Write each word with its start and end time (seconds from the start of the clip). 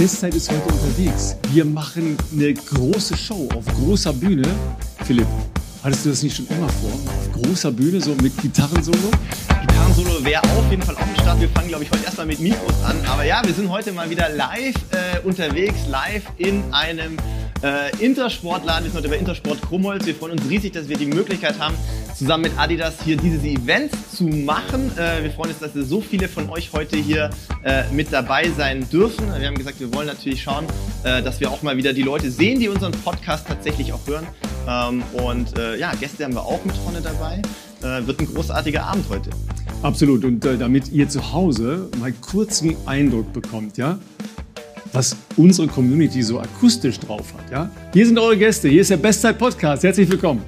Bestzeit 0.00 0.34
ist 0.34 0.50
heute 0.50 0.62
unterwegs. 0.62 1.36
Wir 1.52 1.62
machen 1.62 2.16
eine 2.32 2.54
große 2.54 3.14
Show 3.18 3.50
auf 3.54 3.66
großer 3.66 4.14
Bühne. 4.14 4.48
Philipp, 5.04 5.26
hattest 5.82 6.06
du 6.06 6.08
das 6.08 6.22
nicht 6.22 6.34
schon 6.34 6.46
immer 6.48 6.70
vor? 6.70 6.90
Auf 6.90 7.32
großer 7.32 7.70
Bühne, 7.70 8.00
so 8.00 8.14
mit 8.22 8.34
Gitarrensolo? 8.40 9.10
Gitarrensolo 9.60 10.24
wäre 10.24 10.42
auf 10.42 10.70
jeden 10.70 10.80
Fall 10.80 10.96
auch 10.96 11.06
im 11.06 11.14
Start. 11.16 11.38
Wir 11.42 11.50
fangen, 11.50 11.68
glaube 11.68 11.84
ich, 11.84 11.90
heute 11.90 12.02
erstmal 12.02 12.24
mit 12.24 12.40
Mikros 12.40 12.82
an. 12.82 12.96
Aber 13.10 13.24
ja, 13.24 13.42
wir 13.44 13.52
sind 13.52 13.68
heute 13.68 13.92
mal 13.92 14.08
wieder 14.08 14.30
live 14.30 14.74
äh, 14.92 15.20
unterwegs, 15.22 15.80
live 15.86 16.22
in 16.38 16.64
einem 16.72 17.18
äh, 17.62 18.04
Intersportladen. 18.04 18.84
Sind 18.84 18.94
heute 18.94 19.08
bei 19.08 19.16
Intersport 19.16 19.60
Krummholz. 19.62 20.06
Wir 20.06 20.14
freuen 20.14 20.32
uns 20.32 20.48
riesig, 20.48 20.72
dass 20.72 20.88
wir 20.88 20.96
die 20.96 21.06
Möglichkeit 21.06 21.58
haben, 21.58 21.74
zusammen 22.16 22.44
mit 22.44 22.58
Adidas 22.58 22.94
hier 23.04 23.16
dieses 23.16 23.42
Event 23.44 23.92
zu 24.12 24.24
machen. 24.24 24.90
Äh, 24.96 25.22
wir 25.22 25.30
freuen 25.30 25.50
uns, 25.50 25.58
dass 25.58 25.72
so 25.74 26.00
viele 26.00 26.28
von 26.28 26.48
euch 26.50 26.72
heute 26.72 26.96
hier 26.96 27.30
äh, 27.64 27.84
mit 27.92 28.12
dabei 28.12 28.50
sein 28.50 28.88
dürfen. 28.90 29.26
Wir 29.38 29.46
haben 29.46 29.58
gesagt, 29.58 29.80
wir 29.80 29.92
wollen 29.94 30.06
natürlich 30.06 30.42
schauen, 30.42 30.66
äh, 31.04 31.22
dass 31.22 31.40
wir 31.40 31.50
auch 31.50 31.62
mal 31.62 31.76
wieder 31.76 31.92
die 31.92 32.02
Leute 32.02 32.30
sehen, 32.30 32.60
die 32.60 32.68
unseren 32.68 32.92
Podcast 32.92 33.46
tatsächlich 33.46 33.92
auch 33.92 34.06
hören. 34.06 34.26
Ähm, 34.68 35.02
und 35.24 35.58
äh, 35.58 35.76
ja, 35.76 35.92
Gäste 35.94 36.24
haben 36.24 36.34
wir 36.34 36.44
auch 36.44 36.64
mit 36.64 36.76
vorne 36.76 37.00
dabei. 37.00 37.42
Äh, 37.82 38.06
wird 38.06 38.20
ein 38.20 38.26
großartiger 38.26 38.84
Abend 38.84 39.06
heute. 39.08 39.30
Absolut. 39.82 40.24
Und 40.24 40.44
äh, 40.44 40.58
damit 40.58 40.92
ihr 40.92 41.08
zu 41.08 41.32
Hause 41.32 41.88
mal 41.98 42.12
kurz 42.12 42.62
einen 42.62 42.76
Eindruck 42.86 43.32
bekommt, 43.32 43.78
ja, 43.78 43.98
was 44.92 45.16
unsere 45.36 45.68
Community 45.68 46.22
so 46.22 46.40
akustisch 46.40 46.98
drauf 46.98 47.32
hat, 47.36 47.50
ja. 47.50 47.70
Hier 47.92 48.06
sind 48.06 48.18
eure 48.18 48.36
Gäste. 48.36 48.68
Hier 48.68 48.80
ist 48.80 48.90
der 48.90 48.96
Bestzeit 48.96 49.38
Podcast. 49.38 49.82
Herzlich 49.82 50.10
willkommen. 50.10 50.42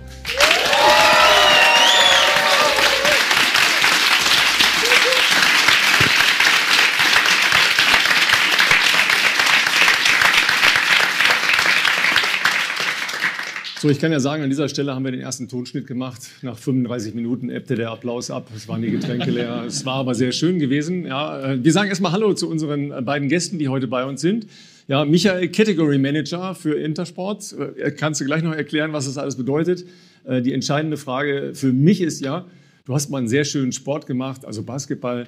So, 13.83 13.91
ich 13.91 13.99
kann 13.99 14.13
ja 14.13 14.21
sagen, 14.21 14.45
an 14.45 14.49
dieser 14.49 14.69
Stelle 14.69 14.95
haben 14.95 15.05
wir 15.05 15.11
den 15.11 15.23
ersten 15.23 15.49
Tonschnitt 15.49 15.89
gemacht. 15.89 16.21
Nach 16.43 16.57
35 16.57 17.15
Minuten 17.15 17.51
ebbte 17.51 17.75
der 17.75 17.91
Applaus 17.91 18.31
ab. 18.31 18.47
Es 18.55 18.69
waren 18.69 18.81
die 18.81 18.93
Getränke 18.93 19.33
leer. 19.33 19.65
Es 19.67 19.85
war 19.85 19.97
aber 19.97 20.15
sehr 20.15 20.31
schön 20.31 20.61
gewesen. 20.61 21.05
Ja, 21.05 21.55
äh, 21.55 21.65
wir 21.65 21.73
sagen 21.73 21.89
erstmal 21.89 22.13
Hallo 22.13 22.33
zu 22.33 22.49
unseren 22.49 22.93
äh, 22.93 23.03
beiden 23.03 23.29
Gästen, 23.29 23.59
die 23.59 23.67
heute 23.67 23.89
bei 23.89 24.05
uns 24.05 24.21
sind. 24.21 24.47
Ja, 24.87 25.05
Michael, 25.05 25.49
Category 25.49 25.99
Manager 25.99 26.55
für 26.55 26.79
Intersport. 26.79 27.57
Äh, 27.77 27.91
kannst 27.91 28.21
du 28.21 28.25
gleich 28.25 28.45
noch 28.45 28.55
erklären, 28.55 28.93
was 28.93 29.07
das 29.07 29.19
alles 29.19 29.35
bedeutet? 29.35 29.85
Die 30.29 30.53
entscheidende 30.53 30.97
Frage 30.97 31.51
für 31.53 31.73
mich 31.73 32.03
ist 32.03 32.21
ja, 32.21 32.47
du 32.85 32.95
hast 32.95 33.11
mal 33.11 33.19
einen 33.19 33.27
sehr 33.27 33.45
schönen 33.45 33.73
Sport 33.73 34.07
gemacht, 34.07 34.45
also 34.45 34.63
Basketball. 34.63 35.27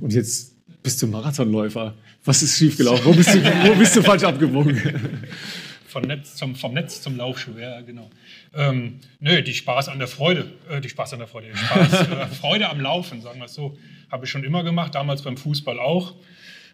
Und 0.00 0.12
jetzt 0.12 0.56
bist 0.82 1.00
du 1.00 1.06
Marathonläufer. 1.06 1.94
Was 2.24 2.42
ist 2.42 2.58
schiefgelaufen? 2.58 3.04
Wo 3.04 3.12
bist 3.12 3.32
du, 3.32 3.38
wo 3.38 3.74
bist 3.76 3.94
du 3.94 4.02
falsch 4.02 4.24
abgebogen? 4.24 4.76
Vom 5.92 6.02
Netz 6.02 6.36
zum, 6.36 6.56
vom 6.56 6.72
Netz 6.72 7.02
zum 7.02 7.18
Laufschuh, 7.18 7.58
ja, 7.58 7.82
genau. 7.82 8.08
Ähm, 8.54 9.00
nö, 9.20 9.42
die 9.42 9.52
Spaß 9.52 9.88
an 9.88 9.98
der 9.98 10.08
Freude, 10.08 10.50
äh, 10.70 10.80
die 10.80 10.88
Spaß 10.88 11.12
an 11.12 11.18
der 11.18 11.28
Freude, 11.28 11.54
Spaß, 11.54 11.92
äh, 12.08 12.26
Freude 12.28 12.70
am 12.70 12.80
Laufen, 12.80 13.20
sagen 13.20 13.38
wir 13.40 13.44
es 13.44 13.54
so, 13.54 13.76
habe 14.10 14.24
ich 14.24 14.30
schon 14.30 14.42
immer 14.42 14.64
gemacht, 14.64 14.94
damals 14.94 15.20
beim 15.20 15.36
Fußball 15.36 15.78
auch. 15.78 16.14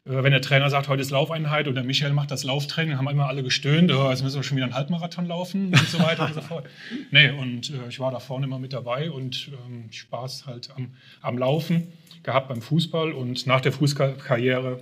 Äh, 0.06 0.22
wenn 0.22 0.30
der 0.30 0.40
Trainer 0.40 0.70
sagt, 0.70 0.88
heute 0.88 1.02
ist 1.02 1.10
Laufeinheit 1.10 1.66
und 1.66 1.74
der 1.74 1.82
Michael 1.82 2.12
macht 2.12 2.30
das 2.30 2.44
Lauftraining, 2.44 2.96
haben 2.96 3.08
immer 3.08 3.26
alle 3.26 3.42
gestöhnt, 3.42 3.90
oh, 3.92 4.08
jetzt 4.08 4.22
müssen 4.22 4.36
wir 4.36 4.42
schon 4.44 4.56
wieder 4.56 4.66
einen 4.66 4.74
Halbmarathon 4.74 5.26
laufen 5.26 5.74
und 5.74 5.88
so 5.88 5.98
weiter 5.98 6.26
und 6.26 6.34
so 6.34 6.40
fort. 6.40 6.66
Nee, 7.10 7.30
und 7.30 7.70
äh, 7.70 7.88
ich 7.88 7.98
war 8.00 8.12
da 8.12 8.20
vorne 8.20 8.46
immer 8.46 8.58
mit 8.58 8.72
dabei 8.72 9.10
und 9.10 9.50
ähm, 9.66 9.90
Spaß 9.90 10.46
halt 10.46 10.70
am, 10.76 10.92
am 11.22 11.38
Laufen 11.38 11.88
gehabt 12.22 12.48
beim 12.48 12.62
Fußball 12.62 13.12
und 13.12 13.46
nach 13.46 13.60
der 13.60 13.72
Fußballkarriere 13.72 14.80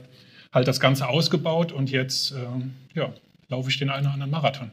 halt 0.52 0.68
das 0.68 0.80
Ganze 0.80 1.08
ausgebaut 1.08 1.72
und 1.72 1.90
jetzt, 1.90 2.32
ähm, 2.32 2.74
ja, 2.94 3.12
laufe 3.48 3.70
ich 3.70 3.78
den 3.78 3.90
einen 3.90 4.06
oder 4.06 4.14
anderen 4.14 4.30
Marathon. 4.30 4.70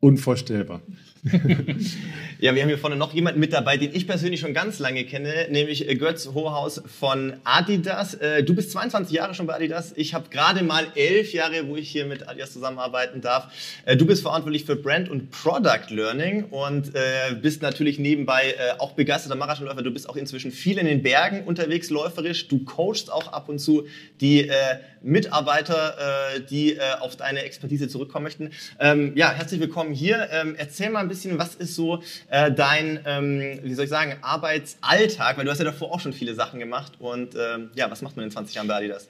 Unvorstellbar. 0.00 0.80
ja, 2.38 2.54
wir 2.54 2.60
haben 2.60 2.68
hier 2.68 2.76
vorne 2.76 2.96
noch 2.96 3.14
jemanden 3.14 3.40
mit 3.40 3.54
dabei, 3.54 3.78
den 3.78 3.94
ich 3.94 4.06
persönlich 4.06 4.40
schon 4.40 4.52
ganz 4.52 4.78
lange 4.78 5.04
kenne, 5.04 5.46
nämlich 5.48 5.88
äh, 5.88 5.94
Götz 5.94 6.28
Hohaus 6.34 6.82
von 6.98 7.34
Adidas. 7.44 8.12
Äh, 8.14 8.42
du 8.42 8.54
bist 8.54 8.72
22 8.72 9.14
Jahre 9.14 9.32
schon 9.32 9.46
bei 9.46 9.54
Adidas. 9.54 9.94
Ich 9.96 10.12
habe 10.12 10.28
gerade 10.28 10.62
mal 10.62 10.86
elf 10.94 11.32
Jahre, 11.32 11.66
wo 11.66 11.76
ich 11.76 11.88
hier 11.88 12.04
mit 12.04 12.28
Adidas 12.28 12.52
zusammenarbeiten 12.52 13.22
darf. 13.22 13.50
Äh, 13.86 13.96
du 13.96 14.04
bist 14.04 14.20
verantwortlich 14.20 14.66
für 14.66 14.76
Brand 14.76 15.08
und 15.08 15.30
Product 15.30 15.88
Learning 15.88 16.44
und 16.44 16.92
bist 17.40 17.62
natürlich 17.62 17.98
nebenbei 17.98 18.54
auch 18.78 18.92
begeisterter 18.92 19.36
Marathonläufer. 19.36 19.82
Du 19.82 19.90
bist 19.90 20.08
auch 20.08 20.16
inzwischen 20.16 20.50
viel 20.50 20.78
in 20.78 20.86
den 20.86 21.02
Bergen 21.02 21.44
unterwegs 21.44 21.90
läuferisch. 21.90 22.48
Du 22.48 22.64
coachst 22.64 23.10
auch 23.10 23.32
ab 23.32 23.48
und 23.48 23.58
zu 23.58 23.86
die 24.20 24.50
Mitarbeiter, 25.02 25.96
die 26.50 26.78
auf 27.00 27.16
deine 27.16 27.42
Expertise 27.42 27.88
zurückkommen 27.88 28.24
möchten. 28.24 28.50
Ähm, 28.78 29.12
ja, 29.16 29.32
herzlich 29.32 29.60
willkommen 29.60 29.92
hier 29.92 30.28
ähm, 30.30 30.54
erzähl 30.56 30.90
mal 30.90 31.00
ein 31.00 31.08
bisschen, 31.08 31.13
was 31.38 31.54
ist 31.54 31.74
so 31.74 32.02
äh, 32.28 32.50
dein, 32.52 33.00
ähm, 33.06 33.60
wie 33.62 33.74
soll 33.74 33.84
ich 33.84 33.90
sagen, 33.90 34.16
Arbeitsalltag? 34.22 35.36
Weil 35.36 35.44
du 35.44 35.50
hast 35.50 35.58
ja 35.58 35.64
davor 35.64 35.92
auch 35.92 36.00
schon 36.00 36.12
viele 36.12 36.34
Sachen 36.34 36.60
gemacht. 36.60 36.92
Und 36.98 37.34
ähm, 37.34 37.70
ja, 37.74 37.90
was 37.90 38.02
macht 38.02 38.16
man 38.16 38.24
in 38.24 38.30
20 38.30 38.54
Jahren 38.54 38.68
bei 38.68 38.74
Adidas? 38.76 39.08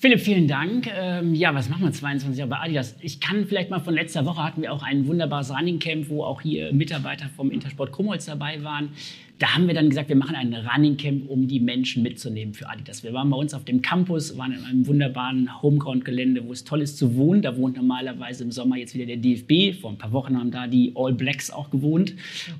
Philipp, 0.00 0.20
vielen 0.20 0.46
Dank. 0.46 0.88
Ähm, 0.96 1.34
ja, 1.34 1.52
was 1.54 1.68
machen 1.68 1.82
wir 1.82 1.92
22 1.92 2.38
Jahre 2.38 2.50
bei 2.50 2.58
Adidas? 2.58 2.94
Ich 3.00 3.20
kann 3.20 3.46
vielleicht 3.46 3.68
mal 3.68 3.80
von 3.80 3.94
letzter 3.94 4.24
Woche 4.24 4.44
hatten 4.44 4.62
wir 4.62 4.72
auch 4.72 4.84
ein 4.84 5.08
wunderbares 5.08 5.50
Running 5.50 5.80
Camp, 5.80 6.08
wo 6.08 6.22
auch 6.22 6.40
hier 6.40 6.72
Mitarbeiter 6.72 7.28
vom 7.34 7.50
Intersport 7.50 7.90
Krummholz 7.90 8.26
dabei 8.26 8.62
waren 8.62 8.90
da 9.38 9.54
haben 9.54 9.68
wir 9.68 9.74
dann 9.74 9.88
gesagt, 9.88 10.08
wir 10.08 10.16
machen 10.16 10.34
ein 10.34 10.52
Running 10.52 10.96
Camp, 10.96 11.28
um 11.28 11.46
die 11.46 11.60
Menschen 11.60 12.02
mitzunehmen 12.02 12.54
für 12.54 12.68
Adidas. 12.68 13.04
Wir 13.04 13.12
waren 13.12 13.30
bei 13.30 13.36
uns 13.36 13.54
auf 13.54 13.64
dem 13.64 13.82
Campus, 13.82 14.36
waren 14.36 14.52
in 14.52 14.64
einem 14.64 14.86
wunderbaren 14.86 15.62
Homeground-Gelände, 15.62 16.44
wo 16.44 16.52
es 16.52 16.64
toll 16.64 16.82
ist 16.82 16.98
zu 16.98 17.14
wohnen. 17.14 17.42
Da 17.42 17.56
wohnt 17.56 17.76
normalerweise 17.76 18.42
im 18.42 18.50
Sommer 18.50 18.76
jetzt 18.76 18.94
wieder 18.94 19.06
der 19.06 19.16
DFB. 19.16 19.80
Vor 19.80 19.90
ein 19.90 19.98
paar 19.98 20.12
Wochen 20.12 20.36
haben 20.36 20.50
da 20.50 20.66
die 20.66 20.92
All 20.96 21.12
Blacks 21.12 21.50
auch 21.50 21.70
gewohnt. 21.70 22.14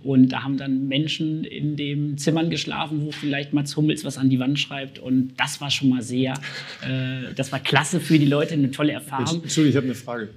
Und 0.05 0.29
da 0.29 0.45
haben 0.45 0.57
dann 0.57 0.87
Menschen 0.87 1.43
in 1.43 1.75
den 1.77 2.17
Zimmern 2.17 2.49
geschlafen, 2.49 3.05
wo 3.05 3.11
vielleicht 3.11 3.53
Mats 3.53 3.77
Hummels 3.77 4.05
was 4.05 4.17
an 4.17 4.31
die 4.31 4.39
Wand 4.39 4.59
schreibt. 4.61 5.01
Und 5.01 5.33
das 5.37 5.61
war 5.61 5.71
schon 5.71 5.89
mal 5.89 6.03
sehr, 6.03 6.35
äh, 6.83 7.35
das 7.35 7.51
war 7.51 7.59
klasse 7.59 7.99
für 7.99 8.21
die 8.21 8.27
Leute, 8.27 8.55
eine 8.55 8.71
tolle 8.71 8.93
Erfahrung. 8.93 9.43
Entschuldigung, 9.43 9.71
ich 9.71 9.77
habe 9.77 9.87
eine 9.87 9.95
Frage. 9.97 10.29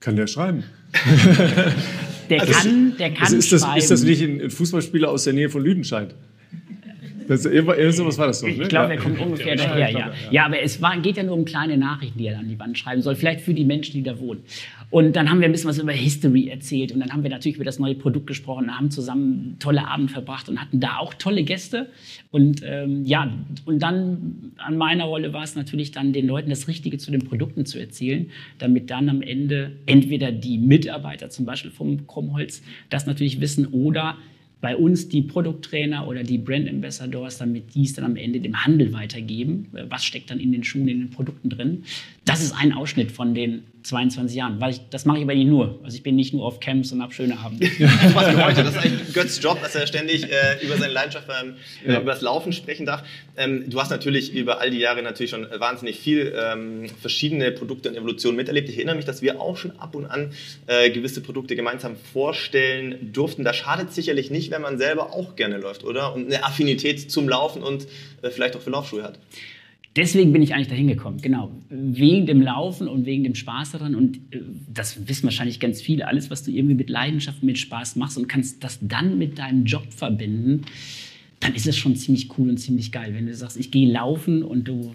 Kann 0.00 0.16
der 0.16 0.26
schreiben? 0.26 0.64
Der 2.30 2.40
also 2.40 2.52
kann, 2.52 2.96
der 2.98 3.10
kann 3.10 3.24
also 3.24 3.36
ist, 3.36 3.52
das, 3.52 3.64
ist 3.76 3.90
das 3.90 4.02
nicht 4.02 4.22
ein 4.22 4.50
Fußballspieler 4.50 5.08
aus 5.08 5.24
der 5.24 5.32
Nähe 5.32 5.50
von 5.50 5.62
Lüdenscheid? 5.62 6.14
Das, 7.28 7.42
sowas 7.42 8.18
war 8.18 8.26
das 8.26 8.40
so, 8.40 8.46
ne? 8.46 8.54
Ich 8.54 8.68
glaube, 8.68 8.94
er 8.94 8.98
kommt 8.98 9.20
ungefähr 9.20 9.54
daher, 9.54 9.90
ja. 9.90 10.12
Ja, 10.30 10.46
aber 10.46 10.60
es 10.60 10.80
war, 10.80 10.98
geht 10.98 11.16
ja 11.18 11.22
nur 11.22 11.36
um 11.36 11.44
kleine 11.44 11.76
Nachrichten, 11.76 12.18
die 12.18 12.26
er 12.26 12.38
an 12.38 12.48
die 12.48 12.58
Wand 12.58 12.78
schreiben 12.78 13.02
soll, 13.02 13.14
vielleicht 13.14 13.42
für 13.42 13.54
die 13.54 13.64
Menschen, 13.64 13.92
die 13.92 14.02
da 14.02 14.18
wohnen. 14.18 14.42
Und 14.90 15.16
dann 15.16 15.28
haben 15.28 15.40
wir 15.40 15.48
ein 15.48 15.52
bisschen 15.52 15.68
was 15.68 15.78
über 15.78 15.92
History 15.92 16.48
erzählt 16.48 16.92
und 16.92 17.00
dann 17.00 17.12
haben 17.12 17.22
wir 17.22 17.28
natürlich 17.28 17.56
über 17.56 17.64
das 17.64 17.78
neue 17.78 17.94
Produkt 17.94 18.26
gesprochen, 18.26 18.74
haben 18.74 18.90
zusammen 18.90 19.56
tolle 19.58 19.86
Abend 19.86 20.10
verbracht 20.10 20.48
und 20.48 20.58
hatten 20.58 20.80
da 20.80 20.96
auch 20.96 21.12
tolle 21.12 21.44
Gäste. 21.44 21.90
Und 22.30 22.62
ähm, 22.64 23.04
ja, 23.04 23.30
und 23.66 23.80
dann 23.80 24.52
an 24.56 24.78
meiner 24.78 25.04
Rolle 25.04 25.34
war 25.34 25.42
es 25.42 25.54
natürlich 25.54 25.92
dann, 25.92 26.14
den 26.14 26.26
Leuten 26.26 26.48
das 26.48 26.68
Richtige 26.68 26.96
zu 26.96 27.10
den 27.10 27.22
Produkten 27.22 27.66
zu 27.66 27.78
erzählen, 27.78 28.30
damit 28.58 28.90
dann 28.90 29.10
am 29.10 29.20
Ende 29.20 29.72
entweder 29.84 30.32
die 30.32 30.56
Mitarbeiter 30.56 31.28
zum 31.28 31.44
Beispiel 31.44 31.70
vom 31.70 32.06
Krummholz 32.06 32.62
das 32.88 33.04
natürlich 33.04 33.42
wissen 33.42 33.66
oder 33.66 34.16
bei 34.60 34.76
uns 34.76 35.08
die 35.08 35.22
Produkttrainer 35.22 36.08
oder 36.08 36.24
die 36.24 36.38
Brand 36.38 36.68
Ambassadors, 36.68 37.38
damit 37.38 37.74
die 37.74 37.84
es 37.84 37.94
dann 37.94 38.04
am 38.04 38.16
Ende 38.16 38.40
dem 38.40 38.64
Handel 38.64 38.92
weitergeben. 38.92 39.68
Was 39.88 40.04
steckt 40.04 40.30
dann 40.30 40.40
in 40.40 40.50
den 40.50 40.64
Schuhen, 40.64 40.88
in 40.88 40.98
den 40.98 41.10
Produkten 41.10 41.48
drin? 41.48 41.84
Das 42.28 42.42
ist 42.42 42.52
ein 42.52 42.74
Ausschnitt 42.74 43.10
von 43.10 43.34
den 43.34 43.64
22 43.84 44.36
Jahren. 44.36 44.60
Weil 44.60 44.72
ich, 44.72 44.80
das 44.90 45.06
mache 45.06 45.16
ich 45.16 45.24
aber 45.24 45.34
nicht 45.34 45.46
nur. 45.46 45.80
Also 45.82 45.96
ich 45.96 46.02
bin 46.02 46.14
nicht 46.14 46.34
nur 46.34 46.44
auf 46.44 46.60
Camps 46.60 46.92
und 46.92 47.00
habe 47.00 47.14
schöne 47.14 47.38
Abende. 47.38 47.70
das 47.78 48.14
heute. 48.14 48.60
Ist 48.60 48.76
eigentlich 48.76 49.12
Götz 49.14 49.42
Job, 49.42 49.58
dass 49.62 49.74
er 49.74 49.86
ständig 49.86 50.24
äh, 50.24 50.62
über 50.62 50.76
seine 50.76 50.92
Leidenschaft 50.92 51.26
beim, 51.26 51.56
äh, 51.86 51.92
ja. 51.92 52.00
über 52.00 52.12
das 52.12 52.20
Laufen 52.20 52.52
sprechen 52.52 52.84
darf. 52.84 53.02
Ähm, 53.38 53.70
du 53.70 53.80
hast 53.80 53.88
natürlich 53.88 54.34
über 54.34 54.60
all 54.60 54.70
die 54.70 54.78
Jahre 54.78 55.02
natürlich 55.02 55.30
schon 55.30 55.46
wahnsinnig 55.58 55.98
viel 55.98 56.34
ähm, 56.36 56.90
verschiedene 57.00 57.50
Produkte 57.50 57.88
und 57.88 57.96
Evolutionen 57.96 58.36
miterlebt. 58.36 58.68
Ich 58.68 58.76
erinnere 58.76 58.96
mich, 58.96 59.06
dass 59.06 59.22
wir 59.22 59.40
auch 59.40 59.56
schon 59.56 59.70
ab 59.78 59.94
und 59.94 60.04
an 60.04 60.32
äh, 60.66 60.90
gewisse 60.90 61.22
Produkte 61.22 61.56
gemeinsam 61.56 61.96
vorstellen 62.12 63.10
durften. 63.10 63.42
Da 63.42 63.54
schadet 63.54 63.94
sicherlich 63.94 64.30
nicht, 64.30 64.50
wenn 64.50 64.60
man 64.60 64.76
selber 64.76 65.14
auch 65.14 65.34
gerne 65.34 65.56
läuft, 65.56 65.82
oder? 65.82 66.12
Und 66.12 66.26
eine 66.26 66.44
Affinität 66.44 67.10
zum 67.10 67.26
Laufen 67.26 67.62
und 67.62 67.86
äh, 68.20 68.28
vielleicht 68.28 68.54
auch 68.54 68.60
für 68.60 68.70
Laufschuhe 68.70 69.02
hat. 69.02 69.18
Deswegen 69.96 70.32
bin 70.32 70.42
ich 70.42 70.54
eigentlich 70.54 70.68
dahin 70.68 70.86
gekommen, 70.86 71.20
genau. 71.20 71.50
Wegen 71.70 72.26
dem 72.26 72.40
Laufen 72.40 72.88
und 72.88 73.04
wegen 73.06 73.24
dem 73.24 73.34
Spaß 73.34 73.72
daran. 73.72 73.94
Und 73.94 74.18
äh, 74.30 74.40
das 74.72 75.08
wissen 75.08 75.24
wahrscheinlich 75.24 75.60
ganz 75.60 75.80
viele. 75.80 76.06
Alles, 76.06 76.30
was 76.30 76.44
du 76.44 76.50
irgendwie 76.50 76.74
mit 76.74 76.90
Leidenschaft, 76.90 77.42
mit 77.42 77.58
Spaß 77.58 77.96
machst 77.96 78.16
und 78.16 78.28
kannst 78.28 78.62
das 78.62 78.78
dann 78.80 79.18
mit 79.18 79.38
deinem 79.38 79.64
Job 79.64 79.92
verbinden, 79.92 80.62
dann 81.40 81.54
ist 81.54 81.66
es 81.66 81.76
schon 81.76 81.96
ziemlich 81.96 82.38
cool 82.38 82.48
und 82.48 82.58
ziemlich 82.58 82.92
geil. 82.92 83.14
Wenn 83.14 83.26
du 83.26 83.34
sagst, 83.34 83.56
ich 83.56 83.70
gehe 83.70 83.90
laufen 83.90 84.42
und 84.42 84.68
du 84.68 84.94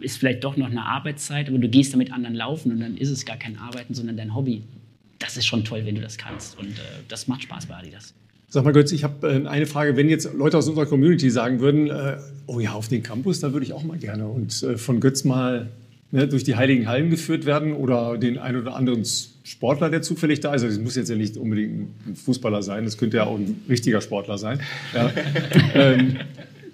ist 0.00 0.18
vielleicht 0.18 0.42
doch 0.44 0.56
noch 0.56 0.70
eine 0.70 0.84
Arbeitszeit, 0.84 1.48
aber 1.48 1.58
du 1.58 1.68
gehst 1.68 1.94
damit 1.94 2.12
anderen 2.12 2.34
laufen 2.34 2.72
und 2.72 2.80
dann 2.80 2.96
ist 2.96 3.10
es 3.10 3.24
gar 3.24 3.36
kein 3.36 3.56
Arbeiten, 3.58 3.94
sondern 3.94 4.16
dein 4.16 4.34
Hobby. 4.34 4.62
Das 5.18 5.36
ist 5.36 5.46
schon 5.46 5.64
toll, 5.64 5.82
wenn 5.84 5.94
du 5.94 6.00
das 6.00 6.18
kannst. 6.18 6.58
Und 6.58 6.70
äh, 6.70 6.82
das 7.08 7.28
macht 7.28 7.44
Spaß 7.44 7.66
bei 7.66 7.76
Adidas. 7.76 8.12
Sag 8.52 8.64
mal, 8.64 8.74
Götz, 8.74 8.92
ich 8.92 9.02
habe 9.02 9.26
äh, 9.26 9.48
eine 9.48 9.64
Frage. 9.64 9.96
Wenn 9.96 10.10
jetzt 10.10 10.28
Leute 10.34 10.58
aus 10.58 10.68
unserer 10.68 10.84
Community 10.84 11.30
sagen 11.30 11.60
würden, 11.60 11.88
äh, 11.88 12.18
oh 12.46 12.60
ja, 12.60 12.72
auf 12.72 12.86
den 12.86 13.02
Campus, 13.02 13.40
da 13.40 13.54
würde 13.54 13.64
ich 13.64 13.72
auch 13.72 13.82
mal 13.82 13.96
gerne. 13.96 14.26
Und 14.26 14.62
äh, 14.62 14.76
von 14.76 15.00
Götz 15.00 15.24
mal 15.24 15.70
ne, 16.10 16.28
durch 16.28 16.44
die 16.44 16.54
heiligen 16.54 16.86
Hallen 16.86 17.08
geführt 17.08 17.46
werden 17.46 17.72
oder 17.72 18.18
den 18.18 18.36
ein 18.36 18.56
oder 18.56 18.76
anderen 18.76 19.04
Sportler, 19.42 19.88
der 19.88 20.02
zufällig 20.02 20.40
da 20.40 20.52
ist. 20.52 20.64
Also 20.64 20.76
es 20.76 20.84
muss 20.84 20.96
jetzt 20.96 21.08
ja 21.08 21.16
nicht 21.16 21.38
unbedingt 21.38 21.88
ein 22.06 22.14
Fußballer 22.14 22.62
sein, 22.62 22.84
das 22.84 22.98
könnte 22.98 23.16
ja 23.16 23.24
auch 23.24 23.38
ein 23.38 23.62
richtiger 23.70 24.02
Sportler 24.02 24.36
sein. 24.36 24.60
Ja. 24.94 25.10
ähm, 25.74 26.18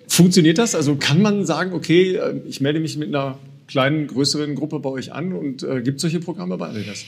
funktioniert 0.08 0.58
das? 0.58 0.74
Also 0.74 0.96
kann 0.96 1.22
man 1.22 1.46
sagen, 1.46 1.74
okay, 1.74 2.16
äh, 2.16 2.40
ich 2.48 2.60
melde 2.60 2.81
mich 2.81 2.96
mit 2.96 3.10
einer 3.10 3.38
kleinen, 3.69 4.08
größeren 4.08 4.56
Gruppe 4.56 4.81
bei 4.81 4.90
euch 4.90 5.12
an 5.12 5.32
und 5.32 5.62
äh, 5.62 5.81
gibt 5.81 6.00
solche 6.00 6.19
Programme 6.19 6.58
bei 6.58 6.70
Adidas? 6.70 7.04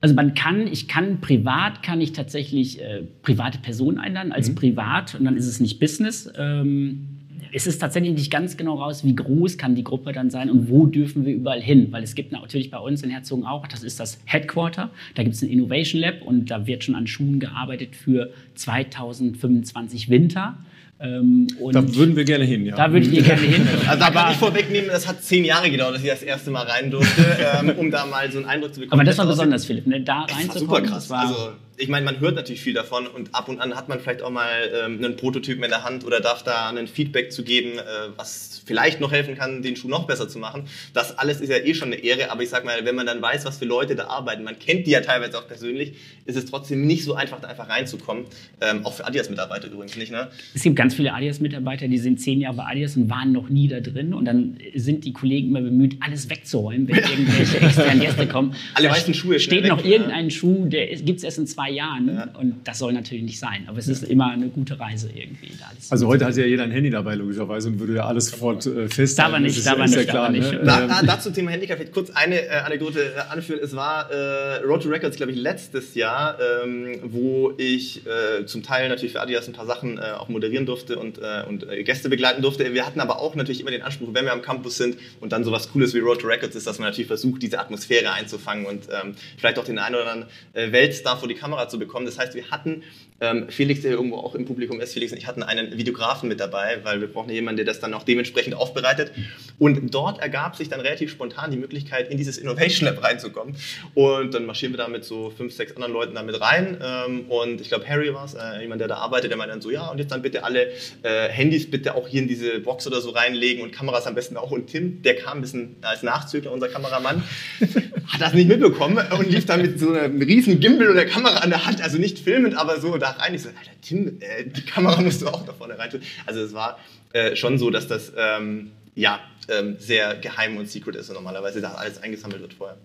Also 0.00 0.14
man 0.14 0.34
kann, 0.34 0.66
ich 0.68 0.86
kann 0.86 1.20
privat, 1.20 1.82
kann 1.82 2.00
ich 2.00 2.12
tatsächlich 2.12 2.80
äh, 2.80 3.02
private 3.22 3.58
Personen 3.58 3.98
einladen 3.98 4.32
als 4.32 4.50
mhm. 4.50 4.54
privat 4.54 5.14
und 5.16 5.24
dann 5.24 5.36
ist 5.36 5.46
es 5.46 5.58
nicht 5.58 5.80
Business. 5.80 6.30
Ähm, 6.36 7.18
es 7.52 7.66
ist 7.66 7.78
tatsächlich 7.78 8.12
nicht 8.12 8.30
ganz 8.30 8.56
genau 8.56 8.74
raus, 8.74 9.04
wie 9.04 9.14
groß 9.14 9.58
kann 9.58 9.74
die 9.74 9.84
Gruppe 9.84 10.12
dann 10.12 10.30
sein 10.30 10.50
und 10.50 10.68
wo 10.68 10.86
dürfen 10.86 11.24
wir 11.24 11.34
überall 11.34 11.62
hin. 11.62 11.88
Weil 11.90 12.02
es 12.02 12.14
gibt 12.14 12.32
natürlich 12.32 12.70
bei 12.70 12.78
uns 12.78 13.02
in 13.02 13.10
Herzogen 13.10 13.44
auch, 13.44 13.66
das 13.66 13.82
ist 13.82 13.98
das 13.98 14.20
Headquarter, 14.26 14.90
da 15.14 15.22
gibt 15.22 15.34
es 15.34 15.42
ein 15.42 15.48
Innovation 15.48 16.00
Lab 16.00 16.22
und 16.22 16.50
da 16.50 16.66
wird 16.66 16.84
schon 16.84 16.94
an 16.94 17.06
Schuhen 17.06 17.40
gearbeitet 17.40 17.96
für 17.96 18.30
2025 18.54 20.10
Winter. 20.10 20.58
Ähm, 21.00 21.46
da 21.72 21.94
würden 21.94 22.16
wir 22.16 22.24
gerne 22.24 22.44
hin, 22.44 22.66
ja. 22.66 22.74
Da 22.74 22.92
würde 22.92 23.06
ich 23.06 23.24
gerne 23.24 23.40
hin. 23.40 23.68
Also 23.86 24.00
da 24.00 24.10
kann 24.10 24.32
ich 24.32 24.38
vorwegnehmen, 24.38 24.90
das 24.90 25.06
hat 25.06 25.22
zehn 25.22 25.44
Jahre 25.44 25.70
gedauert, 25.70 25.94
dass 25.94 26.02
ich 26.02 26.10
das 26.10 26.22
erste 26.22 26.50
Mal 26.50 26.66
rein 26.66 26.90
durfte, 26.90 27.24
ähm, 27.60 27.70
um 27.78 27.90
da 27.90 28.04
mal 28.06 28.30
so 28.32 28.38
einen 28.38 28.48
Eindruck 28.48 28.74
zu 28.74 28.80
bekommen. 28.80 29.00
Aber 29.00 29.04
das 29.04 29.16
war 29.18 29.26
besonders, 29.26 29.64
Philipp, 29.64 29.86
ne? 29.86 30.00
da 30.00 30.22
reinzukommen. 30.22 30.58
Super 30.58 30.82
krass. 30.82 31.10
also 31.10 31.52
ich 31.78 31.88
meine, 31.88 32.04
man 32.04 32.20
hört 32.20 32.34
natürlich 32.34 32.60
viel 32.60 32.74
davon 32.74 33.06
und 33.06 33.34
ab 33.34 33.48
und 33.48 33.60
an 33.60 33.74
hat 33.76 33.88
man 33.88 34.00
vielleicht 34.00 34.22
auch 34.22 34.30
mal 34.30 34.50
ähm, 34.74 34.98
einen 34.98 35.16
Prototypen 35.16 35.62
in 35.62 35.70
der 35.70 35.84
Hand 35.84 36.04
oder 36.04 36.20
darf 36.20 36.42
da 36.42 36.70
ein 36.70 36.88
Feedback 36.88 37.32
zu 37.32 37.44
geben, 37.44 37.78
äh, 37.78 37.82
was 38.16 38.60
vielleicht 38.66 39.00
noch 39.00 39.12
helfen 39.12 39.36
kann, 39.36 39.62
den 39.62 39.76
Schuh 39.76 39.88
noch 39.88 40.06
besser 40.06 40.28
zu 40.28 40.38
machen. 40.38 40.64
Das 40.92 41.16
alles 41.16 41.40
ist 41.40 41.50
ja 41.50 41.56
eh 41.56 41.74
schon 41.74 41.92
eine 41.92 42.02
Ehre, 42.02 42.30
aber 42.30 42.42
ich 42.42 42.48
sag 42.48 42.64
mal, 42.64 42.84
wenn 42.84 42.94
man 42.94 43.06
dann 43.06 43.22
weiß, 43.22 43.44
was 43.44 43.58
für 43.58 43.64
Leute 43.64 43.94
da 43.94 44.08
arbeiten, 44.08 44.42
man 44.42 44.58
kennt 44.58 44.86
die 44.86 44.90
ja 44.90 45.00
teilweise 45.00 45.38
auch 45.38 45.46
persönlich, 45.46 45.94
ist 46.26 46.36
es 46.36 46.46
trotzdem 46.46 46.86
nicht 46.86 47.04
so 47.04 47.14
einfach, 47.14 47.40
da 47.40 47.48
einfach 47.48 47.68
reinzukommen. 47.68 48.26
Ähm, 48.60 48.84
auch 48.84 48.94
für 48.94 49.06
Adidas-Mitarbeiter 49.06 49.68
übrigens 49.68 49.96
nicht, 49.96 50.10
ne? 50.10 50.28
Es 50.54 50.62
gibt 50.62 50.76
ganz 50.76 50.87
viele 50.94 51.14
Adidas-Mitarbeiter, 51.14 51.88
die 51.88 51.98
sind 51.98 52.20
zehn 52.20 52.40
Jahre 52.40 52.56
bei 52.56 52.64
Adidas 52.64 52.96
und 52.96 53.10
waren 53.10 53.32
noch 53.32 53.48
nie 53.48 53.68
da 53.68 53.80
drin 53.80 54.14
und 54.14 54.24
dann 54.24 54.56
sind 54.74 55.04
die 55.04 55.12
Kollegen 55.12 55.48
immer 55.48 55.62
bemüht, 55.62 55.96
alles 56.00 56.28
wegzuräumen, 56.30 56.88
wenn 56.88 56.96
irgendwelche 56.96 57.60
externen 57.60 58.00
Gäste 58.00 58.26
kommen. 58.26 58.54
Alle 58.74 58.90
weißen 58.90 59.14
Schuhe 59.14 59.40
Steht 59.40 59.66
noch 59.66 59.78
weg, 59.78 59.92
irgendein 59.92 60.30
Schuh, 60.30 60.66
der 60.66 60.86
gibt 60.96 61.18
es 61.18 61.24
erst 61.24 61.38
in 61.38 61.46
zwei 61.46 61.70
Jahren 61.70 62.08
ja. 62.08 62.28
und 62.38 62.56
das 62.64 62.78
soll 62.78 62.92
natürlich 62.92 63.24
nicht 63.24 63.38
sein. 63.38 63.64
Aber 63.66 63.78
es 63.78 63.88
ist 63.88 64.04
immer 64.04 64.30
eine 64.30 64.48
gute 64.48 64.78
Reise 64.78 65.10
irgendwie. 65.14 65.50
also 65.90 66.06
heute 66.06 66.26
hat 66.26 66.36
ja 66.36 66.44
jeder 66.44 66.64
ein 66.64 66.70
Handy 66.70 66.90
dabei, 66.90 67.14
logischerweise, 67.14 67.68
und 67.68 67.80
würde 67.80 67.94
ja 67.94 68.04
alles 68.04 68.26
sofort 68.26 68.66
äh, 68.66 68.88
festhalten. 68.88 69.32
Da 69.32 69.32
war 69.32 69.40
nicht, 69.40 69.66
da 69.66 69.78
war 69.78 69.86
nicht, 69.86 70.08
klar, 70.08 70.30
nicht. 70.30 70.52
Ne? 70.52 70.60
Da, 70.64 70.86
da, 70.86 71.02
dazu 71.02 71.30
Thema 71.30 71.50
Handicap 71.50 71.78
vielleicht 71.78 71.92
kurz 71.92 72.10
eine 72.10 72.40
äh, 72.40 72.48
Anekdote 72.64 73.00
äh, 73.00 73.32
anführen. 73.32 73.60
Es 73.62 73.74
war 73.74 74.10
äh, 74.10 74.64
Road 74.64 74.82
to 74.82 74.88
Records, 74.88 75.16
glaube 75.16 75.32
ich, 75.32 75.38
letztes 75.38 75.94
Jahr, 75.94 76.38
ähm, 76.64 76.98
wo 77.04 77.52
ich 77.56 78.02
äh, 78.06 78.44
zum 78.46 78.62
Teil 78.62 78.88
natürlich 78.88 79.12
für 79.12 79.20
Adidas 79.20 79.48
ein 79.48 79.54
paar 79.54 79.66
Sachen 79.66 79.98
äh, 79.98 80.12
auch 80.18 80.28
moderieren 80.28 80.66
durfte 80.66 80.77
und, 80.90 81.18
äh, 81.18 81.44
und 81.48 81.66
Gäste 81.84 82.08
begleiten 82.08 82.42
durfte. 82.42 82.72
Wir 82.72 82.86
hatten 82.86 83.00
aber 83.00 83.20
auch 83.20 83.34
natürlich 83.34 83.60
immer 83.60 83.70
den 83.70 83.82
Anspruch, 83.82 84.08
wenn 84.12 84.24
wir 84.24 84.32
am 84.32 84.42
Campus 84.42 84.76
sind 84.76 84.98
und 85.20 85.32
dann 85.32 85.44
sowas 85.44 85.70
Cooles 85.70 85.94
wie 85.94 85.98
Road 85.98 86.20
to 86.20 86.26
Records 86.26 86.56
ist, 86.56 86.66
dass 86.66 86.78
man 86.78 86.88
natürlich 86.88 87.08
versucht, 87.08 87.42
diese 87.42 87.58
Atmosphäre 87.58 88.12
einzufangen 88.12 88.66
und 88.66 88.88
ähm, 88.90 89.14
vielleicht 89.36 89.58
auch 89.58 89.64
den 89.64 89.78
einen 89.78 89.94
oder 89.94 90.10
anderen 90.10 90.30
Weltstar 90.72 91.18
vor 91.18 91.28
die 91.28 91.34
Kamera 91.34 91.68
zu 91.68 91.78
bekommen. 91.78 92.06
Das 92.06 92.18
heißt, 92.18 92.34
wir 92.34 92.50
hatten 92.50 92.82
ähm, 93.20 93.48
Felix, 93.48 93.82
der 93.82 93.92
irgendwo 93.92 94.16
auch 94.18 94.34
im 94.34 94.44
Publikum 94.44 94.80
ist, 94.80 94.92
Felix 94.92 95.12
und 95.12 95.18
ich 95.18 95.26
hatten 95.26 95.42
einen 95.42 95.76
Videografen 95.76 96.28
mit 96.28 96.38
dabei, 96.38 96.80
weil 96.84 97.00
wir 97.00 97.08
brauchen 97.08 97.30
jemanden, 97.30 97.56
der 97.56 97.66
das 97.66 97.80
dann 97.80 97.92
auch 97.94 98.04
dementsprechend 98.04 98.54
aufbereitet. 98.54 99.12
Und 99.58 99.92
dort 99.92 100.20
ergab 100.20 100.54
sich 100.56 100.68
dann 100.68 100.80
relativ 100.80 101.10
spontan 101.10 101.50
die 101.50 101.56
Möglichkeit, 101.56 102.10
in 102.10 102.16
dieses 102.16 102.38
Innovation 102.38 102.88
Lab 102.88 103.02
reinzukommen. 103.02 103.56
Und 103.94 104.34
dann 104.34 104.46
marschieren 104.46 104.72
wir 104.72 104.78
da 104.78 104.88
mit 104.88 105.04
so 105.04 105.30
fünf, 105.30 105.52
sechs 105.52 105.74
anderen 105.74 105.92
Leuten 105.92 106.14
da 106.14 106.22
mit 106.22 106.40
rein. 106.40 106.78
Ähm, 106.80 107.24
und 107.28 107.60
ich 107.60 107.68
glaube, 107.68 107.88
Harry 107.88 108.14
war 108.14 108.24
es, 108.24 108.34
äh, 108.34 108.62
jemand, 108.62 108.80
der 108.80 108.88
da 108.88 108.96
arbeitet, 108.96 109.30
der 109.30 109.36
meinte 109.36 109.52
dann 109.52 109.62
so, 109.62 109.70
ja, 109.70 109.88
und 109.88 109.98
jetzt 109.98 110.12
dann 110.12 110.22
bitte 110.22 110.44
alle 110.44 110.67
äh, 111.02 111.28
Handys 111.28 111.70
bitte 111.70 111.94
auch 111.94 112.08
hier 112.08 112.22
in 112.22 112.28
diese 112.28 112.60
Box 112.60 112.86
oder 112.86 113.00
so 113.00 113.10
reinlegen 113.10 113.62
und 113.62 113.72
Kameras 113.72 114.06
am 114.06 114.14
besten 114.14 114.36
auch. 114.36 114.50
Und 114.50 114.68
Tim, 114.68 115.02
der 115.02 115.16
kam 115.16 115.38
ein 115.38 115.40
bisschen 115.42 115.76
als 115.82 116.02
Nachzügler, 116.02 116.52
unser 116.52 116.68
Kameramann, 116.68 117.22
hat 118.06 118.20
das 118.20 118.34
nicht 118.34 118.48
mitbekommen 118.48 118.98
und 119.18 119.30
lief 119.30 119.46
dann 119.46 119.62
mit 119.62 119.78
so 119.78 119.92
einem 119.92 120.20
riesen 120.20 120.60
Gimbal 120.60 120.90
oder 120.90 121.04
Kamera 121.04 121.38
an 121.38 121.50
der 121.50 121.66
Hand, 121.66 121.82
also 121.82 121.98
nicht 121.98 122.18
filmend, 122.18 122.56
aber 122.56 122.80
so 122.80 122.96
da 122.96 123.10
rein. 123.10 123.34
Ich 123.34 123.42
so, 123.42 123.48
Alter, 123.48 123.70
Tim, 123.82 124.18
äh, 124.20 124.44
die 124.44 124.64
Kamera 124.64 125.00
musst 125.00 125.22
du 125.22 125.28
auch 125.28 125.44
da 125.44 125.52
vorne 125.52 125.78
rein 125.78 125.90
tun. 125.90 126.00
Also 126.26 126.40
es 126.40 126.52
war 126.54 126.78
äh, 127.12 127.36
schon 127.36 127.58
so, 127.58 127.70
dass 127.70 127.88
das 127.88 128.12
ähm, 128.16 128.70
ja 128.94 129.20
ähm, 129.48 129.76
sehr 129.78 130.16
geheim 130.16 130.56
und 130.56 130.68
secret 130.68 130.96
ist 130.96 131.08
und 131.08 131.14
normalerweise 131.14 131.60
da 131.60 131.72
alles 131.72 132.02
eingesammelt 132.02 132.40
wird 132.40 132.54
vorher. 132.54 132.76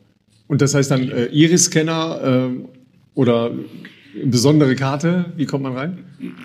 Und 0.48 0.62
das 0.62 0.74
heißt 0.74 0.92
dann 0.92 1.10
äh, 1.10 1.26
Iris-Scanner 1.26 2.52
äh, 2.52 2.66
oder 3.16 3.52
besondere 4.24 4.76
Karte? 4.76 5.26
Wie 5.36 5.46
kommt 5.46 5.64
man 5.64 5.74
rein? 5.74 5.98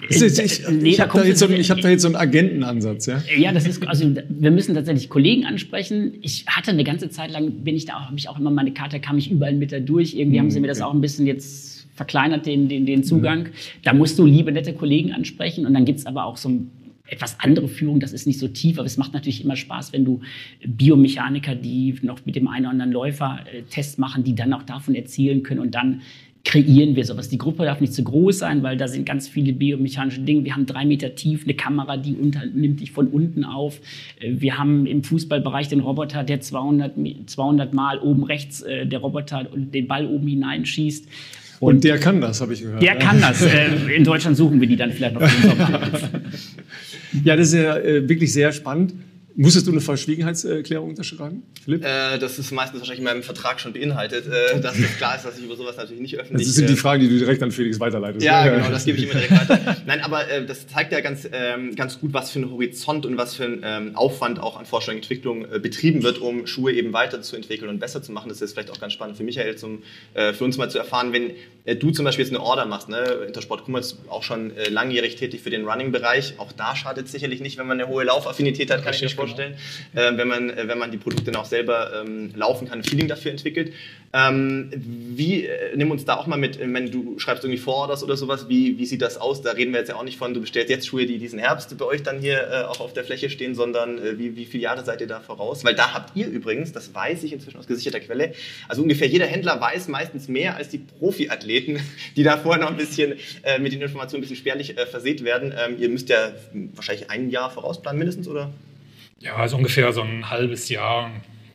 Ich, 0.08 0.22
ich, 0.22 0.38
ich, 0.38 0.68
ich 0.68 1.00
habe 1.00 1.12
da, 1.18 1.24
jetzt 1.24 1.38
so, 1.38 1.48
hab 1.48 1.80
da 1.80 1.88
jetzt 1.88 2.02
so 2.02 2.08
einen 2.08 2.16
Agentenansatz, 2.16 3.06
ja? 3.06 3.22
Ja, 3.36 3.52
das 3.52 3.66
ist, 3.66 3.86
also 3.86 4.14
wir 4.28 4.50
müssen 4.50 4.74
tatsächlich 4.74 5.08
Kollegen 5.08 5.44
ansprechen. 5.44 6.14
Ich 6.22 6.46
hatte 6.46 6.70
eine 6.70 6.84
ganze 6.84 7.10
Zeit 7.10 7.30
lang, 7.30 7.64
bin 7.64 7.76
ich 7.76 7.84
da, 7.84 8.06
habe 8.06 8.16
ich 8.16 8.28
auch 8.28 8.38
immer 8.38 8.50
meine 8.50 8.72
Karte, 8.72 9.00
kam 9.00 9.18
ich 9.18 9.30
überall 9.30 9.54
mit 9.54 9.72
da 9.72 9.80
durch. 9.80 10.14
Irgendwie 10.14 10.38
haben 10.38 10.50
sie 10.50 10.60
mir 10.60 10.68
das 10.68 10.80
auch 10.80 10.94
ein 10.94 11.00
bisschen 11.00 11.26
jetzt 11.26 11.86
verkleinert, 11.94 12.46
den, 12.46 12.68
den, 12.68 12.86
den 12.86 13.04
Zugang. 13.04 13.44
Mhm. 13.44 13.52
Da 13.82 13.92
musst 13.92 14.18
du 14.18 14.24
liebe, 14.24 14.52
nette 14.52 14.72
Kollegen 14.72 15.12
ansprechen 15.12 15.66
und 15.66 15.74
dann 15.74 15.84
gibt 15.84 15.98
es 15.98 16.06
aber 16.06 16.24
auch 16.24 16.36
so 16.36 16.48
ein 16.48 16.70
etwas 17.08 17.40
andere 17.40 17.68
Führung, 17.68 18.00
das 18.00 18.12
ist 18.12 18.26
nicht 18.26 18.38
so 18.38 18.48
tief, 18.48 18.78
aber 18.78 18.86
es 18.86 18.96
macht 18.96 19.14
natürlich 19.14 19.42
immer 19.42 19.56
Spaß, 19.56 19.92
wenn 19.92 20.04
du 20.04 20.20
Biomechaniker, 20.64 21.54
die 21.54 21.94
noch 22.02 22.24
mit 22.26 22.36
dem 22.36 22.48
einen 22.48 22.66
oder 22.66 22.72
anderen 22.72 22.92
Läufer 22.92 23.40
äh, 23.52 23.62
Test 23.62 23.98
machen, 23.98 24.24
die 24.24 24.34
dann 24.34 24.52
auch 24.52 24.62
davon 24.62 24.94
erzielen 24.94 25.42
können 25.42 25.60
und 25.60 25.74
dann 25.74 26.02
kreieren 26.48 26.96
wir 26.96 27.04
sowas. 27.04 27.28
Die 27.28 27.36
Gruppe 27.36 27.66
darf 27.66 27.82
nicht 27.82 27.92
zu 27.92 28.02
groß 28.02 28.38
sein, 28.38 28.62
weil 28.62 28.78
da 28.78 28.88
sind 28.88 29.04
ganz 29.04 29.28
viele 29.28 29.52
biomechanische 29.52 30.22
Dinge. 30.22 30.46
Wir 30.46 30.54
haben 30.54 30.64
drei 30.64 30.86
Meter 30.86 31.14
tief 31.14 31.44
eine 31.44 31.52
Kamera, 31.52 31.98
die 31.98 32.14
unter, 32.14 32.46
nimmt 32.46 32.80
dich 32.80 32.90
von 32.90 33.08
unten 33.08 33.44
auf. 33.44 33.80
Äh, 34.18 34.32
wir 34.38 34.56
haben 34.56 34.86
im 34.86 35.04
Fußballbereich 35.04 35.68
den 35.68 35.80
Roboter, 35.80 36.24
der 36.24 36.40
200, 36.40 36.94
200 37.26 37.74
Mal 37.74 37.98
oben 37.98 38.24
rechts 38.24 38.62
äh, 38.62 38.86
der 38.86 39.00
Roboter 39.00 39.46
den 39.54 39.88
Ball 39.88 40.06
oben 40.06 40.26
hineinschießt. 40.26 41.06
Und, 41.60 41.74
und 41.74 41.84
der 41.84 41.98
kann 41.98 42.18
das, 42.22 42.40
habe 42.40 42.54
ich 42.54 42.62
gehört. 42.62 42.80
Der 42.80 42.94
ja. 42.94 42.98
kann 42.98 43.20
das. 43.20 43.42
Äh, 43.42 43.94
in 43.94 44.04
Deutschland 44.04 44.38
suchen 44.38 44.58
wir 44.58 44.68
die 44.68 44.76
dann 44.76 44.90
vielleicht 44.90 45.16
noch. 45.16 45.20
ja, 47.24 47.36
das 47.36 47.48
ist 47.48 47.54
ja 47.54 47.76
wirklich 48.08 48.32
sehr 48.32 48.52
spannend. 48.52 48.94
Musstest 49.40 49.68
du 49.68 49.70
eine 49.70 49.80
Verschwiegenheitserklärung 49.80 50.88
unterschreiben, 50.88 51.44
Philipp? 51.64 51.84
Äh, 51.84 52.18
das 52.18 52.40
ist 52.40 52.50
meistens 52.50 52.80
wahrscheinlich 52.80 52.98
in 52.98 53.04
meinem 53.04 53.22
Vertrag 53.22 53.60
schon 53.60 53.72
beinhaltet, 53.72 54.26
äh, 54.26 54.60
dass 54.60 54.76
es 54.76 54.96
klar 54.96 55.14
ist, 55.14 55.24
dass 55.24 55.38
ich 55.38 55.44
über 55.44 55.54
sowas 55.54 55.76
natürlich 55.76 56.00
nicht 56.00 56.18
öffentlich... 56.18 56.44
Das 56.44 56.56
sind 56.56 56.68
die 56.68 56.72
äh, 56.72 56.76
Fragen, 56.76 57.02
die 57.02 57.08
du 57.08 57.18
direkt 57.18 57.40
an 57.44 57.52
Felix 57.52 57.78
weiterleitest. 57.78 58.26
Ja, 58.26 58.44
ne? 58.44 58.56
genau, 58.56 58.68
das 58.68 58.84
gebe 58.84 58.98
ich 58.98 59.04
immer 59.04 59.12
direkt 59.12 59.48
weiter. 59.48 59.76
Nein, 59.86 60.00
aber 60.00 60.28
äh, 60.28 60.44
das 60.44 60.66
zeigt 60.66 60.90
ja 60.90 60.98
ganz, 60.98 61.28
ähm, 61.30 61.76
ganz 61.76 62.00
gut, 62.00 62.12
was 62.14 62.32
für 62.32 62.40
ein 62.40 62.50
Horizont 62.50 63.06
und 63.06 63.16
was 63.16 63.36
für 63.36 63.44
ein 63.44 63.60
ähm, 63.62 63.94
Aufwand 63.94 64.40
auch 64.40 64.58
an 64.58 64.66
Forschung 64.66 64.96
und 64.96 65.02
Entwicklung 65.02 65.44
äh, 65.44 65.60
betrieben 65.60 66.02
wird, 66.02 66.18
um 66.18 66.48
Schuhe 66.48 66.72
eben 66.72 66.92
weiterzuentwickeln 66.92 67.70
und 67.70 67.78
besser 67.78 68.02
zu 68.02 68.10
machen. 68.10 68.30
Das 68.30 68.42
ist 68.42 68.54
vielleicht 68.54 68.72
auch 68.72 68.80
ganz 68.80 68.92
spannend 68.92 69.16
für 69.16 69.22
Michael, 69.22 69.54
zum, 69.54 69.84
äh, 70.14 70.32
für 70.32 70.42
uns 70.42 70.56
mal 70.56 70.68
zu 70.68 70.78
erfahren, 70.78 71.12
wenn 71.12 71.30
du 71.78 71.90
zum 71.92 72.04
Beispiel 72.04 72.24
jetzt 72.24 72.34
eine 72.34 72.42
Order 72.42 72.64
machst, 72.64 72.88
ne? 72.88 73.04
Intersport 73.26 73.64
Kummer 73.64 73.80
ist 73.80 73.98
auch 74.08 74.22
schon 74.22 74.52
langjährig 74.70 75.16
tätig 75.16 75.42
für 75.42 75.50
den 75.50 75.66
Running-Bereich. 75.66 76.36
Auch 76.38 76.50
da 76.50 76.74
schadet 76.74 77.06
es 77.06 77.12
sicherlich 77.12 77.40
nicht, 77.40 77.58
wenn 77.58 77.66
man 77.66 77.78
eine 77.78 77.90
hohe 77.90 78.04
Laufaffinität 78.04 78.70
hat, 78.70 78.82
kann 78.82 78.94
ich 78.94 79.02
mir 79.02 79.08
genau. 79.08 79.27
Vorstellen. 79.28 79.54
Äh, 79.94 80.16
wenn, 80.16 80.28
man, 80.28 80.50
äh, 80.50 80.68
wenn 80.68 80.78
man 80.78 80.90
die 80.90 80.98
Produkte 80.98 81.30
dann 81.30 81.36
auch 81.36 81.44
selber 81.44 82.02
ähm, 82.02 82.32
laufen 82.34 82.68
kann, 82.68 82.80
ein 82.80 82.84
Feeling 82.84 83.08
dafür 83.08 83.30
entwickelt. 83.30 83.72
Ähm, 84.12 84.70
wie, 84.74 85.44
äh, 85.44 85.76
nimm 85.76 85.90
uns 85.90 86.06
da 86.06 86.16
auch 86.16 86.26
mal 86.26 86.38
mit, 86.38 86.58
wenn 86.58 86.90
du 86.90 87.18
schreibst 87.18 87.44
irgendwie 87.44 87.60
Vororders 87.60 88.02
oder 88.02 88.16
sowas, 88.16 88.48
wie, 88.48 88.78
wie 88.78 88.86
sieht 88.86 89.02
das 89.02 89.18
aus? 89.18 89.42
Da 89.42 89.50
reden 89.50 89.72
wir 89.72 89.80
jetzt 89.80 89.88
ja 89.88 89.96
auch 89.96 90.04
nicht 90.04 90.16
von, 90.16 90.32
du 90.32 90.40
bestellst 90.40 90.70
jetzt 90.70 90.86
Schuhe, 90.86 91.04
die 91.04 91.18
diesen 91.18 91.38
Herbst 91.38 91.76
bei 91.76 91.84
euch 91.84 92.02
dann 92.02 92.20
hier 92.20 92.48
äh, 92.50 92.62
auch 92.64 92.80
auf 92.80 92.94
der 92.94 93.04
Fläche 93.04 93.28
stehen, 93.28 93.54
sondern 93.54 93.98
äh, 93.98 94.18
wie, 94.18 94.34
wie 94.34 94.46
viele 94.46 94.62
Jahre 94.62 94.82
seid 94.82 95.02
ihr 95.02 95.06
da 95.06 95.20
voraus? 95.20 95.62
Weil 95.62 95.74
da 95.74 95.92
habt 95.92 96.16
ihr 96.16 96.26
übrigens, 96.26 96.72
das 96.72 96.94
weiß 96.94 97.22
ich 97.24 97.34
inzwischen 97.34 97.58
aus 97.58 97.66
gesicherter 97.66 98.00
Quelle, 98.00 98.32
also 98.66 98.80
ungefähr 98.82 99.08
jeder 99.08 99.26
Händler 99.26 99.60
weiß 99.60 99.88
meistens 99.88 100.28
mehr 100.28 100.56
als 100.56 100.70
die 100.70 100.78
Profiathleten, 100.78 101.78
die 102.16 102.22
da 102.22 102.38
vorher 102.38 102.62
noch 102.62 102.70
ein 102.70 102.78
bisschen 102.78 103.14
äh, 103.42 103.58
mit 103.58 103.72
den 103.72 103.82
Informationen 103.82 104.20
ein 104.20 104.22
bisschen 104.22 104.36
spärlich 104.36 104.78
äh, 104.78 104.86
versät 104.86 105.22
werden. 105.22 105.52
Ähm, 105.56 105.76
ihr 105.78 105.90
müsst 105.90 106.08
ja 106.08 106.32
wahrscheinlich 106.74 107.10
ein 107.10 107.28
Jahr 107.28 107.50
vorausplanen 107.50 107.98
mindestens, 107.98 108.26
oder? 108.26 108.50
Ja, 109.20 109.36
also 109.36 109.56
ungefähr 109.56 109.92
so 109.92 110.02
ein 110.02 110.30
halbes 110.30 110.68
Jahr, 110.68 111.10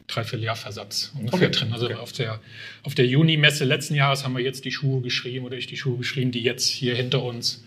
dreiviertel 0.07 0.43
Jahr 0.43 0.55
Versatz 0.55 1.13
ungefähr 1.17 1.47
okay. 1.47 1.59
drin. 1.59 1.73
Also 1.73 1.85
okay. 1.85 1.95
auf 1.95 2.11
der, 2.11 2.39
auf 2.83 2.93
der 2.93 3.05
Juni-Messe 3.05 3.63
letzten 3.63 3.95
Jahres 3.95 4.25
haben 4.25 4.35
wir 4.35 4.43
jetzt 4.43 4.65
die 4.65 4.71
Schuhe 4.71 5.01
geschrieben 5.01 5.45
oder 5.45 5.55
ich 5.55 5.67
die 5.67 5.77
Schuhe 5.77 5.97
geschrieben, 5.97 6.31
die 6.31 6.41
jetzt 6.41 6.67
hier 6.67 6.93
hinter 6.93 7.23
uns 7.23 7.63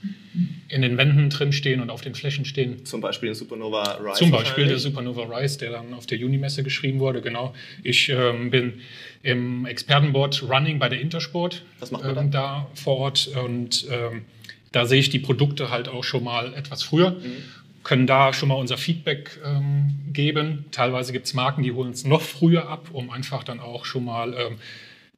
in 0.68 0.82
den 0.82 0.98
Wänden 0.98 1.30
drin 1.30 1.52
stehen 1.52 1.80
und 1.80 1.88
auf 1.88 2.02
den 2.02 2.14
Flächen 2.14 2.44
stehen. 2.44 2.84
Zum 2.84 3.00
Beispiel 3.00 3.30
den 3.30 3.34
Supernova 3.34 3.98
Rise. 4.02 4.18
Zum 4.18 4.30
Beispiel 4.30 4.66
der 4.66 4.78
Supernova 4.78 5.34
Rise, 5.34 5.58
der 5.58 5.70
dann 5.70 5.94
auf 5.94 6.06
der 6.06 6.18
Juni-Messe 6.18 6.62
geschrieben 6.62 7.00
wurde, 7.00 7.22
genau. 7.22 7.54
Ich 7.82 8.10
ähm, 8.10 8.50
bin 8.50 8.74
im 9.22 9.64
Expertenboard 9.64 10.42
Running 10.42 10.78
bei 10.78 10.90
der 10.90 11.00
Intersport 11.00 11.62
Was 11.80 11.90
macht 11.90 12.04
ähm, 12.04 12.30
da 12.30 12.66
vor 12.74 12.98
Ort 12.98 13.28
und 13.28 13.86
ähm, 13.90 14.26
da 14.72 14.84
sehe 14.84 15.00
ich 15.00 15.08
die 15.08 15.20
Produkte 15.20 15.70
halt 15.70 15.88
auch 15.88 16.04
schon 16.04 16.22
mal 16.22 16.52
etwas 16.52 16.82
früher. 16.82 17.12
Mhm 17.12 17.42
können 17.86 18.08
da 18.08 18.32
schon 18.32 18.48
mal 18.48 18.56
unser 18.56 18.78
Feedback 18.78 19.38
ähm, 19.44 19.94
geben. 20.12 20.64
Teilweise 20.72 21.12
gibt 21.12 21.26
es 21.26 21.34
Marken, 21.34 21.62
die 21.62 21.70
holen 21.70 21.92
es 21.92 22.04
noch 22.04 22.20
früher 22.20 22.68
ab, 22.68 22.88
um 22.92 23.10
einfach 23.10 23.44
dann 23.44 23.60
auch 23.60 23.84
schon 23.84 24.04
mal 24.04 24.34
ähm, 24.34 24.56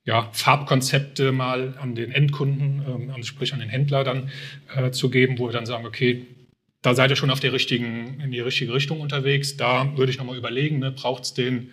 ja, 0.05 0.29
Farbkonzepte 0.33 1.33
mal 1.33 1.79
an 1.81 1.95
den 1.95 2.13
Endkunden, 2.13 3.11
ähm, 3.15 3.23
sprich 3.23 3.55
an 3.55 3.61
den 3.61 3.71
Händler 3.71 4.05
dann 4.05 4.31
äh, 4.77 4.91
zu 4.91 5.09
geben, 5.09 5.39
wo 5.39 5.47
wir 5.47 5.53
dann 5.55 5.65
sagen, 5.65 5.87
okay, 5.87 6.27
da 6.83 6.95
seid 6.95 7.09
ihr 7.09 7.17
schon 7.17 7.31
auf 7.31 7.41
der 7.41 7.55
richtigen, 7.55 8.21
in 8.21 8.33
die 8.33 8.41
richtige 8.41 8.75
Richtung 8.75 9.01
unterwegs. 9.01 9.57
Da 9.57 9.97
würde 9.97 10.13
ich 10.13 10.19
nochmal 10.19 10.37
überlegen, 10.37 10.79
ne, 10.79 10.93
braucht 10.93 11.25
es 11.25 11.33
den 11.33 11.71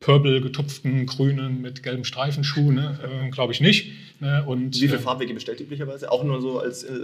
purple 0.00 0.40
getupften 0.40 1.06
grünen 1.06 1.60
mit 1.62 1.82
gelben 1.82 2.04
Streifenschuh, 2.04 2.70
ne? 2.70 2.98
äh, 3.02 3.30
glaube 3.30 3.52
ich 3.52 3.60
nicht. 3.60 3.92
Ne? 4.18 4.44
Und, 4.46 4.74
Wie 4.76 4.80
viele 4.80 4.96
äh, 4.96 4.98
Farbwege 4.98 5.34
bestellt 5.34 5.60
üblicherweise? 5.60 6.10
Auch 6.10 6.24
nur 6.24 6.40
so 6.40 6.58
als. 6.58 6.84
Äh, 6.84 6.94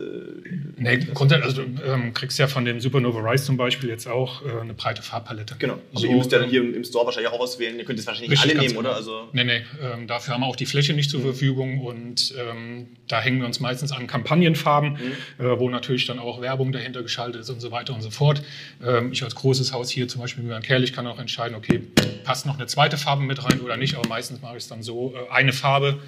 nee, 0.78 0.98
grundsätzlich, 1.12 1.44
also 1.44 1.62
du 1.62 1.82
ähm, 1.84 2.14
kriegst 2.14 2.38
ja 2.38 2.46
von 2.46 2.64
dem 2.64 2.80
Supernova 2.80 3.20
Rise 3.20 3.44
zum 3.44 3.58
Beispiel 3.58 3.90
jetzt 3.90 4.06
auch 4.06 4.42
äh, 4.44 4.60
eine 4.60 4.72
breite 4.72 5.02
Farbpalette. 5.02 5.56
Genau. 5.58 5.78
Also 5.94 6.06
so, 6.06 6.10
ihr 6.10 6.16
müsst 6.16 6.32
ja 6.32 6.42
hier 6.42 6.62
im 6.62 6.84
Store 6.84 7.04
wahrscheinlich 7.04 7.30
auch 7.30 7.38
auswählen. 7.38 7.78
Ihr 7.78 7.84
könnt 7.84 7.98
es 7.98 8.06
wahrscheinlich 8.06 8.30
nicht 8.30 8.42
alle 8.42 8.54
nehmen, 8.54 8.68
genau. 8.68 8.80
oder? 8.80 8.94
Also 8.94 9.28
nee, 9.32 9.44
nee. 9.44 9.62
Ähm, 9.82 10.06
dafür 10.06 10.34
haben 10.34 10.40
wir 10.40 10.46
auch 10.46 10.56
die 10.56 10.64
Fläche 10.64 10.94
nicht 10.94 11.10
zur 11.10 11.20
mhm. 11.20 11.24
Verfügung 11.24 11.80
und 11.80 12.34
ähm, 12.38 12.88
da 13.08 13.20
hängen 13.20 13.40
wir 13.40 13.46
uns 13.46 13.60
meistens 13.60 13.92
an 13.92 14.06
Kampagnenfarben, 14.06 14.92
mhm. 14.92 15.44
Äh, 15.44 15.58
wo 15.58 15.68
natürlich 15.68 16.06
dann 16.06 16.18
auch 16.18 16.40
Werbung 16.40 16.72
dahinter 16.72 17.02
geschaltet 17.02 17.42
ist 17.42 17.50
und 17.50 17.60
so 17.60 17.70
weiter 17.70 17.94
und 17.94 18.00
so 18.00 18.10
fort. 18.10 18.42
Ähm, 18.82 19.12
ich 19.12 19.22
als 19.22 19.34
großes 19.34 19.74
Haus 19.74 19.90
hier 19.90 20.08
zum 20.08 20.22
Beispiel 20.22 20.44
mit 20.44 20.62
Kerl, 20.62 20.82
ich 20.82 20.94
kann 20.94 21.06
auch 21.06 21.18
entscheiden, 21.18 21.54
okay, 21.56 21.82
passt 22.24 22.46
noch 22.46 22.54
eine 22.54 22.66
zweite 22.66 22.81
Farbe 22.90 23.22
mit 23.22 23.44
rein 23.44 23.60
oder 23.60 23.76
nicht, 23.76 23.96
aber 23.96 24.08
meistens 24.08 24.40
mache 24.42 24.56
ich 24.56 24.64
es 24.64 24.68
dann 24.68 24.82
so, 24.82 25.14
äh, 25.14 25.32
eine 25.32 25.52
Farbe 25.52 26.00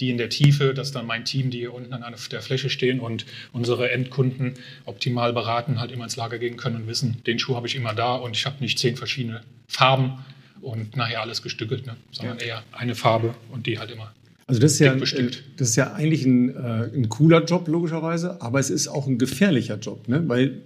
die 0.00 0.10
in 0.10 0.18
der 0.18 0.28
Tiefe, 0.28 0.74
dass 0.74 0.92
dann 0.92 1.06
mein 1.06 1.24
Team, 1.24 1.50
die 1.50 1.58
hier 1.58 1.74
unten 1.74 1.92
an 1.92 2.14
der 2.30 2.42
Fläche 2.42 2.70
stehen 2.70 3.00
und 3.00 3.26
unsere 3.52 3.90
Endkunden 3.90 4.54
optimal 4.84 5.32
beraten, 5.32 5.80
halt 5.80 5.92
immer 5.92 6.04
ins 6.04 6.16
Lager 6.16 6.38
gehen 6.38 6.56
können 6.56 6.76
und 6.76 6.86
wissen, 6.86 7.22
den 7.26 7.38
Schuh 7.38 7.56
habe 7.56 7.66
ich 7.66 7.76
immer 7.76 7.94
da 7.94 8.14
und 8.14 8.36
ich 8.36 8.46
habe 8.46 8.56
nicht 8.60 8.78
zehn 8.78 8.96
verschiedene 8.96 9.40
Farben 9.68 10.24
und 10.60 10.96
nachher 10.96 11.22
alles 11.22 11.42
gestückelt, 11.42 11.86
ne? 11.86 11.96
sondern 12.12 12.38
ja. 12.38 12.44
eher 12.44 12.62
eine 12.72 12.94
Farbe 12.94 13.34
und 13.50 13.66
die 13.66 13.78
halt 13.78 13.90
immer 13.90 14.12
also 14.48 14.60
das 14.60 14.74
ist, 14.74 14.78
ja, 14.78 14.94
das 14.94 15.70
ist 15.70 15.74
ja 15.74 15.94
eigentlich 15.94 16.24
ein, 16.24 16.50
äh, 16.54 16.88
ein, 16.94 17.08
cooler 17.08 17.44
Job, 17.44 17.66
logischerweise, 17.66 18.40
aber 18.40 18.60
es 18.60 18.70
ist 18.70 18.86
auch 18.86 19.08
ein 19.08 19.18
gefährlicher 19.18 19.76
Job, 19.76 20.06
ne? 20.06 20.22
weil 20.28 20.62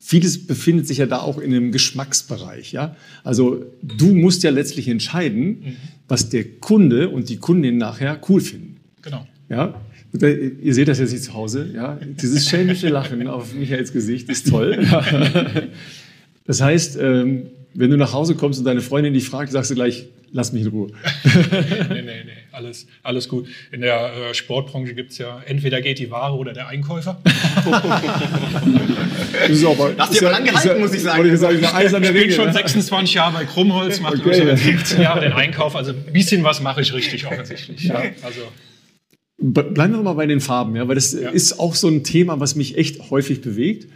vieles 0.00 0.46
befindet 0.46 0.86
sich 0.86 0.98
ja 0.98 1.06
da 1.06 1.20
auch 1.20 1.38
in 1.38 1.52
einem 1.52 1.72
Geschmacksbereich. 1.72 2.72
Ja? 2.72 2.96
Also 3.24 3.64
du 3.82 4.14
musst 4.14 4.42
ja 4.42 4.50
letztlich 4.50 4.88
entscheiden, 4.88 5.46
mhm. 5.46 5.76
was 6.08 6.28
der 6.28 6.44
Kunde 6.44 7.08
und 7.08 7.28
die 7.28 7.36
Kundin 7.36 7.78
nachher 7.78 8.20
cool 8.28 8.40
finden. 8.40 8.76
Genau. 9.02 9.26
Ja? 9.48 9.80
Ihr 10.12 10.74
seht 10.74 10.88
das 10.88 10.98
jetzt 10.98 11.12
nicht 11.12 11.24
zu 11.24 11.32
Hause. 11.32 11.70
Ja? 11.74 11.98
Dieses 12.20 12.48
schelmische 12.48 12.88
Lachen 12.88 13.26
auf 13.28 13.54
Michaels 13.54 13.92
Gesicht 13.92 14.28
ist 14.28 14.48
toll. 14.48 14.86
Das 16.44 16.60
heißt, 16.60 16.98
ähm, 17.00 17.46
wenn 17.74 17.90
du 17.90 17.96
nach 17.96 18.12
Hause 18.12 18.34
kommst 18.34 18.58
und 18.58 18.64
deine 18.64 18.80
Freundin 18.80 19.14
dich 19.14 19.28
fragt, 19.28 19.52
sagst 19.52 19.70
du 19.70 19.74
gleich, 19.74 20.08
lass 20.32 20.52
mich 20.52 20.62
in 20.62 20.68
Ruhe. 20.68 20.88
nee, 21.24 22.02
nee, 22.02 22.02
nee, 22.02 22.31
alles, 22.52 22.86
alles 23.02 23.28
gut. 23.28 23.48
In 23.70 23.80
der 23.80 24.12
äh, 24.30 24.34
Sportbranche 24.34 24.94
gibt 24.94 25.12
es 25.12 25.18
ja, 25.18 25.42
entweder 25.46 25.80
geht 25.80 25.98
die 25.98 26.10
Ware 26.10 26.34
oder 26.34 26.52
der 26.52 26.68
Einkäufer. 26.68 27.20
das 29.32 29.50
ist 29.50 29.64
aber, 29.64 29.94
Hast 29.98 30.20
du 30.20 30.26
aber 30.26 30.38
lang 30.38 30.44
gehalten, 30.44 30.80
muss 30.80 30.94
ich 30.94 31.02
sagen. 31.02 31.32
Ich, 31.32 31.40
sagen, 31.40 32.04
ich 32.04 32.12
bin 32.12 32.30
schon 32.30 32.52
26 32.52 33.14
Jahre 33.14 33.32
bei 33.32 33.44
Krummholz, 33.44 34.00
mache 34.00 34.18
okay. 34.18 34.56
15 34.56 35.00
Jahre 35.00 35.20
den 35.20 35.32
Einkauf, 35.34 35.74
also 35.76 35.92
ein 35.92 36.12
bisschen 36.12 36.44
was 36.44 36.60
mache 36.60 36.82
ich 36.82 36.92
richtig 36.92 37.26
offensichtlich. 37.26 37.84
Ja. 37.84 38.02
Also. 38.22 38.42
Bleiben 39.38 39.94
wir 39.94 40.02
mal 40.02 40.12
bei 40.12 40.26
den 40.26 40.40
Farben, 40.40 40.76
ja, 40.76 40.86
weil 40.86 40.94
das 40.94 41.12
ja. 41.14 41.30
ist 41.30 41.58
auch 41.58 41.74
so 41.74 41.88
ein 41.88 42.04
Thema, 42.04 42.38
was 42.38 42.54
mich 42.54 42.76
echt 42.76 43.10
häufig 43.10 43.40
bewegt. 43.40 43.88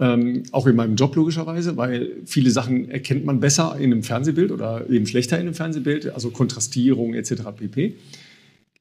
Ähm, 0.00 0.42
auch 0.50 0.66
in 0.66 0.74
meinem 0.74 0.96
Job 0.96 1.14
logischerweise, 1.14 1.76
weil 1.76 2.16
viele 2.24 2.50
Sachen 2.50 2.90
erkennt 2.90 3.24
man 3.24 3.38
besser 3.38 3.76
in 3.78 3.92
einem 3.92 4.02
Fernsehbild 4.02 4.50
oder 4.50 4.90
eben 4.90 5.06
schlechter 5.06 5.36
in 5.36 5.42
einem 5.42 5.54
Fernsehbild, 5.54 6.12
also 6.12 6.30
Kontrastierung 6.30 7.14
etc. 7.14 7.34
pp. 7.56 7.94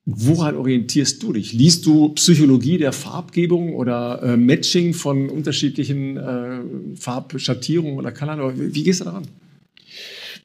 Woran 0.05 0.55
orientierst 0.55 1.24
du 1.24 1.32
dich? 1.32 1.53
Liest 1.53 1.86
du 1.86 2.10
Psychologie 2.10 2.77
der 2.77 2.91
Farbgebung 2.91 3.75
oder 3.75 4.22
äh, 4.24 4.38
Matching 4.38 4.93
von 4.93 5.29
unterschiedlichen 5.29 6.17
äh, 6.17 6.60
Farbschattierungen 6.96 7.98
oder 7.98 8.12
Color? 8.12 8.58
Wie, 8.60 8.75
wie 8.75 8.84
gehst 8.84 9.01
du 9.01 9.05
daran? 9.05 9.24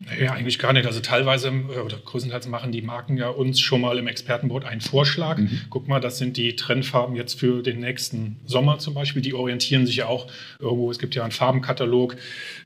Naja, 0.00 0.32
eigentlich 0.32 0.58
gar 0.58 0.72
nicht. 0.72 0.86
Also 0.86 1.00
teilweise 1.00 1.48
äh, 1.48 1.80
oder 1.80 1.96
größtenteils 1.96 2.46
machen 2.48 2.70
die 2.70 2.82
Marken 2.82 3.16
ja 3.16 3.28
uns 3.28 3.60
schon 3.60 3.80
mal 3.80 3.98
im 3.98 4.06
Expertenboard 4.06 4.64
einen 4.64 4.80
Vorschlag. 4.80 5.38
Mhm. 5.38 5.60
Guck 5.70 5.88
mal, 5.88 6.00
das 6.00 6.18
sind 6.18 6.36
die 6.36 6.54
Trendfarben 6.54 7.16
jetzt 7.16 7.38
für 7.38 7.62
den 7.62 7.80
nächsten 7.80 8.36
Sommer 8.46 8.78
zum 8.78 8.94
Beispiel. 8.94 9.22
Die 9.22 9.34
orientieren 9.34 9.86
sich 9.86 9.96
ja 9.96 10.06
auch 10.06 10.28
irgendwo. 10.60 10.90
Es 10.90 10.98
gibt 10.98 11.14
ja 11.16 11.22
einen 11.22 11.32
Farbenkatalog, 11.32 12.16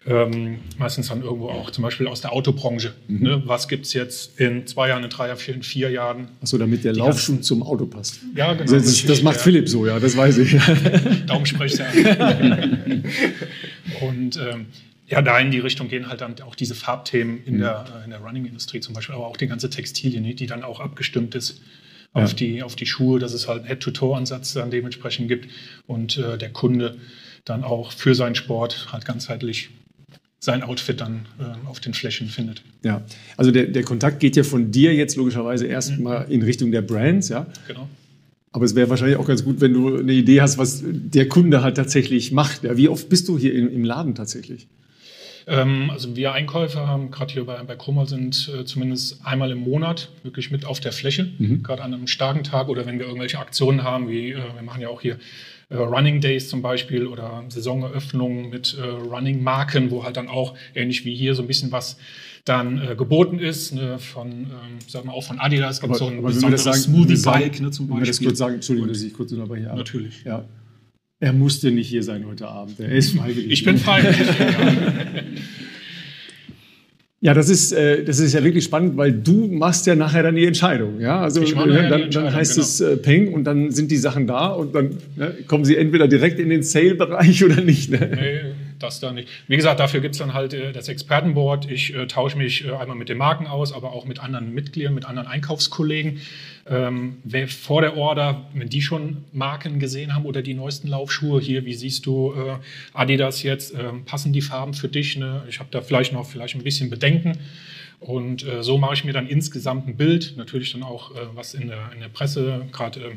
ähm, 0.06 0.58
meistens 0.78 1.08
dann 1.08 1.22
irgendwo 1.22 1.48
auch 1.48 1.70
zum 1.70 1.82
Beispiel 1.82 2.06
aus 2.06 2.20
der 2.20 2.32
Autobranche. 2.32 2.92
Mhm. 3.08 3.22
Ne? 3.22 3.42
Was 3.46 3.66
gibt 3.66 3.86
es 3.86 3.94
jetzt 3.94 4.38
in 4.38 4.66
zwei 4.66 4.88
Jahren, 4.88 5.04
in 5.04 5.10
drei 5.10 5.28
Jahren, 5.28 5.40
in 5.46 5.62
vier 5.62 5.90
Jahren? 5.90 6.28
Achso, 6.42 6.58
damit 6.58 6.84
der 6.84 6.92
Laufschuh 6.92 7.38
zum 7.38 7.62
Auto 7.62 7.86
passt. 7.86 8.20
Ja, 8.36 8.52
genau. 8.52 8.70
Das, 8.70 8.84
das, 8.84 9.06
das 9.06 9.22
macht 9.22 9.36
ja. 9.36 9.42
Philipp 9.42 9.68
so, 9.68 9.86
ja, 9.86 9.98
das 9.98 10.16
weiß 10.16 10.38
ich. 10.38 10.56
Darum 11.26 11.46
spreche 11.46 11.86
ich 11.94 12.04
ja. 12.04 12.58
Und 14.02 14.36
ähm, 14.36 14.66
ja, 15.06 15.20
da 15.22 15.38
in 15.38 15.50
die 15.50 15.58
Richtung 15.58 15.88
gehen 15.88 16.08
halt 16.08 16.20
dann 16.20 16.40
auch 16.42 16.54
diese 16.54 16.74
Farbthemen 16.74 17.44
in, 17.44 17.56
mhm. 17.56 17.60
der, 17.60 17.84
äh, 18.00 18.04
in 18.04 18.10
der 18.10 18.20
Running-Industrie 18.20 18.80
zum 18.80 18.94
Beispiel, 18.94 19.14
aber 19.14 19.26
auch 19.26 19.36
die 19.36 19.46
ganze 19.46 19.70
Textilien, 19.70 20.24
die 20.24 20.46
dann 20.46 20.62
auch 20.62 20.80
abgestimmt 20.80 21.34
ist 21.34 21.60
auf, 22.12 22.30
ja. 22.30 22.36
die, 22.36 22.62
auf 22.62 22.76
die 22.76 22.86
Schuhe, 22.86 23.18
dass 23.18 23.32
es 23.32 23.48
halt 23.48 23.60
einen 23.60 23.68
Head-to-Toe-Ansatz 23.68 24.52
dann 24.54 24.70
dementsprechend 24.70 25.28
gibt 25.28 25.48
und 25.86 26.18
äh, 26.18 26.38
der 26.38 26.50
Kunde 26.50 26.98
dann 27.44 27.64
auch 27.64 27.92
für 27.92 28.14
seinen 28.14 28.34
Sport 28.34 28.88
halt 28.92 29.04
ganzheitlich 29.04 29.70
sein 30.38 30.62
Outfit 30.62 31.00
dann 31.00 31.26
äh, 31.38 31.68
auf 31.68 31.78
den 31.78 31.94
Flächen 31.94 32.28
findet. 32.28 32.62
Ja, 32.82 33.02
also 33.36 33.52
der, 33.52 33.66
der 33.66 33.84
Kontakt 33.84 34.18
geht 34.18 34.36
ja 34.36 34.42
von 34.42 34.72
dir 34.72 34.92
jetzt 34.92 35.16
logischerweise 35.16 35.66
erstmal 35.66 36.26
mhm. 36.26 36.32
in 36.32 36.42
Richtung 36.42 36.72
der 36.72 36.82
Brands, 36.82 37.28
ja? 37.28 37.46
Genau. 37.68 37.88
Aber 38.50 38.64
es 38.66 38.74
wäre 38.74 38.90
wahrscheinlich 38.90 39.16
auch 39.16 39.26
ganz 39.26 39.44
gut, 39.44 39.60
wenn 39.60 39.72
du 39.72 39.96
eine 39.96 40.12
Idee 40.12 40.42
hast, 40.42 40.58
was 40.58 40.82
der 40.84 41.28
Kunde 41.28 41.62
halt 41.62 41.76
tatsächlich 41.76 42.32
macht. 42.32 42.64
Ja, 42.64 42.76
wie 42.76 42.88
oft 42.88 43.08
bist 43.08 43.28
du 43.28 43.38
hier 43.38 43.54
im, 43.54 43.72
im 43.72 43.84
Laden 43.84 44.14
tatsächlich? 44.14 44.68
Ähm, 45.46 45.90
also 45.90 46.16
wir 46.16 46.32
Einkäufer 46.32 46.86
haben 46.86 47.10
gerade 47.10 47.32
hier 47.32 47.44
bei, 47.44 47.62
bei 47.62 47.76
Krummer 47.76 48.06
sind 48.06 48.50
äh, 48.54 48.64
zumindest 48.64 49.24
einmal 49.24 49.50
im 49.50 49.58
Monat 49.58 50.10
wirklich 50.22 50.50
mit 50.50 50.64
auf 50.64 50.80
der 50.80 50.92
Fläche, 50.92 51.30
mhm. 51.38 51.62
gerade 51.62 51.82
an 51.82 51.94
einem 51.94 52.06
starken 52.06 52.44
Tag 52.44 52.68
oder 52.68 52.86
wenn 52.86 52.98
wir 52.98 53.06
irgendwelche 53.06 53.38
Aktionen 53.38 53.82
haben, 53.82 54.08
wie 54.08 54.32
äh, 54.32 54.36
wir 54.36 54.62
machen 54.62 54.80
ja 54.80 54.88
auch 54.88 55.00
hier 55.00 55.18
äh, 55.68 55.76
Running 55.76 56.20
Days 56.20 56.48
zum 56.48 56.62
Beispiel 56.62 57.06
oder 57.06 57.44
Saisoneröffnungen 57.48 58.50
mit 58.50 58.76
äh, 58.78 58.82
Running 58.82 59.42
Marken, 59.42 59.90
wo 59.90 60.04
halt 60.04 60.16
dann 60.16 60.28
auch 60.28 60.54
ähnlich 60.74 61.04
wie 61.04 61.14
hier 61.14 61.34
so 61.34 61.42
ein 61.42 61.48
bisschen 61.48 61.72
was 61.72 61.96
dann 62.44 62.82
äh, 62.82 62.96
geboten 62.96 63.38
ist, 63.38 63.72
ne, 63.72 63.98
von, 63.98 64.30
ähm, 64.30 64.48
sagen 64.88 65.06
wir 65.06 65.14
auch 65.14 65.22
von 65.22 65.38
Adidas, 65.38 65.80
gibt 65.80 65.94
so 65.96 66.08
ein 66.08 66.22
besonderes 66.22 66.82
Smoothie 66.82 67.22
Bike 67.22 67.60
ne, 67.60 67.70
zum 67.70 67.86
Beispiel. 67.86 67.88
Wenn 67.88 68.00
wir 68.00 68.06
das 68.06 68.20
kurz 68.20 68.38
sagen, 68.38 68.54
Entschuldigung, 68.54 68.88
dass 68.88 69.02
ich 69.02 69.14
kurz 69.14 69.32
unterbreche. 69.32 69.66
Natürlich. 69.66 70.24
Ja. 70.24 70.44
Er 71.22 71.32
musste 71.32 71.70
nicht 71.70 71.88
hier 71.88 72.02
sein 72.02 72.26
heute 72.26 72.48
Abend. 72.48 72.80
Er 72.80 72.90
ist 72.90 73.16
freiwillig. 73.16 73.52
Ich 73.52 73.64
bin 73.64 73.78
freiwillig. 73.78 74.28
Ja, 77.24 77.34
das 77.34 77.48
ist, 77.48 77.70
äh, 77.70 78.02
das 78.02 78.18
ist 78.18 78.32
ja 78.32 78.42
wirklich 78.42 78.64
spannend, 78.64 78.96
weil 78.96 79.12
du 79.12 79.46
machst 79.46 79.86
ja 79.86 79.94
nachher 79.94 80.24
dann 80.24 80.34
die 80.34 80.44
Entscheidung. 80.44 80.98
Ja? 80.98 81.20
Also 81.20 81.44
dann, 81.44 82.10
dann, 82.10 82.34
heißt 82.34 82.54
genau. 82.54 82.64
es 82.64 82.80
äh, 82.80 82.96
Peng 82.96 83.32
und 83.32 83.44
dann 83.44 83.70
sind 83.70 83.92
die 83.92 83.96
Sachen 83.96 84.26
da 84.26 84.48
und 84.48 84.74
dann 84.74 84.96
ne, 85.14 85.32
kommen 85.46 85.64
sie 85.64 85.76
entweder 85.76 86.08
direkt 86.08 86.40
in 86.40 86.48
den 86.48 86.64
Sale-Bereich 86.64 87.44
oder 87.44 87.60
nicht. 87.60 87.92
Ne? 87.92 88.10
Nee, 88.12 88.40
das 88.82 89.00
da 89.00 89.12
nicht. 89.12 89.28
Wie 89.48 89.56
gesagt, 89.56 89.80
dafür 89.80 90.00
gibt 90.00 90.14
es 90.14 90.18
dann 90.18 90.34
halt 90.34 90.54
äh, 90.54 90.72
das 90.72 90.88
Expertenboard. 90.88 91.70
Ich 91.70 91.94
äh, 91.94 92.06
tausche 92.06 92.36
mich 92.36 92.64
äh, 92.64 92.72
einmal 92.72 92.96
mit 92.96 93.08
den 93.08 93.18
Marken 93.18 93.46
aus, 93.46 93.72
aber 93.72 93.92
auch 93.92 94.04
mit 94.04 94.20
anderen 94.20 94.52
Mitgliedern, 94.52 94.94
mit 94.94 95.04
anderen 95.04 95.28
Einkaufskollegen. 95.28 96.20
Ähm, 96.66 97.18
wer 97.24 97.48
vor 97.48 97.80
der 97.80 97.96
Order, 97.96 98.46
wenn 98.54 98.68
die 98.68 98.82
schon 98.82 99.24
Marken 99.32 99.78
gesehen 99.78 100.14
haben 100.14 100.26
oder 100.26 100.42
die 100.42 100.54
neuesten 100.54 100.88
Laufschuhe 100.88 101.40
hier, 101.40 101.64
wie 101.64 101.74
siehst 101.74 102.06
du 102.06 102.34
äh, 102.34 102.58
Adidas 102.92 103.42
jetzt, 103.42 103.74
ähm, 103.74 104.04
passen 104.04 104.32
die 104.32 104.42
Farben 104.42 104.74
für 104.74 104.88
dich? 104.88 105.16
Ne? 105.16 105.42
Ich 105.48 105.58
habe 105.58 105.68
da 105.72 105.80
vielleicht 105.80 106.12
noch 106.12 106.26
vielleicht 106.26 106.54
ein 106.54 106.62
bisschen 106.62 106.90
Bedenken. 106.90 107.38
Und 108.02 108.44
äh, 108.44 108.64
so 108.64 108.78
mache 108.78 108.94
ich 108.94 109.04
mir 109.04 109.12
dann 109.12 109.28
insgesamt 109.28 109.86
ein 109.86 109.96
Bild, 109.96 110.36
natürlich 110.36 110.72
dann 110.72 110.82
auch, 110.82 111.14
äh, 111.14 111.20
was 111.34 111.54
in 111.54 111.68
der, 111.68 111.92
in 111.94 112.00
der 112.00 112.08
Presse, 112.08 112.66
gerade 112.72 113.00
äh, 113.00 113.10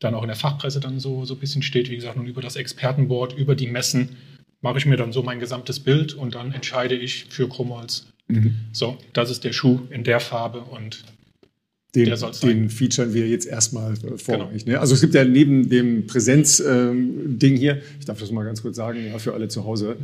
dann 0.00 0.14
auch 0.14 0.22
in 0.22 0.28
der 0.28 0.36
Fachpresse 0.36 0.80
dann 0.80 1.00
so, 1.00 1.26
so 1.26 1.34
ein 1.34 1.40
bisschen 1.40 1.62
steht, 1.62 1.90
wie 1.90 1.96
gesagt, 1.96 2.16
und 2.16 2.26
über 2.26 2.40
das 2.40 2.56
Expertenboard, 2.56 3.34
über 3.34 3.54
die 3.54 3.66
Messen, 3.66 4.16
mache 4.62 4.78
ich 4.78 4.86
mir 4.86 4.96
dann 4.96 5.12
so 5.12 5.22
mein 5.22 5.40
gesamtes 5.40 5.80
Bild 5.80 6.14
und 6.14 6.34
dann 6.34 6.52
entscheide 6.52 6.94
ich 6.94 7.26
für 7.28 7.48
Chromholz. 7.48 8.06
Mhm. 8.28 8.54
So, 8.72 8.96
das 9.12 9.30
ist 9.30 9.44
der 9.44 9.52
Schuh 9.52 9.80
in 9.90 10.04
der 10.04 10.20
Farbe 10.20 10.60
und 10.60 11.04
den, 11.94 12.14
den 12.42 12.70
featuren 12.70 13.12
wir 13.12 13.28
jetzt 13.28 13.46
erstmal 13.46 13.92
äh, 13.92 14.16
vorrangig. 14.16 14.64
Genau. 14.64 14.76
Ne? 14.76 14.80
Also 14.80 14.94
es 14.94 15.02
gibt 15.02 15.14
ja 15.14 15.24
neben 15.24 15.68
dem 15.68 16.06
Präsenz-Ding 16.06 17.52
ähm, 17.52 17.58
hier, 17.58 17.82
ich 17.98 18.06
darf 18.06 18.18
das 18.18 18.30
mal 18.30 18.44
ganz 18.44 18.62
kurz 18.62 18.76
sagen, 18.76 19.04
ja, 19.06 19.18
für 19.18 19.34
alle 19.34 19.48
zu 19.48 19.64
Hause, 19.64 19.96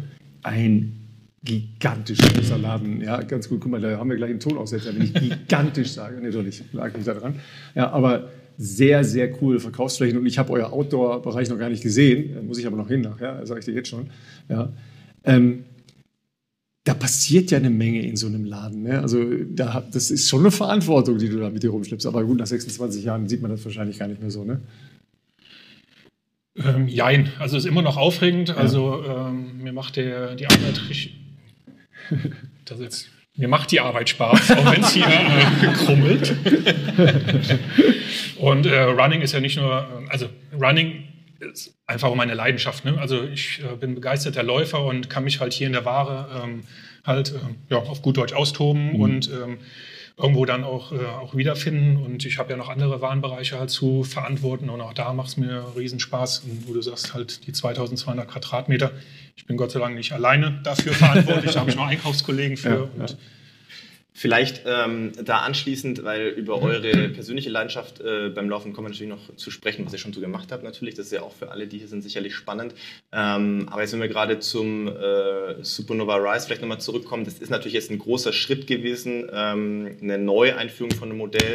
ein 0.42 0.92
gigantisch 1.42 2.18
großer 2.18 2.58
Laden. 2.58 3.00
Ja, 3.00 3.22
ganz 3.22 3.48
gut. 3.48 3.60
Guck 3.60 3.70
mal, 3.70 3.80
da 3.80 3.96
haben 3.96 4.10
wir 4.10 4.16
gleich 4.16 4.30
einen 4.30 4.40
Tonaussetzer, 4.40 4.94
wenn 4.94 5.02
ich 5.02 5.14
gigantisch 5.48 5.92
sage. 5.92 6.20
Nee, 6.20 6.30
doch 6.30 6.42
nicht, 6.42 6.62
lag 6.72 6.94
nicht 6.94 7.06
da 7.06 7.14
dran. 7.14 7.36
Ja, 7.74 7.90
aber 7.90 8.32
sehr, 8.58 9.04
sehr 9.04 9.30
coole 9.30 9.60
Verkaufsflächen 9.60 10.18
und 10.18 10.26
ich 10.26 10.36
habe 10.36 10.52
euer 10.52 10.72
Outdoor-Bereich 10.72 11.48
noch 11.48 11.58
gar 11.58 11.70
nicht 11.70 11.82
gesehen. 11.82 12.34
Da 12.34 12.42
muss 12.42 12.58
ich 12.58 12.66
aber 12.66 12.76
noch 12.76 12.88
hin 12.88 13.02
nachher, 13.02 13.46
sage 13.46 13.60
ich 13.60 13.66
dir 13.66 13.74
jetzt 13.74 13.88
schon. 13.88 14.10
Ja. 14.48 14.72
Ähm, 15.22 15.64
da 16.82 16.94
passiert 16.94 17.52
ja 17.52 17.58
eine 17.58 17.70
Menge 17.70 18.04
in 18.04 18.16
so 18.16 18.26
einem 18.26 18.44
Laden. 18.44 18.82
Ne? 18.82 19.00
Also 19.00 19.22
da, 19.44 19.86
das 19.92 20.10
ist 20.10 20.28
schon 20.28 20.40
eine 20.40 20.50
Verantwortung, 20.50 21.18
die 21.18 21.28
du 21.28 21.38
da 21.38 21.50
mit 21.50 21.62
dir 21.62 21.70
rumschleppst. 21.70 22.06
Aber 22.06 22.24
gut, 22.24 22.38
nach 22.38 22.46
26 22.46 23.04
Jahren 23.04 23.28
sieht 23.28 23.42
man 23.42 23.50
das 23.50 23.64
wahrscheinlich 23.64 23.98
gar 23.98 24.08
nicht 24.08 24.20
mehr 24.20 24.30
so, 24.30 24.42
ne? 24.42 24.60
Ähm, 26.56 26.88
jein, 26.88 27.30
also 27.38 27.56
es 27.56 27.64
ist 27.64 27.70
immer 27.70 27.82
noch 27.82 27.96
aufregend. 27.96 28.48
Ja. 28.48 28.56
Also 28.56 29.04
ähm, 29.04 29.62
mir 29.62 29.72
macht 29.72 29.96
der, 29.96 30.34
die 30.34 30.46
Arbeit 30.46 30.88
richtig. 30.88 31.14
Das 32.64 32.80
jetzt, 32.80 33.08
mir 33.38 33.48
macht 33.48 33.70
die 33.70 33.80
Arbeit 33.80 34.08
Spaß, 34.08 34.50
auch 34.50 34.72
wenn 34.72 34.82
es 34.82 34.92
hier 34.92 35.06
äh, 35.06 35.72
krummelt. 35.84 36.34
Und 38.36 38.66
äh, 38.66 38.82
Running 38.82 39.22
ist 39.22 39.32
ja 39.32 39.40
nicht 39.40 39.56
nur, 39.56 40.04
äh, 40.06 40.10
also 40.10 40.26
Running 40.52 41.04
ist 41.38 41.74
einfach 41.86 42.12
meine 42.14 42.34
Leidenschaft. 42.34 42.84
Ne? 42.84 42.98
Also 42.98 43.22
ich 43.22 43.62
äh, 43.62 43.76
bin 43.76 43.94
begeisterter 43.94 44.42
Läufer 44.42 44.84
und 44.84 45.08
kann 45.08 45.22
mich 45.22 45.40
halt 45.40 45.52
hier 45.52 45.68
in 45.68 45.72
der 45.72 45.84
Ware 45.84 46.42
ähm, 46.42 46.64
halt 47.06 47.32
äh, 47.32 47.38
ja, 47.70 47.78
auf 47.78 48.02
gut 48.02 48.16
Deutsch 48.16 48.32
austoben 48.32 48.94
mhm. 48.94 49.00
und 49.00 49.30
ähm, 49.30 49.58
irgendwo 50.18 50.44
dann 50.44 50.64
auch, 50.64 50.92
äh, 50.92 50.96
auch 50.96 51.34
wiederfinden. 51.34 52.04
Und 52.04 52.24
ich 52.26 52.38
habe 52.38 52.50
ja 52.50 52.56
noch 52.56 52.68
andere 52.68 53.00
Warenbereiche 53.00 53.58
halt 53.58 53.70
zu 53.70 54.02
verantworten 54.02 54.68
und 54.68 54.80
auch 54.80 54.92
da 54.92 55.12
macht 55.12 55.28
es 55.28 55.36
mir 55.36 55.64
riesen 55.76 56.00
Spaß. 56.00 56.40
Und 56.40 56.68
wo 56.68 56.74
du 56.74 56.82
sagst, 56.82 57.14
halt 57.14 57.46
die 57.46 57.52
2200 57.52 58.28
Quadratmeter. 58.28 58.90
Ich 59.36 59.46
bin 59.46 59.56
Gott 59.56 59.70
sei 59.70 59.78
Dank 59.78 59.94
nicht 59.94 60.12
alleine 60.12 60.60
dafür 60.64 60.92
verantwortlich, 60.92 61.52
da 61.52 61.60
habe 61.60 61.70
ich 61.70 61.76
noch 61.76 61.86
Einkaufskollegen 61.88 62.56
für. 62.56 62.68
Ja, 62.68 63.02
und 63.02 63.10
ja. 63.10 63.16
Vielleicht 64.18 64.62
ähm, 64.66 65.12
da 65.24 65.42
anschließend, 65.42 66.02
weil 66.02 66.26
über 66.26 66.60
eure 66.60 67.08
persönliche 67.10 67.50
Leidenschaft 67.50 68.00
äh, 68.00 68.30
beim 68.30 68.50
Laufen 68.50 68.72
kommen 68.72 68.88
wir 68.88 68.90
natürlich 68.90 69.12
noch 69.12 69.36
zu 69.36 69.52
sprechen, 69.52 69.86
was 69.86 69.92
ihr 69.92 70.00
schon 70.00 70.12
so 70.12 70.20
gemacht 70.20 70.50
habt 70.50 70.64
natürlich. 70.64 70.96
Das 70.96 71.06
ist 71.06 71.12
ja 71.12 71.22
auch 71.22 71.32
für 71.32 71.52
alle, 71.52 71.68
die 71.68 71.78
hier 71.78 71.86
sind, 71.86 72.02
sicherlich 72.02 72.34
spannend. 72.34 72.74
Ähm, 73.12 73.68
aber 73.70 73.82
jetzt, 73.82 73.92
wenn 73.92 74.00
wir 74.00 74.08
gerade 74.08 74.40
zum 74.40 74.88
äh, 74.88 75.62
Supernova 75.62 76.16
Rise 76.16 76.46
vielleicht 76.46 76.62
nochmal 76.62 76.80
zurückkommen, 76.80 77.26
das 77.26 77.34
ist 77.34 77.50
natürlich 77.50 77.74
jetzt 77.74 77.92
ein 77.92 78.00
großer 78.00 78.32
Schritt 78.32 78.66
gewesen, 78.66 79.30
ähm, 79.32 79.96
eine 80.02 80.18
Neueinführung 80.18 80.90
von 80.90 81.10
einem 81.10 81.18
Modell. 81.18 81.54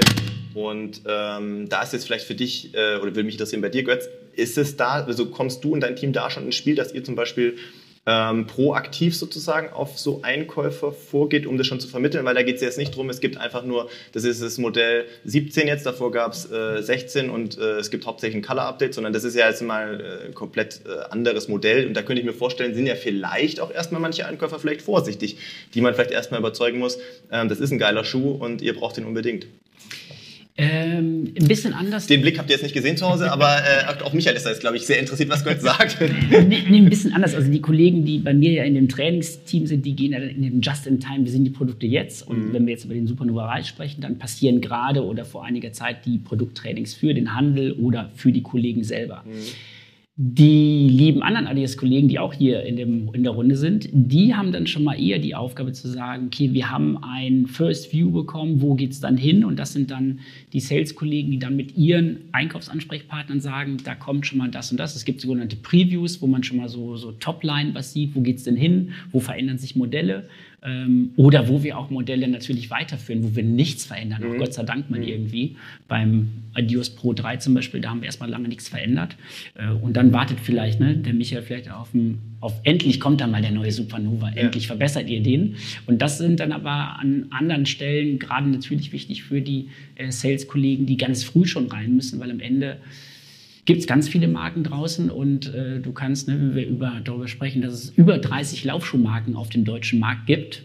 Und 0.53 1.01
ähm, 1.05 1.67
da 1.67 1.81
ist 1.81 1.91
jetzt 1.91 2.05
vielleicht 2.05 2.25
für 2.25 2.35
dich, 2.35 2.73
äh, 2.75 2.95
oder 2.95 3.07
würde 3.07 3.23
mich 3.23 3.35
interessieren 3.35 3.61
bei 3.61 3.67
dir, 3.67 3.83
Götz, 3.83 4.07
ist 4.37 4.57
es 4.57 4.77
da, 4.77 5.03
also 5.03 5.25
kommst 5.25 5.65
du 5.65 5.73
und 5.73 5.81
dein 5.81 5.97
Team 5.97 6.13
da 6.13 6.29
schon 6.29 6.45
ins 6.45 6.55
Spiel, 6.55 6.75
dass 6.75 6.93
ihr 6.93 7.03
zum 7.03 7.15
Beispiel 7.15 7.57
ähm, 8.05 8.47
proaktiv 8.47 9.15
sozusagen 9.15 9.69
auf 9.69 9.97
so 9.97 10.21
Einkäufer 10.23 10.91
vorgeht, 10.91 11.47
um 11.47 11.57
das 11.57 11.67
schon 11.67 11.79
zu 11.79 11.87
vermitteln, 11.87 12.25
weil 12.25 12.35
da 12.35 12.43
geht 12.43 12.55
es 12.55 12.61
jetzt 12.61 12.77
nicht 12.77 12.95
drum, 12.95 13.09
es 13.09 13.21
gibt 13.21 13.37
einfach 13.37 13.63
nur, 13.63 13.89
das 14.11 14.25
ist 14.25 14.41
das 14.41 14.57
Modell 14.57 15.05
17 15.23 15.67
jetzt, 15.67 15.85
davor 15.85 16.11
gab 16.11 16.33
es 16.33 16.51
äh, 16.51 16.81
16 16.81 17.29
und 17.29 17.57
äh, 17.57 17.77
es 17.77 17.91
gibt 17.91 18.05
hauptsächlich 18.05 18.43
ein 18.43 18.45
Color-Update, 18.45 18.93
sondern 18.93 19.13
das 19.13 19.23
ist 19.23 19.35
ja 19.35 19.47
jetzt 19.47 19.61
mal 19.61 20.27
äh, 20.29 20.31
komplett 20.33 20.81
äh, 20.85 21.11
anderes 21.11 21.47
Modell 21.47 21.87
und 21.87 21.93
da 21.93 22.01
könnte 22.01 22.21
ich 22.21 22.25
mir 22.25 22.33
vorstellen, 22.33 22.75
sind 22.75 22.87
ja 22.87 22.95
vielleicht 22.95 23.61
auch 23.61 23.71
erstmal 23.71 24.01
manche 24.01 24.25
Einkäufer 24.25 24.59
vielleicht 24.59 24.81
vorsichtig, 24.81 25.37
die 25.73 25.81
man 25.81 25.93
vielleicht 25.93 26.11
erstmal 26.11 26.41
überzeugen 26.41 26.79
muss, 26.79 26.99
ähm, 27.31 27.47
das 27.47 27.59
ist 27.59 27.71
ein 27.71 27.79
geiler 27.79 28.03
Schuh 28.03 28.31
und 28.31 28.61
ihr 28.61 28.75
braucht 28.75 28.97
den 28.97 29.05
unbedingt. 29.05 29.47
Ähm, 30.55 31.33
ein 31.35 31.47
bisschen 31.47 31.73
anders. 31.73 32.05
Den 32.05 32.21
Blick 32.21 32.37
habt 32.37 32.47
ihr 32.49 32.55
jetzt 32.55 32.61
nicht 32.61 32.75
gesehen 32.75 32.95
zu 32.95 33.09
Hause, 33.09 33.31
aber 33.31 33.57
äh, 33.57 34.03
auch 34.03 34.13
Michael 34.13 34.35
ist 34.35 34.45
da 34.45 34.51
jetzt, 34.51 34.59
glaube 34.59 34.77
ich, 34.77 34.85
sehr 34.85 34.99
interessiert, 34.99 35.29
was 35.29 35.43
Gott 35.43 35.61
sagt. 35.61 35.97
nee, 36.29 36.63
nee, 36.69 36.77
ein 36.77 36.89
bisschen 36.89 37.11
anders. 37.13 37.33
Also 37.33 37.49
die 37.49 37.61
Kollegen, 37.61 38.05
die 38.05 38.19
bei 38.19 38.35
mir 38.35 38.51
ja 38.51 38.63
in 38.63 38.75
dem 38.75 38.87
Trainingsteam 38.87 39.65
sind, 39.65 39.83
die 39.83 39.95
gehen 39.95 40.11
ja 40.11 40.19
in 40.19 40.43
dem 40.43 40.61
Just-in-Time, 40.61 41.25
wir 41.25 41.31
sind 41.31 41.43
die 41.43 41.49
Produkte 41.49 41.87
jetzt. 41.87 42.27
Und 42.27 42.49
mhm. 42.49 42.53
wenn 42.53 42.67
wir 42.67 42.73
jetzt 42.73 42.85
über 42.85 42.93
den 42.93 43.07
Supernova 43.07 43.51
Rise 43.51 43.67
sprechen, 43.67 44.01
dann 44.01 44.19
passieren 44.19 44.61
gerade 44.61 45.03
oder 45.03 45.25
vor 45.25 45.43
einiger 45.43 45.73
Zeit 45.73 46.05
die 46.05 46.19
Produkttrainings 46.19 46.93
für 46.93 47.15
den 47.15 47.33
Handel 47.33 47.71
oder 47.71 48.11
für 48.13 48.31
die 48.31 48.43
Kollegen 48.43 48.83
selber. 48.83 49.23
Mhm. 49.25 49.72
Die 50.15 50.89
lieben 50.89 51.23
anderen 51.23 51.47
Adidas-Kollegen, 51.47 52.07
die 52.07 52.19
auch 52.19 52.35
hier 52.35 52.61
in, 52.61 52.75
dem, 52.75 53.09
in 53.15 53.23
der 53.23 53.31
Runde 53.31 53.55
sind, 53.55 53.89
die 53.91 54.35
haben 54.35 54.51
dann 54.51 54.67
schon 54.67 54.83
mal 54.83 54.93
eher 54.93 55.17
die 55.17 55.33
Aufgabe 55.33 55.71
zu 55.71 55.87
sagen, 55.87 56.27
okay, 56.27 56.53
wir 56.53 56.69
haben 56.69 57.03
ein 57.03 57.47
First 57.47 57.91
View 57.91 58.11
bekommen, 58.11 58.61
wo 58.61 58.75
geht 58.75 58.91
es 58.91 58.99
dann 58.99 59.17
hin? 59.17 59.43
Und 59.43 59.57
das 59.57 59.73
sind 59.73 59.89
dann 59.89 60.19
die 60.53 60.59
Sales-Kollegen, 60.59 61.31
die 61.31 61.39
dann 61.39 61.55
mit 61.55 61.75
ihren 61.75 62.29
Einkaufsansprechpartnern 62.31 63.41
sagen, 63.41 63.77
da 63.83 63.95
kommt 63.95 64.27
schon 64.27 64.37
mal 64.37 64.51
das 64.51 64.69
und 64.69 64.79
das. 64.79 64.95
Es 64.95 65.03
gibt 65.03 65.19
sogenannte 65.19 65.55
Previews, 65.55 66.21
wo 66.21 66.27
man 66.27 66.43
schon 66.43 66.57
mal 66.57 66.69
so, 66.69 66.95
so 66.95 67.13
Topline 67.13 67.73
was 67.73 67.91
sieht, 67.91 68.13
wo 68.13 68.21
geht 68.21 68.37
es 68.37 68.43
denn 68.43 68.55
hin, 68.55 68.91
wo 69.11 69.19
verändern 69.19 69.57
sich 69.57 69.75
Modelle. 69.75 70.29
Ähm, 70.65 71.11
oder 71.17 71.49
wo 71.49 71.61
wir 71.61 71.77
auch 71.77 71.89
Modelle 71.89 72.27
natürlich 72.27 72.69
weiterführen, 72.69 73.23
wo 73.23 73.35
wir 73.35 73.43
nichts 73.43 73.85
verändern, 73.85 74.21
mhm. 74.21 74.31
auch 74.31 74.37
Gott 74.37 74.53
sei 74.53 74.63
Dank 74.63 74.89
mal 74.89 74.99
mhm. 74.99 75.07
irgendwie. 75.07 75.57
Beim 75.87 76.29
Adios 76.53 76.89
Pro 76.91 77.13
3 77.13 77.37
zum 77.37 77.53
Beispiel, 77.53 77.81
da 77.81 77.89
haben 77.89 78.01
wir 78.01 78.05
erstmal 78.05 78.29
lange 78.29 78.47
nichts 78.47 78.69
verändert. 78.69 79.17
Äh, 79.55 79.71
und 79.71 79.97
dann 79.97 80.13
wartet 80.13 80.39
vielleicht 80.39 80.79
ne, 80.79 80.95
der 80.95 81.13
Michael 81.13 81.41
vielleicht 81.41 81.69
auf, 81.69 81.93
ein, 81.93 82.19
auf 82.39 82.53
endlich 82.63 82.99
kommt 83.01 83.19
dann 83.19 83.31
mal 83.31 83.41
der 83.41 83.51
neue 83.51 83.71
Supernova, 83.71 84.29
ja. 84.29 84.43
endlich 84.43 84.67
verbessert 84.67 85.09
ihr 85.09 85.21
den. 85.21 85.55
Und 85.85 86.01
das 86.01 86.17
sind 86.17 86.39
dann 86.39 86.53
aber 86.53 86.99
an 86.99 87.27
anderen 87.31 87.65
Stellen 87.65 88.17
gerade 88.17 88.47
natürlich 88.47 88.93
wichtig 88.93 89.23
für 89.23 89.41
die 89.41 89.69
äh, 89.95 90.11
Sales-Kollegen, 90.11 90.85
die 90.85 90.95
ganz 90.95 91.23
früh 91.23 91.45
schon 91.45 91.67
rein 91.67 91.95
müssen, 91.95 92.19
weil 92.19 92.31
am 92.31 92.39
Ende 92.39 92.77
gibt 93.65 93.81
es 93.81 93.87
ganz 93.87 94.09
viele 94.09 94.27
Marken 94.27 94.63
draußen 94.63 95.09
und 95.09 95.53
äh, 95.53 95.79
du 95.79 95.91
kannst, 95.93 96.27
ne, 96.27 96.37
wenn 96.37 96.55
wir 96.55 96.67
über, 96.67 97.01
darüber 97.03 97.27
sprechen, 97.27 97.61
dass 97.61 97.73
es 97.73 97.89
über 97.91 98.17
30 98.17 98.63
Laufschuhmarken 98.65 99.35
auf 99.35 99.49
dem 99.49 99.63
deutschen 99.65 99.99
Markt 99.99 100.25
gibt, 100.25 100.63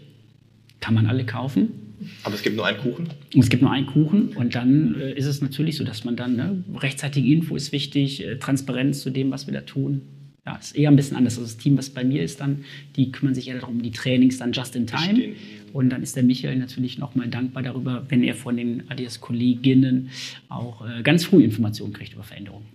kann 0.79 0.93
man 0.93 1.07
alle 1.07 1.25
kaufen. 1.25 1.69
Aber 2.23 2.35
es 2.35 2.41
gibt 2.41 2.55
nur 2.55 2.65
einen 2.65 2.79
Kuchen? 2.79 3.09
Es 3.37 3.49
gibt 3.49 3.61
nur 3.61 3.71
einen 3.71 3.85
Kuchen 3.85 4.29
und 4.29 4.55
dann 4.55 4.95
äh, 4.99 5.13
ist 5.13 5.25
es 5.25 5.41
natürlich 5.41 5.77
so, 5.77 5.83
dass 5.83 6.05
man 6.05 6.15
dann, 6.15 6.35
ne, 6.35 6.63
rechtzeitige 6.75 7.31
Info 7.31 7.55
ist 7.55 7.71
wichtig, 7.71 8.25
äh, 8.25 8.37
Transparenz 8.37 9.01
zu 9.01 9.09
dem, 9.09 9.31
was 9.31 9.47
wir 9.47 9.53
da 9.53 9.61
tun. 9.61 10.01
Ja, 10.45 10.55
ist 10.55 10.75
eher 10.75 10.89
ein 10.89 10.95
bisschen 10.95 11.17
anders. 11.17 11.37
Also 11.37 11.43
das 11.43 11.57
Team, 11.57 11.77
was 11.77 11.89
bei 11.89 12.03
mir 12.03 12.23
ist 12.23 12.39
dann, 12.39 12.63
die 12.95 13.11
kümmern 13.11 13.35
sich 13.35 13.49
eher 13.49 13.59
darum, 13.59 13.81
die 13.81 13.91
Trainings 13.91 14.37
dann 14.37 14.51
just 14.51 14.75
in 14.75 14.87
time. 14.87 15.03
Verstehen. 15.03 15.35
Und 15.73 15.89
dann 15.89 16.01
ist 16.01 16.15
der 16.15 16.23
Michael 16.23 16.57
natürlich 16.57 16.97
nochmal 16.97 17.27
dankbar 17.27 17.61
darüber, 17.61 18.05
wenn 18.09 18.23
er 18.23 18.33
von 18.33 18.57
den 18.57 18.89
ADS-Kolleginnen 18.89 20.09
auch 20.47 20.87
äh, 20.87 21.03
ganz 21.03 21.25
früh 21.25 21.43
Informationen 21.43 21.93
kriegt 21.93 22.13
über 22.13 22.23
Veränderungen. 22.23 22.65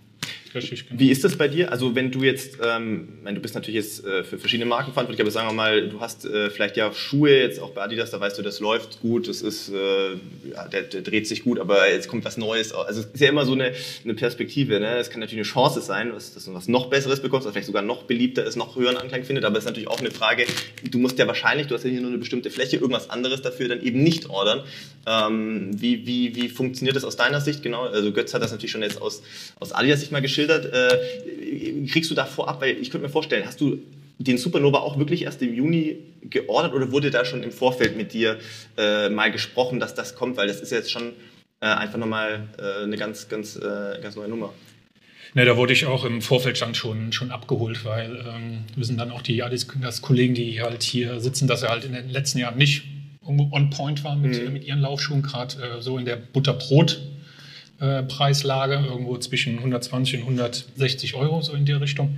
Richtig, 0.55 0.87
genau. 0.87 0.99
Wie 0.99 1.11
ist 1.11 1.23
das 1.23 1.35
bei 1.35 1.47
dir? 1.47 1.71
Also 1.71 1.95
wenn 1.95 2.11
du 2.11 2.23
jetzt, 2.23 2.57
ähm, 2.63 3.09
du 3.25 3.41
bist 3.41 3.55
natürlich 3.55 3.75
jetzt 3.75 4.05
äh, 4.05 4.23
für 4.23 4.37
verschiedene 4.39 4.65
Marken 4.65 4.93
verantwortlich, 4.93 5.21
aber 5.21 5.31
sagen 5.31 5.49
wir 5.49 5.53
mal, 5.53 5.89
du 5.89 5.99
hast 5.99 6.25
äh, 6.25 6.49
vielleicht 6.49 6.77
ja 6.77 6.93
Schuhe 6.93 7.37
jetzt 7.37 7.59
auch 7.59 7.71
bei 7.71 7.81
Adidas, 7.81 8.11
da 8.11 8.19
weißt 8.19 8.37
du, 8.37 8.41
das 8.41 8.61
läuft 8.61 9.01
gut, 9.01 9.27
das 9.27 9.41
ist, 9.41 9.69
äh, 9.69 10.13
ja, 10.53 10.67
der, 10.71 10.83
der, 10.83 11.01
dreht 11.01 11.27
sich 11.27 11.43
gut, 11.43 11.59
aber 11.59 11.91
jetzt 11.91 12.07
kommt 12.07 12.23
was 12.23 12.37
Neues. 12.37 12.71
Also 12.71 13.01
es 13.01 13.07
ist 13.07 13.19
ja 13.19 13.29
immer 13.29 13.45
so 13.45 13.53
eine, 13.53 13.73
eine 14.03 14.13
Perspektive. 14.13 14.79
Ne? 14.79 14.97
Es 14.97 15.09
kann 15.09 15.19
natürlich 15.19 15.45
eine 15.45 15.53
Chance 15.53 15.81
sein, 15.81 16.11
dass, 16.11 16.33
du 16.33 16.53
was 16.53 16.67
noch 16.67 16.89
Besseres 16.89 17.21
bekommst, 17.21 17.45
was 17.45 17.53
vielleicht 17.53 17.67
sogar 17.67 17.81
noch 17.81 18.03
beliebter 18.03 18.45
ist, 18.45 18.55
noch 18.55 18.75
höheren 18.77 18.97
Anklang 18.97 19.23
findet, 19.23 19.43
aber 19.43 19.57
es 19.57 19.65
ist 19.65 19.69
natürlich 19.69 19.89
auch 19.89 19.99
eine 19.99 20.11
Frage, 20.11 20.45
du 20.89 20.99
musst 20.99 21.19
ja 21.19 21.27
wahrscheinlich, 21.27 21.67
du 21.67 21.75
hast 21.75 21.83
ja 21.83 21.89
hier 21.89 22.01
nur 22.01 22.11
eine 22.11 22.19
bestimmte 22.19 22.49
Fläche, 22.49 22.77
irgendwas 22.77 23.09
anderes 23.09 23.41
dafür 23.41 23.67
dann 23.67 23.81
eben 23.81 24.01
nicht 24.03 24.29
ordern. 24.29 24.63
Ähm, 25.07 25.69
wie, 25.79 26.07
wie, 26.07 26.35
wie 26.35 26.49
funktioniert 26.49 26.95
das 26.95 27.03
aus 27.03 27.15
deiner 27.15 27.41
Sicht? 27.41 27.61
Genau, 27.61 27.83
also 27.83 28.11
Götz 28.11 28.33
hat 28.33 28.41
das 28.41 28.51
natürlich 28.51 28.71
schon 28.71 28.81
jetzt 28.81 29.01
aus, 29.01 29.21
aus 29.59 29.71
Adidas 29.71 29.99
Sicht 29.99 30.11
mal 30.11 30.21
geschildert 30.21 30.44
geschildert. 30.45 30.73
Äh, 30.73 31.85
kriegst 31.87 32.09
du 32.11 32.15
da 32.15 32.25
vorab, 32.25 32.61
weil 32.61 32.77
ich 32.77 32.91
könnte 32.91 33.05
mir 33.07 33.11
vorstellen, 33.11 33.45
hast 33.45 33.61
du 33.61 33.79
den 34.17 34.37
Supernova 34.37 34.79
auch 34.79 34.97
wirklich 34.97 35.23
erst 35.23 35.41
im 35.41 35.53
Juni 35.53 35.97
geordert 36.23 36.73
oder 36.73 36.91
wurde 36.91 37.11
da 37.11 37.25
schon 37.25 37.43
im 37.43 37.51
Vorfeld 37.51 37.97
mit 37.97 38.13
dir 38.13 38.39
äh, 38.77 39.09
mal 39.09 39.31
gesprochen, 39.31 39.79
dass 39.79 39.93
das 39.93 40.15
kommt? 40.15 40.37
Weil 40.37 40.47
das 40.47 40.61
ist 40.61 40.71
jetzt 40.71 40.91
schon 40.91 41.13
äh, 41.59 41.65
einfach 41.65 41.97
nochmal 41.97 42.47
äh, 42.57 42.83
eine 42.83 42.97
ganz, 42.97 43.27
ganz, 43.27 43.55
äh, 43.55 43.99
ganz 44.01 44.15
neue 44.15 44.29
Nummer. 44.29 44.53
Ne, 45.33 45.43
da 45.43 45.57
wurde 45.57 45.73
ich 45.73 45.85
auch 45.85 46.05
im 46.05 46.21
Vorfeld 46.21 46.57
schon, 46.57 47.11
schon 47.11 47.31
abgeholt, 47.31 47.83
weil 47.83 48.25
ähm, 48.25 48.63
wir 48.73 48.85
sind 48.85 48.97
dann 48.97 49.11
auch 49.11 49.21
die 49.21 49.43
Adidas-Kollegen, 49.43 50.33
die 50.33 50.61
halt 50.61 50.81
hier 50.81 51.19
sitzen, 51.19 51.47
dass 51.47 51.61
er 51.61 51.69
halt 51.69 51.83
in 51.83 51.91
den 51.91 52.09
letzten 52.09 52.39
Jahren 52.39 52.57
nicht 52.57 52.83
on 53.21 53.69
point 53.69 54.03
waren 54.05 54.21
mit, 54.21 54.41
mhm. 54.41 54.53
mit 54.53 54.63
ihren 54.63 54.79
Laufschuhen, 54.79 55.23
gerade 55.23 55.55
äh, 55.61 55.81
so 55.81 55.97
in 55.97 56.05
der 56.05 56.17
Butterbrot- 56.17 56.99
äh, 57.79 58.03
Preislage, 58.03 58.83
irgendwo 58.87 59.17
zwischen 59.17 59.57
120 59.57 60.15
und 60.15 60.21
160 60.21 61.15
Euro, 61.15 61.41
so 61.41 61.53
in 61.53 61.65
die 61.65 61.73
Richtung. 61.73 62.17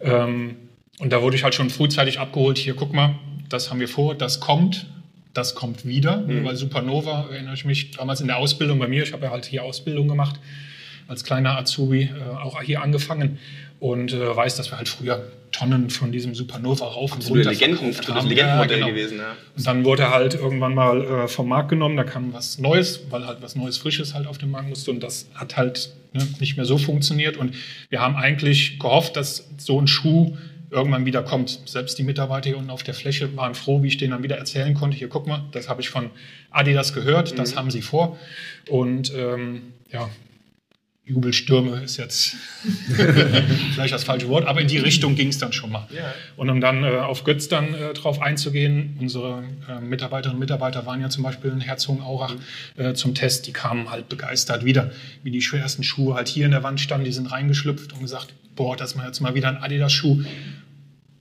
Ähm, 0.00 0.56
und 0.98 1.12
da 1.12 1.22
wurde 1.22 1.36
ich 1.36 1.44
halt 1.44 1.54
schon 1.54 1.70
frühzeitig 1.70 2.20
abgeholt, 2.20 2.58
hier 2.58 2.74
guck 2.74 2.92
mal, 2.92 3.16
das 3.48 3.70
haben 3.70 3.80
wir 3.80 3.88
vor, 3.88 4.14
das 4.14 4.40
kommt, 4.40 4.86
das 5.32 5.54
kommt 5.54 5.84
wieder, 5.84 6.18
mhm. 6.18 6.44
weil 6.44 6.56
Supernova, 6.56 7.28
erinnere 7.30 7.54
ich 7.54 7.64
mich, 7.64 7.92
damals 7.92 8.20
in 8.20 8.28
der 8.28 8.36
Ausbildung 8.38 8.78
bei 8.78 8.86
mir, 8.86 9.02
ich 9.02 9.12
habe 9.12 9.24
ja 9.24 9.30
halt 9.30 9.44
hier 9.44 9.64
Ausbildung 9.64 10.08
gemacht, 10.08 10.38
als 11.08 11.24
kleiner 11.24 11.56
Azubi, 11.58 12.02
äh, 12.02 12.36
auch 12.42 12.60
hier 12.62 12.82
angefangen 12.82 13.38
und 13.80 14.12
äh, 14.12 14.36
weiß, 14.36 14.56
dass 14.56 14.70
wir 14.70 14.78
halt 14.78 14.88
früher 14.88 15.30
Tonnen 15.54 15.88
von 15.88 16.10
diesem 16.10 16.34
Supernova 16.34 16.86
rauf 16.86 17.12
und 17.14 17.28
runter 17.30 17.50
Legenden, 17.50 17.92
verkauft 17.92 18.28
Legendenmodell 18.28 18.80
ja, 18.80 18.86
genau. 18.86 18.96
gewesen. 18.96 19.18
Ja. 19.18 19.36
Und 19.56 19.66
dann 19.66 19.84
wurde 19.84 20.02
er 20.02 20.10
halt 20.10 20.34
irgendwann 20.34 20.74
mal 20.74 21.04
äh, 21.04 21.28
vom 21.28 21.48
Markt 21.48 21.68
genommen, 21.68 21.96
da 21.96 22.02
kam 22.02 22.32
was 22.32 22.58
Neues, 22.58 23.02
weil 23.10 23.26
halt 23.26 23.40
was 23.40 23.54
Neues, 23.54 23.78
Frisches 23.78 24.14
halt 24.14 24.26
auf 24.26 24.38
den 24.38 24.50
Markt 24.50 24.68
musste 24.68 24.90
und 24.90 25.00
das 25.00 25.28
hat 25.34 25.56
halt 25.56 25.94
ne, 26.12 26.26
nicht 26.40 26.56
mehr 26.56 26.66
so 26.66 26.76
funktioniert 26.76 27.36
und 27.36 27.54
wir 27.88 28.00
haben 28.00 28.16
eigentlich 28.16 28.80
gehofft, 28.80 29.16
dass 29.16 29.48
so 29.58 29.80
ein 29.80 29.86
Schuh 29.86 30.36
irgendwann 30.70 31.06
wieder 31.06 31.22
kommt. 31.22 31.60
Selbst 31.66 31.98
die 31.98 32.02
Mitarbeiter 32.02 32.48
hier 32.48 32.58
unten 32.58 32.70
auf 32.70 32.82
der 32.82 32.94
Fläche 32.94 33.36
waren 33.36 33.54
froh, 33.54 33.82
wie 33.84 33.88
ich 33.88 33.96
denen 33.96 34.10
dann 34.10 34.22
wieder 34.24 34.36
erzählen 34.36 34.74
konnte, 34.74 34.96
hier 34.96 35.08
guck 35.08 35.28
mal, 35.28 35.44
das 35.52 35.68
habe 35.68 35.80
ich 35.82 35.88
von 35.88 36.10
Adidas 36.50 36.92
gehört, 36.94 37.38
das 37.38 37.52
mhm. 37.52 37.58
haben 37.58 37.70
sie 37.70 37.82
vor 37.82 38.18
und 38.68 39.12
ähm, 39.14 39.74
ja, 39.92 40.10
Jubelstürme 41.06 41.82
ist 41.82 41.98
jetzt 41.98 42.34
vielleicht 43.74 43.92
das 43.92 44.04
falsche 44.04 44.28
Wort, 44.28 44.46
aber 44.46 44.62
in 44.62 44.68
die 44.68 44.78
Richtung 44.78 45.16
ging 45.16 45.28
es 45.28 45.36
dann 45.36 45.52
schon 45.52 45.70
mal. 45.70 45.86
Ja. 45.94 46.14
Und 46.36 46.48
um 46.48 46.62
dann 46.62 46.82
äh, 46.82 46.96
auf 46.96 47.24
Götz 47.24 47.48
dann 47.48 47.74
äh, 47.74 47.92
drauf 47.92 48.22
einzugehen, 48.22 48.96
unsere 48.98 49.44
äh, 49.68 49.80
Mitarbeiterinnen 49.80 50.36
und 50.36 50.40
Mitarbeiter 50.40 50.86
waren 50.86 51.02
ja 51.02 51.10
zum 51.10 51.22
Beispiel 51.22 51.50
in 51.50 51.60
Herzogenaurach 51.60 52.36
äh, 52.76 52.94
zum 52.94 53.14
Test, 53.14 53.46
die 53.46 53.52
kamen 53.52 53.90
halt 53.90 54.08
begeistert 54.08 54.64
wieder, 54.64 54.92
wie 55.22 55.30
die 55.30 55.42
schwersten 55.42 55.82
Schuhe 55.82 56.14
halt 56.14 56.28
hier 56.28 56.46
in 56.46 56.52
der 56.52 56.62
Wand 56.62 56.80
standen, 56.80 57.04
die 57.04 57.12
sind 57.12 57.30
reingeschlüpft 57.30 57.92
und 57.92 58.00
gesagt, 58.00 58.32
boah, 58.56 58.74
das 58.74 58.92
ist 58.92 59.02
jetzt 59.04 59.20
mal 59.20 59.34
wieder 59.34 59.48
ein 59.48 59.58
Adidas-Schuh. 59.58 60.22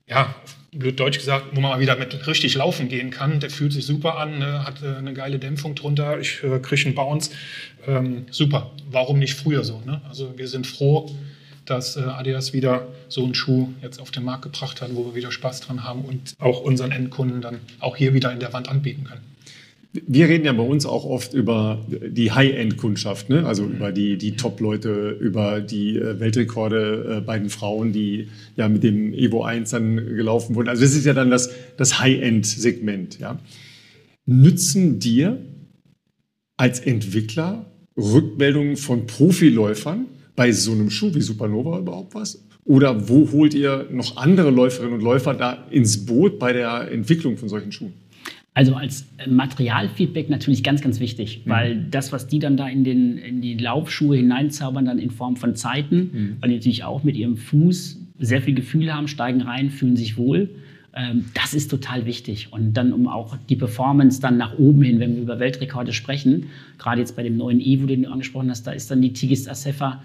Ja, 0.08 0.34
blöd 0.74 1.00
deutsch 1.00 1.18
gesagt, 1.18 1.48
wo 1.54 1.62
man 1.62 1.72
mal 1.72 1.80
wieder 1.80 1.96
mit 1.96 2.28
richtig 2.28 2.56
laufen 2.56 2.90
gehen 2.90 3.12
kann. 3.12 3.40
Der 3.40 3.50
fühlt 3.50 3.74
sich 3.74 3.86
super 3.86 4.18
an, 4.18 4.40
ne? 4.40 4.66
hat 4.66 4.82
äh, 4.82 4.96
eine 4.96 5.14
geile 5.14 5.40
Dämpfung 5.40 5.76
drunter, 5.76 6.20
ich 6.20 6.44
äh, 6.44 6.60
kriege 6.60 6.86
einen 6.86 6.96
Bounce. 6.96 7.32
Ähm, 7.88 8.26
super, 8.32 8.72
warum 8.90 9.20
nicht 9.20 9.36
früher 9.36 9.64
so? 9.64 9.82
Ne? 9.86 10.02
Also 10.08 10.38
wir 10.38 10.48
sind 10.48 10.68
froh, 10.68 11.10
dass 11.66 11.96
äh, 11.96 12.02
Adidas 12.02 12.54
wieder 12.54 12.88
so 13.08 13.24
einen 13.24 13.36
Schuh 13.36 13.70
jetzt 13.82 14.00
auf 14.00 14.12
den 14.12 14.24
Markt 14.24 14.44
gebracht 14.44 14.82
hat, 14.82 14.94
wo 14.96 15.06
wir 15.06 15.16
wieder 15.16 15.32
Spaß 15.32 15.62
dran 15.62 15.84
haben 15.84 16.04
und 16.04 16.36
auch 16.40 16.62
unseren 16.62 16.92
Endkunden 16.92 17.42
dann 17.42 17.60
auch 17.80 17.96
hier 17.96 18.14
wieder 18.14 18.32
in 18.32 18.40
der 18.40 18.54
Wand 18.54 18.70
anbieten 18.70 19.06
können. 19.06 19.33
Wir 19.94 20.28
reden 20.28 20.46
ja 20.46 20.54
bei 20.54 20.64
uns 20.64 20.88
auch 20.88 21.06
oft 21.06 21.36
über 21.36 21.86
die 21.88 22.32
High-End-Kundschaft, 22.32 23.30
ne? 23.30 23.46
also 23.46 23.64
über 23.66 23.92
die, 23.92 24.18
die 24.18 24.36
Top-Leute, 24.36 25.16
über 25.20 25.62
die 25.62 25.98
äh, 25.98 26.20
Weltrekorde 26.20 27.18
äh, 27.20 27.22
bei 27.22 27.38
den 27.38 27.52
Frauen, 27.52 27.94
die 27.94 28.30
ja 28.56 28.68
mit 28.68 28.84
dem 28.84 29.14
Evo 29.14 29.44
1 29.44 29.70
dann 29.70 29.98
gelaufen 29.98 30.56
wurden. 30.56 30.68
Also 30.68 30.82
das 30.82 30.96
ist 30.96 31.06
ja 31.06 31.14
dann 31.14 31.30
das, 31.30 31.52
das 31.78 32.00
High-End-Segment. 32.00 33.20
Ja? 33.20 33.40
Nützen 34.26 35.00
dir 35.00 35.40
als 36.58 36.80
Entwickler 36.80 37.68
Rückmeldungen 37.96 38.78
von 38.78 39.06
Profiläufern 39.06 40.08
bei 40.36 40.52
so 40.52 40.72
einem 40.72 40.90
Schuh 40.90 41.14
wie 41.14 41.22
Supernova 41.22 41.78
überhaupt 41.78 42.16
was? 42.16 42.44
Oder 42.66 43.10
wo 43.10 43.32
holt 43.32 43.54
ihr 43.54 43.88
noch 43.92 44.18
andere 44.18 44.50
Läuferinnen 44.50 44.96
und 44.96 45.04
Läufer 45.04 45.34
da 45.34 45.68
ins 45.70 46.06
Boot 46.06 46.40
bei 46.40 46.54
der 46.54 46.90
Entwicklung 46.92 47.38
von 47.38 47.50
solchen 47.50 47.72
Schuhen? 47.72 47.94
Also 48.56 48.76
als 48.76 49.08
äh, 49.18 49.30
Materialfeedback 49.30 50.30
natürlich 50.30 50.64
ganz, 50.64 50.82
ganz 50.82 51.00
wichtig, 51.00 51.44
mhm. 51.46 51.50
weil 51.50 51.86
das, 51.90 52.12
was 52.12 52.28
die 52.28 52.40
dann 52.40 52.58
da 52.58 52.68
in, 52.68 52.84
den, 52.84 53.18
in 53.18 53.42
die 53.42 53.58
Laufschuhe 53.58 54.18
hineinzaubern, 54.18 54.86
dann 54.86 55.00
in 55.00 55.10
Form 55.10 55.38
von 55.38 55.56
Zeiten, 55.56 55.98
mhm. 55.98 56.38
weil 56.40 56.50
die 56.50 56.56
natürlich 56.56 56.84
auch 56.84 57.04
mit 57.04 57.18
ihrem 57.18 57.38
Fuß 57.38 58.00
sehr 58.20 58.42
viel 58.42 58.54
Gefühl 58.54 58.94
haben, 58.94 59.08
steigen 59.08 59.42
rein, 59.42 59.70
fühlen 59.70 59.96
sich 59.96 60.18
wohl. 60.18 60.50
Ähm, 60.96 61.26
das 61.34 61.56
ist 61.56 61.70
total 61.70 62.06
wichtig. 62.06 62.50
Und 62.52 62.74
dann, 62.74 62.94
um 62.94 63.08
auch 63.08 63.38
die 63.50 63.56
Performance 63.56 64.22
dann 64.22 64.38
nach 64.38 64.58
oben 64.60 64.84
hin, 64.84 65.00
wenn 65.00 65.16
wir 65.16 65.24
über 65.24 65.40
Weltrekorde 65.40 65.92
sprechen, 65.92 66.48
gerade 66.78 67.02
jetzt 67.02 67.16
bei 67.16 67.24
dem 67.24 67.38
neuen 67.38 67.60
Evo, 67.60 67.88
den 67.88 68.04
du 68.04 68.12
angesprochen 68.12 68.52
hast, 68.52 68.68
da 68.68 68.72
ist 68.72 68.92
dann 68.92 69.02
die 69.02 69.14
Tigis 69.14 69.48
Asefa 69.48 70.04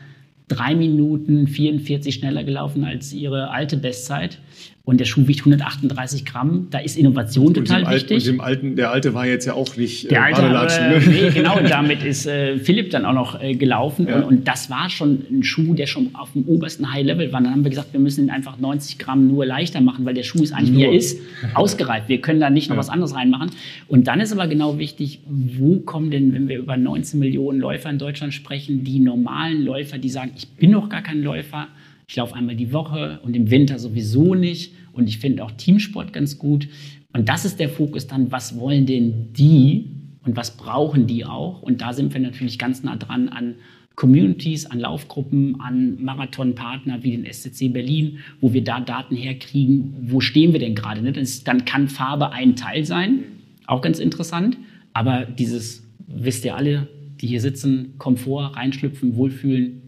drei 0.49 0.75
Minuten 0.75 1.47
44 1.47 2.15
schneller 2.15 2.43
gelaufen 2.43 2.85
als 2.85 3.13
ihre 3.13 3.51
alte 3.51 3.77
Bestzeit. 3.77 4.39
Und 4.89 5.01
der 5.01 5.05
Schuh 5.05 5.29
wiegt 5.29 5.41
138 5.41 6.25
Gramm. 6.25 6.69
Da 6.71 6.79
ist 6.79 6.97
Innovation 6.97 7.53
total 7.53 7.85
und 7.85 7.93
wichtig. 7.93 8.17
und 8.17 8.27
dem 8.27 8.41
alten, 8.41 8.75
der 8.75 8.91
alte 8.91 9.13
war 9.13 9.27
jetzt 9.27 9.45
ja 9.45 9.53
auch 9.53 9.77
nicht 9.77 10.11
der 10.11 10.21
äh, 10.21 10.33
alte, 10.33 10.41
äh, 10.41 11.01
nee, 11.07 11.29
genau, 11.29 11.59
und 11.59 11.69
damit 11.69 12.03
ist 12.03 12.27
äh, 12.27 12.57
Philipp 12.57 12.89
dann 12.89 13.05
auch 13.05 13.13
noch 13.13 13.39
äh, 13.39 13.55
gelaufen. 13.55 14.09
Ja. 14.09 14.17
Und, 14.17 14.25
und, 14.25 14.49
das 14.49 14.71
war 14.71 14.89
schon 14.89 15.27
ein 15.31 15.43
Schuh, 15.43 15.75
der 15.75 15.87
schon 15.87 16.15
auf 16.15 16.33
dem 16.33 16.49
obersten 16.49 16.91
High-Level 16.91 17.31
war. 17.35 17.43
Dann 17.43 17.51
haben 17.51 17.65
wir 17.65 17.69
gesagt, 17.69 17.93
wir 17.93 18.01
müssen 18.01 18.25
ihn 18.25 18.31
einfach 18.31 18.59
90 18.59 18.97
Gramm 18.97 19.29
nur 19.29 19.45
leichter 19.45 19.83
machen, 19.83 20.07
weil 20.07 20.15
der 20.15 20.23
Schuh 20.23 20.43
ist 20.43 20.53
eigentlich, 20.53 20.71
nur. 20.71 20.81
wie 20.81 20.85
er 20.85 20.95
ist, 20.95 21.21
ausgereift. 21.53 22.09
Wir 22.09 22.23
können 22.23 22.41
da 22.41 22.49
nicht 22.49 22.71
noch 22.71 22.77
ja. 22.77 22.81
was 22.81 22.89
anderes 22.89 23.15
reinmachen. 23.15 23.51
Und 23.89 24.07
dann 24.07 24.23
ist 24.23 24.33
aber 24.33 24.47
genau 24.47 24.79
wichtig, 24.79 25.21
wo 25.27 25.81
kommen 25.81 26.11
denn, 26.11 26.33
wenn 26.33 26.49
wir 26.49 26.57
über 26.57 26.79
19 26.79 27.21
Millionen 27.21 27.61
Läufer 27.61 27.91
in 27.91 27.99
Deutschland 27.99 28.33
sprechen, 28.33 28.85
die 28.85 29.01
normalen 29.01 29.63
Läufer, 29.67 29.99
die 29.99 30.09
sagen, 30.09 30.31
ich 30.35 30.49
bin 30.49 30.71
noch 30.71 30.89
gar 30.89 31.03
kein 31.03 31.23
Läufer, 31.23 31.69
ich 32.09 32.17
laufe 32.17 32.35
einmal 32.35 32.57
die 32.57 32.73
Woche 32.73 33.21
und 33.23 33.37
im 33.37 33.51
Winter 33.51 33.79
sowieso 33.79 34.35
nicht. 34.35 34.73
Und 34.93 35.09
ich 35.09 35.19
finde 35.19 35.45
auch 35.45 35.53
Teamsport 35.53 36.13
ganz 36.13 36.39
gut. 36.39 36.69
Und 37.13 37.29
das 37.29 37.45
ist 37.45 37.61
der 37.61 37.69
Fokus 37.69 38.07
dann, 38.07 38.33
was 38.33 38.59
wollen 38.59 38.87
denn 38.87 39.33
die 39.35 39.91
und 40.25 40.35
was 40.35 40.57
brauchen 40.57 41.07
die 41.07 41.27
auch? 41.27 41.61
Und 41.63 41.83
da 41.83 41.93
sind 41.93 42.15
wir 42.15 42.21
natürlich 42.21 42.59
ganz 42.59 42.83
nah 42.83 42.97
dran 42.97 43.29
an 43.29 43.57
Communities, 43.95 44.65
an 44.67 44.81
Laufgruppen, 44.81 45.61
an 45.61 46.03
Marathonpartner 46.03 47.03
wie 47.03 47.11
den 47.11 47.31
SCC 47.31 47.69
Berlin, 47.69 48.21
wo 48.41 48.53
wir 48.53 48.65
da 48.65 48.81
Daten 48.81 49.15
herkriegen, 49.15 49.95
wo 50.01 50.21
stehen 50.21 50.53
wir 50.53 50.61
denn 50.61 50.75
gerade? 50.75 51.03
Ne? 51.03 51.13
dann 51.13 51.65
kann 51.67 51.89
Farbe 51.89 52.31
ein 52.31 52.57
Teil 52.57 52.85
sein, 52.87 53.25
auch 53.67 53.83
ganz 53.83 53.99
interessant. 53.99 54.57
Aber 54.95 55.27
dieses, 55.27 55.83
wisst 56.07 56.45
ihr 56.45 56.57
alle, 56.57 56.89
die 57.21 57.27
hier 57.27 57.41
sitzen, 57.41 57.99
Komfort, 57.99 58.57
reinschlüpfen, 58.57 59.17
wohlfühlen, 59.17 59.83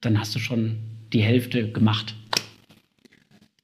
dann 0.00 0.18
hast 0.18 0.34
du 0.34 0.38
schon 0.38 0.91
die 1.12 1.22
Hälfte 1.22 1.70
gemacht. 1.70 2.14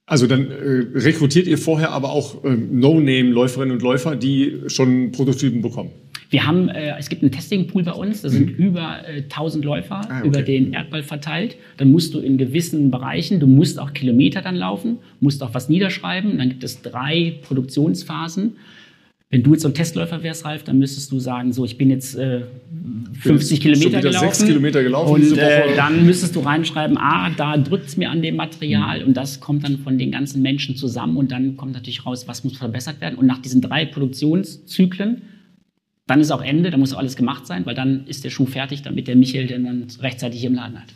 Also 0.05 0.25
dann 0.25 0.49
äh, 0.49 0.97
rekrutiert 0.97 1.45
ihr 1.45 1.59
vorher 1.59 1.91
aber 1.91 2.11
auch 2.11 2.43
äh, 2.43 2.49
No-Name-Läuferinnen 2.49 3.75
und 3.75 3.83
Läufer, 3.83 4.15
die 4.15 4.61
schon 4.67 5.11
Prototypen 5.11 5.61
bekommen. 5.61 5.91
Wir 6.31 6.45
haben, 6.47 6.69
äh, 6.69 6.97
es 6.97 7.09
gibt 7.09 7.21
einen 7.21 7.31
Testing-Pool 7.31 7.83
bei 7.83 7.91
uns, 7.91 8.23
da 8.23 8.29
sind 8.29 8.57
mhm. 8.57 8.65
über 8.65 9.07
äh, 9.07 9.21
1000 9.21 9.65
Läufer 9.65 10.01
ah, 10.09 10.19
okay. 10.19 10.27
über 10.27 10.41
den 10.41 10.73
Erdball 10.73 11.03
verteilt. 11.03 11.57
Dann 11.77 11.91
musst 11.91 12.15
du 12.15 12.19
in 12.19 12.37
gewissen 12.37 12.89
Bereichen, 12.89 13.39
du 13.39 13.45
musst 13.45 13.79
auch 13.79 13.93
Kilometer 13.93 14.41
dann 14.41 14.55
laufen, 14.55 14.97
musst 15.19 15.43
auch 15.43 15.53
was 15.53 15.69
niederschreiben. 15.69 16.39
Dann 16.39 16.49
gibt 16.49 16.63
es 16.63 16.81
drei 16.81 17.35
Produktionsphasen. 17.43 18.53
Wenn 19.31 19.43
du 19.43 19.51
jetzt 19.53 19.61
so 19.61 19.67
ein 19.67 19.75
Testläufer 19.75 20.23
wärst, 20.23 20.43
Ralf, 20.43 20.63
dann 20.63 20.79
müsstest 20.79 21.11
du 21.11 21.19
sagen, 21.19 21.53
so, 21.53 21.63
ich 21.63 21.77
bin 21.77 21.91
jetzt 21.91 22.15
äh, 22.15 22.41
50 23.19 23.61
Kilometer 23.61 24.01
gelaufen. 24.01 24.33
Sechs 24.33 24.43
Kilometer 24.43 24.81
gelaufen. 24.81 25.13
Und 25.13 25.37
äh, 25.37 25.75
dann 25.75 26.03
müsstest 26.03 26.35
du 26.35 26.39
reinschreiben, 26.39 26.97
ah, 26.97 27.29
da 27.37 27.55
drückt 27.57 27.87
es 27.87 27.95
mir 27.95 28.09
an 28.09 28.23
dem 28.23 28.35
Material. 28.37 29.01
Mhm. 29.01 29.07
Und 29.07 29.17
das 29.17 29.39
kommt 29.39 29.63
dann 29.63 29.77
von 29.79 29.99
den 29.99 30.11
ganzen 30.11 30.41
Menschen 30.41 30.75
zusammen. 30.75 31.15
Und 31.15 31.31
dann 31.31 31.57
kommt 31.57 31.73
natürlich 31.73 32.07
raus, 32.07 32.27
was 32.27 32.43
muss 32.43 32.57
verbessert 32.57 33.01
werden. 33.01 33.19
Und 33.19 33.27
nach 33.27 33.37
diesen 33.37 33.61
drei 33.61 33.85
Produktionszyklen, 33.85 35.21
dann 36.07 36.21
ist 36.21 36.31
auch 36.31 36.41
Ende, 36.41 36.71
da 36.71 36.77
muss 36.77 36.91
auch 36.93 36.97
alles 36.97 37.15
gemacht 37.15 37.45
sein, 37.45 37.67
weil 37.67 37.75
dann 37.75 38.07
ist 38.07 38.23
der 38.23 38.31
Schuh 38.31 38.47
fertig, 38.47 38.81
damit 38.81 39.07
der 39.07 39.15
Michael 39.15 39.45
den 39.45 39.63
dann 39.63 39.87
rechtzeitig 40.01 40.43
im 40.43 40.55
Laden 40.55 40.79
hat. 40.79 40.87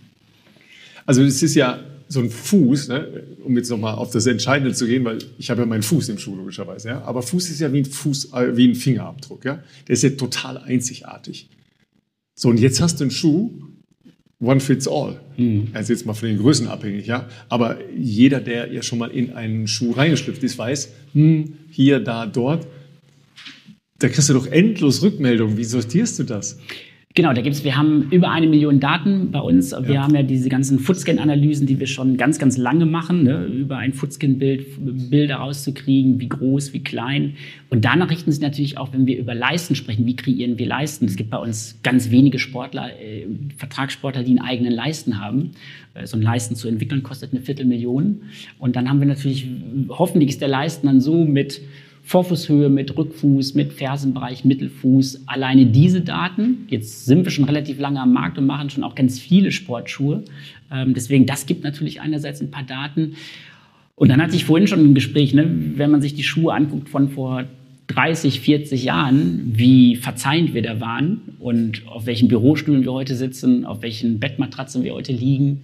Also 1.05 1.21
es 1.21 1.43
ist 1.43 1.53
ja 1.53 1.77
so 2.13 2.19
ein 2.19 2.29
Fuß, 2.29 2.89
ne, 2.89 3.23
um 3.43 3.57
jetzt 3.57 3.69
nochmal 3.69 3.95
auf 3.95 4.11
das 4.11 4.27
Entscheidende 4.27 4.73
zu 4.73 4.85
gehen, 4.85 5.03
weil 5.03 5.17
ich 5.37 5.49
habe 5.49 5.61
ja 5.61 5.65
meinen 5.65 5.83
Fuß 5.83 6.09
im 6.09 6.19
Schuh 6.19 6.35
logischerweise, 6.35 6.89
ja, 6.89 7.01
aber 7.01 7.23
Fuß 7.23 7.49
ist 7.49 7.59
ja 7.59 7.73
wie 7.73 7.79
ein, 7.79 7.85
Fuß, 7.85 8.33
äh, 8.33 8.55
wie 8.55 8.67
ein 8.67 8.75
Fingerabdruck, 8.75 9.43
ja, 9.43 9.63
der 9.87 9.93
ist 9.93 10.03
ja 10.03 10.11
total 10.11 10.59
einzigartig. 10.59 11.49
So, 12.35 12.49
und 12.49 12.59
jetzt 12.59 12.81
hast 12.81 12.99
du 12.99 13.05
einen 13.05 13.11
Schuh, 13.11 13.51
one 14.39 14.59
fits 14.59 14.87
all. 14.87 15.19
Mhm. 15.37 15.69
Also 15.73 15.93
jetzt 15.93 16.05
mal 16.05 16.13
von 16.13 16.29
den 16.29 16.37
Größen 16.37 16.67
abhängig, 16.67 17.07
ja, 17.07 17.27
aber 17.49 17.79
jeder, 17.95 18.39
der 18.39 18.71
ja 18.71 18.83
schon 18.83 18.99
mal 18.99 19.09
in 19.09 19.33
einen 19.33 19.67
Schuh 19.67 19.91
reingeschlüpft 19.91 20.43
ist, 20.43 20.57
weiß, 20.57 20.89
hm, 21.13 21.53
hier, 21.69 21.99
da, 21.99 22.27
dort, 22.27 22.67
da 23.97 24.07
kriegst 24.09 24.29
du 24.29 24.33
doch 24.33 24.47
endlos 24.47 25.01
Rückmeldungen. 25.01 25.57
Wie 25.57 25.63
sortierst 25.63 26.19
du 26.19 26.23
das? 26.23 26.59
Genau, 27.15 27.31
da 27.31 27.41
gibt's, 27.41 27.63
wir 27.63 27.77
haben 27.77 28.09
über 28.09 28.31
eine 28.31 28.47
Million 28.47 28.79
Daten 28.79 29.29
bei 29.29 29.39
uns. 29.39 29.71
Wir 29.71 29.95
ja. 29.95 30.01
haben 30.01 30.15
ja 30.15 30.23
diese 30.23 30.49
ganzen 30.49 30.79
Footscan-Analysen, 30.79 31.67
die 31.67 31.79
wir 31.79 31.85
schon 31.85 32.17
ganz, 32.17 32.39
ganz 32.39 32.57
lange 32.57 32.87
machen, 32.87 33.23
ne? 33.23 33.45
über 33.45 33.77
ein 33.77 33.93
Footscan-Bild 33.93 35.11
Bilder 35.11 35.35
rauszukriegen, 35.35 36.19
wie 36.19 36.27
groß, 36.27 36.73
wie 36.73 36.81
klein. 36.81 37.35
Und 37.69 37.85
danach 37.85 38.09
richten 38.09 38.31
sich 38.31 38.41
natürlich 38.41 38.79
auch, 38.79 38.93
wenn 38.93 39.05
wir 39.05 39.19
über 39.19 39.35
Leisten 39.35 39.75
sprechen, 39.75 40.07
wie 40.07 40.15
kreieren 40.15 40.57
wir 40.57 40.65
Leisten. 40.65 41.05
Es 41.05 41.15
gibt 41.15 41.29
bei 41.29 41.37
uns 41.37 41.77
ganz 41.83 42.09
wenige 42.09 42.39
Sportler, 42.39 42.89
äh, 42.99 43.27
Vertragssportler, 43.57 44.23
die 44.23 44.31
einen 44.31 44.41
eigenen 44.41 44.73
Leisten 44.73 45.19
haben. 45.23 45.51
Äh, 45.93 46.07
so 46.07 46.17
ein 46.17 46.23
Leisten 46.23 46.55
zu 46.55 46.67
entwickeln 46.67 47.03
kostet 47.03 47.31
eine 47.31 47.41
Viertelmillion. 47.41 48.23
Und 48.57 48.75
dann 48.75 48.89
haben 48.89 48.99
wir 48.99 49.07
natürlich, 49.07 49.45
hoffentlich 49.89 50.31
ist 50.31 50.41
der 50.41 50.47
Leisten 50.47 50.87
dann 50.87 50.99
so 50.99 51.25
mit 51.25 51.61
Vorfußhöhe 52.05 52.69
mit 52.69 52.97
Rückfuß, 52.97 53.55
mit 53.55 53.71
Fersenbereich, 53.71 54.43
Mittelfuß. 54.43 55.23
Alleine 55.25 55.65
diese 55.65 56.01
Daten, 56.01 56.67
jetzt 56.67 57.05
sind 57.05 57.23
wir 57.23 57.31
schon 57.31 57.45
relativ 57.45 57.79
lange 57.79 58.01
am 58.01 58.11
Markt 58.11 58.37
und 58.37 58.45
machen 58.45 58.69
schon 58.69 58.83
auch 58.83 58.93
ganz 58.93 59.19
viele 59.19 59.51
Sportschuhe. 59.51 60.23
Ähm, 60.71 60.93
deswegen, 60.93 61.25
das 61.25 61.45
gibt 61.45 61.63
natürlich 61.63 62.01
einerseits 62.01 62.41
ein 62.41 62.51
paar 62.51 62.63
Daten. 62.63 63.15
Und 63.95 64.09
dann 64.09 64.21
hatte 64.21 64.35
ich 64.35 64.43
vorhin 64.43 64.67
schon 64.67 64.79
ein 64.81 64.93
Gespräch, 64.93 65.33
ne, 65.33 65.49
wenn 65.75 65.91
man 65.91 66.01
sich 66.01 66.13
die 66.13 66.23
Schuhe 66.23 66.53
anguckt 66.53 66.89
von 66.89 67.09
vor 67.09 67.45
30, 67.87 68.41
40 68.41 68.83
Jahren, 68.83 69.53
wie 69.53 69.95
verzeihend 69.95 70.53
wir 70.53 70.61
da 70.61 70.81
waren 70.81 71.35
und 71.39 71.87
auf 71.87 72.05
welchen 72.05 72.27
Bürostühlen 72.27 72.83
wir 72.83 72.91
heute 72.91 73.15
sitzen, 73.15 73.65
auf 73.65 73.81
welchen 73.81 74.19
Bettmatratzen 74.19 74.83
wir 74.83 74.93
heute 74.93 75.13
liegen, 75.13 75.63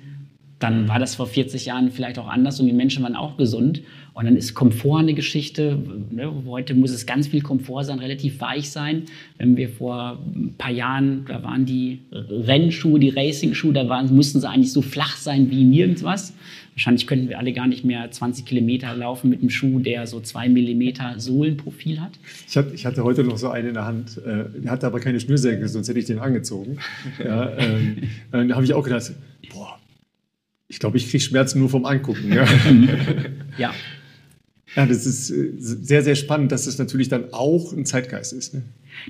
dann 0.60 0.90
war 0.90 1.00
das 1.00 1.16
vor 1.16 1.26
40 1.26 1.66
Jahren 1.66 1.90
vielleicht 1.90 2.20
auch 2.20 2.28
anders 2.28 2.60
und 2.60 2.68
die 2.68 2.74
Menschen 2.74 3.04
waren 3.04 3.16
auch 3.16 3.38
gesund. 3.38 3.82
Und 4.14 4.26
dann 4.26 4.36
ist 4.36 4.54
Komfort 4.54 5.00
eine 5.00 5.14
Geschichte. 5.14 5.80
Ne? 6.12 6.30
Heute 6.46 6.74
muss 6.74 6.92
es 6.92 7.06
ganz 7.06 7.28
viel 7.28 7.42
Komfort 7.42 7.86
sein, 7.86 8.00
relativ 8.00 8.42
weich 8.42 8.70
sein. 8.70 9.04
Wenn 9.38 9.56
wir 9.56 9.70
vor 9.70 10.20
ein 10.36 10.56
paar 10.58 10.72
Jahren, 10.72 11.24
da 11.26 11.42
waren 11.42 11.66
die 11.66 12.02
Rennschuhe, 12.12 13.00
die 13.00 13.10
Racing-Schuhe, 13.10 13.72
da 13.72 13.88
waren, 13.88 14.14
mussten 14.14 14.42
sie 14.42 14.50
eigentlich 14.50 14.74
so 14.74 14.82
flach 14.82 15.16
sein 15.16 15.50
wie 15.50 15.64
nirgendwas. 15.64 16.34
Wahrscheinlich 16.74 17.08
könnten 17.08 17.30
wir 17.30 17.40
alle 17.40 17.54
gar 17.54 17.68
nicht 17.68 17.86
mehr 17.86 18.12
20 18.12 18.46
Kilometer 18.46 18.94
laufen 18.94 19.30
mit 19.30 19.40
einem 19.40 19.50
Schuh, 19.50 19.80
der 19.80 20.08
so 20.08 20.20
zwei 20.20 20.50
Millimeter 20.50 21.18
Sohlenprofil 21.18 22.02
hat. 22.02 22.12
Ich 22.74 22.86
hatte, 22.86 23.04
heute 23.06 23.24
noch 23.24 23.38
so 23.38 23.50
einen 23.50 23.70
in 23.70 23.74
der 23.76 23.86
Hand, 23.86 24.18
äh, 24.18 24.46
der 24.62 24.72
hatte 24.72 24.88
aber 24.88 25.00
keine 25.00 25.22
Schnürsenkel, 25.22 25.70
sonst 25.70 25.88
hätte 25.88 26.00
ich 26.00 26.06
den 26.06 26.20
angezogen. 26.20 26.78
Ja, 27.24 27.52
ähm, 27.58 27.98
dann 28.32 28.56
habe 28.56 28.64
ich 28.64 28.74
auch 28.74 28.84
gedacht, 28.84 29.12
boah, 29.52 29.79
ich 30.70 30.80
glaube, 30.80 30.98
ich 30.98 31.10
kriege 31.10 31.22
Schmerzen 31.22 31.60
nur 31.60 31.70
vom 31.70 31.86
Angucken. 31.86 32.32
Ja. 32.32 32.46
ja. 33.58 33.74
Ja, 34.76 34.86
das 34.86 35.08
ist 35.08 35.32
äh, 35.32 35.52
sehr, 35.58 36.04
sehr 36.04 36.16
spannend, 36.16 36.52
dass 36.52 36.62
es 36.62 36.78
das 36.78 36.78
natürlich 36.78 37.10
dann 37.10 37.34
auch 37.34 37.74
ein 37.74 37.86
Zeitgeist 37.86 38.34
ist. 38.34 38.54
Ne? 38.54 38.62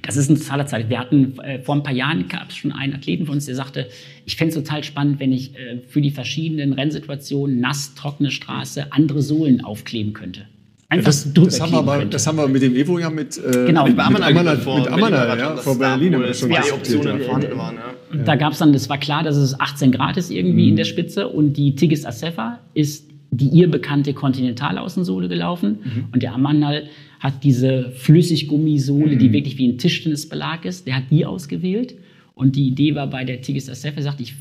Das 0.02 0.16
ist 0.16 0.30
eine 0.30 0.40
totaler 0.40 0.66
Zeit. 0.68 0.90
Wir 0.90 1.00
hatten 1.00 1.38
äh, 1.40 1.62
vor 1.62 1.76
ein 1.76 1.84
paar 1.84 1.94
Jahren 1.94 2.30
gab 2.30 2.50
es 2.50 2.56
schon 2.56 2.72
einen 2.72 2.94
Athleten 2.94 3.26
von 3.26 3.36
uns, 3.36 3.46
der 3.46 3.56
sagte, 3.56 3.90
ich 4.26 4.38
fände 4.38 4.56
es 4.58 4.64
total 4.64 4.86
spannend, 4.86 5.20
wenn 5.20 5.34
ich 5.34 5.56
äh, 5.58 5.82
für 5.86 6.00
die 6.00 6.12
verschiedenen 6.12 6.72
Rennsituationen, 6.72 7.60
nass, 7.60 7.94
trockene 7.94 8.32
Straße, 8.32 8.94
andere 8.94 9.22
Sohlen 9.22 9.62
aufkleben 9.62 10.14
könnte. 10.14 10.48
Einfach 10.92 11.06
das, 11.06 11.32
das, 11.34 11.62
haben 11.62 11.72
wir 11.72 11.78
aber, 11.78 12.06
das 12.06 12.26
haben 12.26 12.38
wir 12.38 12.48
mit 12.48 12.64
dem 12.64 12.76
Evo 12.76 12.98
ja 12.98 13.12
mit, 13.12 13.38
äh, 13.38 13.68
genau. 13.68 13.86
mit 13.86 14.00
Amana, 14.00 14.28
mit 14.28 14.38
Amana, 14.40 14.56
vor, 14.58 14.80
mit 14.80 14.88
Amana 14.88 15.38
ja, 15.38 15.56
vor 15.56 15.78
Berlin 15.78 16.16
haben 16.16 16.24
wir 16.24 16.34
schon 16.34 16.50
zwei 16.50 16.74
Optionen 16.74 17.22
vorhanden 17.22 17.56
waren. 17.56 17.76
Ja. 17.76 18.24
Da 18.24 18.36
gab 18.36 18.54
es 18.54 18.58
dann, 18.58 18.74
das 18.74 18.90
war 18.90 18.98
klar, 18.98 19.22
dass 19.22 19.38
es 19.38 19.60
18 19.60 19.92
Grad 19.92 20.18
ist 20.18 20.32
irgendwie 20.32 20.64
mhm. 20.64 20.70
in 20.70 20.76
der 20.78 20.86
Spitze 20.86 21.28
und 21.28 21.54
die 21.54 21.76
Tigis 21.76 22.06
Acefa 22.06 22.60
ist 22.74 23.08
die 23.32 23.46
ihr 23.50 23.70
bekannte 23.70 24.16
Kontinentalaußensohle 24.16 25.28
gelaufen 25.28 25.78
mhm. 25.84 26.06
und 26.12 26.24
der 26.24 26.34
Amandal 26.34 26.88
hat 27.20 27.44
diese 27.44 27.92
Flüssiggummisohle, 27.92 29.14
mhm. 29.14 29.20
die 29.20 29.32
wirklich 29.32 29.60
wie 29.60 29.68
ein 29.68 29.78
Tischtennisbelag 29.78 30.66
ist, 30.66 30.88
der 30.88 30.96
hat 30.96 31.04
die 31.12 31.24
ausgewählt 31.24 31.94
und 32.34 32.56
die 32.56 32.68
Idee 32.68 32.96
war 32.96 33.08
bei 33.08 33.26
der 33.26 33.42
Tigis 33.42 33.70
Asef, 33.70 33.96
er 33.96 34.02
sagt, 34.02 34.22
ich 34.22 34.34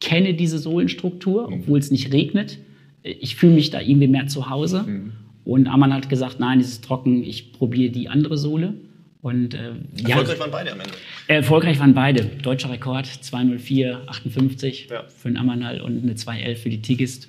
kenne 0.00 0.32
diese 0.32 0.58
Sohlenstruktur, 0.58 1.48
mhm. 1.48 1.54
obwohl 1.54 1.78
es 1.78 1.90
nicht 1.90 2.14
regnet, 2.14 2.56
ich 3.02 3.36
fühle 3.36 3.52
mich 3.52 3.70
da 3.70 3.80
irgendwie 3.82 4.08
mehr 4.08 4.28
zu 4.28 4.48
Hause 4.48 4.84
mhm. 4.86 5.12
Und 5.44 5.66
Amann 5.66 5.92
hat 5.92 6.08
gesagt, 6.08 6.40
nein, 6.40 6.60
es 6.60 6.68
ist 6.68 6.84
trocken, 6.84 7.22
ich 7.22 7.52
probiere 7.52 7.92
die 7.92 8.08
andere 8.08 8.38
Sohle. 8.38 8.74
Und, 9.22 9.54
äh, 9.54 9.74
erfolgreich 10.02 10.34
ja, 10.34 10.40
waren 10.40 10.50
beide 10.50 10.72
am 10.72 10.80
Ende. 10.80 10.94
Erfolgreich 11.28 11.78
waren 11.78 11.94
beide. 11.94 12.24
Deutscher 12.42 12.70
Rekord 12.70 13.06
204,58 13.06 14.90
ja. 14.90 15.04
für 15.08 15.28
den 15.28 15.36
Amanal 15.36 15.80
und 15.80 16.02
eine 16.02 16.16
211 16.16 16.60
für 16.60 16.70
die 16.70 16.82
Tigist. 16.82 17.28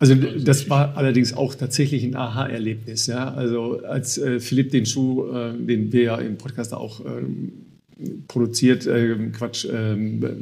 Also 0.00 0.16
das 0.16 0.68
war 0.68 0.96
allerdings 0.96 1.32
auch 1.32 1.54
tatsächlich 1.54 2.02
ein 2.02 2.16
Aha-Erlebnis. 2.16 3.06
Ja? 3.06 3.32
Also 3.34 3.82
als 3.84 4.18
äh, 4.18 4.40
Philipp 4.40 4.72
den 4.72 4.84
Schuh, 4.84 5.30
äh, 5.32 5.52
den 5.56 5.92
wir 5.92 6.02
ja 6.02 6.16
im 6.16 6.38
Podcast 6.38 6.74
auch 6.74 7.04
ähm, 7.06 7.52
produziert, 8.28 8.86
äh, 8.86 9.16
Quatsch, 9.36 9.64
äh, 9.64 9.96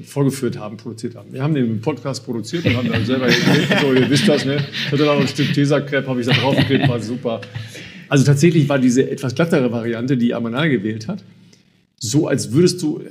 vorgeführt 0.04 0.58
haben, 0.58 0.76
produziert 0.76 1.14
haben. 1.14 1.32
Wir 1.32 1.42
haben 1.42 1.54
den 1.54 1.80
Podcast 1.80 2.24
produziert 2.24 2.64
und 2.64 2.76
haben 2.76 2.88
dann 2.88 3.04
selber 3.04 3.26
geklebt. 3.26 3.80
So, 3.80 3.92
ihr 3.92 4.08
wisst 4.08 4.28
das, 4.28 4.44
ne? 4.44 4.56
Ich 4.86 4.92
hatte 4.92 5.04
da 5.04 5.14
noch 5.14 5.20
ein 5.20 5.28
Stück 5.28 5.52
Tesa-Crepe, 5.52 6.08
habe 6.08 6.20
ich 6.20 6.26
da 6.26 6.32
draufgeklebt, 6.32 6.88
war 6.88 7.00
super. 7.00 7.40
Also 8.08 8.24
tatsächlich 8.24 8.68
war 8.68 8.78
diese 8.78 9.08
etwas 9.08 9.34
glattere 9.34 9.70
Variante, 9.70 10.16
die 10.16 10.34
Amanal 10.34 10.70
gewählt 10.70 11.06
hat, 11.06 11.22
so 11.98 12.26
als 12.26 12.52
würdest 12.52 12.82
du 12.82 13.02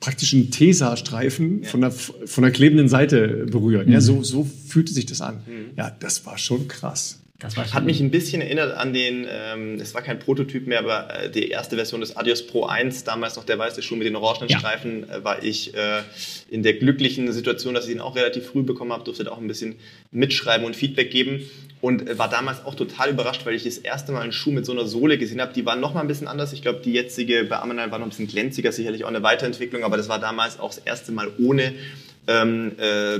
praktisch 0.00 0.34
einen 0.34 0.50
Tesa-Streifen 0.50 1.62
ja. 1.62 1.68
von, 1.68 1.80
der, 1.80 1.90
von 1.90 2.42
der 2.42 2.52
klebenden 2.52 2.88
Seite 2.88 3.46
berühren. 3.50 3.86
Mhm. 3.86 3.92
Ja, 3.92 4.00
so, 4.00 4.22
so 4.22 4.44
fühlte 4.44 4.92
sich 4.92 5.06
das 5.06 5.20
an. 5.22 5.36
Mhm. 5.46 5.76
Ja, 5.76 5.90
das 5.98 6.26
war 6.26 6.36
schon 6.36 6.68
krass. 6.68 7.23
Das 7.40 7.56
war 7.56 7.70
Hat 7.72 7.84
mich 7.84 8.00
ein 8.00 8.12
bisschen 8.12 8.40
erinnert 8.40 8.76
an 8.76 8.92
den, 8.92 9.26
ähm, 9.28 9.80
es 9.80 9.92
war 9.92 10.02
kein 10.02 10.20
Prototyp 10.20 10.68
mehr, 10.68 10.78
aber 10.78 11.24
äh, 11.24 11.30
die 11.30 11.48
erste 11.48 11.74
Version 11.74 12.00
des 12.00 12.16
Adios 12.16 12.46
Pro 12.46 12.66
1, 12.66 13.02
damals 13.02 13.34
noch 13.34 13.44
der 13.44 13.58
weiße 13.58 13.82
Schuh 13.82 13.96
mit 13.96 14.06
den 14.06 14.14
orangenen 14.14 14.48
ja. 14.50 14.60
Streifen, 14.60 15.10
äh, 15.10 15.24
war 15.24 15.42
ich 15.42 15.74
äh, 15.74 16.02
in 16.48 16.62
der 16.62 16.74
glücklichen 16.74 17.32
Situation, 17.32 17.74
dass 17.74 17.88
ich 17.88 17.92
ihn 17.92 18.00
auch 18.00 18.14
relativ 18.14 18.46
früh 18.46 18.62
bekommen 18.62 18.92
habe, 18.92 19.02
durfte 19.02 19.30
auch 19.32 19.38
ein 19.38 19.48
bisschen 19.48 19.74
mitschreiben 20.12 20.64
und 20.64 20.76
Feedback 20.76 21.10
geben 21.10 21.42
und 21.80 22.08
äh, 22.08 22.16
war 22.16 22.30
damals 22.30 22.64
auch 22.64 22.76
total 22.76 23.10
überrascht, 23.10 23.44
weil 23.44 23.54
ich 23.54 23.64
das 23.64 23.78
erste 23.78 24.12
Mal 24.12 24.22
einen 24.22 24.32
Schuh 24.32 24.52
mit 24.52 24.64
so 24.64 24.70
einer 24.70 24.86
Sohle 24.86 25.18
gesehen 25.18 25.40
habe. 25.40 25.52
Die 25.52 25.66
war 25.66 25.74
noch 25.74 25.92
mal 25.92 26.02
ein 26.02 26.08
bisschen 26.08 26.28
anders. 26.28 26.52
Ich 26.52 26.62
glaube, 26.62 26.82
die 26.84 26.92
jetzige 26.92 27.42
bei 27.42 27.58
Ammanal 27.58 27.90
war 27.90 27.98
noch 27.98 28.06
ein 28.06 28.10
bisschen 28.10 28.28
glänziger, 28.28 28.70
sicherlich 28.70 29.02
auch 29.02 29.08
eine 29.08 29.24
Weiterentwicklung, 29.24 29.82
aber 29.82 29.96
das 29.96 30.08
war 30.08 30.20
damals 30.20 30.60
auch 30.60 30.72
das 30.72 30.78
erste 30.78 31.10
Mal 31.10 31.32
ohne 31.40 31.74
ähm, 32.28 32.72
äh, 32.78 33.18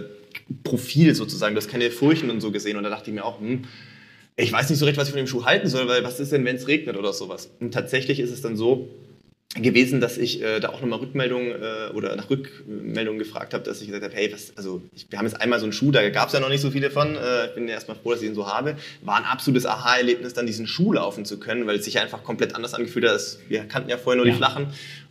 Profil 0.63 1.17
sozusagen. 1.17 1.57
Du 1.57 1.61
hast 1.61 1.69
keine 1.69 1.91
Furchen 1.91 2.31
und 2.31 2.41
so 2.41 2.53
gesehen 2.53 2.77
und 2.77 2.85
da 2.85 2.91
dachte 2.91 3.11
ich 3.11 3.15
mir 3.15 3.25
auch, 3.25 3.41
hm, 3.41 3.65
ich 4.37 4.53
weiß 4.53 4.69
nicht 4.71 4.79
so 4.79 4.85
recht, 4.85 4.99
was 4.99 5.09
ich 5.09 5.13
von 5.13 5.19
dem 5.19 5.27
Schuh 5.27 5.45
halten 5.45 5.69
soll, 5.69 5.87
weil 5.89 6.03
was 6.05 6.21
ist 6.21 6.33
denn, 6.33 6.45
wenn 6.45 6.57
es 6.57 6.67
regnet 6.67 6.97
oder 6.97 7.13
sowas? 7.13 7.51
Und 7.61 7.73
tatsächlich 7.73 8.21
ist 8.21 8.31
es 8.31 8.43
dann 8.43 8.57
so, 8.57 8.89
gewesen, 9.55 10.01
dass 10.01 10.19
ich 10.19 10.43
äh, 10.43 10.61
da 10.61 10.71
auch 10.71 10.81
nochmal 10.81 10.99
Rückmeldungen 10.99 11.53
äh, 11.53 11.93
oder 11.95 12.17
nach 12.17 12.29
Rückmeldungen 12.29 13.19
gefragt 13.19 13.55
habe, 13.55 13.63
dass 13.63 13.81
ich 13.81 13.87
gesagt 13.87 14.05
habe, 14.05 14.15
hey, 14.15 14.33
was, 14.33 14.53
also 14.57 14.83
ich, 14.95 15.07
wir 15.11 15.19
haben 15.19 15.27
jetzt 15.27 15.41
einmal 15.41 15.61
so 15.61 15.67
einen 15.67 15.73
Schuh, 15.73 15.93
da 15.93 16.09
gab 16.11 16.29
es 16.29 16.35
ja 16.35 16.41
noch 16.41 16.49
nicht 16.49 16.61
so 16.61 16.71
viele 16.71 16.91
von, 16.91 17.15
äh, 17.15 17.47
ich 17.47 17.55
bin 17.55 17.69
ja 17.69 17.75
erstmal 17.75 17.97
froh, 17.97 18.13
dass 18.13 18.23
ich 18.23 18.29
ihn 18.29 18.35
so 18.35 18.49
habe. 18.49 18.77
War 19.03 19.17
ein 19.17 19.25
absolutes 19.25 19.67
Aha-Erlebnis, 19.67 20.35
dann 20.35 20.47
diesen 20.47 20.67
Schuh 20.67 20.93
laufen 20.93 21.25
zu 21.25 21.39
können, 21.39 21.67
weil 21.67 21.77
es 21.77 21.85
sich 21.85 22.01
einfach 22.01 22.25
komplett 22.25 22.55
anders 22.57 22.75
angefühlt 22.75 23.09
hat. 23.09 23.21
Wir 23.49 23.65
kannten 23.65 23.91
ja 23.91 23.97
vorher 23.97 24.17
nur 24.17 24.27
ja. 24.27 24.33
die 24.33 24.39
flachen 24.39 24.67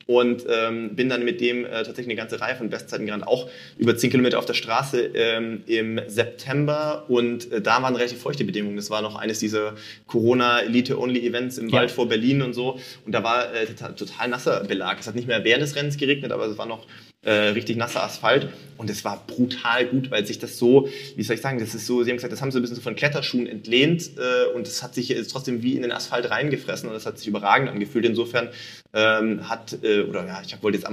und 0.06 0.46
ähm, 0.50 0.96
bin 0.96 1.10
dann 1.10 1.24
mit 1.24 1.42
dem 1.42 1.66
äh, 1.66 1.70
tatsächlich 1.70 2.08
eine 2.08 2.16
ganze 2.16 2.42
Reihe 2.42 2.56
von 2.56 2.70
Bestzeiten 2.70 3.06
gerannt, 3.06 3.28
auch 3.28 3.50
über 3.78 3.96
10 3.96 4.12
Kilometer 4.12 4.39
auf 4.39 4.46
der 4.46 4.54
Straße 4.54 5.12
ähm, 5.13 5.63
im 5.68 6.00
September 6.08 7.06
und 7.08 7.52
äh, 7.52 7.62
da 7.62 7.82
waren 7.82 7.96
relativ 7.96 8.20
feuchte 8.20 8.44
Bedingungen. 8.44 8.76
Das 8.76 8.89
war 8.89 9.02
noch 9.02 9.16
eines 9.16 9.39
dieser 9.39 9.76
Corona-Elite-Only-Events 10.08 11.58
im 11.58 11.70
ja. 11.70 11.80
Wald 11.80 11.92
vor 11.92 12.08
Berlin 12.08 12.42
und 12.42 12.54
so 12.54 12.80
und 13.06 13.12
da 13.13 13.24
war 13.24 13.54
äh, 13.54 13.66
total, 13.66 13.96
total 13.96 14.28
nasser 14.28 14.63
Belag. 14.63 15.00
Es 15.00 15.08
hat 15.08 15.16
nicht 15.16 15.28
mehr 15.28 15.44
während 15.44 15.63
des 15.63 15.76
Rennens 15.76 15.98
geregnet, 15.98 16.32
aber 16.32 16.46
es 16.46 16.58
war 16.58 16.66
noch 16.66 16.86
äh, 17.23 17.31
richtig 17.31 17.77
nasser 17.77 18.03
Asphalt 18.03 18.49
und 18.77 18.89
es 18.89 19.05
war 19.05 19.23
brutal 19.25 19.86
gut, 19.86 20.12
weil 20.12 20.25
sich 20.25 20.39
das 20.39 20.57
so, 20.57 20.89
wie 21.15 21.23
soll 21.23 21.36
ich 21.36 21.41
sagen, 21.41 21.59
das 21.59 21.73
ist 21.73 21.86
so, 21.86 22.03
Sie 22.03 22.09
haben 22.09 22.17
gesagt, 22.17 22.33
das 22.33 22.41
haben 22.41 22.51
sie 22.51 22.59
ein 22.59 22.62
bisschen 22.62 22.81
von 22.81 22.95
Kletterschuhen 22.95 23.47
entlehnt 23.47 24.12
äh, 24.17 24.53
und 24.53 24.67
es 24.67 24.83
hat 24.83 24.93
sich 24.93 25.09
jetzt 25.09 25.31
trotzdem 25.31 25.63
wie 25.63 25.75
in 25.75 25.83
den 25.83 25.91
Asphalt 25.91 26.29
reingefressen 26.29 26.89
und 26.89 26.95
das 26.95 27.05
hat 27.05 27.17
sich 27.17 27.27
überragend 27.27 27.69
angefühlt. 27.69 28.05
Insofern 28.05 28.49
ähm, 28.93 29.47
hat, 29.49 29.77
äh, 29.83 30.01
oder 30.01 30.25
ja, 30.25 30.41
ich 30.45 30.62
wollte 30.62 30.77
jetzt 30.77 30.88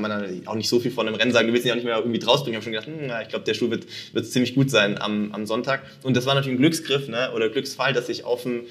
auch 0.46 0.54
nicht 0.54 0.68
so 0.68 0.80
viel 0.80 0.90
von 0.90 1.06
dem 1.06 1.14
Rennen 1.14 1.32
sagen, 1.32 1.48
du 1.48 1.52
willst 1.52 1.66
ihn 1.66 1.72
auch 1.72 1.76
nicht 1.76 1.84
mehr 1.84 1.96
irgendwie 1.96 2.18
draus 2.18 2.44
bringen. 2.44 2.54
Ich 2.54 2.56
habe 2.56 2.64
schon 2.64 2.72
gedacht, 2.72 2.86
hm, 2.86 3.08
na, 3.08 3.22
ich 3.22 3.28
glaube, 3.28 3.44
der 3.44 3.54
Schuh 3.54 3.70
wird, 3.70 3.86
wird 4.12 4.26
ziemlich 4.26 4.54
gut 4.54 4.70
sein 4.70 5.00
am, 5.00 5.32
am 5.32 5.46
Sonntag. 5.46 5.82
Und 6.02 6.16
das 6.16 6.26
war 6.26 6.34
natürlich 6.34 6.58
ein 6.58 6.62
Glücksgriff 6.62 7.08
ne, 7.08 7.32
oder 7.34 7.48
Glücksfall, 7.48 7.92
dass 7.92 8.08
ich 8.08 8.24
auf 8.24 8.42
dem 8.42 8.62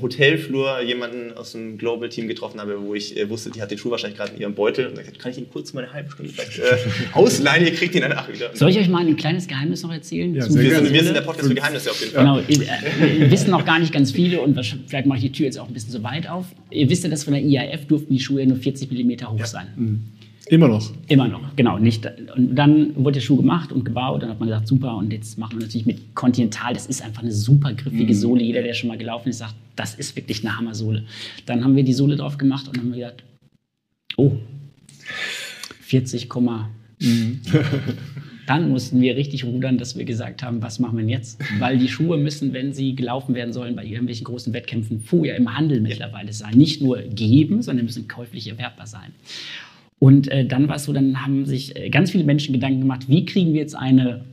Hotelflur 0.00 0.80
jemanden 0.80 1.36
aus 1.36 1.52
dem 1.52 1.76
Global-Team 1.76 2.28
getroffen 2.28 2.60
habe, 2.60 2.80
wo 2.82 2.94
ich 2.94 3.16
äh, 3.16 3.28
wusste, 3.28 3.50
die 3.50 3.60
hat 3.60 3.70
den 3.70 3.76
Schuh 3.76 3.90
wahrscheinlich 3.90 4.16
gerade 4.16 4.32
in 4.32 4.40
ihrem 4.40 4.54
Beutel. 4.54 4.86
Und 4.86 4.98
ich 4.98 5.18
kann 5.18 5.32
ich 5.32 5.38
ihn 5.38 5.50
kurz 5.52 5.74
mal 5.74 5.84
eine 5.84 5.92
halbe 5.92 6.10
Stunde 6.10 6.32
vielleicht 6.32 6.58
äh, 6.58 6.62
ausleihen, 7.12 7.66
ihr 7.66 7.74
kriegt 7.74 7.94
ihn 7.94 8.00
danach 8.00 8.32
wieder. 8.32 8.50
Soll 8.54 8.70
ich 8.70 8.78
euch 8.78 8.88
mal 8.88 9.06
ein 9.06 9.16
kleines 9.16 9.46
Geheimnis 9.46 9.82
noch 9.82 9.92
erzählen? 9.92 10.34
Ja, 10.34 10.42
wir, 10.42 10.76
sind, 10.76 10.92
wir 10.92 11.04
sind 11.04 11.14
der 11.14 11.20
Podcast 11.20 11.48
für 11.48 11.54
Geheimnisse 11.54 11.90
auf 11.90 12.00
jeden 12.00 12.12
Fall. 12.12 12.24
Genau, 12.24 12.40
ihr, 12.48 13.30
wissen 13.30 13.50
noch 13.50 13.66
gar 13.66 13.78
nicht 13.78 13.92
ganz 13.92 14.12
viele 14.12 14.40
und 14.40 14.58
vielleicht 14.86 15.06
mache 15.06 15.18
ich 15.18 15.24
die 15.24 15.32
Tür 15.32 15.46
jetzt 15.46 15.58
auch 15.58 15.68
ein 15.68 15.74
bisschen 15.74 15.92
so 15.92 16.02
weit 16.02 16.28
auf. 16.28 16.46
Ihr 16.70 16.88
wisst 16.88 17.04
ja, 17.04 17.10
dass 17.10 17.24
von 17.24 17.34
der 17.34 17.42
IAF 17.42 17.86
durften 17.86 18.14
die 18.14 18.20
Schuhe 18.20 18.46
nur 18.46 18.56
40 18.56 18.90
mm 18.90 19.26
hoch 19.26 19.38
ja. 19.38 19.46
sein. 19.46 19.66
Mhm. 19.76 20.15
Immer 20.48 20.68
noch. 20.68 20.92
Immer 21.08 21.26
noch, 21.26 21.56
genau. 21.56 21.78
Nicht, 21.78 22.08
und 22.36 22.54
dann 22.54 22.94
wurde 22.94 23.14
der 23.14 23.20
Schuh 23.20 23.36
gemacht 23.36 23.72
und 23.72 23.84
gebaut. 23.84 24.22
Dann 24.22 24.30
hat 24.30 24.38
man 24.38 24.48
gesagt, 24.48 24.68
super. 24.68 24.96
Und 24.96 25.12
jetzt 25.12 25.38
machen 25.38 25.58
wir 25.58 25.64
natürlich 25.64 25.86
mit 25.86 26.14
Continental. 26.14 26.72
Das 26.72 26.86
ist 26.86 27.02
einfach 27.02 27.22
eine 27.22 27.32
super 27.32 27.72
griffige 27.74 28.12
mhm. 28.12 28.18
Sohle. 28.18 28.42
Jeder, 28.44 28.62
der 28.62 28.72
schon 28.74 28.88
mal 28.88 28.98
gelaufen 28.98 29.30
ist, 29.30 29.38
sagt, 29.38 29.54
das 29.74 29.96
ist 29.96 30.14
wirklich 30.14 30.44
eine 30.44 30.56
Hammersohle. 30.56 31.04
Dann 31.46 31.64
haben 31.64 31.74
wir 31.74 31.82
die 31.82 31.92
Sohle 31.92 32.14
drauf 32.14 32.38
gemacht 32.38 32.68
und 32.68 32.78
haben 32.78 32.92
gedacht, 32.92 33.24
oh, 34.16 34.32
40, 35.80 36.28
mhm. 37.00 37.40
dann 38.46 38.70
mussten 38.70 39.00
wir 39.00 39.16
richtig 39.16 39.44
rudern, 39.44 39.78
dass 39.78 39.98
wir 39.98 40.04
gesagt 40.04 40.44
haben, 40.44 40.62
was 40.62 40.78
machen 40.78 40.96
wir 40.96 41.02
denn 41.02 41.10
jetzt? 41.10 41.40
Weil 41.58 41.78
die 41.78 41.88
Schuhe 41.88 42.18
müssen, 42.18 42.52
wenn 42.52 42.72
sie 42.72 42.94
gelaufen 42.94 43.34
werden 43.34 43.52
sollen, 43.52 43.74
bei 43.74 43.84
irgendwelchen 43.84 44.24
großen 44.24 44.52
Wettkämpfen 44.52 45.00
vorher 45.00 45.36
im 45.36 45.56
Handel 45.56 45.80
mittlerweile 45.80 46.32
sein. 46.32 46.56
Nicht 46.56 46.82
nur 46.82 46.98
geben, 47.02 47.62
sondern 47.62 47.84
müssen 47.84 48.06
käuflich 48.06 48.46
erwerbbar 48.48 48.86
sein. 48.86 49.12
Und 49.98 50.28
äh, 50.28 50.46
dann 50.46 50.68
war 50.68 50.76
es 50.76 50.84
so, 50.84 50.92
dann 50.92 51.24
haben 51.24 51.46
sich 51.46 51.76
äh, 51.76 51.88
ganz 51.88 52.10
viele 52.10 52.24
Menschen 52.24 52.52
Gedanken 52.52 52.80
gemacht, 52.80 53.08
wie 53.08 53.24
kriegen 53.24 53.52
wir 53.52 53.60
jetzt 53.60 53.74
eine, 53.74 54.24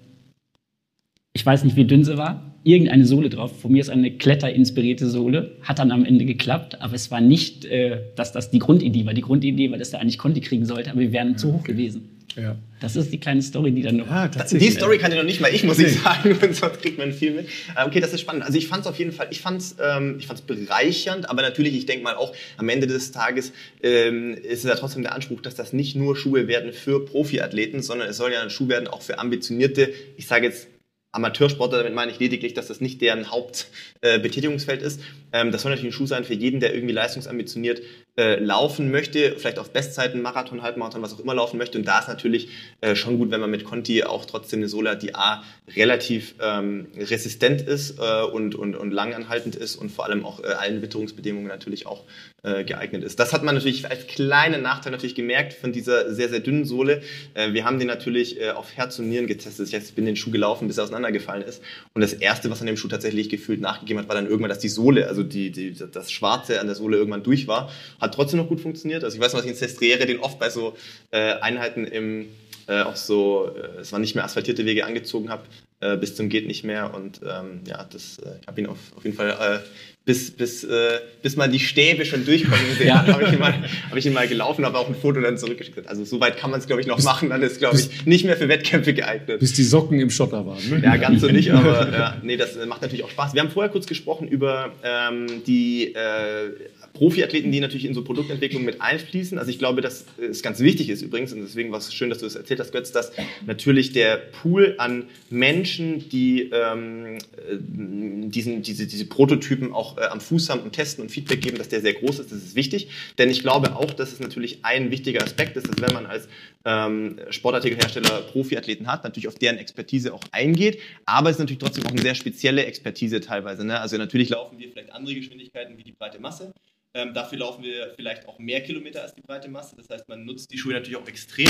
ich 1.33 1.45
weiß 1.45 1.63
nicht, 1.63 1.75
wie 1.75 1.85
dünn 1.85 2.03
sie 2.03 2.17
war, 2.17 2.53
irgendeine 2.63 3.05
Sohle 3.05 3.29
drauf. 3.29 3.61
Von 3.61 3.71
mir 3.71 3.81
ist 3.81 3.89
eine 3.89 4.11
kletterinspirierte 4.11 5.09
Sohle. 5.09 5.57
Hat 5.61 5.79
dann 5.79 5.91
am 5.91 6.05
Ende 6.05 6.25
geklappt, 6.25 6.81
aber 6.81 6.93
es 6.95 7.11
war 7.11 7.21
nicht, 7.21 7.65
äh, 7.65 8.01
dass 8.15 8.31
das 8.31 8.51
die 8.51 8.59
Grundidee 8.59 9.05
war. 9.05 9.13
Die 9.13 9.21
Grundidee 9.21 9.71
war, 9.71 9.77
dass 9.77 9.91
der 9.91 10.01
eigentlich 10.01 10.17
Conti 10.17 10.41
kriegen 10.41 10.65
sollte, 10.65 10.91
aber 10.91 11.01
wir 11.01 11.11
wären 11.11 11.37
zu 11.37 11.53
hoch 11.53 11.63
gewesen. 11.63 12.12
Ja. 12.35 12.55
Das 12.79 12.95
ist 12.95 13.13
die 13.13 13.19
kleine 13.19 13.41
Story, 13.41 13.71
die 13.71 13.81
dann 13.81 13.97
noch. 13.97 14.09
Ah, 14.09 14.27
die 14.27 14.71
Story 14.71 14.97
kann 14.97 15.11
ich 15.11 15.17
noch 15.17 15.23
nicht 15.23 15.39
mal 15.39 15.53
ich, 15.53 15.63
muss 15.63 15.79
ich 15.79 15.99
sagen, 16.01 16.37
und 16.41 16.55
sonst 16.55 16.81
kriegt 16.81 16.97
man 16.97 17.13
viel 17.13 17.31
mit. 17.31 17.47
Äh, 17.75 17.85
okay, 17.85 17.99
das 17.99 18.13
ist 18.13 18.21
spannend. 18.21 18.43
Also 18.43 18.57
ich 18.57 18.67
fand 18.67 18.81
es 18.81 18.87
auf 18.87 18.99
jeden 18.99 19.11
Fall, 19.11 19.27
ich 19.31 19.41
fand 19.41 19.61
es 19.61 19.75
ähm, 19.81 20.19
bereichernd, 20.45 21.29
aber 21.29 21.41
natürlich, 21.41 21.75
ich 21.75 21.85
denke 21.85 22.03
mal 22.03 22.15
auch, 22.15 22.35
am 22.57 22.67
Ende 22.69 22.87
des 22.87 23.11
Tages 23.11 23.53
ähm, 23.81 24.33
ist 24.33 24.59
es 24.59 24.69
ja 24.69 24.75
trotzdem 24.75 25.03
der 25.03 25.13
Anspruch, 25.13 25.41
dass 25.41 25.55
das 25.55 25.73
nicht 25.73 25.95
nur 25.95 26.15
Schuhe 26.15 26.47
werden 26.47 26.73
für 26.73 27.05
Profiathleten, 27.05 27.81
sondern 27.81 28.09
es 28.09 28.17
soll 28.17 28.33
ja 28.33 28.41
ein 28.41 28.49
Schuh 28.49 28.67
werden 28.67 28.87
auch 28.87 29.01
für 29.01 29.19
ambitionierte, 29.19 29.93
ich 30.17 30.27
sage 30.27 30.47
jetzt 30.47 30.67
Amateursportler, 31.13 31.77
damit 31.77 31.93
meine 31.93 32.11
ich 32.11 32.19
lediglich, 32.19 32.55
dass 32.55 32.67
das 32.67 32.81
nicht 32.81 32.99
deren 32.99 33.29
Hauptbetätigungsfeld 33.29 34.81
äh, 34.81 34.85
ist. 34.85 34.99
Ähm, 35.33 35.51
das 35.51 35.63
soll 35.63 35.71
natürlich 35.71 35.93
ein 35.93 35.97
Schuh 35.97 36.05
sein 36.05 36.23
für 36.23 36.33
jeden, 36.33 36.59
der 36.59 36.73
irgendwie 36.73 36.93
leistungsambitioniert 36.93 37.81
äh, 38.15 38.35
laufen 38.35 38.91
möchte, 38.91 39.35
vielleicht 39.37 39.57
auf 39.57 39.71
Bestzeiten, 39.71 40.21
Marathon, 40.21 40.61
Halbmarathon, 40.61 41.01
was 41.01 41.13
auch 41.15 41.19
immer 41.19 41.33
laufen 41.33 41.57
möchte. 41.57 41.79
Und 41.79 41.87
da 41.87 41.97
ist 41.97 42.07
natürlich 42.07 42.49
äh, 42.81 42.95
schon 42.95 43.17
gut, 43.17 43.31
wenn 43.31 43.41
man 43.41 43.49
mit 43.49 43.63
Conti 43.63 44.03
auch 44.03 44.25
trotzdem 44.25 44.59
eine 44.59 44.67
Sohle 44.67 44.91
hat, 44.91 45.01
die 45.01 45.15
A, 45.15 45.43
relativ 45.75 46.35
ähm, 46.39 46.87
resistent 46.95 47.61
ist 47.63 47.97
äh, 47.99 48.21
und, 48.21 48.53
und, 48.53 48.75
und 48.75 48.91
langanhaltend 48.91 49.55
ist 49.55 49.75
und 49.75 49.89
vor 49.89 50.05
allem 50.05 50.25
auch 50.25 50.43
äh, 50.43 50.47
allen 50.47 50.83
Witterungsbedingungen 50.83 51.47
natürlich 51.47 51.87
auch 51.87 52.03
äh, 52.43 52.63
geeignet 52.63 53.03
ist. 53.03 53.19
Das 53.19 53.33
hat 53.33 53.41
man 53.41 53.55
natürlich 53.55 53.89
als 53.89 54.05
kleinen 54.05 54.61
Nachteil 54.61 54.91
natürlich 54.91 55.15
gemerkt 55.15 55.53
von 55.53 55.71
dieser 55.71 56.13
sehr, 56.13 56.29
sehr 56.29 56.39
dünnen 56.39 56.65
Sohle. 56.65 57.01
Äh, 57.33 57.53
wir 57.53 57.65
haben 57.65 57.79
den 57.79 57.87
natürlich 57.87 58.43
auf 58.53 58.75
Herz 58.75 58.99
und 58.99 59.09
Nieren 59.09 59.27
getestet. 59.27 59.73
Ich 59.73 59.95
bin 59.95 60.05
den 60.05 60.15
Schuh 60.15 60.31
gelaufen, 60.31 60.67
bis 60.67 60.77
er 60.77 60.83
auseinandergefallen 60.83 61.43
ist. 61.43 61.63
Und 61.93 62.01
das 62.01 62.13
Erste, 62.13 62.51
was 62.51 62.61
an 62.61 62.67
dem 62.67 62.77
Schuh 62.77 62.87
tatsächlich 62.87 63.29
gefühlt 63.29 63.61
nachgegeben 63.61 63.99
hat, 63.99 64.07
war 64.07 64.15
dann 64.15 64.27
irgendwann, 64.27 64.49
dass 64.49 64.59
die 64.59 64.69
Sohle, 64.69 65.07
also 65.07 65.22
die, 65.23 65.51
die, 65.51 65.73
das 65.73 66.11
Schwarze 66.11 66.59
an 66.59 66.67
der 66.67 66.75
Sohle 66.75 66.97
irgendwann 66.97 67.23
durch 67.23 67.47
war. 67.47 67.71
Hat 67.99 68.13
trotzdem 68.13 68.39
noch 68.39 68.47
gut 68.47 68.61
funktioniert. 68.61 69.03
Also 69.03 69.15
ich 69.15 69.21
weiß 69.21 69.33
noch, 69.33 69.39
dass 69.39 69.45
ich 69.45 69.51
in 69.51 69.57
Sestriere 69.57 70.05
den 70.05 70.19
oft 70.19 70.39
bei 70.39 70.49
so 70.49 70.75
äh, 71.11 71.33
Einheiten 71.33 71.85
im 71.85 72.27
äh, 72.67 72.81
auch 72.81 72.95
so, 72.95 73.51
äh, 73.55 73.81
es 73.81 73.91
waren 73.91 74.01
nicht 74.01 74.15
mehr 74.15 74.23
asphaltierte 74.23 74.65
Wege 74.65 74.85
angezogen 74.85 75.29
habe, 75.29 75.43
äh, 75.81 75.97
bis 75.97 76.15
zum 76.15 76.29
geht 76.29 76.47
nicht 76.47 76.63
mehr. 76.63 76.93
Und 76.93 77.21
ähm, 77.27 77.61
ja, 77.67 77.83
das, 77.83 78.19
äh, 78.19 78.35
ich 78.41 78.47
habe 78.47 78.61
ihn 78.61 78.67
auf, 78.67 78.77
auf 78.95 79.03
jeden 79.03 79.17
Fall 79.17 79.29
äh, 79.29 79.59
bis, 80.05 80.31
bis, 80.31 80.65
äh, 80.65 80.99
bis 81.21 81.37
mal 81.37 81.47
die 81.47 81.59
Stäbe 81.59 82.05
schon 82.05 82.25
durchkommen 82.25 82.59
sehen, 82.77 82.87
ja. 82.87 83.07
habe 83.07 83.23
ich, 83.23 83.33
ihn 83.33 83.39
mal, 83.39 83.53
hab 83.89 83.97
ich 83.97 84.05
ihn 84.05 84.13
mal 84.13 84.27
gelaufen, 84.27 84.65
aber 84.65 84.79
auch 84.79 84.89
ein 84.89 84.95
Foto 84.95 85.21
dann 85.21 85.37
zurückgeschickt. 85.37 85.87
Also 85.87 86.03
so 86.03 86.19
weit 86.19 86.37
kann 86.37 86.51
man 86.51 86.59
es, 86.59 86.67
glaube 86.67 86.81
ich, 86.81 86.87
noch 86.87 86.97
bis, 86.97 87.05
machen. 87.05 87.29
Dann 87.29 87.41
ist, 87.41 87.59
glaube 87.59 87.79
ich, 87.79 88.05
nicht 88.05 88.25
mehr 88.25 88.35
für 88.35 88.49
Wettkämpfe 88.49 88.93
geeignet. 88.93 89.39
Bis 89.39 89.53
die 89.53 89.63
Socken 89.63 89.99
im 89.99 90.09
Schotter 90.09 90.45
waren. 90.45 90.69
Ne? 90.69 90.81
Ja, 90.83 90.97
ganz 90.97 91.21
so 91.21 91.27
nicht, 91.27 91.51
aber 91.53 91.89
ja, 91.91 92.17
nee, 92.21 92.35
das 92.35 92.57
macht 92.65 92.81
natürlich 92.81 93.05
auch 93.05 93.09
Spaß. 93.09 93.33
Wir 93.33 93.41
haben 93.41 93.51
vorher 93.51 93.71
kurz 93.71 93.87
gesprochen 93.87 94.27
über 94.27 94.73
ähm, 94.83 95.43
die 95.47 95.93
äh, 95.93 96.51
Profiathleten, 96.93 97.51
die 97.51 97.59
natürlich 97.59 97.85
in 97.85 97.95
so 97.95 98.03
Produktentwicklung 98.03 98.63
mit 98.63 98.79
einfließen. 98.79 99.39
Also 99.39 99.49
ich 99.49 99.57
glaube, 99.57 99.81
dass 99.81 100.05
es 100.17 100.43
ganz 100.43 100.59
wichtig 100.59 100.89
ist 100.89 101.01
übrigens, 101.01 101.33
und 101.33 101.41
deswegen 101.41 101.71
war 101.71 101.79
es 101.79 101.91
schön, 101.91 102.09
dass 102.09 102.19
du 102.19 102.25
das 102.25 102.35
erzählt 102.35 102.59
hast, 102.59 102.71
Götz, 102.71 102.91
dass 102.91 103.11
natürlich 103.47 103.93
der 103.93 104.17
Pool 104.17 104.75
an 104.77 105.05
Menschen, 105.31 106.07
die 106.09 106.51
ähm, 106.53 107.17
äh, 107.17 107.57
diesen, 107.59 108.61
diese, 108.61 108.85
diese 108.85 109.05
Prototypen 109.05 109.73
auch 109.73 109.97
äh, 109.97 110.01
am 110.01 110.21
Fuß 110.21 110.49
haben 110.49 110.61
und 110.61 110.73
testen 110.73 111.03
und 111.03 111.09
Feedback 111.09 111.41
geben, 111.41 111.57
dass 111.57 111.69
der 111.69 111.81
sehr 111.81 111.93
groß 111.93 112.19
ist. 112.19 112.31
Das 112.31 112.37
ist 112.37 112.55
wichtig, 112.55 112.89
denn 113.17 113.31
ich 113.31 113.41
glaube 113.41 113.75
auch, 113.75 113.91
dass 113.91 114.13
es 114.13 114.19
natürlich 114.19 114.59
ein 114.61 114.91
wichtiger 114.91 115.23
Aspekt 115.23 115.57
ist, 115.57 115.67
dass 115.67 115.81
wenn 115.81 115.93
man 115.93 116.05
als 116.05 116.27
ähm, 116.65 117.19
Sportartikelhersteller 117.29 118.21
Profiathleten 118.21 118.87
hat, 118.87 119.03
natürlich 119.03 119.27
auf 119.27 119.35
deren 119.35 119.57
Expertise 119.57 120.13
auch 120.13 120.23
eingeht, 120.31 120.79
aber 121.05 121.29
es 121.29 121.35
ist 121.35 121.39
natürlich 121.39 121.59
trotzdem 121.59 121.85
auch 121.85 121.91
eine 121.91 122.01
sehr 122.01 122.15
spezielle 122.15 122.65
Expertise 122.65 123.19
teilweise. 123.19 123.65
Ne? 123.65 123.79
Also 123.79 123.97
natürlich 123.97 124.29
laufen 124.29 124.57
wir 124.57 124.69
vielleicht 124.69 124.91
andere 124.91 125.15
Geschwindigkeiten 125.15 125.77
wie 125.77 125.83
die 125.83 125.91
breite 125.91 126.19
Masse, 126.19 126.53
ähm, 126.95 127.13
dafür 127.13 127.39
laufen 127.39 127.63
wir 127.63 127.91
vielleicht 127.95 128.27
auch 128.27 128.37
mehr 128.37 128.61
Kilometer 128.61 129.01
als 129.01 129.15
die 129.15 129.21
breite 129.21 129.49
Masse. 129.49 129.75
Das 129.75 129.89
heißt, 129.89 130.07
man 130.07 130.25
nutzt 130.25 130.51
die 130.51 130.59
Schuhe 130.59 130.73
natürlich 130.73 130.95
auch 130.95 131.07
extrem. 131.07 131.49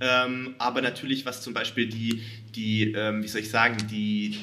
Ähm, 0.00 0.56
aber 0.58 0.82
natürlich, 0.82 1.24
was 1.24 1.42
zum 1.42 1.54
Beispiel 1.54 1.88
die, 1.88 2.22
die 2.56 2.92
ähm, 2.92 3.22
wie 3.22 3.28
soll 3.28 3.42
ich 3.42 3.50
sagen, 3.50 3.76
die 3.88 4.36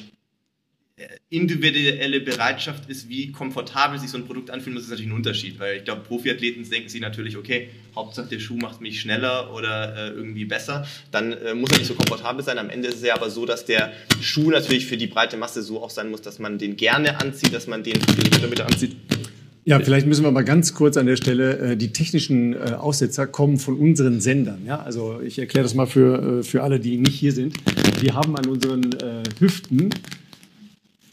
individuelle 1.30 2.20
Bereitschaft 2.20 2.88
ist, 2.88 3.08
wie 3.08 3.32
komfortabel 3.32 3.98
sich 3.98 4.10
so 4.10 4.18
ein 4.18 4.24
Produkt 4.24 4.50
anfühlen 4.50 4.74
muss, 4.74 4.84
ist 4.84 4.90
natürlich 4.90 5.10
ein 5.10 5.16
Unterschied. 5.16 5.58
Weil 5.58 5.78
ich 5.78 5.84
glaube, 5.84 6.02
Profiathleten 6.02 6.68
denken 6.68 6.88
sich 6.88 7.00
natürlich, 7.00 7.36
okay, 7.36 7.68
Hauptsache 7.94 8.28
der 8.28 8.38
Schuh 8.38 8.56
macht 8.56 8.80
mich 8.80 9.00
schneller 9.00 9.52
oder 9.54 9.96
äh, 9.96 10.10
irgendwie 10.10 10.44
besser. 10.44 10.86
Dann 11.10 11.32
äh, 11.32 11.54
muss 11.54 11.70
er 11.70 11.78
nicht 11.78 11.88
so 11.88 11.94
komfortabel 11.94 12.44
sein. 12.44 12.58
Am 12.58 12.70
Ende 12.70 12.88
ist 12.88 12.96
es 12.96 13.02
ja 13.02 13.14
aber 13.14 13.30
so, 13.30 13.46
dass 13.46 13.64
der 13.64 13.92
Schuh 14.20 14.50
natürlich 14.50 14.86
für 14.86 14.96
die 14.96 15.06
breite 15.06 15.36
Masse 15.36 15.62
so 15.62 15.82
auch 15.82 15.90
sein 15.90 16.10
muss, 16.10 16.22
dass 16.22 16.38
man 16.38 16.58
den 16.58 16.76
gerne 16.76 17.20
anzieht, 17.20 17.52
dass 17.54 17.66
man 17.66 17.82
den 17.82 17.98
Kilometer 18.00 18.66
anzieht 18.66 18.96
ja, 19.68 19.78
vielleicht 19.80 20.06
müssen 20.06 20.24
wir 20.24 20.30
mal 20.30 20.46
ganz 20.46 20.72
kurz 20.72 20.96
an 20.96 21.04
der 21.04 21.16
Stelle, 21.16 21.58
äh, 21.58 21.76
die 21.76 21.92
technischen 21.92 22.54
äh, 22.54 22.72
Aussetzer 22.78 23.26
kommen 23.26 23.58
von 23.58 23.76
unseren 23.76 24.18
Sendern. 24.18 24.64
Ja? 24.64 24.80
Also 24.80 25.20
ich 25.20 25.38
erkläre 25.38 25.62
das 25.64 25.74
mal 25.74 25.86
für, 25.86 26.38
äh, 26.38 26.42
für 26.42 26.62
alle, 26.62 26.80
die 26.80 26.96
nicht 26.96 27.14
hier 27.14 27.32
sind. 27.32 27.54
Wir 28.00 28.14
haben 28.14 28.34
an 28.34 28.46
unseren 28.46 28.94
äh, 28.94 29.24
Hüften 29.38 29.90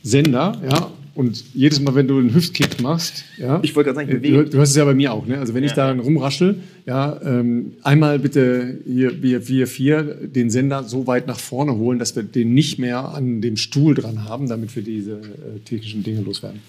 Sender, 0.05 0.61
ja, 0.63 0.91
und 1.15 1.55
jedes 1.55 1.79
Mal, 1.79 1.95
wenn 1.95 2.07
du 2.07 2.19
einen 2.19 2.35
Hüftkick 2.35 2.79
machst, 2.79 3.23
ja, 3.39 3.59
ich 3.63 3.75
wollte 3.75 3.91
gerade 3.91 4.07
sagen, 4.07 4.21
du, 4.21 4.45
du 4.45 4.59
hast 4.59 4.69
es 4.69 4.75
ja 4.75 4.85
bei 4.85 4.93
mir 4.93 5.11
auch, 5.11 5.25
ne? 5.25 5.39
Also 5.39 5.55
wenn 5.55 5.63
ja. 5.63 5.69
ich 5.69 5.73
da 5.73 5.91
rumraschel, 5.91 6.59
ja, 6.85 7.19
ähm, 7.23 7.71
einmal 7.81 8.19
bitte 8.19 8.81
hier 8.85 9.23
wir, 9.23 9.47
wir 9.47 9.65
vier 9.65 10.03
den 10.03 10.51
Sender 10.51 10.83
so 10.83 11.07
weit 11.07 11.25
nach 11.25 11.39
vorne 11.39 11.75
holen, 11.75 11.97
dass 11.97 12.15
wir 12.15 12.21
den 12.21 12.53
nicht 12.53 12.77
mehr 12.77 13.15
an 13.15 13.41
dem 13.41 13.57
Stuhl 13.57 13.95
dran 13.95 14.25
haben, 14.25 14.47
damit 14.47 14.75
wir 14.75 14.83
diese 14.83 15.13
äh, 15.13 15.59
technischen 15.65 16.03
Dinge 16.03 16.21
loswerden. 16.21 16.59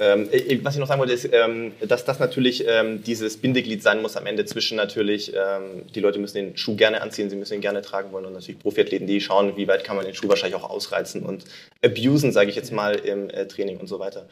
Ähm, 0.00 0.28
was 0.62 0.74
ich 0.74 0.80
noch 0.80 0.88
sagen 0.88 1.00
wollte, 1.00 1.12
ist, 1.12 1.28
ähm, 1.32 1.72
dass 1.86 2.04
das 2.06 2.18
natürlich 2.18 2.64
ähm, 2.66 3.02
dieses 3.02 3.36
Bindeglied 3.36 3.82
sein 3.82 4.00
muss 4.00 4.16
am 4.16 4.24
Ende 4.24 4.46
zwischen 4.46 4.76
natürlich, 4.76 5.32
ähm, 5.34 5.82
die 5.94 6.00
Leute 6.00 6.18
müssen 6.18 6.36
den 6.36 6.56
Schuh 6.56 6.76
gerne 6.76 7.02
anziehen, 7.02 7.28
sie 7.28 7.36
müssen 7.36 7.54
ihn 7.54 7.60
gerne 7.60 7.82
tragen 7.82 8.10
wollen 8.10 8.24
und 8.24 8.32
natürlich 8.32 8.58
Profiathleten, 8.58 9.06
die 9.06 9.20
schauen, 9.20 9.56
wie 9.56 9.68
weit 9.68 9.84
kann 9.84 9.96
man 9.96 10.06
den 10.06 10.14
Schuh 10.14 10.28
wahrscheinlich 10.28 10.56
auch 10.56 10.68
ausreizen 10.68 11.22
und 11.22 11.44
abusen, 11.84 12.32
sage 12.32 12.48
ich 12.48 12.56
jetzt 12.56 12.72
mal, 12.72 12.94
im 12.94 13.28
äh, 13.28 13.46
Training 13.46 13.78
und 13.78 13.86
so 13.86 13.98
weiter. 13.98 14.26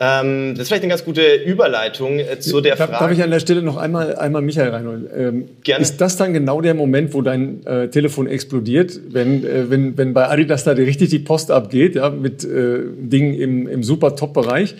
Ähm, 0.00 0.54
das 0.54 0.62
ist 0.62 0.68
vielleicht 0.68 0.82
eine 0.82 0.90
ganz 0.90 1.04
gute 1.04 1.34
Überleitung 1.34 2.18
äh, 2.18 2.40
zu 2.40 2.60
der 2.60 2.76
Frage. 2.76 2.92
Darf 2.92 3.10
ich 3.12 3.22
an 3.22 3.30
der 3.30 3.38
Stelle 3.38 3.62
noch 3.62 3.76
einmal, 3.76 4.16
einmal 4.16 4.42
Michael 4.42 4.70
reinholen? 4.70 5.08
Ähm, 5.14 5.48
Gerne. 5.62 5.82
Ist 5.82 6.00
das 6.00 6.16
dann 6.16 6.32
genau 6.32 6.60
der 6.60 6.74
Moment, 6.74 7.14
wo 7.14 7.22
dein 7.22 7.64
äh, 7.64 7.88
Telefon 7.90 8.26
explodiert, 8.26 8.98
wenn, 9.10 9.44
äh, 9.44 9.70
wenn, 9.70 9.96
wenn 9.96 10.12
bei 10.12 10.28
Adidas 10.28 10.64
da 10.64 10.72
richtig 10.72 11.10
die 11.10 11.20
Post 11.20 11.52
abgeht, 11.52 11.94
ja, 11.94 12.10
mit 12.10 12.42
äh, 12.42 12.80
Dingen 12.98 13.34
im, 13.34 13.68
im 13.68 13.84
super 13.84 14.16
Top-Bereich? 14.16 14.74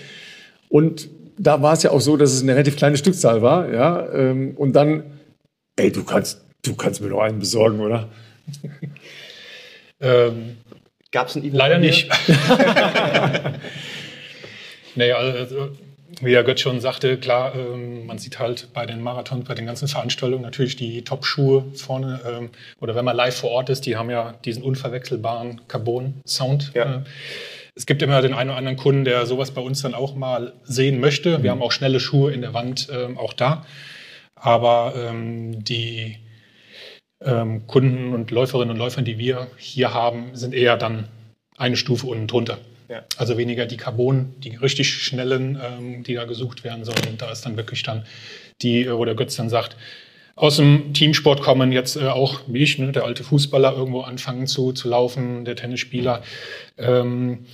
Und 0.69 1.09
da 1.39 1.63
war 1.63 1.75
es 1.75 1.85
ja 1.85 1.93
auch 1.93 2.01
so, 2.01 2.17
dass 2.17 2.33
es 2.33 2.43
eine 2.43 2.53
relativ 2.53 2.77
kleine 2.77 2.97
Stückzahl 2.97 3.41
war, 3.41 3.73
ja, 3.73 4.13
ähm, 4.13 4.55
und 4.57 4.75
dann, 4.75 5.05
ey, 5.77 5.93
du 5.93 6.03
kannst, 6.03 6.45
du 6.65 6.75
kannst 6.75 7.01
mir 7.01 7.09
noch 7.09 7.21
einen 7.21 7.39
besorgen, 7.39 7.79
oder? 7.79 8.09
ähm, 10.01 10.57
Gab 11.13 11.29
es 11.29 11.37
einen? 11.37 11.53
Leider 11.53 11.79
nicht. 11.79 12.11
Naja, 14.95 15.17
also, 15.17 15.71
wie 16.21 16.31
der 16.31 16.45
Götz 16.45 16.61
schon 16.61 16.81
sagte, 16.81 17.17
klar, 17.19 17.55
ähm, 17.55 18.07
man 18.07 18.19
sieht 18.19 18.39
halt 18.39 18.69
bei 18.73 18.87
den 18.87 19.01
Marathons, 19.01 19.47
bei 19.47 19.55
den 19.55 19.67
ganzen 19.67 19.89
Veranstaltungen 19.89 20.43
natürlich 20.43 20.77
die 20.77 21.03
Top-Schuhe 21.03 21.65
vorne. 21.75 22.21
Ähm, 22.27 22.51
oder 22.81 22.95
wenn 22.95 23.05
man 23.05 23.17
live 23.17 23.37
vor 23.37 23.51
Ort 23.51 23.71
ist, 23.71 23.87
die 23.87 23.97
haben 23.97 24.11
ja 24.11 24.35
diesen 24.45 24.63
unverwechselbaren 24.63 25.63
Carbon-Sound. 25.69 26.73
Ja. 26.75 26.97
Äh, 26.97 27.01
es 27.77 27.87
gibt 27.87 28.03
immer 28.03 28.23
den 28.23 28.35
einen 28.35 28.51
oder 28.51 28.59
anderen 28.59 28.77
Kunden, 28.77 29.05
der 29.05 29.27
sowas 29.27 29.51
bei 29.51 29.61
uns 29.61 29.83
dann 29.83 29.95
auch 29.95 30.15
mal 30.15 30.53
sehen 30.63 31.01
möchte. 31.01 31.43
Wir 31.43 31.51
mhm. 31.51 31.57
haben 31.57 31.63
auch 31.63 31.73
schnelle 31.73 31.99
Schuhe 31.99 32.33
in 32.33 32.41
der 32.41 32.55
Wand 32.55 32.89
ähm, 32.93 33.19
auch 33.19 33.33
da. 33.33 33.67
Aber 34.37 34.95
ähm, 34.97 35.65
die 35.65 36.19
ähm, 37.25 37.67
Kunden 37.67 38.13
und 38.13 38.31
Läuferinnen 38.31 38.71
und 38.71 38.79
Läufer, 38.79 39.03
die 39.03 39.19
wir 39.19 39.49
hier 39.57 39.93
haben, 39.93 40.37
sind 40.37 40.55
eher 40.55 40.77
dann 40.77 41.09
eine 41.57 41.77
Stufe 41.77 42.07
unten 42.07 42.29
drunter. 42.29 42.59
Also 43.17 43.37
weniger 43.37 43.67
die 43.67 43.77
Carbon, 43.77 44.35
die 44.39 44.57
richtig 44.57 44.93
schnellen, 44.93 45.59
ähm, 45.63 46.03
die 46.03 46.15
da 46.15 46.25
gesucht 46.25 46.65
werden 46.65 46.85
sollen. 46.85 47.17
Da 47.19 47.31
ist 47.31 47.45
dann 47.47 47.57
wirklich 47.57 47.83
dann 47.83 48.05
die, 48.63 48.91
wo 48.91 49.05
der 49.05 49.15
Götz 49.15 49.37
dann 49.37 49.49
sagt, 49.49 49.77
aus 50.37 50.57
dem 50.57 50.93
Teamsport 50.95 51.43
kommen 51.43 51.71
jetzt 51.71 51.97
äh, 51.97 52.09
auch, 52.09 52.41
wie 52.47 52.63
ich, 52.63 52.79
ne, 52.79 52.93
der 52.93 53.05
alte 53.05 53.23
Fußballer 53.23 53.75
irgendwo 53.77 54.01
anfangen 54.01 54.47
zu, 54.47 54.73
zu 54.73 54.89
laufen, 54.89 55.45
der 55.45 55.57
Tennisspieler. 55.57 56.23
Ähm, 56.77 57.47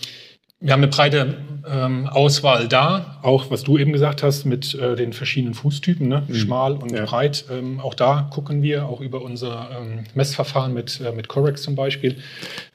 wir 0.60 0.74
haben 0.74 0.82
eine 0.82 0.90
breite 0.90 1.38
ähm, 1.66 2.06
Auswahl 2.06 2.68
da, 2.68 3.18
auch 3.22 3.50
was 3.50 3.62
du 3.62 3.78
eben 3.78 3.92
gesagt 3.92 4.22
hast 4.22 4.44
mit 4.44 4.74
äh, 4.74 4.94
den 4.94 5.14
verschiedenen 5.14 5.54
Fußtypen, 5.54 6.06
ne? 6.06 6.22
Mhm. 6.28 6.34
schmal 6.34 6.72
und 6.74 6.92
ja. 6.92 7.06
breit. 7.06 7.46
Ähm, 7.50 7.80
auch 7.80 7.94
da 7.94 8.28
gucken 8.30 8.62
wir, 8.62 8.86
auch 8.86 9.00
über 9.00 9.22
unser 9.22 9.70
ähm, 9.80 10.04
Messverfahren 10.14 10.74
mit, 10.74 11.00
äh, 11.00 11.12
mit 11.12 11.28
Corex 11.28 11.62
zum 11.62 11.76
Beispiel, 11.76 12.18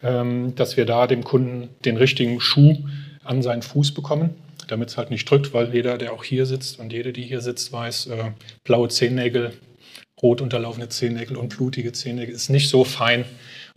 ähm, 0.02 0.56
dass 0.56 0.78
wir 0.78 0.86
da 0.86 1.06
dem 1.06 1.24
Kunden 1.24 1.70
den 1.86 1.98
richtigen 1.98 2.42
Schuh 2.42 2.76
an 3.24 3.44
seinen 3.44 3.62
Fuß 3.62 3.94
bekommen, 3.94 4.32
damit 4.68 4.90
es 4.90 4.98
halt 4.98 5.12
nicht 5.12 5.30
drückt, 5.30 5.54
weil 5.54 5.72
jeder, 5.74 6.00
der 6.00 6.14
auch 6.14 6.24
hier 6.24 6.48
sitzt 6.48 6.80
und 6.80 6.92
jede, 6.92 7.14
die 7.14 7.24
hier 7.24 7.42
sitzt, 7.42 7.72
weiß, 7.72 8.08
äh, 8.08 8.32
blaue 8.64 8.90
Zehennägel, 8.90 9.54
rot 10.24 10.42
unterlaufene 10.42 10.90
Zehennägel 10.90 11.38
und 11.38 11.50
blutige 11.56 11.92
Zehennägel 11.92 12.34
ist 12.34 12.50
nicht 12.50 12.70
so 12.70 12.84
fein 12.84 13.26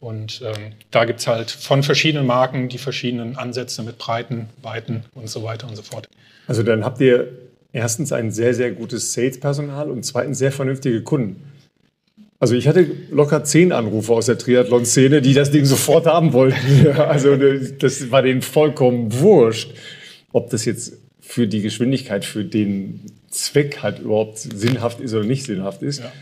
und 0.00 0.42
ähm, 0.44 0.72
da 0.90 1.04
gibt 1.04 1.20
es 1.20 1.26
halt 1.26 1.50
von 1.50 1.82
verschiedenen 1.82 2.26
Marken 2.26 2.68
die 2.68 2.78
verschiedenen 2.78 3.37
Ansätze 3.37 3.82
mit 3.82 3.98
Breiten, 3.98 4.48
Weiten 4.62 5.04
und 5.14 5.28
so 5.28 5.42
weiter 5.42 5.68
und 5.68 5.76
so 5.76 5.82
fort. 5.82 6.08
Also 6.46 6.62
dann 6.62 6.84
habt 6.84 7.00
ihr 7.00 7.28
erstens 7.72 8.12
ein 8.12 8.30
sehr, 8.30 8.54
sehr 8.54 8.70
gutes 8.70 9.12
Sales-Personal 9.12 9.90
und 9.90 10.04
zweitens 10.04 10.38
sehr 10.38 10.52
vernünftige 10.52 11.02
Kunden. 11.02 11.42
Also 12.40 12.54
ich 12.54 12.68
hatte 12.68 12.87
locker 13.11 13.42
zehn 13.42 13.72
Anrufe 13.72 14.12
aus 14.12 14.26
der 14.26 14.38
Triathlon-Szene, 14.38 15.20
die 15.20 15.34
das 15.34 15.50
Ding 15.50 15.64
sofort 15.64 16.06
haben 16.06 16.32
wollten. 16.32 16.87
also 16.96 17.37
das 17.37 18.11
war 18.12 18.22
denen 18.22 18.42
vollkommen 18.42 19.18
wurscht, 19.18 19.72
ob 20.32 20.51
das 20.51 20.64
jetzt 20.64 20.92
für 21.20 21.49
die 21.49 21.61
Geschwindigkeit, 21.61 22.24
für 22.24 22.44
den 22.44 23.01
Zweck 23.28 23.82
halt 23.82 23.99
überhaupt 23.99 24.38
sinnhaft 24.38 25.01
ist 25.01 25.12
oder 25.12 25.24
nicht 25.24 25.44
sinnhaft 25.44 25.82
ist. 25.82 25.99
Ja. 25.99 26.12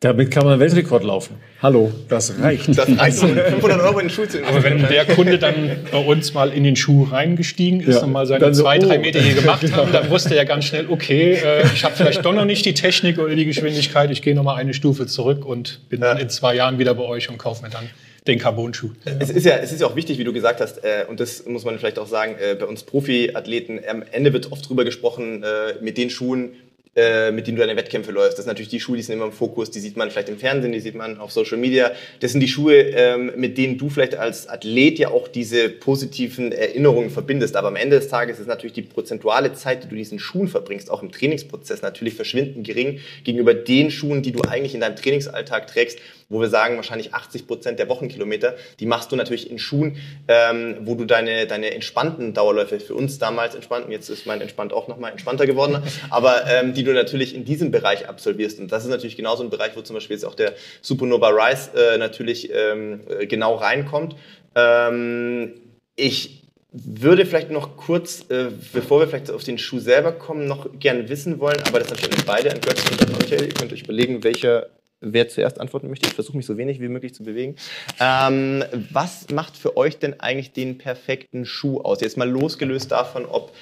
Damit 0.00 0.30
kann 0.30 0.44
man 0.44 0.60
Weltrekord 0.60 1.02
laufen. 1.02 1.38
Hallo, 1.60 1.90
das 2.08 2.38
reicht. 2.38 2.68
Das 2.68 2.88
reicht, 2.96 3.20
um 3.20 3.34
500 3.34 3.80
Euro 3.80 3.98
in 3.98 4.06
den 4.06 4.10
Schuh 4.10 4.26
zu 4.26 4.44
Aber 4.46 4.62
wenn 4.62 4.86
der 4.86 5.04
Kunde 5.06 5.40
dann 5.40 5.76
bei 5.90 5.98
uns 5.98 6.32
mal 6.34 6.52
in 6.52 6.62
den 6.62 6.76
Schuh 6.76 7.02
reingestiegen 7.10 7.80
ist 7.80 7.96
Ja, 7.96 8.02
und 8.04 8.12
mal 8.12 8.24
seine 8.24 8.38
dann 8.38 8.54
so, 8.54 8.62
zwei, 8.62 8.78
drei 8.78 8.98
oh. 8.98 9.00
Meter 9.00 9.20
hier 9.20 9.34
gemacht 9.34 9.64
haben, 9.72 9.90
dann 9.90 10.08
wusste 10.08 10.36
er 10.36 10.44
ganz 10.44 10.66
schnell, 10.66 10.86
okay, 10.88 11.32
äh, 11.32 11.64
ich 11.74 11.82
habe 11.82 11.96
vielleicht 11.96 12.24
doch 12.24 12.32
noch 12.32 12.44
nicht 12.44 12.64
die 12.64 12.74
Technik 12.74 13.18
oder 13.18 13.34
die 13.34 13.44
Geschwindigkeit, 13.44 14.12
ich 14.12 14.22
gehe 14.22 14.36
noch 14.36 14.44
mal 14.44 14.54
eine 14.54 14.72
Stufe 14.72 15.08
zurück 15.08 15.44
und 15.44 15.88
bin 15.88 16.00
dann 16.00 16.18
in 16.18 16.28
zwei 16.28 16.54
Jahren 16.54 16.78
wieder 16.78 16.94
bei 16.94 17.02
euch 17.02 17.28
und 17.28 17.38
kaufe 17.38 17.64
mir 17.64 17.70
dann 17.70 17.90
den 18.28 18.38
Carbon-Schuh. 18.38 18.90
Es 19.18 19.30
ist, 19.30 19.46
ja, 19.46 19.56
es 19.56 19.72
ist 19.72 19.80
ja 19.80 19.88
auch 19.88 19.96
wichtig, 19.96 20.18
wie 20.18 20.24
du 20.24 20.32
gesagt 20.32 20.60
hast, 20.60 20.84
äh, 20.84 21.06
und 21.08 21.18
das 21.18 21.44
muss 21.46 21.64
man 21.64 21.76
vielleicht 21.76 21.98
auch 21.98 22.06
sagen, 22.06 22.36
äh, 22.38 22.54
bei 22.54 22.66
uns 22.66 22.84
Profiathleten, 22.84 23.80
am 23.88 24.04
Ende 24.12 24.32
wird 24.32 24.52
oft 24.52 24.68
drüber 24.68 24.84
gesprochen, 24.84 25.42
äh, 25.42 25.82
mit 25.82 25.98
den 25.98 26.08
Schuhen, 26.10 26.52
äh, 26.96 27.30
mit 27.30 27.46
denen 27.46 27.56
du 27.56 27.64
deine 27.64 27.76
Wettkämpfe 27.76 28.10
läufst. 28.10 28.38
Das 28.38 28.44
sind 28.44 28.50
natürlich 28.50 28.68
die 28.68 28.80
Schuhe, 28.80 28.96
die 28.96 29.02
sind 29.02 29.14
immer 29.14 29.26
im 29.26 29.32
Fokus, 29.32 29.70
die 29.70 29.80
sieht 29.80 29.96
man 29.96 30.10
vielleicht 30.10 30.28
im 30.28 30.38
Fernsehen, 30.38 30.72
die 30.72 30.80
sieht 30.80 30.94
man 30.94 31.18
auf 31.18 31.32
Social 31.32 31.58
Media. 31.58 31.92
Das 32.20 32.32
sind 32.32 32.40
die 32.40 32.48
Schuhe, 32.48 32.74
ähm, 32.74 33.32
mit 33.36 33.58
denen 33.58 33.78
du 33.78 33.88
vielleicht 33.88 34.16
als 34.16 34.48
Athlet 34.48 34.98
ja 34.98 35.08
auch 35.08 35.28
diese 35.28 35.68
positiven 35.68 36.52
Erinnerungen 36.52 37.10
verbindest. 37.10 37.56
Aber 37.56 37.68
am 37.68 37.76
Ende 37.76 37.98
des 37.98 38.08
Tages 38.08 38.38
ist 38.38 38.46
natürlich 38.46 38.74
die 38.74 38.82
prozentuale 38.82 39.52
Zeit, 39.52 39.84
die 39.84 39.88
du 39.88 39.96
diesen 39.96 40.18
Schuhen 40.18 40.48
verbringst, 40.48 40.90
auch 40.90 41.02
im 41.02 41.12
Trainingsprozess 41.12 41.82
natürlich 41.82 42.14
verschwindend 42.14 42.66
gering 42.66 43.00
gegenüber 43.24 43.54
den 43.54 43.90
Schuhen, 43.90 44.22
die 44.22 44.32
du 44.32 44.42
eigentlich 44.42 44.74
in 44.74 44.80
deinem 44.80 44.96
Trainingsalltag 44.96 45.66
trägst, 45.66 45.98
wo 46.28 46.40
wir 46.40 46.48
sagen, 46.48 46.76
wahrscheinlich 46.76 47.14
80 47.14 47.46
Prozent 47.46 47.78
der 47.78 47.88
Wochenkilometer, 47.88 48.54
die 48.80 48.86
machst 48.86 49.10
du 49.12 49.16
natürlich 49.16 49.50
in 49.50 49.58
Schuhen, 49.58 49.96
ähm, 50.28 50.76
wo 50.82 50.94
du 50.94 51.04
deine, 51.04 51.46
deine 51.46 51.72
entspannten 51.72 52.34
Dauerläufe, 52.34 52.80
für 52.80 52.94
uns 52.94 53.18
damals 53.18 53.54
entspannten, 53.54 53.90
jetzt 53.90 54.08
ist 54.08 54.26
mein 54.26 54.40
entspannt 54.40 54.72
auch 54.72 54.88
nochmal 54.88 55.12
entspannter 55.12 55.46
geworden, 55.46 55.82
aber 56.10 56.46
ähm, 56.46 56.74
die 56.74 56.84
du 56.84 56.92
natürlich 56.92 57.34
in 57.34 57.44
diesem 57.44 57.70
Bereich 57.70 58.08
absolvierst. 58.08 58.60
Und 58.60 58.72
das 58.72 58.84
ist 58.84 58.90
natürlich 58.90 59.16
genauso 59.16 59.42
ein 59.42 59.50
Bereich, 59.50 59.76
wo 59.76 59.82
zum 59.82 59.94
Beispiel 59.94 60.16
jetzt 60.16 60.24
auch 60.24 60.34
der 60.34 60.54
Supernova 60.82 61.28
Rise 61.28 61.70
äh, 61.74 61.98
natürlich 61.98 62.50
ähm, 62.52 63.00
äh, 63.08 63.26
genau 63.26 63.54
reinkommt. 63.54 64.16
Ähm, 64.54 65.54
ich 65.96 66.38
würde 66.70 67.24
vielleicht 67.24 67.50
noch 67.50 67.76
kurz, 67.76 68.26
äh, 68.28 68.48
bevor 68.72 69.00
wir 69.00 69.08
vielleicht 69.08 69.30
auf 69.30 69.42
den 69.42 69.58
Schuh 69.58 69.78
selber 69.78 70.12
kommen, 70.12 70.46
noch 70.46 70.78
gerne 70.78 71.08
wissen 71.08 71.40
wollen, 71.40 71.58
aber 71.66 71.78
das 71.78 71.90
natürlich 71.90 72.24
beide 72.26 72.52
an 72.52 72.60
Götz 72.60 72.82
und 72.90 73.02
an 73.02 73.12
Michael. 73.18 73.46
Ihr 73.46 73.54
könnt 73.54 73.72
euch 73.72 73.82
überlegen, 73.82 74.22
welcher 74.22 74.66
wer 75.00 75.28
zuerst 75.28 75.60
antworten 75.60 75.88
möchte. 75.88 76.06
Ich 76.06 76.14
versuche 76.14 76.36
mich 76.36 76.46
so 76.46 76.56
wenig 76.56 76.80
wie 76.80 76.88
möglich 76.88 77.14
zu 77.14 77.22
bewegen. 77.22 77.56
Ähm, 78.00 78.64
was 78.90 79.30
macht 79.30 79.56
für 79.56 79.76
euch 79.76 79.98
denn 79.98 80.18
eigentlich 80.20 80.52
den 80.52 80.78
perfekten 80.78 81.44
Schuh 81.44 81.80
aus? 81.80 82.00
Jetzt 82.00 82.16
mal 82.16 82.28
losgelöst 82.28 82.90
davon, 82.90 83.24
ob 83.26 83.52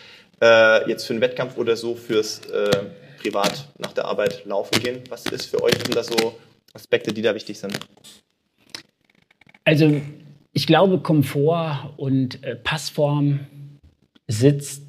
äh, 0.40 0.88
jetzt 0.88 1.06
für 1.06 1.12
einen 1.12 1.20
Wettkampf 1.20 1.56
oder 1.56 1.76
so 1.76 1.94
fürs 1.94 2.40
äh, 2.46 2.70
Privat 3.20 3.68
nach 3.78 3.92
der 3.92 4.06
Arbeit 4.06 4.44
laufen 4.44 4.82
gehen. 4.82 5.00
Was 5.08 5.26
ist 5.26 5.46
für 5.46 5.62
euch 5.62 5.74
denn 5.74 5.94
da 5.94 6.02
so 6.02 6.38
Aspekte, 6.72 7.12
die 7.12 7.22
da 7.22 7.34
wichtig 7.34 7.58
sind? 7.58 7.78
Also 9.64 10.00
ich 10.52 10.66
glaube, 10.66 11.00
Komfort 11.00 11.94
und 11.96 12.42
äh, 12.44 12.56
Passform, 12.56 13.40
Sitz, 14.28 14.85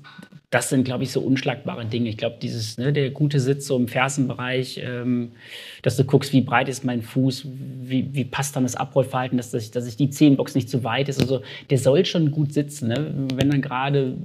das 0.49 0.69
sind, 0.69 0.85
glaube 0.85 1.03
ich, 1.03 1.11
so 1.11 1.19
unschlagbare 1.19 1.85
Dinge. 1.85 2.09
Ich 2.09 2.17
glaube, 2.17 2.37
dieses, 2.41 2.77
ne, 2.77 2.93
der 2.93 3.09
gute 3.09 3.39
Sitz 3.39 3.67
so 3.67 3.75
im 3.75 3.89
Fersenbereich, 3.89 4.79
ähm, 4.81 5.33
dass 5.81 5.97
du 5.97 6.05
guckst, 6.05 6.31
wie 6.31 6.41
breit 6.41 6.69
ist 6.69 6.85
mein 6.85 7.01
Fuß, 7.01 7.45
wie, 7.81 8.13
wie 8.13 8.23
passt 8.23 8.55
dann 8.55 8.63
das 8.63 8.75
Abrollverhalten, 8.75 9.37
dass, 9.37 9.53
ich, 9.53 9.71
dass 9.71 9.87
ich 9.87 9.97
die 9.97 10.09
Zehenbox 10.09 10.55
nicht 10.55 10.69
zu 10.69 10.85
weit 10.85 11.09
ist. 11.09 11.19
Also 11.19 11.41
der 11.69 11.77
soll 11.77 12.05
schon 12.05 12.31
gut 12.31 12.53
sitzen. 12.53 12.87
Ne? 12.87 13.27
Wenn 13.35 13.49
dann 13.49 13.61
gerade 13.61 14.17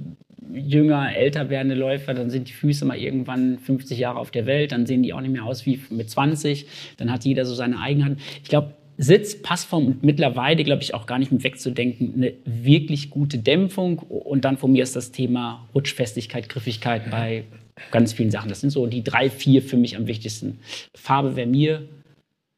jünger, 0.53 1.13
älter 1.13 1.49
werdende 1.49 1.75
Läufer, 1.75 2.13
dann 2.13 2.29
sind 2.29 2.47
die 2.47 2.53
Füße 2.53 2.85
mal 2.85 2.97
irgendwann 2.97 3.59
50 3.59 3.97
Jahre 3.97 4.19
auf 4.19 4.31
der 4.31 4.45
Welt, 4.45 4.71
dann 4.71 4.85
sehen 4.85 5.03
die 5.03 5.13
auch 5.13 5.21
nicht 5.21 5.31
mehr 5.31 5.43
aus 5.43 5.65
wie 5.65 5.81
mit 5.89 6.09
20, 6.09 6.67
dann 6.97 7.11
hat 7.11 7.25
jeder 7.25 7.45
so 7.45 7.55
seine 7.55 7.79
Eigenheit. 7.79 8.17
Ich 8.43 8.49
glaube, 8.49 8.75
Sitz, 9.03 9.41
Passform 9.41 9.85
und 9.87 10.03
mittlerweile, 10.03 10.63
glaube 10.63 10.81
ich, 10.81 10.93
auch 10.93 11.05
gar 11.05 11.19
nicht 11.19 11.31
mit 11.31 11.43
wegzudenken, 11.43 12.13
eine 12.15 12.33
wirklich 12.45 13.09
gute 13.09 13.37
Dämpfung. 13.37 13.99
Und 13.99 14.45
dann 14.45 14.57
von 14.57 14.71
mir 14.71 14.83
ist 14.83 14.95
das 14.95 15.11
Thema 15.11 15.67
Rutschfestigkeit, 15.75 16.49
Griffigkeit 16.49 17.11
bei 17.11 17.43
ganz 17.91 18.13
vielen 18.13 18.31
Sachen. 18.31 18.49
Das 18.49 18.61
sind 18.61 18.69
so 18.69 18.87
die 18.87 19.03
drei, 19.03 19.29
vier 19.29 19.61
für 19.61 19.77
mich 19.77 19.97
am 19.97 20.07
wichtigsten. 20.07 20.59
Farbe 20.95 21.35
wäre 21.35 21.47
mir 21.47 21.87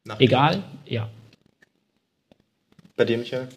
Nach 0.04 0.20
egal, 0.20 0.62
ja. 0.86 1.10
Bei 2.96 3.04
dir, 3.04 3.18
Michael? 3.18 3.48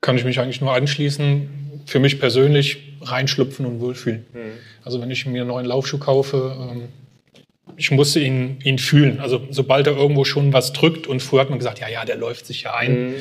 Kann 0.00 0.16
ich 0.16 0.24
mich 0.24 0.38
eigentlich 0.40 0.60
nur 0.60 0.74
anschließen. 0.74 1.48
Für 1.86 2.00
mich 2.00 2.18
persönlich 2.20 2.78
reinschlüpfen 3.00 3.66
und 3.66 3.80
wohlfühlen. 3.80 4.26
Mhm. 4.32 4.52
Also 4.82 5.00
wenn 5.00 5.10
ich 5.10 5.24
mir 5.26 5.42
einen 5.42 5.48
neuen 5.48 5.66
Laufschuh 5.66 5.98
kaufe, 5.98 6.56
ähm, 6.58 6.88
ich 7.76 7.90
musste 7.90 8.20
ihn, 8.20 8.58
ihn 8.64 8.78
fühlen. 8.78 9.20
Also 9.20 9.46
sobald 9.50 9.86
er 9.86 9.96
irgendwo 9.96 10.24
schon 10.24 10.52
was 10.52 10.72
drückt 10.72 11.06
und 11.06 11.20
früher 11.20 11.40
hat 11.40 11.50
man 11.50 11.58
gesagt, 11.58 11.78
ja, 11.80 11.88
ja, 11.88 12.04
der 12.04 12.16
läuft 12.16 12.46
sich 12.46 12.62
ja 12.62 12.74
ein. 12.74 13.08
Mhm, 13.10 13.14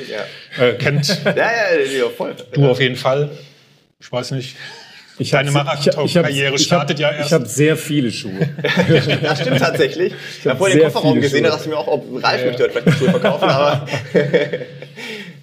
Ja, 0.57 0.63
Äh, 0.65 0.73
kennt 0.73 1.07
ja, 1.25 1.31
ja, 1.35 1.79
ja 1.97 2.09
voll. 2.15 2.35
du 2.53 2.69
auf 2.69 2.79
jeden 2.79 2.95
Fall. 2.95 3.29
Ich 3.99 4.11
weiß 4.11 4.31
nicht. 4.31 4.55
Ich 5.19 5.29
Deine 5.29 5.51
Marathon-Karriere 5.51 6.55
ich 6.55 6.61
hab- 6.61 6.65
startet 6.65 6.99
ja 6.99 7.11
Ich 7.11 7.17
erst. 7.19 7.31
habe 7.33 7.45
sehr 7.45 7.77
viele 7.77 8.11
Schuhe. 8.11 8.49
Das 9.21 9.41
stimmt 9.41 9.59
tatsächlich. 9.59 10.11
Ich 10.39 10.47
habe 10.47 10.57
vorhin 10.57 10.79
den 10.79 10.85
Kofferraum 10.85 11.21
gesehen, 11.21 11.43
da 11.43 11.51
dachte 11.51 11.63
ich 11.65 11.69
mir 11.69 11.77
auch, 11.77 11.87
ob 11.87 12.23
Ralf 12.23 12.43
möchte 12.43 12.63
heute 12.63 12.71
vielleicht 12.81 12.97
Schuhe 12.97 13.11
verkaufen, 13.11 13.47
aber 13.47 13.85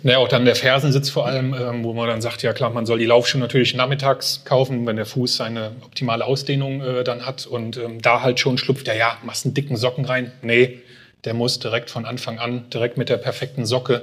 Naja, 0.03 0.19
auch 0.19 0.29
dann 0.29 0.47
der 0.47 0.57
Fersensitz 0.57 1.11
vor 1.11 1.27
allem, 1.27 1.55
ähm, 1.55 1.85
wo 1.85 1.93
man 1.93 2.09
dann 2.09 2.23
sagt, 2.23 2.43
ja 2.43 2.53
klar, 2.53 2.71
man 2.71 2.87
soll 2.87 2.99
die 2.99 3.05
Laufschuhe 3.05 3.41
natürlich 3.41 3.75
nachmittags 3.75 4.45
kaufen, 4.45 4.87
wenn 4.87 4.97
der 4.97 5.05
Fuß 5.05 5.37
seine 5.37 5.73
optimale 5.83 6.25
Ausdehnung 6.25 6.81
äh, 6.81 7.05
dann 7.05 7.27
hat 7.27 7.47
und 7.47 7.77
ähm, 7.77 8.01
da 8.01 8.23
halt 8.23 8.41
schon 8.41 8.57
schlupft, 8.57 8.87
ja, 8.89 8.95
ja, 8.95 9.19
machst 9.23 9.45
einen 9.45 9.55
dicken 9.55 9.77
Socken 9.77 10.07
rein. 10.07 10.33
Nee, 10.41 10.79
der 11.25 11.35
muss 11.35 11.59
direkt 11.59 11.91
von 11.91 12.07
Anfang 12.07 12.39
an, 12.39 12.71
direkt 12.71 12.97
mit 12.97 13.11
der 13.11 13.19
perfekten 13.19 13.67
Socke 13.67 14.03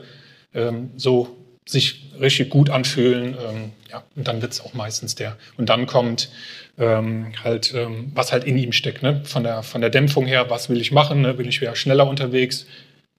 ähm, 0.54 0.92
so 0.98 1.36
sich 1.66 2.12
richtig 2.20 2.50
gut 2.50 2.70
anfühlen. 2.70 3.36
Ähm, 3.36 3.72
ja, 3.92 4.04
und 4.16 4.28
dann 4.28 4.42
wird's 4.42 4.62
auch 4.62 4.74
meistens 4.74 5.16
der. 5.16 5.36
Und 5.58 5.70
dann 5.70 5.86
kommt 5.86 6.30
ähm, 6.78 7.34
halt, 7.44 7.74
ähm, 7.74 8.12
was 8.14 8.32
halt 8.32 8.44
in 8.44 8.58
ihm 8.58 8.72
steckt, 8.72 9.04
ne? 9.04 9.22
von, 9.26 9.44
der, 9.44 9.64
von 9.64 9.82
der 9.82 9.90
Dämpfung 9.90 10.26
her, 10.26 10.50
was 10.50 10.70
will 10.70 10.80
ich 10.80 10.92
machen? 10.92 11.22
Ne? 11.22 11.38
Will 11.38 11.48
ich 11.48 11.60
wieder 11.60 11.76
schneller 11.76 12.08
unterwegs? 12.08 12.66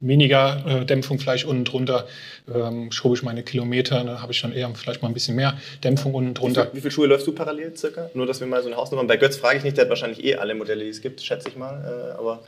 Weniger 0.01 0.65
äh, 0.67 0.85
Dämpfung 0.85 1.19
vielleicht 1.19 1.45
unten 1.45 1.65
drunter, 1.65 2.07
ähm, 2.53 2.93
schobe 2.93 3.17
ich 3.17 3.23
meine 3.23 3.43
Kilometer, 3.43 3.97
dann 4.05 4.23
habe 4.23 4.33
ich 4.33 4.41
dann 4.41 4.53
eher 4.53 4.71
vielleicht 4.75 5.03
mal 5.03 5.09
ein 5.09 5.15
bisschen 5.15 5.35
mehr 5.37 5.59
Dämpfung 5.83 6.15
unten 6.15 6.35
drunter. 6.35 6.69
wie 6.73 6.81
viele 6.81 6.91
Schuhe 6.91 7.07
läufst 7.07 7.27
du 7.27 7.33
parallel 7.33 7.77
circa? 7.77 8.11
Nur, 8.15 8.27
dass 8.27 8.41
wir 8.41 8.47
mal 8.47 8.63
so 8.63 8.69
eine 8.69 8.77
Hausnummer 8.77 9.01
haben. 9.01 9.09
Bei 9.09 9.17
Götz 9.17 9.37
frage 9.37 9.59
ich 9.59 9.65
nicht, 9.65 9.77
der 9.77 9.85
hat 9.85 9.91
wahrscheinlich 9.91 10.25
eh 10.25 10.37
alle 10.37 10.55
Modelle, 10.55 10.85
die 10.85 10.91
es 10.91 11.01
gibt, 11.01 11.21
schätze 11.21 11.49
ich 11.49 11.57
mal. 11.57 12.13
Äh, 12.15 12.19
aber 12.19 12.45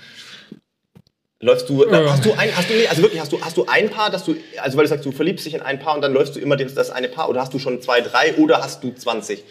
läufst 1.40 1.68
du, 1.68 1.84
na, 1.90 2.10
hast 2.10 2.24
du 2.24 2.32
ein, 2.32 2.54
hast 2.56 2.70
du, 2.70 2.74
nee, 2.74 2.86
also 2.86 3.02
wirklich, 3.02 3.20
hast 3.20 3.32
du, 3.32 3.40
hast 3.40 3.56
du 3.56 3.66
ein 3.66 3.90
Paar, 3.90 4.10
dass 4.10 4.24
du, 4.24 4.36
also 4.58 4.76
weil 4.76 4.84
du 4.84 4.90
sagst, 4.90 5.04
du 5.04 5.12
verliebst 5.12 5.44
dich 5.46 5.54
in 5.54 5.62
ein 5.62 5.78
Paar 5.78 5.94
und 5.94 6.02
dann 6.02 6.12
läufst 6.12 6.36
du 6.36 6.40
immer 6.40 6.56
das, 6.56 6.74
das 6.74 6.90
eine 6.90 7.08
Paar 7.08 7.28
oder 7.28 7.40
hast 7.40 7.52
du 7.52 7.58
schon 7.58 7.80
zwei, 7.80 8.00
drei 8.00 8.34
oder 8.36 8.62
hast 8.62 8.84
du 8.84 8.92
20? 8.92 9.42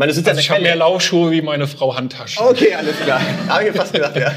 Ich 0.00 0.06
meine, 0.06 0.12
ja 0.12 0.28
Also 0.30 0.40
ich 0.40 0.50
habe 0.50 0.62
mehr. 0.62 0.76
Laufschuhe 0.76 1.30
wie 1.30 1.42
meine 1.42 1.66
Frau 1.66 1.94
Handtaschen. 1.94 2.42
Okay, 2.42 2.72
alles 2.74 2.96
klar. 3.00 3.20
Habe 3.48 3.68
ich 3.68 3.76
fast 3.76 3.92
gedacht, 3.92 4.16
ja. 4.16 4.32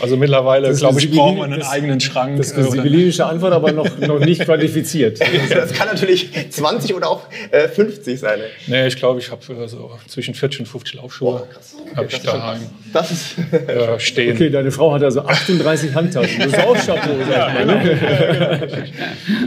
Also 0.00 0.16
mittlerweile, 0.16 0.74
glaube 0.74 1.00
ich, 1.00 1.10
braucht 1.10 1.36
man 1.36 1.52
einen 1.52 1.62
eigenen 1.62 2.00
Schrank. 2.00 2.38
Das 2.38 2.46
ist 2.46 2.52
äh, 2.52 2.56
eine 2.60 2.68
oder- 2.68 2.76
sibyllinische 2.82 3.26
Antwort, 3.26 3.52
aber 3.52 3.72
noch, 3.72 3.98
noch 3.98 4.20
nicht 4.20 4.40
quantifiziert. 4.46 5.20
Das 5.50 5.74
kann 5.74 5.88
natürlich 5.88 6.30
20 6.48 6.94
oder 6.94 7.10
auch 7.10 7.20
äh, 7.50 7.68
50 7.68 8.18
sein. 8.18 8.38
ne? 8.38 8.44
nee, 8.68 8.86
ich 8.86 8.96
glaube, 8.96 9.20
ich 9.20 9.30
habe 9.30 9.42
äh, 9.52 9.68
so 9.68 9.90
zwischen 10.08 10.32
40 10.32 10.60
und 10.60 10.66
50 10.66 10.94
Laufschuhe 10.94 11.46
habe 11.94 12.06
ich 12.10 12.20
daheim 12.22 12.60
Das 12.94 13.10
ist. 13.10 13.36
äh, 13.52 14.00
stehen. 14.00 14.34
Okay, 14.34 14.48
deine 14.48 14.70
Frau 14.70 14.94
hat 14.94 15.02
also 15.02 15.26
38 15.26 15.94
Handtaschen. 15.94 16.38
Das 16.38 16.46
ist 16.54 16.58
auch 16.58 16.74
Chapeau, 16.86 17.10
sag 17.30 17.60
ich 17.60 17.66
mal. 17.66 17.66
Ne? 17.66 18.78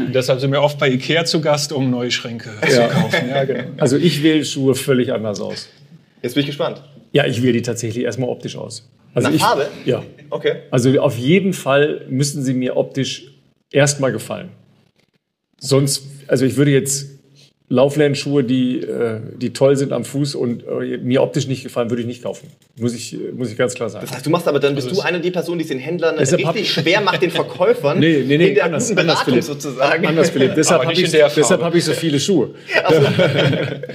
Und 0.06 0.14
deshalb 0.14 0.40
sind 0.40 0.52
wir 0.52 0.62
oft 0.62 0.78
bei 0.78 0.90
Ikea 0.90 1.26
zu 1.26 1.42
Gast, 1.42 1.74
um 1.74 1.90
neue 1.90 2.12
Schränke 2.12 2.52
zu 2.68 2.82
kaufen. 2.88 3.30
Ja, 3.30 3.44
genau. 3.46 3.64
Also 3.78 3.98
ich 3.98 4.22
wähle 4.22 4.46
Schuhe 4.46 4.76
völlig 4.76 5.12
anders 5.12 5.40
aus. 5.42 5.55
Jetzt 6.22 6.34
bin 6.34 6.42
ich 6.42 6.48
gespannt. 6.48 6.82
Ja, 7.12 7.26
ich 7.26 7.42
wähle 7.42 7.54
die 7.54 7.62
tatsächlich 7.62 8.04
erstmal 8.04 8.30
optisch 8.30 8.56
aus. 8.58 8.90
Also 9.14 9.30
Nach 9.30 9.36
ich, 9.36 9.42
Farbe? 9.42 9.68
Ja. 9.86 10.04
Okay. 10.30 10.56
Also 10.72 11.00
auf 11.00 11.18
jeden 11.18 11.54
Fall 11.54 12.06
müssen 12.10 12.44
sie 12.44 12.54
mir 12.54 12.76
optisch 12.76 13.34
erstmal 13.72 14.12
gefallen. 14.12 14.50
Sonst, 15.60 16.04
also 16.28 16.46
ich 16.46 16.58
würde 16.58 16.72
jetzt 16.72 17.08
Lauflernschuhe, 17.68 18.44
die, 18.44 18.80
äh, 18.82 19.22
die 19.38 19.52
toll 19.52 19.76
sind 19.76 19.92
am 19.92 20.06
Fuß 20.06 20.36
und 20.36 20.64
äh, 20.68 20.98
mir 20.98 21.24
optisch 21.24 21.48
nicht 21.48 21.64
gefallen, 21.64 21.90
würde 21.90 22.02
ich 22.02 22.08
nicht 22.08 22.22
kaufen. 22.22 22.48
Muss 22.80 22.94
ich, 22.94 23.18
muss 23.36 23.50
ich 23.50 23.58
ganz 23.58 23.74
klar 23.74 23.90
sagen. 23.90 24.06
Das 24.06 24.16
heißt, 24.16 24.26
du 24.26 24.30
machst 24.30 24.48
aber 24.48 24.60
dann, 24.60 24.76
bist 24.76 24.92
du 24.92 25.02
eine 25.02 25.20
die 25.20 25.32
Person, 25.32 25.58
die 25.58 25.64
es 25.64 25.70
den 25.70 25.80
Händlern 25.80 26.16
Deshalb 26.20 26.44
hab- 26.46 26.54
richtig 26.54 26.72
schwer 26.72 27.02
macht, 27.02 27.24
den 27.24 27.32
Verkäufern 27.32 27.98
Nee, 28.00 28.24
nee, 28.28 28.38
nee, 28.38 28.50
in 28.50 28.56
der 28.56 28.66
anders, 28.66 28.90
guten 28.90 29.00
anders, 29.00 29.16
Beratung 29.16 29.34
Philipp. 29.34 29.44
sozusagen. 29.46 30.06
Anders, 30.06 30.30
Philipp. 30.30 30.54
Deshalb 30.56 30.84
habe 30.84 30.94
ich, 30.94 31.22
habe 31.22 31.78
ich 31.78 31.86
so 31.86 31.94
viele 31.94 32.20
Schuhe. 32.20 32.52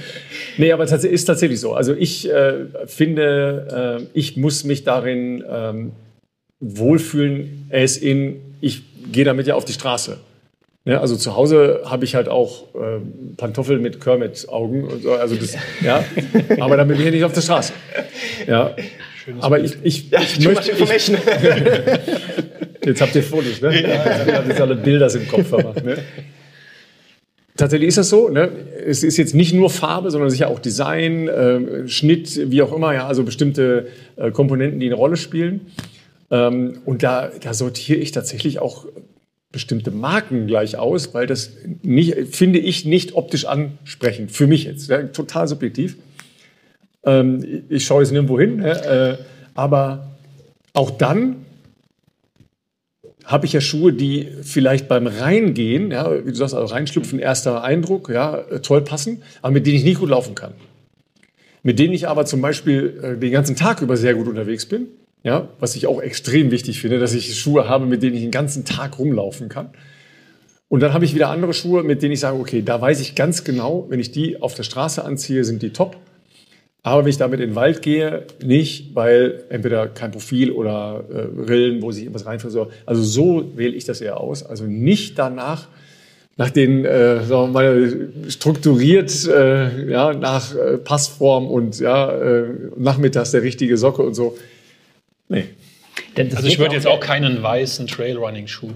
nee, 0.57 0.71
aber 0.71 0.85
tats 0.85 1.03
ist 1.03 1.25
tatsächlich 1.25 1.59
so. 1.59 1.73
Also 1.73 1.93
ich 1.93 2.29
äh, 2.29 2.65
finde, 2.85 3.99
äh, 4.01 4.07
ich 4.13 4.37
muss 4.37 4.63
mich 4.63 4.83
darin 4.83 5.43
ähm, 5.49 5.91
wohlfühlen, 6.59 7.67
es 7.69 7.97
in, 7.97 8.41
ich 8.61 8.83
gehe 9.11 9.25
damit 9.25 9.47
ja 9.47 9.55
auf 9.55 9.65
die 9.65 9.73
Straße. 9.73 10.17
Ja, 10.83 10.99
also 10.99 11.15
zu 11.15 11.35
Hause 11.35 11.81
habe 11.85 12.05
ich 12.05 12.15
halt 12.15 12.27
auch 12.27 12.73
äh, 12.73 12.99
Pantoffeln 13.37 13.81
mit 13.81 14.01
Kermit-Augen. 14.01 14.85
und 14.85 15.03
so, 15.03 15.13
Also 15.13 15.35
das, 15.35 15.55
ja, 15.81 16.03
aber 16.59 16.77
damit 16.77 16.97
bin 16.97 17.05
ich 17.05 17.13
nicht 17.13 17.23
auf 17.23 17.33
der 17.33 17.41
Straße. 17.41 17.73
Ja. 18.47 18.75
Aber 19.39 19.59
ich, 19.59 19.77
ich, 19.83 20.09
Ja, 20.09 20.21
ich 20.21 20.39
möchte, 20.39 20.71
ich, 20.71 20.79
information. 20.79 21.17
Jetzt 22.83 22.99
habt 22.99 23.15
ihr 23.15 23.21
Fotos, 23.21 23.61
ne? 23.61 23.79
Ja, 23.79 23.89
jetzt 23.89 24.33
habt 24.33 24.47
ihr 24.47 24.61
alle 24.61 24.75
Bilder 24.75 25.13
im 25.13 25.27
Kopf 25.27 25.47
vermacht, 25.47 25.83
ne? 25.85 25.97
Tatsächlich 27.57 27.89
ist 27.89 27.97
das 27.97 28.09
so. 28.09 28.29
Ne? 28.29 28.49
Es 28.85 29.03
ist 29.03 29.17
jetzt 29.17 29.35
nicht 29.35 29.53
nur 29.53 29.69
Farbe, 29.69 30.09
sondern 30.11 30.29
sicher 30.29 30.47
auch 30.47 30.59
Design, 30.59 31.27
äh, 31.27 31.87
Schnitt, 31.87 32.49
wie 32.49 32.61
auch 32.61 32.73
immer, 32.73 32.93
ja, 32.93 33.07
also 33.07 33.23
bestimmte 33.23 33.87
äh, 34.15 34.31
Komponenten, 34.31 34.79
die 34.79 34.85
eine 34.85 34.95
Rolle 34.95 35.17
spielen. 35.17 35.67
Ähm, 36.29 36.79
und 36.85 37.03
da, 37.03 37.29
da 37.41 37.53
sortiere 37.53 37.99
ich 37.99 38.11
tatsächlich 38.11 38.59
auch 38.59 38.85
bestimmte 39.51 39.91
Marken 39.91 40.47
gleich 40.47 40.77
aus, 40.77 41.13
weil 41.13 41.27
das 41.27 41.51
nicht, 41.83 42.33
finde 42.33 42.59
ich 42.59 42.85
nicht 42.85 43.13
optisch 43.15 43.45
ansprechend. 43.45 44.31
Für 44.31 44.47
mich 44.47 44.63
jetzt. 44.63 44.89
Ja, 44.89 45.03
total 45.03 45.47
subjektiv. 45.47 45.97
Ähm, 47.03 47.63
ich 47.67 47.85
schaue 47.85 48.01
jetzt 48.01 48.11
nirgendwo 48.11 48.39
hin, 48.39 48.57
ne? 48.57 49.17
äh, 49.19 49.23
aber 49.55 50.11
auch 50.73 50.91
dann 50.91 51.45
habe 53.25 53.45
ich 53.45 53.53
ja 53.53 53.61
Schuhe, 53.61 53.93
die 53.93 54.29
vielleicht 54.41 54.87
beim 54.87 55.07
Reingehen, 55.07 55.91
ja, 55.91 56.25
wie 56.25 56.31
du 56.31 56.35
sagst, 56.35 56.53
also 56.53 56.73
reinschlüpfen, 56.73 57.19
erster 57.19 57.63
Eindruck, 57.63 58.09
ja, 58.09 58.37
äh, 58.37 58.59
toll 58.59 58.81
passen, 58.81 59.23
aber 59.41 59.53
mit 59.53 59.65
denen 59.65 59.77
ich 59.77 59.83
nicht 59.83 59.99
gut 59.99 60.09
laufen 60.09 60.35
kann. 60.35 60.53
Mit 61.63 61.79
denen 61.79 61.93
ich 61.93 62.07
aber 62.07 62.25
zum 62.25 62.41
Beispiel 62.41 62.99
äh, 63.03 63.17
den 63.17 63.31
ganzen 63.31 63.55
Tag 63.55 63.81
über 63.81 63.97
sehr 63.97 64.15
gut 64.15 64.27
unterwegs 64.27 64.65
bin, 64.65 64.87
ja, 65.23 65.49
was 65.59 65.75
ich 65.75 65.87
auch 65.87 66.01
extrem 66.01 66.51
wichtig 66.51 66.81
finde, 66.81 66.99
dass 66.99 67.13
ich 67.13 67.37
Schuhe 67.39 67.69
habe, 67.69 67.85
mit 67.85 68.01
denen 68.01 68.15
ich 68.15 68.21
den 68.21 68.31
ganzen 68.31 68.65
Tag 68.65 68.97
rumlaufen 68.97 69.49
kann. 69.49 69.69
Und 70.67 70.79
dann 70.79 70.93
habe 70.93 71.05
ich 71.05 71.13
wieder 71.13 71.29
andere 71.29 71.53
Schuhe, 71.53 71.83
mit 71.83 72.01
denen 72.01 72.13
ich 72.13 72.21
sage, 72.21 72.39
okay, 72.39 72.61
da 72.61 72.79
weiß 72.79 73.01
ich 73.01 73.13
ganz 73.13 73.43
genau, 73.43 73.85
wenn 73.89 73.99
ich 73.99 74.11
die 74.11 74.41
auf 74.41 74.55
der 74.55 74.63
Straße 74.63 75.03
anziehe, 75.03 75.43
sind 75.43 75.61
die 75.61 75.71
top. 75.71 75.97
Aber 76.83 77.03
wenn 77.03 77.09
ich 77.11 77.17
damit 77.17 77.39
in 77.39 77.49
den 77.51 77.55
Wald 77.55 77.83
gehe, 77.83 78.25
nicht, 78.43 78.95
weil 78.95 79.43
entweder 79.49 79.87
kein 79.87 80.11
Profil 80.11 80.51
oder 80.51 81.03
äh, 81.11 81.41
Rillen, 81.41 81.81
wo 81.81 81.91
sich 81.91 82.07
etwas 82.07 82.25
reinfällt. 82.25 82.55
Also 82.87 83.03
so 83.03 83.51
wähle 83.55 83.75
ich 83.75 83.85
das 83.85 84.01
eher 84.01 84.19
aus. 84.19 84.43
Also 84.43 84.63
nicht 84.65 85.19
danach, 85.19 85.67
nach 86.37 86.49
den, 86.49 86.83
äh, 86.85 87.23
sagen 87.23 87.29
wir 87.29 87.47
mal, 87.47 88.09
strukturiert, 88.29 89.27
äh, 89.27 89.91
ja, 89.91 90.13
nach 90.13 90.55
äh, 90.55 90.77
Passform 90.77 91.45
und 91.47 91.79
ja, 91.79 92.11
äh, 92.11 92.45
nachmittags 92.77 93.29
der 93.29 93.43
richtige 93.43 93.77
Socke 93.77 94.01
und 94.01 94.15
so. 94.15 94.35
Nee. 95.29 95.45
Also 96.17 96.47
ich 96.47 96.57
würde 96.57 96.73
jetzt 96.73 96.87
auch 96.87 96.99
keinen 96.99 97.43
weißen 97.43 97.85
Trailrunning-Schuh 97.85 98.71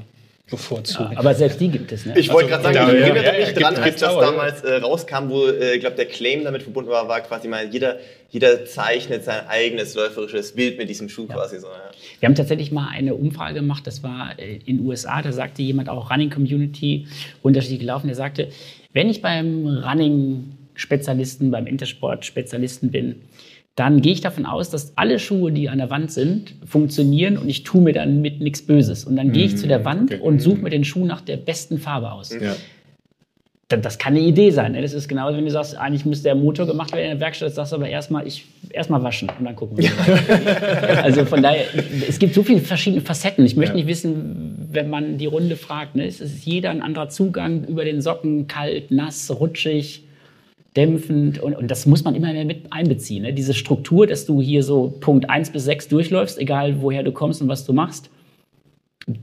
bevorzugen. 0.50 1.14
Ja, 1.14 1.20
aber 1.20 1.34
selbst 1.34 1.60
die 1.60 1.70
gibt 1.70 1.92
es, 1.92 2.06
ne? 2.06 2.14
Ich 2.18 2.32
wollte 2.32 2.54
also, 2.54 2.70
gerade 2.70 2.76
sagen, 2.76 2.96
ich 2.98 3.02
erinnere 3.02 3.26
ja, 3.26 3.40
mich 3.40 3.48
ja, 3.48 3.54
dran, 3.54 3.76
als 3.78 4.00
das 4.00 4.14
damals 4.14 4.62
äh, 4.62 4.76
rauskam, 4.76 5.30
wo, 5.30 5.48
äh, 5.48 5.80
glaube 5.80 5.96
der 5.96 6.06
Claim 6.06 6.44
damit 6.44 6.62
verbunden 6.62 6.92
war, 6.92 7.08
war 7.08 7.22
quasi 7.22 7.48
mal, 7.48 7.68
jeder, 7.68 7.98
jeder 8.30 8.64
zeichnet 8.66 9.24
sein 9.24 9.48
eigenes 9.48 9.96
läuferisches 9.96 10.54
Bild 10.54 10.78
mit 10.78 10.88
diesem 10.88 11.10
Schuh 11.10 11.26
quasi 11.26 11.60
so. 11.60 11.68
Ja. 11.68 11.92
Wir 12.20 12.28
haben 12.28 12.36
tatsächlich 12.36 12.72
mal 12.72 12.90
eine 12.90 13.16
Umfrage 13.16 13.56
gemacht, 13.56 13.88
das 13.88 14.04
war 14.04 14.38
äh, 14.38 14.58
in 14.66 14.78
den 14.78 14.86
USA, 14.86 15.24
da 15.24 15.32
sagte 15.32 15.64
jemand 15.64 15.90
auch 15.90 16.12
Running 16.12 16.30
Community 16.30 17.08
unterschiedlich 17.42 17.80
gelaufen, 17.80 18.06
der 18.06 18.16
sagte, 18.16 18.50
wenn 18.94 19.10
ich 19.10 19.24
beim 19.24 19.66
Running-Spezialisten, 19.66 21.50
beim 21.50 21.66
Intersport-Spezialisten 21.66 22.92
bin, 22.92 23.22
dann 23.76 24.02
gehe 24.02 24.14
ich 24.14 24.22
davon 24.22 24.46
aus, 24.46 24.70
dass 24.70 24.98
alle 24.98 25.20
Schuhe, 25.20 25.52
die 25.52 25.68
an 25.68 25.80
der 25.80 25.90
Wand 25.90 26.10
sind, 26.10 26.56
funktionieren 26.66 27.38
und 27.38 27.50
ich 27.50 27.64
tue 27.64 27.82
mir 27.82 27.92
dann 27.92 28.22
mit 28.22 28.40
nichts 28.40 28.62
Böses. 28.62 29.04
Und 29.04 29.18
dann 29.18 29.34
gehe 29.34 29.46
ich 29.46 29.58
zu 29.58 29.68
der 29.68 29.80
mhm, 29.80 29.86
Wand 29.86 30.14
okay. 30.14 30.22
und 30.22 30.42
suche 30.42 30.60
mir 30.60 30.70
den 30.70 30.86
Schuh 30.86 31.06
nach 31.06 31.20
der 31.20 31.36
besten 31.36 31.78
Farbe 31.78 32.12
aus. 32.12 32.34
Ja. 32.34 32.56
Das 33.68 33.98
kann 33.98 34.14
eine 34.16 34.24
Idee 34.24 34.52
sein. 34.52 34.74
Ne? 34.74 34.82
Das 34.82 34.94
ist 34.94 35.10
genauso, 35.10 35.36
wenn 35.36 35.44
du 35.44 35.52
sagst, 35.52 35.76
eigentlich 35.76 36.06
müsste 36.06 36.26
der 36.26 36.36
Motor 36.36 36.68
gemacht 36.68 36.94
werden 36.94 37.04
in 37.04 37.12
der 37.18 37.20
Werkstatt, 37.20 37.54
sagst 37.54 37.74
du 37.74 37.78
aber 37.78 37.90
erstmal, 37.90 38.26
ich 38.26 38.46
erstmal 38.70 39.04
waschen 39.04 39.30
und 39.38 39.44
dann 39.44 39.56
gucken 39.56 39.78
wir. 39.78 39.90
also 41.04 41.26
von 41.26 41.42
daher, 41.42 41.66
es 42.08 42.18
gibt 42.20 42.34
so 42.34 42.44
viele 42.44 42.62
verschiedene 42.62 43.02
Facetten. 43.02 43.44
Ich 43.44 43.58
möchte 43.58 43.74
ja. 43.74 43.78
nicht 43.78 43.88
wissen, 43.88 44.68
wenn 44.72 44.90
man 44.90 45.18
die 45.18 45.26
Runde 45.26 45.58
fragt, 45.58 45.96
ne? 45.96 46.06
es 46.06 46.22
ist 46.22 46.46
jeder 46.46 46.70
ein 46.70 46.82
anderer 46.82 47.10
Zugang 47.10 47.66
über 47.66 47.84
den 47.84 48.02
Socken, 48.02 48.48
kalt, 48.48 48.92
nass, 48.92 49.30
rutschig 49.38 50.05
dämpfend 50.76 51.40
und, 51.40 51.56
und 51.56 51.72
das 51.72 51.86
muss 51.86 52.04
man 52.04 52.16
immer 52.16 52.34
mehr 52.34 52.46
mit 52.46 52.72
einbeziehen. 52.72 53.24
Ne? 53.24 53.34
Diese 53.34 53.54
Struktur, 53.54 54.08
dass 54.08 54.26
du 54.26 54.42
hier 54.42 54.64
so 54.64 54.94
Punkt 55.00 55.30
1 55.30 55.52
bis 55.52 55.66
6 55.66 55.88
durchläufst, 55.88 56.38
egal 56.38 56.82
woher 56.82 57.04
du 57.04 57.12
kommst 57.12 57.42
und 57.42 57.48
was 57.48 57.66
du 57.66 57.74
machst. 57.74 58.10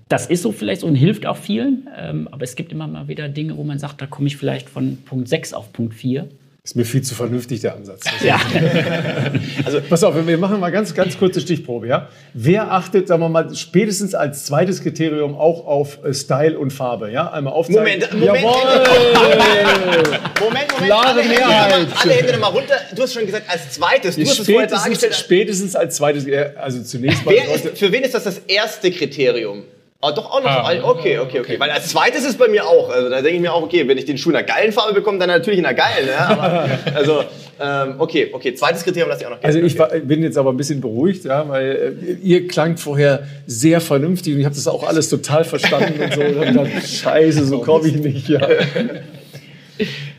Das 0.08 0.26
ist 0.26 0.42
so 0.42 0.52
vielleicht 0.52 0.84
und 0.84 0.94
hilft 0.94 1.26
auch 1.26 1.36
vielen, 1.36 1.88
ähm, 1.98 2.28
aber 2.30 2.44
es 2.44 2.54
gibt 2.54 2.70
immer 2.70 2.86
mal 2.86 3.08
wieder 3.08 3.28
Dinge, 3.28 3.56
wo 3.56 3.64
man 3.64 3.78
sagt, 3.78 4.00
da 4.00 4.06
komme 4.06 4.28
ich 4.28 4.36
vielleicht 4.36 4.68
von 4.68 4.98
Punkt 5.04 5.28
6 5.28 5.54
auf 5.54 5.72
Punkt 5.72 5.94
4 5.94 6.28
ist 6.64 6.76
mir 6.76 6.84
viel 6.84 7.02
zu 7.02 7.16
vernünftig, 7.16 7.60
der 7.60 7.74
Ansatz. 7.74 8.02
Ja. 8.22 8.40
also, 9.64 9.80
pass 9.80 10.04
auf, 10.04 10.14
wir 10.14 10.38
machen 10.38 10.60
mal 10.60 10.70
ganz, 10.70 10.94
ganz 10.94 11.18
kurze 11.18 11.40
Stichprobe. 11.40 11.88
Ja? 11.88 12.08
Wer 12.34 12.70
achtet, 12.70 13.08
sagen 13.08 13.20
wir 13.20 13.28
mal, 13.28 13.52
spätestens 13.54 14.14
als 14.14 14.44
zweites 14.44 14.80
Kriterium 14.80 15.34
auch 15.34 15.66
auf 15.66 16.04
äh, 16.04 16.14
Style 16.14 16.56
und 16.56 16.72
Farbe? 16.72 17.10
Ja? 17.10 17.32
Einmal 17.32 17.52
aufzeigen. 17.52 17.82
Moment, 17.82 18.12
Moment. 18.12 18.42
Jawohl! 18.42 18.52
Moment, 20.40 20.72
Moment. 20.72 20.86
Klare 20.86 21.06
alle 21.08 21.24
Mehrheit. 21.24 21.72
Hände 21.72 21.86
mal, 21.88 21.96
alle 22.00 22.12
Hände 22.12 22.38
mal 22.38 22.46
runter. 22.48 22.74
Du 22.94 23.02
hast 23.02 23.14
schon 23.14 23.26
gesagt, 23.26 23.50
als 23.50 23.70
zweites. 23.70 24.14
Du 24.14 24.22
hast 24.22 24.38
es 24.38 24.46
vorher 24.46 24.68
dargestellt. 24.68 25.14
Spätestens 25.16 25.74
als 25.74 25.96
zweites, 25.96 26.26
also 26.56 26.80
zunächst 26.82 27.24
mal. 27.24 27.34
Ist, 27.34 27.76
für 27.76 27.90
wen 27.90 28.04
ist 28.04 28.14
das 28.14 28.22
das 28.22 28.38
erste 28.38 28.92
Kriterium? 28.92 29.64
Ah, 30.04 30.10
doch 30.10 30.32
auch 30.32 30.42
noch. 30.42 30.50
Ah, 30.50 30.72
okay, 30.82 31.20
okay, 31.20 31.38
okay. 31.38 31.60
Weil 31.60 31.70
als 31.70 31.86
zweites 31.86 32.24
ist 32.24 32.36
bei 32.36 32.48
mir 32.48 32.66
auch. 32.66 32.90
Also 32.90 33.08
da 33.08 33.22
denke 33.22 33.36
ich 33.36 33.40
mir 33.40 33.52
auch, 33.52 33.62
okay, 33.62 33.86
wenn 33.86 33.96
ich 33.96 34.04
den 34.04 34.18
Schuh 34.18 34.30
in 34.30 34.36
einer 34.36 34.44
geilen 34.44 34.72
Farbe 34.72 34.94
bekomme, 34.94 35.18
dann 35.18 35.28
natürlich 35.28 35.60
in 35.60 35.64
einer 35.64 35.76
geilen. 35.76 36.06
Ne? 36.06 36.18
Aber, 36.18 36.68
also, 36.96 37.22
ähm, 37.60 37.94
okay, 37.98 38.28
okay. 38.32 38.52
Zweites 38.52 38.82
Kriterium 38.82 39.10
lasse 39.10 39.20
ich 39.20 39.26
auch 39.28 39.30
noch. 39.30 39.42
Also 39.44 39.60
ich 39.60 39.80
okay. 39.80 40.00
bin 40.00 40.24
jetzt 40.24 40.36
aber 40.36 40.50
ein 40.50 40.56
bisschen 40.56 40.80
beruhigt, 40.80 41.24
ja, 41.24 41.48
weil 41.48 41.96
äh, 42.02 42.12
ihr 42.14 42.48
klangt 42.48 42.80
vorher 42.80 43.28
sehr 43.46 43.80
vernünftig 43.80 44.34
und 44.34 44.40
ich 44.40 44.44
habe 44.44 44.56
das 44.56 44.66
auch 44.66 44.82
alles 44.82 45.08
total 45.08 45.44
verstanden 45.44 46.02
und 46.02 46.12
so. 46.12 46.20
Und 46.20 46.40
gedacht, 46.40 46.68
Scheiße, 46.84 47.44
so 47.44 47.60
komme 47.60 47.86
ich 47.86 47.94
nicht. 47.94 48.28
Ja. 48.28 48.40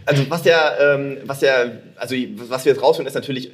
Also 0.05 0.23
was 0.29 0.45
ja, 0.45 0.95
ähm, 0.95 1.17
was 1.25 1.41
ja, 1.41 1.65
also 1.97 2.15
was 2.47 2.63
wir 2.63 2.71
jetzt 2.71 2.81
rausfinden, 2.81 3.09
ist 3.09 3.15
natürlich 3.15 3.51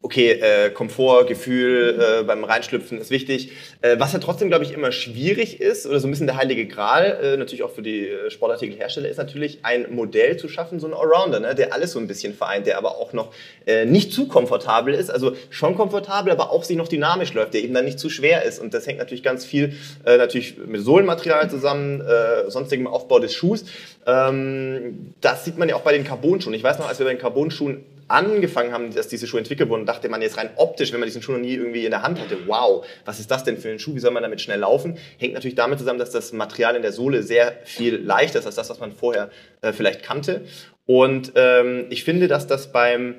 okay, 0.00 0.30
äh, 0.30 0.70
Komfort, 0.70 1.26
Gefühl 1.26 1.98
äh, 2.00 2.22
beim 2.22 2.44
Reinschlüpfen 2.44 3.00
ist 3.00 3.10
wichtig. 3.10 3.50
Äh, 3.80 3.96
was 3.98 4.12
ja 4.12 4.20
trotzdem, 4.20 4.48
glaube 4.48 4.64
ich, 4.64 4.72
immer 4.72 4.92
schwierig 4.92 5.60
ist, 5.60 5.86
oder 5.86 5.98
so 5.98 6.06
ein 6.06 6.10
bisschen 6.12 6.28
der 6.28 6.36
heilige 6.36 6.66
Gral, 6.66 7.18
äh, 7.20 7.36
natürlich 7.36 7.64
auch 7.64 7.70
für 7.70 7.82
die 7.82 8.06
äh, 8.06 8.30
Sportartikelhersteller, 8.30 9.08
ist 9.08 9.16
natürlich 9.16 9.58
ein 9.64 9.92
Modell 9.92 10.36
zu 10.36 10.48
schaffen, 10.48 10.78
so 10.78 10.86
ein 10.86 10.94
Allrounder, 10.94 11.40
ne, 11.40 11.54
der 11.54 11.72
alles 11.74 11.92
so 11.92 11.98
ein 11.98 12.06
bisschen 12.06 12.32
vereint, 12.32 12.66
der 12.66 12.78
aber 12.78 12.96
auch 12.96 13.12
noch 13.12 13.34
äh, 13.66 13.86
nicht 13.86 14.12
zu 14.12 14.28
komfortabel 14.28 14.94
ist, 14.94 15.10
also 15.10 15.32
schon 15.50 15.74
komfortabel, 15.74 16.32
aber 16.32 16.52
auch 16.52 16.62
sich 16.62 16.76
noch 16.76 16.88
dynamisch 16.88 17.34
läuft, 17.34 17.54
der 17.54 17.62
eben 17.62 17.74
dann 17.74 17.84
nicht 17.84 17.98
zu 17.98 18.08
schwer 18.08 18.44
ist. 18.44 18.60
Und 18.60 18.74
das 18.74 18.86
hängt 18.86 18.98
natürlich 18.98 19.22
ganz 19.22 19.44
viel 19.44 19.74
natürlich 20.04 20.56
mit 20.58 20.82
Sohlenmaterial 20.82 21.50
zusammen, 21.50 22.02
sonstigem 22.48 22.86
Aufbau 22.86 23.18
des 23.18 23.34
Schuhs. 23.34 23.64
Ähm, 24.06 25.12
das 25.20 25.44
sieht 25.44 25.58
man 25.58 25.68
ja 25.68 25.76
auch 25.76 25.82
bei 25.82 25.92
den 25.92 26.04
Carbon-Schuhen. 26.04 26.54
Ich 26.54 26.62
weiß 26.62 26.78
noch, 26.78 26.88
als 26.88 26.98
wir 26.98 27.06
bei 27.06 27.12
den 27.12 27.20
Carbon-Schuhen 27.20 27.84
angefangen 28.08 28.72
haben, 28.72 28.94
dass 28.94 29.08
diese 29.08 29.26
Schuhe 29.26 29.40
entwickelt 29.40 29.68
wurden, 29.68 29.86
dachte 29.86 30.08
man 30.08 30.22
jetzt 30.22 30.36
rein 30.36 30.50
optisch, 30.56 30.92
wenn 30.92 31.00
man 31.00 31.06
diesen 31.06 31.22
Schuh 31.22 31.32
noch 31.32 31.40
nie 31.40 31.54
irgendwie 31.54 31.84
in 31.84 31.90
der 31.90 32.02
Hand 32.02 32.18
hatte, 32.18 32.36
wow, 32.46 32.84
was 33.04 33.20
ist 33.20 33.30
das 33.30 33.44
denn 33.44 33.58
für 33.58 33.70
ein 33.70 33.78
Schuh, 33.78 33.94
wie 33.94 34.00
soll 34.00 34.10
man 34.10 34.22
damit 34.22 34.40
schnell 34.40 34.60
laufen? 34.60 34.98
Hängt 35.18 35.34
natürlich 35.34 35.54
damit 35.54 35.78
zusammen, 35.78 35.98
dass 35.98 36.10
das 36.10 36.32
Material 36.32 36.74
in 36.76 36.82
der 36.82 36.92
Sohle 36.92 37.22
sehr 37.22 37.58
viel 37.64 37.96
leichter 37.96 38.38
ist 38.38 38.46
als 38.46 38.56
das, 38.56 38.70
was 38.70 38.80
man 38.80 38.92
vorher 38.92 39.30
äh, 39.60 39.72
vielleicht 39.72 40.02
kannte. 40.02 40.42
Und 40.86 41.32
ähm, 41.34 41.86
ich 41.90 42.02
finde, 42.02 42.28
dass 42.28 42.46
das 42.46 42.72
beim 42.72 43.16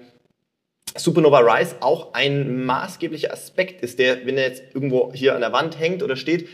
Supernova 0.96 1.40
Rise 1.40 1.76
auch 1.82 2.14
ein 2.14 2.66
maßgeblicher 2.66 3.32
Aspekt 3.32 3.84
ist, 3.84 4.00
der, 4.00 4.26
wenn 4.26 4.38
er 4.38 4.48
jetzt 4.48 4.64
irgendwo 4.74 5.14
hier 5.14 5.36
an 5.36 5.42
der 5.42 5.54
Wand 5.54 5.80
hängt 5.80 6.02
oder 6.02 6.16
steht, 6.16 6.48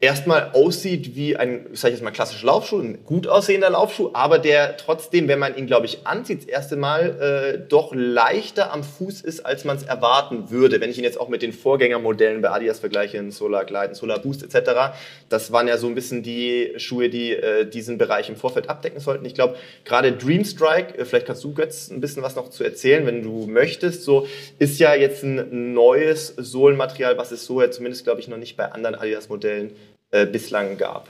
erstmal 0.00 0.52
aussieht 0.54 1.14
wie 1.14 1.36
ein, 1.36 1.66
sag 1.74 1.88
ich 1.88 1.96
jetzt 1.96 2.02
mal, 2.02 2.10
klassischer 2.10 2.46
Laufschuh, 2.46 2.78
ein 2.78 3.04
gut 3.04 3.26
aussehender 3.26 3.68
Laufschuh, 3.68 4.10
aber 4.14 4.38
der 4.38 4.78
trotzdem, 4.78 5.28
wenn 5.28 5.38
man 5.38 5.56
ihn, 5.56 5.66
glaube 5.66 5.84
ich, 5.84 6.06
anzieht, 6.06 6.40
das 6.40 6.46
erste 6.46 6.76
Mal 6.76 7.20
äh, 7.20 7.68
doch 7.68 7.92
leichter 7.94 8.72
am 8.72 8.82
Fuß 8.82 9.20
ist, 9.20 9.44
als 9.44 9.64
man 9.64 9.76
es 9.76 9.82
erwarten 9.82 10.50
würde. 10.50 10.80
Wenn 10.80 10.90
ich 10.90 10.96
ihn 10.96 11.04
jetzt 11.04 11.20
auch 11.20 11.28
mit 11.28 11.42
den 11.42 11.52
Vorgängermodellen 11.52 12.40
bei 12.40 12.50
Adidas 12.50 12.80
vergleiche, 12.80 13.18
in 13.18 13.30
Solar 13.30 13.66
Glide, 13.66 13.94
Solar 13.94 14.20
Boost 14.20 14.42
etc., 14.42 14.94
das 15.28 15.52
waren 15.52 15.68
ja 15.68 15.76
so 15.76 15.86
ein 15.86 15.94
bisschen 15.94 16.22
die 16.22 16.72
Schuhe, 16.78 17.10
die 17.10 17.32
äh, 17.32 17.66
diesen 17.66 17.98
Bereich 17.98 18.30
im 18.30 18.36
Vorfeld 18.36 18.70
abdecken 18.70 19.00
sollten. 19.00 19.26
Ich 19.26 19.34
glaube, 19.34 19.56
gerade 19.84 20.12
Dreamstrike, 20.12 20.96
äh, 20.96 21.04
vielleicht 21.04 21.26
kannst 21.26 21.44
du, 21.44 21.52
Götz, 21.52 21.90
ein 21.90 22.00
bisschen 22.00 22.22
was 22.22 22.36
noch 22.36 22.48
zu 22.48 22.64
erzählen, 22.64 23.04
wenn 23.04 23.22
du 23.22 23.46
möchtest, 23.46 24.04
so 24.04 24.26
ist 24.58 24.78
ja 24.80 24.94
jetzt 24.94 25.24
ein 25.24 25.74
neues 25.74 26.28
Sohlenmaterial, 26.38 27.18
was 27.18 27.32
es 27.32 27.44
so 27.44 27.60
ja 27.60 27.70
zumindest, 27.70 28.04
glaube 28.04 28.20
ich, 28.20 28.28
noch 28.28 28.38
nicht 28.38 28.56
bei 28.56 28.72
anderen 28.72 28.94
Adidas-Modellen 28.94 29.72
äh, 30.10 30.26
bislang 30.26 30.76
gab. 30.76 31.08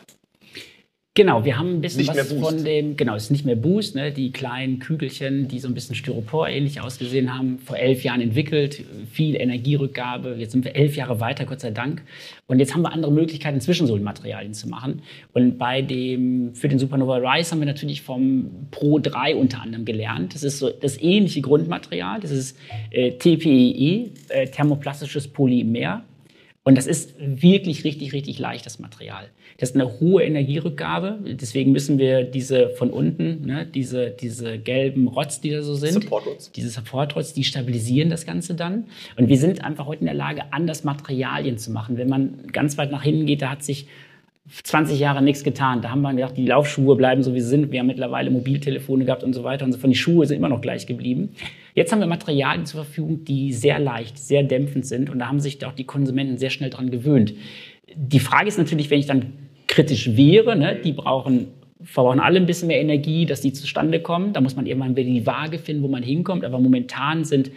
Genau, 1.14 1.44
wir 1.44 1.58
haben 1.58 1.74
ein 1.74 1.80
bisschen 1.80 2.02
nicht 2.02 2.16
was 2.16 2.32
von 2.32 2.64
dem, 2.64 2.96
genau, 2.96 3.16
es 3.16 3.24
ist 3.24 3.30
nicht 3.30 3.44
mehr 3.44 3.56
Boost, 3.56 3.96
ne, 3.96 4.12
die 4.12 4.30
kleinen 4.30 4.78
Kügelchen, 4.78 5.48
die 5.48 5.58
so 5.58 5.66
ein 5.66 5.74
bisschen 5.74 5.96
Styropor 5.96 6.48
ähnlich 6.48 6.80
ausgesehen 6.80 7.36
haben, 7.36 7.58
vor 7.58 7.76
elf 7.76 8.04
Jahren 8.04 8.20
entwickelt, 8.20 8.84
viel 9.10 9.34
Energierückgabe, 9.34 10.36
jetzt 10.38 10.52
sind 10.52 10.64
wir 10.64 10.76
elf 10.76 10.94
Jahre 10.94 11.18
weiter, 11.18 11.46
Gott 11.46 11.60
sei 11.60 11.72
Dank. 11.72 12.02
Und 12.46 12.60
jetzt 12.60 12.74
haben 12.74 12.82
wir 12.82 12.92
andere 12.92 13.10
Möglichkeiten, 13.10 13.60
Zwischensohlenmaterialien 13.60 14.54
zu 14.54 14.68
machen. 14.68 15.02
Und 15.32 15.58
bei 15.58 15.82
dem, 15.82 16.54
für 16.54 16.68
den 16.68 16.78
Supernova 16.78 17.16
Rise 17.16 17.50
haben 17.50 17.58
wir 17.58 17.66
natürlich 17.66 18.02
vom 18.02 18.68
Pro 18.70 19.00
3 19.00 19.34
unter 19.34 19.62
anderem 19.62 19.84
gelernt. 19.84 20.36
Das 20.36 20.44
ist 20.44 20.60
so 20.60 20.70
das 20.70 20.96
ähnliche 21.02 21.40
Grundmaterial, 21.40 22.20
das 22.20 22.30
ist 22.30 22.56
äh, 22.92 23.10
TPEE, 23.18 24.12
äh, 24.28 24.46
thermoplastisches 24.46 25.26
Polymer 25.26 26.04
Und 26.62 26.76
das 26.76 26.86
ist 26.86 27.14
wirklich 27.18 27.84
richtig, 27.84 28.12
richtig 28.12 28.38
leicht, 28.38 28.66
das 28.66 28.78
Material. 28.78 29.30
Das 29.56 29.70
ist 29.70 29.76
eine 29.76 29.98
hohe 29.98 30.22
Energierückgabe. 30.22 31.20
Deswegen 31.24 31.72
müssen 31.72 31.98
wir 31.98 32.22
diese 32.22 32.68
von 32.70 32.90
unten, 32.90 33.46
ne, 33.46 33.64
diese, 33.64 34.10
diese 34.10 34.58
gelben 34.58 35.08
Rots, 35.08 35.40
die 35.40 35.50
da 35.50 35.62
so 35.62 35.74
sind, 35.74 35.94
Support 35.94 36.24
diese 36.54 36.68
Support 36.68 37.16
Rots, 37.16 37.32
die 37.32 37.44
stabilisieren 37.44 38.10
das 38.10 38.26
Ganze 38.26 38.54
dann. 38.54 38.84
Und 39.16 39.28
wir 39.28 39.38
sind 39.38 39.64
einfach 39.64 39.86
heute 39.86 40.00
in 40.00 40.06
der 40.06 40.14
Lage, 40.14 40.52
anders 40.52 40.84
Materialien 40.84 41.56
zu 41.56 41.70
machen. 41.70 41.96
Wenn 41.96 42.10
man 42.10 42.46
ganz 42.52 42.76
weit 42.76 42.90
nach 42.90 43.02
hinten 43.02 43.24
geht, 43.24 43.40
da 43.40 43.50
hat 43.50 43.62
sich 43.62 43.86
20 44.64 44.98
Jahre 44.98 45.22
nichts 45.22 45.44
getan. 45.44 45.80
Da 45.80 45.90
haben 45.90 46.02
wir 46.02 46.12
gedacht, 46.12 46.36
die 46.36 46.46
Laufschuhe 46.46 46.96
bleiben 46.96 47.22
so 47.22 47.34
wie 47.34 47.40
sie 47.40 47.48
sind. 47.48 47.70
Wir 47.70 47.80
haben 47.80 47.86
mittlerweile 47.86 48.30
Mobiltelefone 48.30 49.04
gehabt 49.04 49.22
und 49.22 49.32
so 49.32 49.44
weiter 49.44 49.64
und 49.64 49.72
so 49.72 49.78
fort. 49.78 49.92
Die 49.92 49.96
Schuhe 49.96 50.26
sind 50.26 50.38
immer 50.38 50.48
noch 50.48 50.60
gleich 50.60 50.86
geblieben. 50.86 51.30
Jetzt 51.74 51.92
haben 51.92 52.00
wir 52.00 52.06
Materialien 52.06 52.66
zur 52.66 52.84
Verfügung, 52.84 53.24
die 53.24 53.52
sehr 53.52 53.78
leicht, 53.78 54.18
sehr 54.18 54.42
dämpfend 54.42 54.86
sind 54.86 55.08
und 55.08 55.20
da 55.20 55.28
haben 55.28 55.40
sich 55.40 55.64
auch 55.64 55.72
die 55.72 55.84
Konsumenten 55.84 56.36
sehr 56.36 56.50
schnell 56.50 56.70
dran 56.70 56.90
gewöhnt. 56.90 57.34
Die 57.94 58.20
Frage 58.20 58.48
ist 58.48 58.58
natürlich, 58.58 58.90
wenn 58.90 58.98
ich 58.98 59.06
dann 59.06 59.32
kritisch 59.68 60.16
wäre, 60.16 60.56
ne, 60.56 60.76
die 60.82 60.92
brauchen 60.92 61.48
verbrauchen 61.82 62.20
alle 62.20 62.38
ein 62.38 62.46
bisschen 62.46 62.68
mehr 62.68 62.80
Energie, 62.80 63.26
dass 63.26 63.40
die 63.40 63.52
zustande 63.52 64.00
kommen. 64.00 64.32
Da 64.32 64.40
muss 64.40 64.56
man 64.56 64.66
irgendwann 64.66 64.96
wieder 64.96 65.08
die 65.08 65.26
Waage 65.26 65.58
finden, 65.58 65.82
wo 65.82 65.88
man 65.88 66.02
hinkommt. 66.02 66.44
Aber 66.44 66.58
momentan 66.58 67.24
sind 67.24 67.50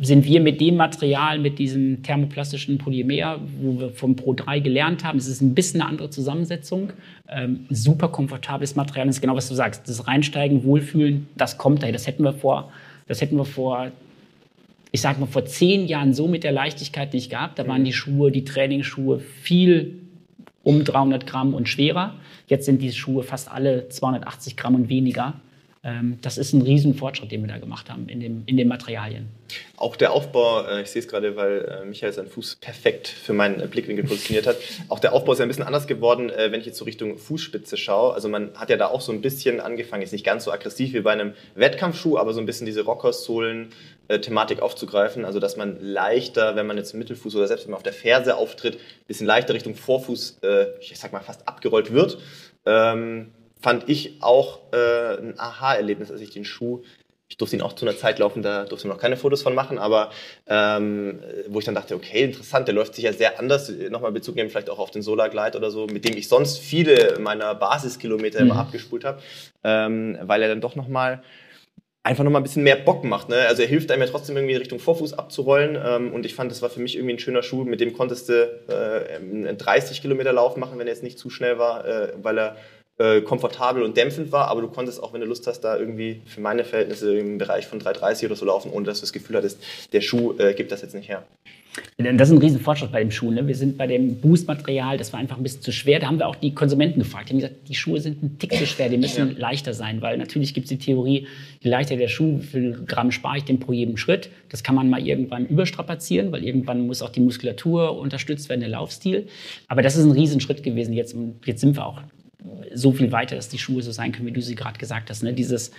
sind 0.00 0.24
wir 0.24 0.40
mit 0.40 0.60
dem 0.60 0.76
Material, 0.76 1.38
mit 1.38 1.58
diesem 1.58 2.02
thermoplastischen 2.02 2.78
Polymer, 2.78 3.40
wo 3.60 3.78
wir 3.78 3.90
vom 3.90 4.16
Pro 4.16 4.34
3 4.34 4.60
gelernt 4.60 5.04
haben, 5.04 5.18
es 5.18 5.28
ist 5.28 5.40
ein 5.40 5.54
bisschen 5.54 5.80
eine 5.80 5.90
andere 5.90 6.10
Zusammensetzung, 6.10 6.92
ähm, 7.28 7.66
super 7.70 8.08
komfortables 8.08 8.74
Material, 8.74 9.06
das 9.06 9.16
ist 9.16 9.20
genau, 9.20 9.36
was 9.36 9.48
du 9.48 9.54
sagst, 9.54 9.88
das 9.88 10.06
Reinsteigen, 10.06 10.64
Wohlfühlen, 10.64 11.28
das 11.36 11.58
kommt 11.58 11.82
daher, 11.82 11.92
das 11.92 12.06
hätten 12.06 12.24
wir 12.24 12.32
vor, 12.32 12.72
das 13.06 13.20
hätten 13.20 13.36
wir 13.36 13.44
vor, 13.44 13.90
ich 14.90 15.00
sag 15.00 15.20
mal, 15.20 15.26
vor 15.26 15.44
zehn 15.44 15.86
Jahren 15.86 16.14
so 16.14 16.28
mit 16.28 16.44
der 16.44 16.52
Leichtigkeit 16.52 17.12
nicht 17.12 17.30
gehabt, 17.30 17.58
da 17.58 17.66
waren 17.66 17.84
die 17.84 17.92
Schuhe, 17.92 18.30
die 18.30 18.44
Trainingsschuhe 18.44 19.20
viel 19.20 19.98
um 20.62 20.84
300 20.84 21.26
Gramm 21.26 21.54
und 21.54 21.68
schwerer, 21.68 22.14
jetzt 22.48 22.66
sind 22.66 22.82
die 22.82 22.92
Schuhe 22.92 23.22
fast 23.22 23.50
alle 23.50 23.88
280 23.88 24.56
Gramm 24.56 24.74
und 24.74 24.88
weniger, 24.88 25.34
das 26.20 26.38
ist 26.38 26.52
ein 26.52 26.62
Riesenfortschritt, 26.62 27.32
den 27.32 27.42
wir 27.42 27.48
da 27.48 27.58
gemacht 27.58 27.90
haben 27.90 28.08
in, 28.08 28.20
dem, 28.20 28.44
in 28.46 28.56
den 28.56 28.68
Materialien. 28.68 29.28
Auch 29.76 29.96
der 29.96 30.12
Aufbau, 30.12 30.64
äh, 30.64 30.82
ich 30.82 30.90
sehe 30.90 31.02
es 31.02 31.08
gerade, 31.08 31.36
weil 31.36 31.82
äh, 31.82 31.84
Michael 31.84 32.12
seinen 32.12 32.28
Fuß 32.28 32.56
perfekt 32.60 33.08
für 33.08 33.32
meinen 33.32 33.68
Blickwinkel 33.68 34.04
positioniert 34.04 34.46
hat. 34.46 34.56
Auch 34.88 35.00
der 35.00 35.12
Aufbau 35.12 35.32
ist 35.32 35.40
ja 35.40 35.44
ein 35.44 35.48
bisschen 35.48 35.64
anders 35.64 35.86
geworden, 35.86 36.30
äh, 36.30 36.52
wenn 36.52 36.60
ich 36.60 36.66
jetzt 36.66 36.78
so 36.78 36.84
Richtung 36.84 37.18
Fußspitze 37.18 37.76
schaue. 37.76 38.14
Also 38.14 38.28
man 38.28 38.54
hat 38.54 38.70
ja 38.70 38.76
da 38.76 38.86
auch 38.86 39.00
so 39.00 39.12
ein 39.12 39.20
bisschen 39.20 39.60
angefangen, 39.60 40.02
jetzt 40.02 40.12
nicht 40.12 40.24
ganz 40.24 40.44
so 40.44 40.52
aggressiv 40.52 40.92
wie 40.92 41.00
bei 41.00 41.12
einem 41.12 41.32
Wettkampfschuh, 41.54 42.16
aber 42.16 42.32
so 42.32 42.40
ein 42.40 42.46
bisschen 42.46 42.66
diese 42.66 42.82
Rockersohlen 42.82 43.70
Thematik 44.20 44.60
aufzugreifen, 44.60 45.24
also 45.24 45.40
dass 45.40 45.56
man 45.56 45.78
leichter, 45.80 46.54
wenn 46.54 46.66
man 46.66 46.76
jetzt 46.76 46.92
im 46.92 46.98
Mittelfuß 46.98 47.34
oder 47.36 47.46
selbst 47.46 47.64
wenn 47.64 47.70
man 47.70 47.78
auf 47.78 47.82
der 47.82 47.94
Ferse 47.94 48.36
auftritt, 48.36 48.74
ein 48.74 49.06
bisschen 49.06 49.26
leichter 49.26 49.54
Richtung 49.54 49.74
Vorfuß, 49.74 50.40
ich 50.80 50.98
sag 50.98 51.12
mal 51.12 51.20
fast 51.20 51.48
abgerollt 51.48 51.92
wird. 51.92 52.18
Ähm, 52.66 53.30
fand 53.62 53.88
ich 53.88 54.22
auch 54.22 54.60
äh, 54.72 55.18
ein 55.18 55.38
Aha-Erlebnis, 55.38 56.10
als 56.10 56.20
ich 56.20 56.30
den 56.30 56.44
Schuh, 56.44 56.82
ich 57.32 57.38
durfte 57.38 57.56
ihn 57.56 57.62
auch 57.62 57.72
zu 57.72 57.86
einer 57.86 57.96
Zeit 57.96 58.18
laufen, 58.18 58.42
da 58.42 58.66
durfte 58.66 58.86
man 58.86 58.96
noch 58.96 59.00
keine 59.00 59.16
Fotos 59.16 59.40
von 59.40 59.54
machen, 59.54 59.78
aber 59.78 60.10
ähm, 60.46 61.18
wo 61.48 61.60
ich 61.60 61.64
dann 61.64 61.74
dachte, 61.74 61.94
okay, 61.94 62.24
interessant, 62.24 62.68
der 62.68 62.74
läuft 62.74 62.94
sich 62.94 63.04
ja 63.04 63.12
sehr 63.14 63.38
anders, 63.38 63.72
nochmal 63.88 64.12
Bezug 64.12 64.36
nehmen 64.36 64.50
vielleicht 64.50 64.68
auch 64.68 64.78
auf 64.78 64.90
den 64.90 65.00
Solar 65.00 65.30
Glide 65.30 65.56
oder 65.56 65.70
so, 65.70 65.86
mit 65.86 66.04
dem 66.04 66.14
ich 66.14 66.28
sonst 66.28 66.58
viele 66.58 67.18
meiner 67.20 67.54
Basiskilometer 67.54 68.40
mhm. 68.40 68.50
immer 68.50 68.60
abgespult 68.60 69.04
habe, 69.04 69.22
ähm, 69.64 70.18
weil 70.20 70.42
er 70.42 70.48
dann 70.48 70.60
doch 70.60 70.76
nochmal 70.76 71.22
einfach 72.02 72.24
nochmal 72.24 72.40
ein 72.40 72.44
bisschen 72.44 72.64
mehr 72.64 72.76
Bock 72.76 73.04
macht. 73.04 73.28
Ne? 73.28 73.36
Also 73.48 73.62
er 73.62 73.68
hilft 73.68 73.90
einem 73.90 74.02
ja 74.02 74.08
trotzdem 74.08 74.36
irgendwie 74.36 74.54
in 74.54 74.58
Richtung 74.58 74.80
Vorfuß 74.80 75.14
abzurollen. 75.14 75.78
Ähm, 75.82 76.12
und 76.12 76.26
ich 76.26 76.34
fand, 76.34 76.50
das 76.50 76.60
war 76.60 76.68
für 76.68 76.80
mich 76.80 76.96
irgendwie 76.96 77.14
ein 77.14 77.18
schöner 77.18 77.42
Schuh. 77.42 77.64
Mit 77.64 77.80
dem 77.80 77.92
konntest 77.92 78.28
du 78.28 78.42
äh, 78.68 79.16
einen 79.16 79.56
30 79.56 80.02
Kilometer 80.02 80.32
Lauf 80.32 80.56
machen, 80.56 80.78
wenn 80.78 80.86
er 80.86 80.92
jetzt 80.92 81.04
nicht 81.04 81.18
zu 81.18 81.30
schnell 81.30 81.58
war, 81.58 81.86
äh, 81.86 82.12
weil 82.20 82.38
er 82.38 82.56
äh, 83.02 83.20
komfortabel 83.20 83.82
und 83.82 83.96
dämpfend 83.96 84.30
war, 84.30 84.46
aber 84.48 84.60
du 84.60 84.68
konntest 84.68 85.02
auch, 85.02 85.12
wenn 85.12 85.20
du 85.20 85.26
Lust 85.26 85.46
hast, 85.48 85.60
da 85.62 85.76
irgendwie 85.76 86.20
für 86.24 86.40
meine 86.40 86.64
Verhältnisse 86.64 87.16
im 87.18 87.38
Bereich 87.38 87.66
von 87.66 87.80
3,30 87.80 88.26
oder 88.26 88.36
so 88.36 88.44
laufen, 88.44 88.70
ohne 88.70 88.86
dass 88.86 88.98
du 88.98 89.02
das 89.02 89.12
Gefühl 89.12 89.36
hattest, 89.36 89.60
der 89.92 90.00
Schuh 90.00 90.34
äh, 90.38 90.54
gibt 90.54 90.70
das 90.70 90.82
jetzt 90.82 90.94
nicht 90.94 91.08
her. 91.08 91.24
Das 91.96 92.28
ist 92.28 92.34
ein 92.34 92.38
Riesenfortschritt 92.38 92.92
bei 92.92 93.00
dem 93.00 93.10
Schuh. 93.10 93.30
Ne? 93.30 93.46
Wir 93.48 93.54
sind 93.54 93.78
bei 93.78 93.86
dem 93.86 94.20
Boost-Material, 94.20 94.98
das 94.98 95.12
war 95.12 95.20
einfach 95.20 95.38
ein 95.38 95.42
bisschen 95.42 95.62
zu 95.62 95.72
schwer. 95.72 95.98
Da 96.00 96.06
haben 96.06 96.18
wir 96.18 96.28
auch 96.28 96.36
die 96.36 96.54
Konsumenten 96.54 96.98
gefragt. 97.00 97.28
Die 97.28 97.32
haben 97.32 97.40
gesagt, 97.40 97.68
die 97.68 97.74
Schuhe 97.74 97.98
sind 97.98 98.22
ein 98.22 98.38
Tick 98.38 98.52
zu 98.52 98.66
schwer, 98.66 98.90
die 98.90 98.98
müssen 98.98 99.32
ja. 99.32 99.38
leichter 99.38 99.72
sein, 99.72 100.02
weil 100.02 100.18
natürlich 100.18 100.52
gibt 100.52 100.66
es 100.66 100.68
die 100.68 100.78
Theorie, 100.78 101.26
je 101.60 101.70
leichter 101.70 101.96
der 101.96 102.08
Schuh, 102.08 102.40
wie 102.40 102.46
viel 102.46 102.84
Gramm 102.86 103.10
spare 103.10 103.38
ich 103.38 103.44
denn 103.44 103.58
pro 103.58 103.72
jedem 103.72 103.96
Schritt. 103.96 104.28
Das 104.50 104.62
kann 104.62 104.74
man 104.74 104.90
mal 104.90 105.04
irgendwann 105.04 105.46
überstrapazieren, 105.46 106.30
weil 106.30 106.44
irgendwann 106.44 106.86
muss 106.86 107.00
auch 107.00 107.10
die 107.10 107.20
Muskulatur 107.20 107.98
unterstützt 107.98 108.50
werden, 108.50 108.60
der 108.60 108.68
Laufstil. 108.68 109.26
Aber 109.66 109.80
das 109.80 109.96
ist 109.96 110.04
ein 110.04 110.12
Riesenschritt 110.12 110.62
gewesen. 110.62 110.92
Jetzt, 110.92 111.16
jetzt 111.46 111.62
sind 111.62 111.74
wir 111.76 111.86
auch 111.86 112.02
so 112.74 112.92
viel 112.92 113.12
weiter, 113.12 113.36
dass 113.36 113.48
die 113.48 113.58
Schuhe 113.58 113.82
so 113.82 113.92
sein 113.92 114.12
können, 114.12 114.26
wie 114.26 114.32
du 114.32 114.42
sie 114.42 114.54
gerade 114.54 114.78
gesagt 114.78 115.10
hast. 115.10 115.22
Ne? 115.22 115.32
Dieses 115.32 115.72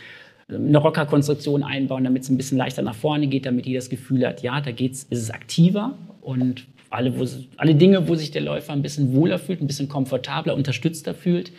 eine 0.49 0.77
Rockerkonstruktion 0.77 1.63
einbauen, 1.63 2.03
damit 2.03 2.23
es 2.23 2.29
ein 2.29 2.37
bisschen 2.37 2.57
leichter 2.57 2.81
nach 2.81 2.95
vorne 2.95 3.27
geht, 3.27 3.45
damit 3.45 3.65
die 3.65 3.73
das 3.73 3.89
Gefühl 3.89 4.25
hat, 4.27 4.41
ja, 4.41 4.61
da 4.61 4.71
geht's, 4.71 5.03
ist 5.03 5.19
es 5.19 5.31
aktiver 5.31 5.97
und 6.21 6.65
alle, 6.89 7.17
wo, 7.17 7.25
alle 7.57 7.75
Dinge, 7.75 8.07
wo 8.07 8.15
sich 8.15 8.31
der 8.31 8.41
Läufer 8.41 8.73
ein 8.73 8.81
bisschen 8.81 9.13
wohler 9.13 9.39
fühlt, 9.39 9.61
ein 9.61 9.67
bisschen 9.67 9.87
komfortabler, 9.87 10.55
unterstützter 10.55 11.13
fühlt, 11.13 11.51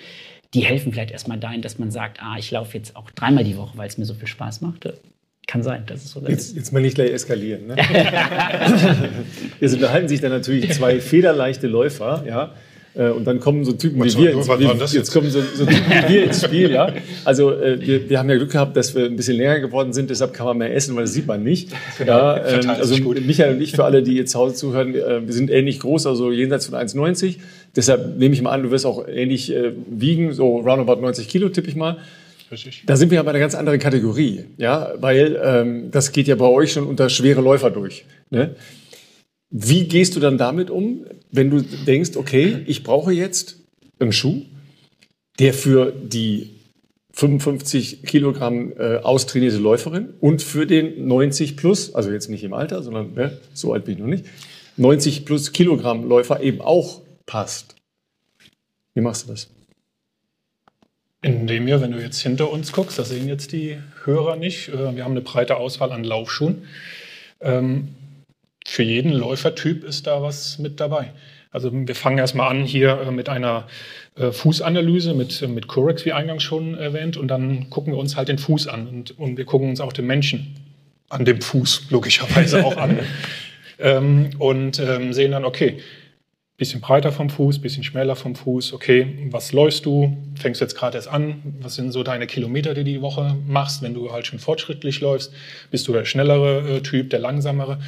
die 0.53 0.61
helfen 0.61 0.93
vielleicht 0.93 1.11
erstmal 1.11 1.39
dahin, 1.39 1.63
dass 1.63 1.79
man 1.79 1.91
sagt, 1.91 2.19
ah, 2.23 2.37
ich 2.39 2.51
laufe 2.51 2.77
jetzt 2.77 2.95
auch 2.95 3.11
dreimal 3.11 3.43
die 3.43 3.57
Woche, 3.57 3.77
weil 3.77 3.89
es 3.89 3.99
mir 3.99 4.05
so 4.05 4.15
viel 4.15 4.29
Spaß 4.29 4.61
macht. 4.61 4.89
Kann 5.47 5.63
sein, 5.63 5.83
das 5.87 6.05
ist 6.05 6.13
so. 6.13 6.23
Jetzt, 6.27 6.57
jetzt 6.57 6.73
mal 6.73 6.81
nicht 6.81 6.95
gleich 6.95 7.11
eskalieren. 7.11 7.67
Ne? 7.67 7.77
Jetzt 9.61 9.75
unterhalten 9.75 10.09
sich 10.09 10.23
dann 10.23 10.31
natürlich 10.31 10.73
zwei 10.73 11.01
federleichte 11.01 11.67
Läufer, 11.67 12.25
ja, 12.27 12.55
und 12.95 13.25
dann 13.25 13.41
kommen 13.41 13.65
so 13.65 13.73
Typen 13.73 13.97
wie 14.05 14.17
wir, 14.17 14.33
ins, 14.33 14.49
wie, 14.49 14.97
jetzt? 14.97 15.13
kommen 15.13 15.29
so, 15.31 15.41
so, 15.41 15.67
Typen 15.67 15.85
wie 15.85 16.15
wir 16.15 16.25
ins 16.25 16.45
Spiel, 16.45 16.71
ja. 16.71 16.93
Also 17.25 17.53
äh, 17.53 17.85
wir, 17.85 18.09
wir 18.09 18.19
haben 18.19 18.31
ja 18.31 18.37
Glück 18.37 18.53
gehabt, 18.53 18.77
dass 18.77 18.95
wir 18.95 19.07
ein 19.07 19.17
bisschen 19.17 19.37
länger 19.37 19.61
geworden 19.61 19.93
sind, 19.93 20.11
deshalb 20.11 20.33
kann 20.33 20.47
man 20.47 20.59
mehr 20.59 20.75
essen, 20.75 20.95
weil 20.95 21.05
das 21.05 21.13
sieht 21.13 21.27
man 21.27 21.43
nicht. 21.43 21.71
Ja, 22.07 22.37
ähm, 22.47 22.71
also 22.71 22.97
Michael 22.97 23.57
und 23.57 23.63
ich, 23.63 23.73
für 23.73 23.85
alle, 23.85 24.03
die 24.03 24.15
jetzt 24.15 24.33
zu 24.33 24.39
Hause 24.39 24.55
zuhören, 24.55 24.95
äh, 24.95 25.27
wir 25.27 25.35
sind 25.35 25.51
ähnlich 25.51 25.81
groß, 25.81 26.07
also 26.07 26.31
jenseits 26.31 26.67
von 26.67 26.79
1,90. 26.79 27.37
Deshalb 27.75 28.17
nehme 28.19 28.35
ich 28.35 28.43
mal 28.43 28.51
an, 28.51 28.63
du 28.63 28.71
wirst 28.71 28.87
auch 28.87 29.07
ähnlich 29.09 29.53
äh, 29.53 29.73
wiegen, 29.89 30.33
so 30.33 30.59
roundabout 30.59 31.01
90 31.01 31.29
Kilo, 31.29 31.49
tippe 31.49 31.69
ich 31.69 31.77
mal. 31.77 31.99
Da 32.87 32.97
sind 32.97 33.11
wir 33.11 33.21
aber 33.21 33.31
in 33.31 33.37
einer 33.37 33.41
ganz 33.41 33.55
anderen 33.55 33.79
Kategorie, 33.81 34.45
ja, 34.59 34.93
weil 34.99 35.41
ähm, 35.43 35.91
das 35.91 36.13
geht 36.13 36.29
ja 36.29 36.37
bei 36.37 36.47
euch 36.47 36.73
schon 36.73 36.87
unter 36.87 37.09
schwere 37.09 37.41
Läufer 37.41 37.71
durch. 37.71 38.05
Ne? 38.31 38.55
Wie 39.57 39.87
gehst 39.87 40.17
du 40.17 40.21
dann 40.21 40.37
damit 40.37 40.69
um, 40.69 41.07
wenn 41.31 41.49
du 41.49 41.63
denkst, 41.63 42.17
okay, 42.17 42.65
ich 42.67 42.83
brauche 42.83 43.13
jetzt 43.13 43.61
einen 44.01 44.11
Schuh, 44.11 44.43
der 45.39 45.55
für 45.55 45.93
die 45.93 46.51
55 47.13 48.03
Kilogramm 48.03 48.73
äh, 48.77 48.97
austrainierte 48.97 49.59
Läuferin 49.59 50.09
und 50.19 50.43
für 50.43 50.67
den 50.67 51.07
90 51.07 51.57
plus, 51.57 51.95
also 51.95 52.11
jetzt 52.11 52.29
nicht 52.29 52.43
im 52.43 52.53
Alter, 52.53 52.83
sondern 52.83 53.15
ne, 53.15 53.39
so 53.53 53.73
alt 53.73 53.85
bin 53.85 53.95
ich 53.95 54.01
noch 54.01 54.09
nicht, 54.09 54.25
90 54.77 55.25
plus 55.25 55.53
Kilogramm 55.53 56.09
Läufer 56.09 56.43
eben 56.43 56.61
auch 56.61 57.03
passt. 57.25 57.77
Wie 58.95 59.03
machst 59.03 59.29
du 59.29 59.31
das? 59.31 59.51
Indem 61.23 61.67
wir, 61.67 61.81
wenn 61.81 61.93
du 61.93 62.03
jetzt 62.03 62.21
hinter 62.21 62.51
uns 62.51 62.73
guckst, 62.73 62.99
das 62.99 63.11
sehen 63.11 63.29
jetzt 63.29 63.53
die 63.53 63.79
Hörer 64.03 64.35
nicht, 64.35 64.71
äh, 64.71 64.97
wir 64.97 65.05
haben 65.05 65.13
eine 65.13 65.21
breite 65.21 65.59
Auswahl 65.59 65.93
an 65.93 66.03
Laufschuhen. 66.03 66.65
Ähm, 67.41 67.91
für 68.75 68.83
jeden 68.83 69.13
Läufertyp 69.13 69.85
ist 69.85 70.09
da 70.09 70.21
was 70.21 70.59
mit 70.59 70.81
dabei. 70.81 71.13
Also 71.53 71.71
wir 71.73 71.95
fangen 71.95 72.19
erstmal 72.19 72.51
an 72.51 72.65
hier 72.65 73.03
äh, 73.07 73.11
mit 73.13 73.29
einer 73.29 73.69
äh, 74.17 74.33
Fußanalyse 74.33 75.15
mit, 75.15 75.41
äh, 75.43 75.47
mit 75.47 75.69
Corex, 75.69 76.05
wie 76.05 76.13
eingangs 76.13 76.43
schon 76.43 76.75
erwähnt, 76.75 77.17
und 77.17 77.29
dann 77.29 77.71
gucken 77.71 77.93
wir 77.93 78.01
uns 78.01 78.17
halt 78.17 78.27
den 78.27 78.39
Fuß 78.39 78.67
an 78.67 78.89
und, 78.89 79.17
und 79.17 79.37
wir 79.37 79.45
gucken 79.45 79.69
uns 79.69 79.81
auch 79.81 79.93
den 79.93 80.09
Menschen 80.09 80.57
an 81.09 81.25
dem 81.25 81.41
Fuß 81.41 81.87
logischerweise 81.91 82.67
auch 82.67 82.77
an 82.77 82.99
ähm, 83.79 84.31
und 84.39 84.81
ähm, 84.81 85.13
sehen 85.13 85.31
dann, 85.31 85.45
okay, 85.45 85.79
bisschen 86.57 86.81
breiter 86.81 87.11
vom 87.11 87.31
Fuß, 87.31 87.61
bisschen 87.61 87.83
schmäler 87.83 88.15
vom 88.15 88.37
Fuß. 88.37 88.73
Okay, 88.73 89.29
was 89.31 89.53
läufst 89.53 89.87
du? 89.87 90.17
Fängst 90.37 90.61
jetzt 90.61 90.77
gerade 90.77 90.97
erst 90.97 91.09
an? 91.09 91.57
Was 91.61 91.75
sind 91.75 91.91
so 91.91 92.03
deine 92.03 92.27
Kilometer, 92.27 92.75
die 92.75 92.85
du 92.85 92.91
die 92.93 93.03
Woche 93.03 93.37
machst, 93.47 93.83
wenn 93.83 93.95
du 93.95 94.13
halt 94.13 94.27
schon 94.27 94.39
fortschrittlich 94.39 95.01
läufst? 95.01 95.33
Bist 95.71 95.89
du 95.89 95.93
der 95.93 96.05
schnellere 96.05 96.77
äh, 96.77 96.81
Typ, 96.81 97.11
der 97.11 97.19
langsamere, 97.19 97.81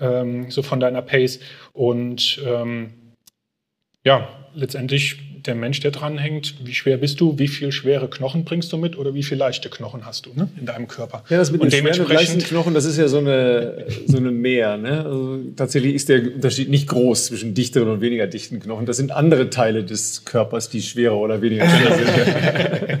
ähm, 0.00 0.50
so 0.50 0.62
von 0.62 0.78
deiner 0.78 1.02
Pace? 1.02 1.40
Und 1.72 2.40
ähm, 2.46 2.92
ja, 4.04 4.28
letztendlich 4.54 5.31
der 5.46 5.54
Mensch, 5.54 5.80
der 5.80 5.90
dranhängt, 5.90 6.54
wie 6.64 6.74
schwer 6.74 6.96
bist 6.96 7.20
du, 7.20 7.38
wie 7.38 7.48
viel 7.48 7.72
schwere 7.72 8.08
Knochen 8.08 8.44
bringst 8.44 8.72
du 8.72 8.76
mit 8.76 8.96
oder 8.96 9.14
wie 9.14 9.22
viel 9.22 9.38
leichte 9.38 9.68
Knochen 9.68 10.06
hast 10.06 10.26
du 10.26 10.30
ne, 10.34 10.48
in 10.58 10.66
deinem 10.66 10.88
Körper. 10.88 11.24
Ja, 11.28 11.38
das 11.38 11.50
mit 11.50 11.60
und 11.60 11.72
den 11.72 11.86
schweren 11.86 12.08
leichten 12.08 12.40
Knochen, 12.40 12.74
das 12.74 12.84
ist 12.84 12.98
ja 12.98 13.08
so 13.08 13.18
eine, 13.18 13.86
so 14.06 14.16
eine 14.16 14.30
Mehr. 14.30 14.76
Ne? 14.76 15.04
Also, 15.04 15.38
tatsächlich 15.56 15.94
ist 15.94 16.08
der 16.08 16.22
Unterschied 16.34 16.68
nicht 16.68 16.88
groß 16.88 17.26
zwischen 17.26 17.54
dichteren 17.54 17.88
und 17.88 18.00
weniger 18.00 18.26
dichten 18.26 18.60
Knochen. 18.60 18.86
Das 18.86 18.96
sind 18.96 19.12
andere 19.12 19.50
Teile 19.50 19.84
des 19.84 20.24
Körpers, 20.24 20.68
die 20.68 20.82
schwerer 20.82 21.16
oder 21.16 21.42
weniger 21.42 21.66
schwer 21.68 21.96
sind. 21.96 23.00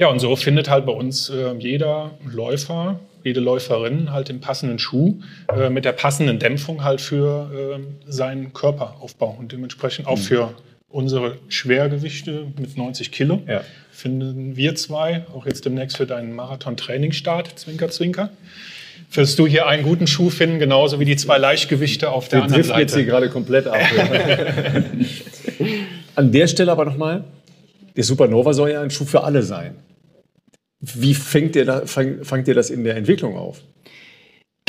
Ja, 0.00 0.08
und 0.08 0.18
so 0.18 0.34
findet 0.34 0.70
halt 0.70 0.86
bei 0.86 0.92
uns 0.92 1.28
äh, 1.28 1.52
jeder 1.58 2.12
Läufer, 2.24 3.00
jede 3.22 3.40
Läuferin 3.40 4.10
halt 4.10 4.30
den 4.30 4.40
passenden 4.40 4.78
Schuh 4.78 5.20
äh, 5.54 5.68
mit 5.68 5.84
der 5.84 5.92
passenden 5.92 6.38
Dämpfung 6.38 6.82
halt 6.82 7.02
für 7.02 7.50
äh, 7.76 8.10
seinen 8.10 8.54
Körperaufbau 8.54 9.36
und 9.38 9.52
dementsprechend 9.52 10.06
auch 10.06 10.16
mhm. 10.16 10.22
für 10.22 10.54
unsere 10.90 11.38
Schwergewichte 11.48 12.46
mit 12.58 12.76
90 12.76 13.10
Kilo. 13.12 13.40
Ja. 13.46 13.62
Finden 13.90 14.56
wir 14.56 14.74
zwei, 14.74 15.24
auch 15.34 15.46
jetzt 15.46 15.64
demnächst 15.64 15.96
für 15.96 16.06
deinen 16.06 16.34
Marathon-Trainingsstart, 16.34 17.58
Zwinker, 17.58 17.90
Zwinker. 17.90 18.30
Wirst 19.12 19.38
du 19.38 19.46
hier 19.46 19.66
einen 19.66 19.82
guten 19.82 20.06
Schuh 20.06 20.30
finden, 20.30 20.58
genauso 20.58 21.00
wie 21.00 21.04
die 21.04 21.16
zwei 21.16 21.38
Leichtgewichte 21.38 22.10
auf 22.10 22.28
der, 22.28 22.40
der 22.40 22.44
anderen 22.44 22.62
Seite. 22.62 22.80
jetzt 22.80 22.94
hier 22.94 23.04
gerade 23.04 23.28
komplett 23.28 23.66
ab. 23.66 23.80
An 26.14 26.30
der 26.32 26.46
Stelle 26.46 26.70
aber 26.70 26.84
nochmal, 26.84 27.24
der 27.96 28.04
Supernova 28.04 28.52
soll 28.52 28.70
ja 28.70 28.82
ein 28.82 28.90
Schuh 28.90 29.04
für 29.04 29.24
alle 29.24 29.42
sein. 29.42 29.74
Wie 30.80 31.14
fängt 31.14 31.56
ihr, 31.56 31.64
da, 31.64 31.86
fang, 31.86 32.24
fangt 32.24 32.46
ihr 32.48 32.54
das 32.54 32.70
in 32.70 32.84
der 32.84 32.96
Entwicklung 32.96 33.36
auf? 33.36 33.60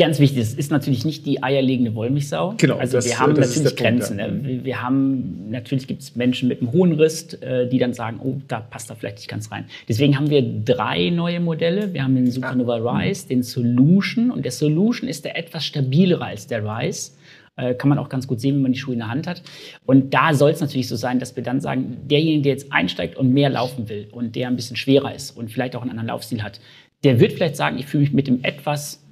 Ganz 0.02 0.20
wichtig, 0.20 0.42
es 0.42 0.54
ist 0.56 0.72
natürlich 0.72 1.06
nicht 1.06 1.28
die 1.28 1.44
eierlegende 1.44 1.94
Wollmilchsau. 1.94 2.56
Genau. 2.58 2.78
Also 2.78 2.98
das, 2.98 3.06
wir 3.06 3.20
haben 3.20 3.34
natürlich 3.34 3.76
Grenzen. 3.76 4.18
Punkt, 4.18 4.48
ja. 4.48 4.64
wir, 4.66 4.82
haben 4.82 5.52
natürlich 5.52 5.86
gibt 5.86 6.02
es 6.02 6.16
Menschen 6.16 6.50
mit 6.50 6.60
einem 6.60 6.72
hohen 6.72 6.94
Rist, 6.94 7.42
äh, 7.44 7.70
die 7.70 7.78
dann 7.78 7.94
sagen, 7.94 8.20
oh, 8.24 8.42
da 8.48 8.62
passt 8.62 8.90
da 8.90 8.96
vielleicht 8.96 9.18
nicht 9.18 9.30
ganz 9.30 9.52
rein. 9.52 9.66
Deswegen 9.88 10.18
haben 10.18 10.32
wir 10.32 10.42
drei 10.42 11.12
neue 11.12 11.40
Modelle. 11.40 11.94
Wir 11.94 12.04
haben 12.04 12.16
den 12.16 12.32
Supernova 12.32 12.78
ah. 12.78 12.98
Rise, 12.98 13.28
den 13.28 13.44
Solution 13.44 14.32
und 14.32 14.44
der 14.44 14.52
Solution 14.52 15.08
ist 15.08 15.24
der 15.24 15.38
etwas 15.38 15.66
stabilere 15.66 16.26
als 16.26 16.48
der 16.48 16.64
Rise. 16.66 17.12
Äh, 17.56 17.76
kann 17.76 17.90
man 17.90 18.00
auch 18.00 18.10
ganz 18.10 18.26
gut 18.26 18.42
sehen, 18.42 18.56
wenn 18.56 18.64
man 18.64 18.72
die 18.72 18.80
Schuhe 18.80 18.94
in 18.94 19.00
der 19.02 19.10
Hand 19.10 19.28
hat. 19.28 19.44
Und 19.86 20.16
da 20.16 20.34
soll 20.34 20.50
es 20.50 20.62
natürlich 20.62 20.88
so 20.88 20.96
sein, 20.96 21.20
dass 21.20 21.36
wir 21.36 21.44
dann 21.44 21.62
sagen, 21.62 21.98
derjenige, 22.10 22.42
der 22.42 22.54
jetzt 22.54 22.74
einsteigt 22.74 23.18
und 23.18 23.32
mehr 23.34 23.52
laufen 23.52 23.88
will 23.88 24.08
und 24.12 24.36
der 24.36 24.48
ein 24.48 24.56
bisschen 24.56 24.78
schwerer 24.78 25.14
ist 25.14 25.38
und 25.38 25.52
vielleicht 25.52 25.76
auch 25.76 25.82
einen 25.82 25.92
anderen 25.92 26.08
Laufstil 26.08 26.42
hat, 26.42 26.60
der 27.04 27.20
wird 27.20 27.34
vielleicht 27.34 27.56
sagen, 27.56 27.78
ich 27.78 27.86
fühle 27.86 28.02
mich 28.02 28.14
mit 28.14 28.28
dem 28.28 28.44
etwas 28.44 29.04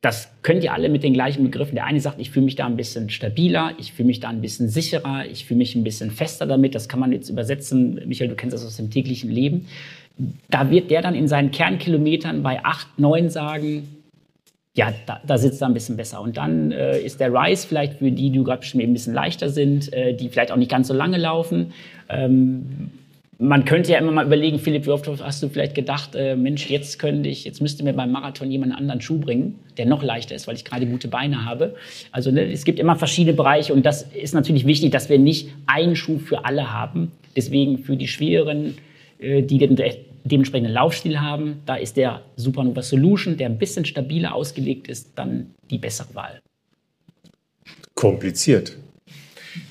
das 0.00 0.30
könnt 0.42 0.62
ihr 0.62 0.72
alle 0.72 0.88
mit 0.88 1.02
den 1.02 1.12
gleichen 1.12 1.42
Begriffen. 1.42 1.74
Der 1.74 1.84
eine 1.84 2.00
sagt, 2.00 2.20
ich 2.20 2.30
fühle 2.30 2.44
mich 2.44 2.54
da 2.54 2.66
ein 2.66 2.76
bisschen 2.76 3.10
stabiler, 3.10 3.72
ich 3.78 3.92
fühle 3.92 4.06
mich 4.06 4.20
da 4.20 4.28
ein 4.28 4.40
bisschen 4.40 4.68
sicherer, 4.68 5.26
ich 5.26 5.44
fühle 5.44 5.58
mich 5.58 5.74
ein 5.74 5.82
bisschen 5.82 6.12
fester 6.12 6.46
damit. 6.46 6.74
Das 6.74 6.88
kann 6.88 7.00
man 7.00 7.10
jetzt 7.10 7.28
übersetzen. 7.28 8.00
Michael, 8.06 8.28
du 8.28 8.36
kennst 8.36 8.54
das 8.54 8.64
aus 8.64 8.76
dem 8.76 8.90
täglichen 8.90 9.30
Leben. 9.30 9.66
Da 10.50 10.70
wird 10.70 10.90
der 10.90 11.02
dann 11.02 11.14
in 11.14 11.26
seinen 11.26 11.50
Kernkilometern 11.50 12.42
bei 12.42 12.64
8, 12.64 12.98
9 12.98 13.30
sagen, 13.30 13.88
ja, 14.74 14.94
da, 15.06 15.20
da 15.26 15.38
sitzt 15.38 15.60
er 15.62 15.66
ein 15.66 15.74
bisschen 15.74 15.96
besser. 15.96 16.20
Und 16.20 16.36
dann 16.36 16.70
äh, 16.70 17.00
ist 17.00 17.18
der 17.18 17.32
Rise 17.32 17.66
vielleicht 17.66 17.94
für 17.94 18.12
die, 18.12 18.30
die 18.30 18.44
gerade 18.44 18.60
bestimmt 18.60 18.84
ein 18.84 18.92
bisschen 18.92 19.14
leichter 19.14 19.48
sind, 19.48 19.92
äh, 19.92 20.14
die 20.14 20.28
vielleicht 20.28 20.52
auch 20.52 20.56
nicht 20.56 20.70
ganz 20.70 20.86
so 20.86 20.94
lange 20.94 21.18
laufen. 21.18 21.72
Ähm, 22.08 22.90
man 23.38 23.64
könnte 23.64 23.92
ja 23.92 23.98
immer 23.98 24.10
mal 24.10 24.26
überlegen, 24.26 24.58
Philipp, 24.58 24.86
wie 24.86 24.90
oft 24.90 25.06
hast 25.06 25.42
du 25.42 25.48
vielleicht 25.48 25.76
gedacht, 25.76 26.14
äh, 26.16 26.34
Mensch, 26.34 26.68
jetzt 26.68 26.98
könnte 26.98 27.28
ich, 27.28 27.44
jetzt 27.44 27.62
müsste 27.62 27.84
mir 27.84 27.92
beim 27.92 28.10
Marathon 28.10 28.50
jemand 28.50 28.72
einen 28.72 28.80
anderen 28.80 29.00
Schuh 29.00 29.18
bringen, 29.18 29.60
der 29.76 29.86
noch 29.86 30.02
leichter 30.02 30.34
ist, 30.34 30.48
weil 30.48 30.56
ich 30.56 30.64
gerade 30.64 30.86
gute 30.86 31.06
Beine 31.06 31.44
habe. 31.44 31.76
Also 32.10 32.32
ne, 32.32 32.50
es 32.50 32.64
gibt 32.64 32.80
immer 32.80 32.96
verschiedene 32.96 33.36
Bereiche 33.36 33.72
und 33.72 33.86
das 33.86 34.02
ist 34.02 34.34
natürlich 34.34 34.66
wichtig, 34.66 34.90
dass 34.90 35.08
wir 35.08 35.18
nicht 35.18 35.50
einen 35.66 35.94
Schuh 35.94 36.18
für 36.18 36.44
alle 36.44 36.72
haben. 36.72 37.12
Deswegen 37.36 37.78
für 37.78 37.96
die 37.96 38.08
schwereren, 38.08 38.76
äh, 39.20 39.42
die 39.42 39.58
den 39.58 39.76
dementsprechenden 40.24 40.72
Laufstil 40.72 41.20
haben. 41.20 41.62
Da 41.64 41.76
ist 41.76 41.96
der 41.96 42.22
Supernova 42.34 42.82
Solution, 42.82 43.36
der 43.36 43.48
ein 43.48 43.58
bisschen 43.58 43.84
stabiler 43.84 44.34
ausgelegt 44.34 44.88
ist, 44.88 45.12
dann 45.14 45.54
die 45.70 45.78
bessere 45.78 46.12
Wahl. 46.14 46.40
Kompliziert. 47.94 48.76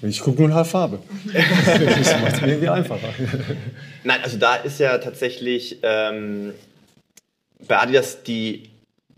Ich 0.01 0.19
gucke 0.19 0.41
nur 0.41 0.49
nach 0.49 0.65
Farbe. 0.65 0.99
das 1.33 2.21
macht 2.21 2.33
es 2.33 2.41
mir 2.41 2.47
irgendwie 2.49 2.69
einfacher. 2.69 3.09
Nein, 4.03 4.19
also 4.23 4.37
da 4.37 4.55
ist 4.55 4.79
ja 4.79 4.97
tatsächlich 4.97 5.79
ähm, 5.83 6.53
bei 7.67 7.77
Adidas 7.77 8.23
die 8.23 8.69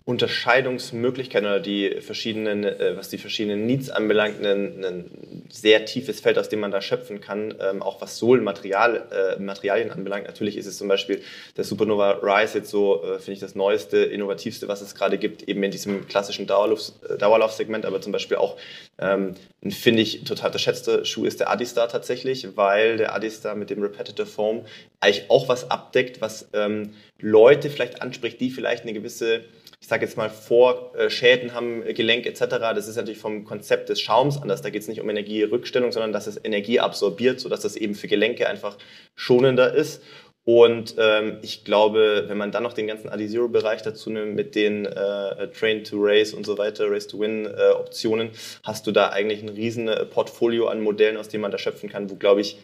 Unterscheidungsmöglichkeiten 0.10 1.48
oder 1.48 1.60
die 1.60 2.02
verschiedenen, 2.02 2.64
äh, 2.64 2.98
was 2.98 3.10
die 3.10 3.20
verschiedenen 3.20 3.68
Needs 3.68 3.92
anbelangt, 3.92 4.44
ein, 4.44 4.84
ein, 4.84 5.06
sehr 5.52 5.86
tiefes 5.86 6.20
Feld, 6.20 6.40
aus 6.40 6.50
dem 6.50 6.62
man 6.62 6.72
da 6.72 6.82
schöpfen 6.82 7.22
kann, 7.22 7.54
ähm, 7.62 7.84
auch 7.84 8.02
was 8.02 8.18
Sohlenmaterialien 8.18 9.04
äh, 9.12 9.92
anbelangt. 9.92 10.26
Natürlich 10.26 10.58
ist 10.58 10.66
es 10.66 10.80
zum 10.80 10.88
Beispiel 10.88 11.22
der 11.58 11.64
Supernova 11.64 12.22
Rise 12.24 12.58
jetzt 12.58 12.72
so, 12.72 13.04
äh, 13.04 13.20
finde 13.20 13.34
ich, 13.34 13.40
das 13.40 13.54
neueste, 13.54 13.98
innovativste, 14.00 14.68
was 14.68 14.82
es 14.82 14.96
gerade 14.96 15.20
gibt, 15.20 15.44
eben 15.44 15.62
in 15.62 15.70
diesem 15.70 16.08
klassischen 16.08 16.46
äh, 16.46 17.18
Dauerlaufsegment, 17.18 17.86
aber 17.86 18.02
zum 18.02 18.12
Beispiel 18.12 18.38
auch 18.38 18.58
ähm, 18.98 19.36
finde 19.70 20.02
ich, 20.02 20.24
total 20.24 20.48
unterschätzter 20.48 21.06
Schuh 21.06 21.26
ist 21.26 21.40
der 21.40 21.52
Adistar 21.52 21.88
tatsächlich, 21.88 22.58
weil 22.58 22.98
der 22.98 23.14
Adistar 23.14 23.56
mit 23.56 23.70
dem 23.70 23.82
Repetitive 23.82 24.26
Foam 24.26 24.66
eigentlich 25.02 25.30
auch 25.30 25.48
was 25.48 25.70
abdeckt, 25.70 26.20
was 26.20 26.50
ähm, 26.54 26.94
Leute 27.20 27.70
vielleicht 27.70 28.02
anspricht, 28.02 28.42
die 28.42 28.50
vielleicht 28.50 28.84
eine 28.84 28.94
gewisse 28.94 29.42
ich 29.82 29.88
sage 29.88 30.06
jetzt 30.06 30.18
mal, 30.18 30.30
Vorschäden 30.30 31.54
haben, 31.54 31.84
Gelenk 31.94 32.26
etc. 32.26 32.46
Das 32.60 32.88
ist 32.88 32.98
natürlich 32.98 33.20
vom 33.20 33.46
Konzept 33.46 33.90
des 33.90 34.02
Schaums 34.02 34.42
anders. 34.42 34.62
Da 34.62 34.70
geht 34.70 34.82
es 34.82 34.88
nicht 34.88 35.02
um 35.02 35.10
Energierückstellung, 35.10 35.92
sondern 35.92 36.12
dass 36.12 36.28
es 36.28 36.44
Energie 36.44 36.80
absorbiert, 36.80 37.40
sodass 37.40 37.62
das 37.62 37.76
eben 37.76 37.96
für 37.96 38.08
Gelenke 38.08 38.48
einfach 38.48 38.78
schonender 39.16 39.74
ist. 39.74 40.02
Und 40.46 40.96
ähm, 40.98 41.38
ich 41.44 41.64
glaube, 41.64 42.26
wenn 42.28 42.38
man 42.38 42.52
dann 42.52 42.64
noch 42.64 42.74
den 42.74 42.88
ganzen 42.88 43.10
Adi-Zero-Bereich 43.10 43.84
dazu 43.84 44.10
nimmt 44.10 44.36
mit 44.36 44.56
den 44.56 44.86
äh, 44.86 45.48
Train 45.52 45.84
to 45.84 45.98
Race 46.00 46.34
und 46.34 46.46
so 46.46 46.58
weiter, 46.58 46.90
Race 46.90 47.08
to 47.08 47.20
Win 47.20 47.46
äh, 47.46 47.72
Optionen, 47.72 48.32
hast 48.64 48.88
du 48.88 48.92
da 48.92 49.10
eigentlich 49.10 49.44
ein 49.44 49.50
riesen 49.50 49.88
äh, 49.88 50.06
Portfolio 50.06 50.68
an 50.68 50.82
Modellen, 50.82 51.18
aus 51.18 51.30
dem 51.30 51.42
man 51.42 51.52
da 51.52 51.60
schöpfen 51.60 51.88
kann, 51.88 52.10
wo, 52.10 52.16
glaube 52.16 52.42
ich, 52.42 52.58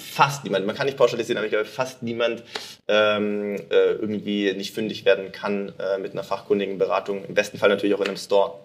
fast 0.00 0.44
niemand, 0.44 0.66
man 0.66 0.74
kann 0.74 0.86
nicht 0.86 0.98
pauschalisieren, 0.98 1.38
aber 1.38 1.46
ich 1.46 1.52
glaube, 1.52 1.66
fast 1.66 2.02
niemand 2.02 2.42
ähm, 2.88 3.56
äh, 3.70 3.92
irgendwie 3.92 4.52
nicht 4.54 4.74
fündig 4.74 5.04
werden 5.04 5.32
kann 5.32 5.72
äh, 5.78 5.98
mit 5.98 6.12
einer 6.12 6.24
fachkundigen 6.24 6.78
Beratung. 6.78 7.24
Im 7.24 7.34
besten 7.34 7.58
Fall 7.58 7.68
natürlich 7.68 7.94
auch 7.94 8.00
in 8.00 8.08
einem 8.08 8.16
Store. 8.16 8.58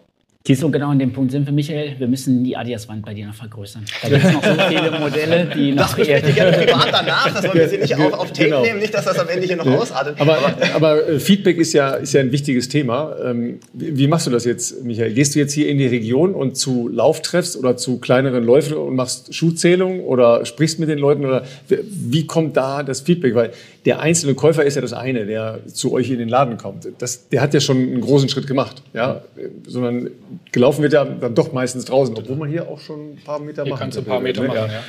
Siehst 0.47 0.63
du, 0.63 0.71
genau 0.71 0.87
an 0.91 0.99
dem 0.99 1.11
Punkt 1.11 1.33
sind 1.33 1.45
wir, 1.45 1.51
Michael. 1.51 1.95
Wir 1.99 2.07
müssen 2.07 2.45
die 2.45 2.55
Adidas-Wand 2.55 3.05
bei 3.05 3.13
dir 3.13 3.27
noch 3.27 3.35
vergrößern. 3.35 3.83
Da 4.01 4.07
gibt 4.07 4.23
es 4.23 4.31
noch 4.31 4.41
so 4.41 4.53
viele 4.69 4.91
Modelle, 4.97 5.51
die 5.53 5.71
noch... 5.73 5.83
Das 5.83 5.95
bespreche 5.97 6.29
ich 6.29 6.35
gerne 6.35 6.57
privat 6.57 6.87
danach, 6.93 7.33
dass 7.33 7.53
wir 7.53 7.67
sie 7.67 7.77
nicht 7.79 7.93
auf, 7.93 8.13
auf 8.13 8.31
Tape 8.31 8.45
genau. 8.45 8.61
nehmen, 8.61 8.79
nicht, 8.79 8.93
dass 8.93 9.03
das 9.03 9.19
am 9.19 9.27
Ende 9.27 9.45
hier 9.45 9.57
noch 9.57 9.67
ausartet. 9.67 10.15
Aber, 10.17 10.37
aber, 10.73 11.09
äh, 11.09 11.19
Feedback 11.19 11.57
ist 11.57 11.73
ja, 11.73 11.95
ist 11.95 12.13
ja 12.13 12.21
ein 12.21 12.31
wichtiges 12.31 12.69
Thema. 12.69 13.17
Ähm, 13.21 13.59
wie, 13.73 13.97
wie, 13.97 14.07
machst 14.07 14.27
du 14.27 14.31
das 14.31 14.45
jetzt, 14.45 14.85
Michael? 14.85 15.13
Gehst 15.13 15.35
du 15.35 15.39
jetzt 15.39 15.51
hier 15.51 15.67
in 15.67 15.77
die 15.77 15.87
Region 15.87 16.33
und 16.33 16.55
zu 16.55 16.87
Lauftreffs 16.87 17.57
oder 17.57 17.75
zu 17.75 17.99
kleineren 17.99 18.45
Läufen 18.45 18.77
und 18.77 18.95
machst 18.95 19.35
Schuhzählung 19.35 19.99
oder 20.05 20.45
sprichst 20.45 20.79
mit 20.79 20.87
den 20.87 20.99
Leuten? 20.99 21.25
Oder 21.25 21.43
wie 21.67 22.25
kommt 22.25 22.55
da 22.55 22.83
das 22.83 23.01
Feedback? 23.01 23.35
Weil 23.35 23.51
der 23.89 24.01
einzelne 24.01 24.35
Käufer 24.35 24.63
ist 24.63 24.75
ja 24.75 24.83
das 24.83 24.93
eine, 24.93 25.25
der 25.25 25.65
zu 25.65 25.91
euch 25.93 26.11
in 26.11 26.19
den 26.19 26.29
Laden 26.29 26.57
kommt. 26.57 26.87
Das, 26.99 27.27
der 27.29 27.41
hat 27.41 27.55
ja 27.55 27.59
schon 27.59 27.77
einen 27.77 28.01
großen 28.01 28.29
Schritt 28.29 28.45
gemacht. 28.45 28.83
Ja? 28.93 29.23
Sondern 29.65 30.11
gelaufen 30.51 30.83
wird 30.83 30.93
ja 30.93 31.03
dann 31.05 31.33
doch 31.33 31.53
meistens 31.53 31.85
draußen, 31.85 32.15
obwohl 32.15 32.35
man 32.35 32.49
hier 32.49 32.67
auch 32.67 32.79
schon 32.79 33.13
ein 33.13 33.21
paar 33.25 33.39
Meter 33.39 33.63
hier 33.63 33.71
machen 33.71 33.79
kannst 33.79 33.97
du 33.97 34.01
ein 34.01 34.05
paar 34.05 34.19
Meter 34.19 34.43
machen, 34.43 34.57
ja. 34.57 34.67
ja 34.67 34.83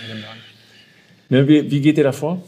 ne, 1.31 1.49
wie, 1.49 1.71
wie, 1.71 1.81
geht 1.81 1.97
ihr 1.97 2.05
da 2.05 2.13
vor? 2.13 2.43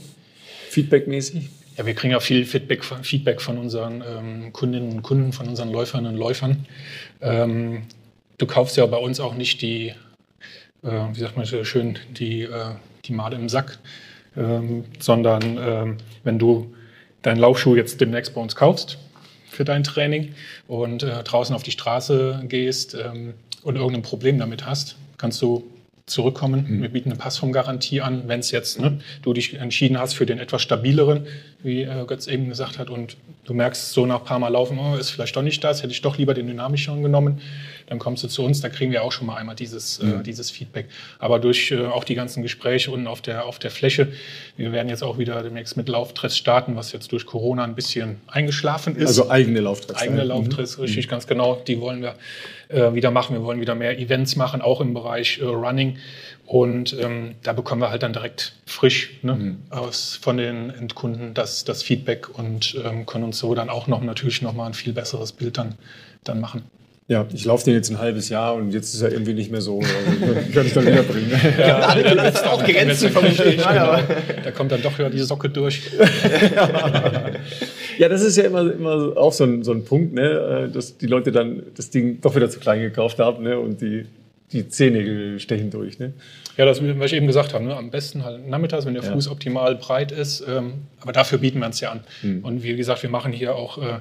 Feedbackmäßig? 0.69 1.49
Ja, 1.79 1.87
wir 1.87 1.95
kriegen 1.95 2.13
ja 2.13 2.21
viel 2.21 2.45
Feedback, 2.45 2.85
Feedback 2.85 3.41
von 3.41 3.57
unseren 3.57 4.05
ähm, 4.07 4.53
Kundinnen 4.53 4.93
und 4.93 5.03
Kunden, 5.03 5.33
von 5.33 5.49
unseren 5.49 5.73
Läuferinnen 5.73 6.13
und 6.13 6.19
Läufern. 6.19 6.67
Ähm, 7.23 7.85
du 8.37 8.45
kaufst 8.45 8.77
ja 8.77 8.85
bei 8.85 8.99
uns 8.99 9.21
auch 9.21 9.37
nicht 9.37 9.63
die, 9.63 9.95
äh, 10.83 10.91
wie 11.15 11.19
sagt 11.19 11.39
man 11.39 11.47
so 11.47 11.65
schön, 11.65 11.99
die, 12.11 12.43
äh, 12.43 12.75
die 13.07 13.15
Made 13.15 13.37
im 13.37 13.49
Sack, 13.49 13.79
ähm, 14.37 14.85
sondern 14.99 15.59
ähm, 15.59 15.97
wenn 16.25 16.39
du 16.39 16.75
deinen 17.23 17.39
Laufschuh 17.39 17.77
jetzt 17.77 18.01
demnächst 18.01 18.35
bei 18.35 18.41
uns 18.41 18.57
kaufst 18.57 18.99
für 19.51 19.65
dein 19.65 19.85
Training 19.85 20.35
und 20.67 21.03
äh, 21.03 21.23
draußen 21.23 21.55
auf 21.55 21.63
die 21.63 21.71
Straße 21.71 22.43
gehst 22.49 22.95
ähm, 22.95 23.35
und 23.63 23.77
irgendein 23.77 24.03
Problem 24.03 24.39
damit 24.39 24.67
hast, 24.67 24.97
kannst 25.19 25.41
du 25.43 25.65
zurückkommen. 26.07 26.67
Mhm. 26.69 26.83
Wir 26.83 26.89
bieten 26.89 27.11
eine 27.11 27.19
Passformgarantie 27.19 28.01
an, 28.01 28.25
wenn 28.27 28.41
es 28.41 28.51
jetzt 28.51 28.81
ne, 28.81 29.01
du 29.23 29.33
dich 29.33 29.55
entschieden 29.55 29.99
hast 29.99 30.15
für 30.15 30.27
den 30.27 30.39
etwas 30.39 30.63
stabileren, 30.63 31.27
wie 31.63 31.83
äh, 31.83 32.05
Götz 32.07 32.27
eben 32.27 32.49
gesagt 32.49 32.79
hat, 32.79 32.91
und 32.91 33.17
du 33.45 33.55
merkst 33.55 33.93
so 33.93 34.07
nach 34.07 34.21
ein 34.21 34.25
paar 34.25 34.39
Mal 34.39 34.49
laufen, 34.49 34.79
oh, 34.79 34.97
ist 34.97 35.11
vielleicht 35.11 35.37
doch 35.37 35.43
nicht 35.43 35.63
das, 35.63 35.83
hätte 35.83 35.93
ich 35.93 36.03
doch 36.03 36.19
lieber 36.19 36.35
den 36.35 36.47
dynamischeren 36.47 37.03
genommen 37.03 37.41
dann 37.93 37.99
kommst 37.99 38.25
du 38.25 38.29
zu 38.29 38.43
uns, 38.43 38.63
da 38.63 38.71
kriegen 38.71 38.91
wir 38.91 39.03
auch 39.03 39.13
schon 39.13 39.27
mal 39.27 39.37
einmal 39.37 39.55
dieses, 39.55 39.99
äh, 39.99 40.07
mhm. 40.07 40.21
äh, 40.21 40.23
dieses 40.23 40.51
Feedback. 40.51 40.87
Aber 41.19 41.39
durch 41.39 41.71
äh, 41.71 41.85
auch 41.87 42.05
die 42.05 42.15
ganzen 42.15 42.43
Gespräche 42.43 42.91
unten 42.91 43.07
auf 43.07 43.21
der, 43.21 43.45
auf 43.45 43.59
der 43.59 43.71
Fläche, 43.71 44.13
wir 44.57 44.73
werden 44.73 44.89
jetzt 44.89 45.03
auch 45.03 45.19
wieder 45.19 45.43
demnächst 45.43 45.77
mit 45.77 45.91
Lauftress 45.91 46.37
starten, 46.37 46.75
was 46.75 46.93
jetzt 46.93 47.13
durch 47.13 47.27
Corona 47.27 47.65
ein 47.65 47.75
bisschen 47.75 48.21
eingeschlafen 48.27 48.97
ist. 48.97 49.09
Also 49.09 49.31
eigene 49.31 49.61
Lauftress. 49.61 49.99
Eigene 49.99 50.25
Lauftress, 50.25 50.79
mhm. 50.79 50.85
richtig, 50.85 51.09
ganz 51.09 51.27
genau. 51.27 51.61
Die 51.67 51.81
wollen 51.81 52.01
wir 52.01 52.15
äh, 52.69 52.95
wieder 52.95 53.11
machen. 53.11 53.37
Wir 53.37 53.45
wollen 53.45 53.61
wieder 53.61 53.75
mehr 53.75 53.99
Events 53.99 54.37
machen, 54.37 54.63
auch 54.63 54.81
im 54.81 54.95
Bereich 54.95 55.41
äh, 55.41 55.45
Running. 55.45 55.99
Und 56.47 56.97
ähm, 56.99 57.35
da 57.43 57.53
bekommen 57.53 57.81
wir 57.81 57.91
halt 57.91 58.03
dann 58.03 58.13
direkt 58.13 58.55
frisch 58.67 59.19
ne, 59.23 59.35
mhm. 59.35 59.59
aus, 59.71 60.19
von 60.21 60.37
den 60.37 60.71
Endkunden 60.71 61.35
das, 61.35 61.52
das 61.65 61.83
Feedback 61.83 62.39
und 62.39 62.77
ähm, 62.85 63.07
können 63.07 63.25
uns 63.25 63.39
so 63.39 63.55
dann 63.55 63.71
auch 63.71 63.87
noch 63.87 64.03
natürlich 64.03 64.43
noch 64.43 64.53
mal 64.53 64.67
ein 64.67 64.75
viel 64.75 64.93
besseres 64.93 65.33
Bild 65.33 65.59
dann, 65.59 65.75
dann 66.25 66.41
machen. 66.41 66.65
Ja, 67.09 67.27
ich 67.35 67.45
laufe 67.45 67.65
den 67.65 67.75
jetzt 67.75 67.91
ein 67.91 67.99
halbes 67.99 68.29
Jahr 68.29 68.55
und 68.55 68.71
jetzt 68.71 68.95
ist 68.95 69.03
er 69.03 69.13
irgendwie 69.13 69.35
nicht 69.35 69.51
mehr 69.51 69.61
so. 69.61 69.81
Also, 69.81 70.51
kann 70.55 70.67
ich 70.67 70.73
dann 70.73 70.87
wieder 70.87 71.03
bringen. 71.03 71.31
Ja, 71.59 71.95
da 71.95 71.95
hat 71.95 72.37
dann 72.37 72.45
auch 72.47 72.65
Grenzen 72.65 73.11
vermutlich. 73.11 73.57
Genau. 73.57 73.97
Da 74.45 74.51
kommt 74.53 74.73
dann 74.73 74.83
doch 74.83 74.99
wieder 74.99 75.11
die 75.11 75.19
Socke 75.19 75.51
durch. 75.51 75.83
ja, 77.99 78.09
das 78.09 78.23
ist 78.23 78.37
ja 78.37 78.45
immer, 78.45 78.73
immer 78.73 79.17
auch 79.17 79.33
so 79.33 79.45
ein, 79.45 79.65
so 79.65 79.73
ein 79.73 79.85
Punkt, 79.85 80.15
ne, 80.15 80.71
dass 80.73 80.97
die 80.97 81.07
Leute 81.07 81.33
dann 81.33 81.65
das 81.77 81.91
Ding 81.91 82.21
doch 82.21 82.37
wieder 82.37 82.49
zu 82.49 82.61
klein 82.61 82.81
gekauft 82.81 83.19
haben 83.19 83.43
ne, 83.43 83.59
und 83.59 83.81
die, 83.81 84.07
die 84.53 84.69
Zähne 84.69 85.39
stechen 85.39 85.71
durch. 85.71 85.99
Ne? 85.99 86.13
Ja, 86.57 86.65
das, 86.65 86.81
was 86.83 87.07
ich 87.07 87.17
eben 87.17 87.27
gesagt 87.27 87.55
habe, 87.55 87.65
ne? 87.65 87.77
am 87.77 87.91
besten 87.91 88.25
halt 88.25 88.47
nachmittags, 88.47 88.85
wenn 88.85 88.95
der 88.95 89.03
ja. 89.03 89.13
Fuß 89.13 89.29
optimal 89.29 89.75
breit 89.77 90.13
ist. 90.13 90.45
Ähm, 90.47 90.75
aber 91.01 91.13
dafür 91.13 91.39
bieten 91.39 91.59
wir 91.61 91.67
uns 91.67 91.81
ja 91.81 91.93
an. 91.93 92.01
Mhm. 92.23 92.45
Und 92.45 92.63
wie 92.63 92.77
gesagt, 92.77 93.03
wir 93.03 93.11
machen 93.11 93.33
hier 93.33 93.57
auch 93.57 93.79
äh, 93.79 93.99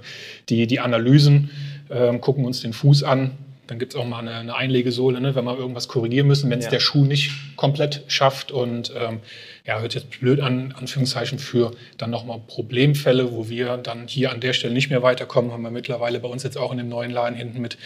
die, 0.50 0.68
die 0.68 0.80
Analysen 0.80 1.50
ähm, 1.90 2.22
gucken 2.22 2.46
uns 2.46 2.62
den 2.62 2.74
Fuß 2.74 3.04
an. 3.04 3.32
Dann 3.68 3.80
gibt 3.80 3.94
es 3.94 4.00
auch 4.00 4.06
mal 4.06 4.20
eine, 4.20 4.34
eine 4.36 4.56
Einlegesohle, 4.56 5.22
ne, 5.22 5.34
wenn 5.34 5.46
wir 5.46 5.58
irgendwas 5.58 5.88
korrigieren 5.88 6.28
müssen, 6.28 6.50
wenn 6.50 6.60
es 6.60 6.66
ja. 6.66 6.72
der 6.72 6.80
Schuh 6.80 7.06
nicht 7.06 7.32
komplett 7.56 8.04
schafft. 8.08 8.52
Und 8.52 8.92
ähm, 8.98 9.20
ja, 9.66 9.80
hört 9.80 9.94
jetzt 9.94 10.10
blöd 10.20 10.40
an, 10.40 10.74
Anführungszeichen, 10.78 11.38
für 11.38 11.72
dann 11.98 12.10
nochmal 12.10 12.40
Problemfälle, 12.48 13.32
wo 13.32 13.48
wir 13.48 13.78
dann 13.78 14.08
hier 14.08 14.32
an 14.32 14.40
der 14.40 14.54
Stelle 14.54 14.74
nicht 14.74 14.90
mehr 14.90 15.04
weiterkommen, 15.04 15.52
haben 15.52 15.62
wir 15.62 15.72
mittlerweile 15.72 16.20
bei 16.20 16.28
uns 16.28 16.44
jetzt 16.44 16.58
auch 16.58 16.72
in 16.72 16.80
dem 16.80 16.90
neuen 16.90 17.12
Laden 17.12 17.36
hinten 17.36 17.62
mit 17.62 17.78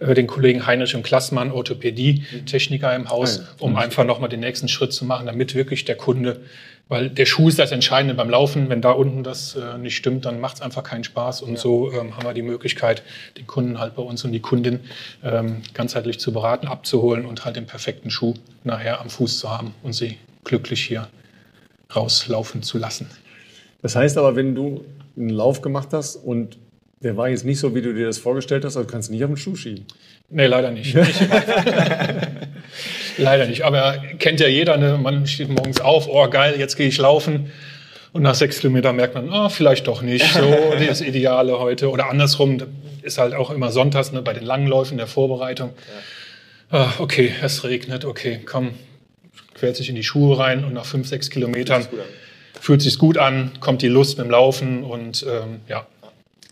äh, 0.00 0.14
den 0.14 0.26
Kollegen 0.26 0.66
Heinrich 0.66 0.94
und 0.94 1.02
Klassmann, 1.02 1.50
Orthopädie-Techniker 1.50 2.94
im 2.94 3.08
Haus, 3.08 3.40
ah 3.40 3.54
um 3.60 3.76
einfach 3.76 4.04
nochmal 4.04 4.28
den 4.28 4.40
nächsten 4.40 4.68
Schritt 4.68 4.92
zu 4.92 5.04
machen, 5.04 5.26
damit 5.26 5.54
wirklich 5.54 5.84
der 5.84 5.96
Kunde 5.96 6.40
weil 6.88 7.08
der 7.08 7.24
Schuh 7.24 7.48
ist 7.48 7.58
das 7.58 7.72
Entscheidende 7.72 8.12
beim 8.12 8.28
Laufen. 8.28 8.68
Wenn 8.68 8.82
da 8.82 8.90
unten 8.90 9.22
das 9.22 9.56
äh, 9.56 9.78
nicht 9.78 9.96
stimmt, 9.96 10.26
dann 10.26 10.40
macht 10.40 10.56
es 10.56 10.60
einfach 10.60 10.82
keinen 10.82 11.04
Spaß. 11.04 11.40
Und 11.40 11.52
ja. 11.52 11.56
so 11.56 11.90
ähm, 11.90 12.14
haben 12.14 12.26
wir 12.26 12.34
die 12.34 12.42
Möglichkeit, 12.42 13.02
den 13.38 13.46
Kunden 13.46 13.78
halt 13.78 13.94
bei 13.94 14.02
uns 14.02 14.22
und 14.26 14.32
die 14.32 14.40
Kundin 14.40 14.80
ähm, 15.24 15.62
ganzheitlich 15.72 16.20
zu 16.20 16.34
beraten, 16.34 16.66
abzuholen 16.66 17.24
und 17.24 17.46
halt 17.46 17.56
den 17.56 17.64
perfekten 17.64 18.10
Schuh 18.10 18.34
nachher 18.62 19.00
am 19.00 19.08
Fuß 19.08 19.38
zu 19.38 19.48
haben 19.48 19.74
und 19.82 19.94
sie 19.94 20.18
glücklich 20.44 20.84
hier 20.84 21.08
rauslaufen 21.94 22.62
zu 22.62 22.78
lassen. 22.78 23.08
Das 23.82 23.96
heißt 23.96 24.16
aber, 24.18 24.36
wenn 24.36 24.54
du 24.54 24.84
einen 25.16 25.30
Lauf 25.30 25.62
gemacht 25.62 25.88
hast 25.92 26.16
und 26.16 26.56
der 27.02 27.16
war 27.16 27.28
jetzt 27.28 27.44
nicht 27.44 27.58
so, 27.58 27.74
wie 27.74 27.82
du 27.82 27.92
dir 27.92 28.06
das 28.06 28.18
vorgestellt 28.18 28.64
hast, 28.64 28.76
also 28.76 28.88
kannst 28.88 29.08
du 29.08 29.12
nicht 29.12 29.24
auf 29.24 29.30
den 29.30 29.36
Schuh 29.36 29.56
schieben. 29.56 29.84
Nee, 30.30 30.46
leider 30.46 30.70
nicht. 30.70 30.94
leider 33.18 33.46
nicht. 33.46 33.62
Aber 33.62 33.98
kennt 34.18 34.40
ja 34.40 34.46
jeder, 34.46 34.76
ne? 34.76 34.98
man 34.98 35.26
steht 35.26 35.48
morgens 35.48 35.80
auf, 35.80 36.06
oh 36.08 36.28
geil, 36.28 36.54
jetzt 36.58 36.76
gehe 36.76 36.86
ich 36.86 36.98
laufen. 36.98 37.50
Und 38.12 38.22
nach 38.22 38.34
sechs 38.34 38.60
Kilometern 38.60 38.96
merkt 38.96 39.14
man, 39.14 39.30
oh, 39.30 39.48
vielleicht 39.48 39.88
doch 39.88 40.02
nicht 40.02 40.32
so 40.32 40.54
das 40.86 41.00
Ideale 41.00 41.58
heute. 41.58 41.90
Oder 41.90 42.08
andersrum, 42.08 42.58
ist 43.02 43.18
halt 43.18 43.34
auch 43.34 43.50
immer 43.50 43.72
sonntags 43.72 44.12
ne, 44.12 44.22
bei 44.22 44.32
den 44.32 44.44
Langläufen 44.44 44.96
der 44.96 45.06
Vorbereitung. 45.06 45.70
Ja. 46.70 46.78
Ah, 46.78 46.92
okay, 46.98 47.34
es 47.42 47.64
regnet, 47.64 48.04
okay, 48.04 48.40
komm, 48.46 48.70
quält 49.62 49.76
sich 49.76 49.88
in 49.88 49.94
die 49.94 50.02
Schuhe 50.02 50.40
rein 50.40 50.64
und 50.64 50.72
nach 50.72 50.84
fünf, 50.84 51.06
sechs 51.06 51.30
Kilometern 51.30 51.86
fühlt 52.60 52.82
sich 52.82 52.98
gut 52.98 53.16
an, 53.16 53.52
kommt 53.60 53.80
die 53.80 53.86
Lust 53.86 54.18
mit 54.18 54.26
dem 54.26 54.30
Laufen 54.32 54.82
und 54.82 55.22
ähm, 55.22 55.60
ja, 55.68 55.86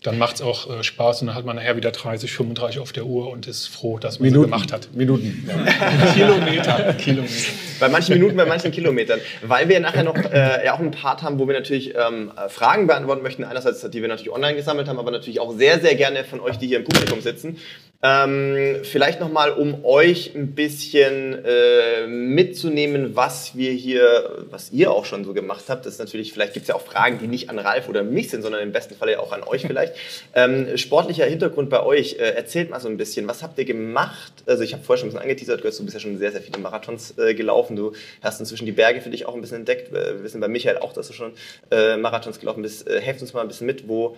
dann 0.01 0.17
macht 0.17 0.35
es 0.35 0.41
auch 0.41 0.79
äh, 0.79 0.81
Spaß 0.81 1.19
und 1.19 1.27
dann 1.27 1.35
hat 1.35 1.43
man 1.43 1.57
nachher 1.57 1.75
wieder 1.75 1.91
30, 1.91 2.31
35 2.31 2.79
auf 2.79 2.93
der 2.93 3.05
Uhr 3.05 3.29
und 3.29 3.47
ist 3.47 3.67
froh, 3.67 3.99
dass 3.99 4.19
man 4.19 4.29
Minuten, 4.29 4.43
so 4.43 4.49
gemacht 4.49 4.71
hat. 4.71 4.93
Minuten. 4.93 5.45
Ja. 5.45 6.13
Kilometer. 6.13 6.93
Kilometer. 6.93 7.33
Bei 7.81 7.89
manchen 7.89 8.13
Minuten, 8.13 8.37
bei 8.37 8.45
manchen 8.45 8.71
Kilometern. 8.71 9.19
Weil 9.41 9.67
wir 9.67 9.81
nachher 9.81 10.03
noch 10.03 10.15
äh, 10.15 10.65
ja 10.65 10.73
auch 10.73 10.79
einen 10.79 10.91
Part 10.91 11.21
haben, 11.21 11.37
wo 11.37 11.47
wir 11.47 11.53
natürlich 11.53 11.93
ähm, 11.93 12.31
Fragen 12.47 12.87
beantworten 12.87 13.23
möchten. 13.23 13.43
Einerseits, 13.43 13.81
die 13.81 14.01
wir 14.01 14.07
natürlich 14.07 14.31
online 14.31 14.55
gesammelt 14.55 14.87
haben, 14.87 14.99
aber 14.99 15.11
natürlich 15.11 15.41
auch 15.41 15.53
sehr, 15.53 15.81
sehr 15.81 15.95
gerne 15.95 16.23
von 16.23 16.39
euch, 16.39 16.57
die 16.57 16.67
hier 16.67 16.77
im 16.77 16.85
Publikum 16.85 17.19
sitzen. 17.19 17.57
Ähm, 18.03 18.79
vielleicht 18.83 19.19
nochmal, 19.19 19.51
um 19.51 19.85
euch 19.85 20.33
ein 20.33 20.55
bisschen 20.55 21.45
äh, 21.45 22.07
mitzunehmen, 22.07 23.15
was 23.15 23.55
wir 23.55 23.71
hier, 23.71 24.45
was 24.49 24.71
ihr 24.71 24.91
auch 24.91 25.05
schon 25.05 25.23
so 25.23 25.33
gemacht 25.33 25.65
habt. 25.67 25.85
Das 25.85 25.93
ist 25.93 25.99
natürlich, 25.99 26.33
vielleicht 26.33 26.53
gibt 26.53 26.63
es 26.63 26.69
ja 26.69 26.75
auch 26.75 26.81
Fragen, 26.81 27.19
die 27.19 27.27
nicht 27.27 27.51
an 27.51 27.59
Ralf 27.59 27.89
oder 27.89 28.01
mich 28.03 28.31
sind, 28.31 28.41
sondern 28.41 28.63
im 28.63 28.71
besten 28.71 28.95
Fall 28.95 29.11
ja 29.11 29.19
auch 29.19 29.31
an 29.31 29.43
euch 29.43 29.65
vielleicht. 29.65 29.93
Ähm, 30.33 30.77
sportlicher 30.77 31.25
Hintergrund 31.25 31.69
bei 31.69 31.83
euch. 31.83 32.13
Äh, 32.13 32.35
erzählt 32.35 32.69
mal 32.69 32.79
so 32.79 32.87
ein 32.87 32.95
bisschen, 32.95 33.27
was 33.27 33.43
habt 33.43 33.59
ihr 33.59 33.65
gemacht? 33.65 34.31
Also 34.45 34.63
ich 34.63 34.73
habe 34.73 34.81
vorher 34.81 34.99
schon 34.99 35.09
ein 35.09 35.11
bisschen 35.11 35.23
angeteasert, 35.23 35.59
du 35.59 35.83
bist 35.83 35.93
ja 35.93 35.99
schon 35.99 36.17
sehr, 36.17 36.31
sehr 36.31 36.41
viele 36.41 36.57
Marathons 36.59 37.17
äh, 37.17 37.33
gelaufen. 37.33 37.75
Du 37.75 37.91
hast 38.21 38.39
inzwischen 38.39 38.65
die 38.65 38.71
Berge 38.71 39.01
für 39.01 39.09
dich 39.09 39.25
auch 39.25 39.35
ein 39.35 39.41
bisschen 39.41 39.57
entdeckt. 39.57 39.91
Wir 39.91 40.23
wissen 40.23 40.39
bei 40.39 40.47
Michael 40.47 40.77
auch, 40.77 40.93
dass 40.93 41.07
du 41.07 41.13
schon 41.13 41.33
äh, 41.69 41.97
Marathons 41.97 42.39
gelaufen 42.39 42.61
bist. 42.61 42.87
Äh, 42.87 43.01
helft 43.01 43.21
uns 43.21 43.33
mal 43.33 43.41
ein 43.41 43.47
bisschen 43.47 43.67
mit, 43.67 43.87
wo 43.87 44.15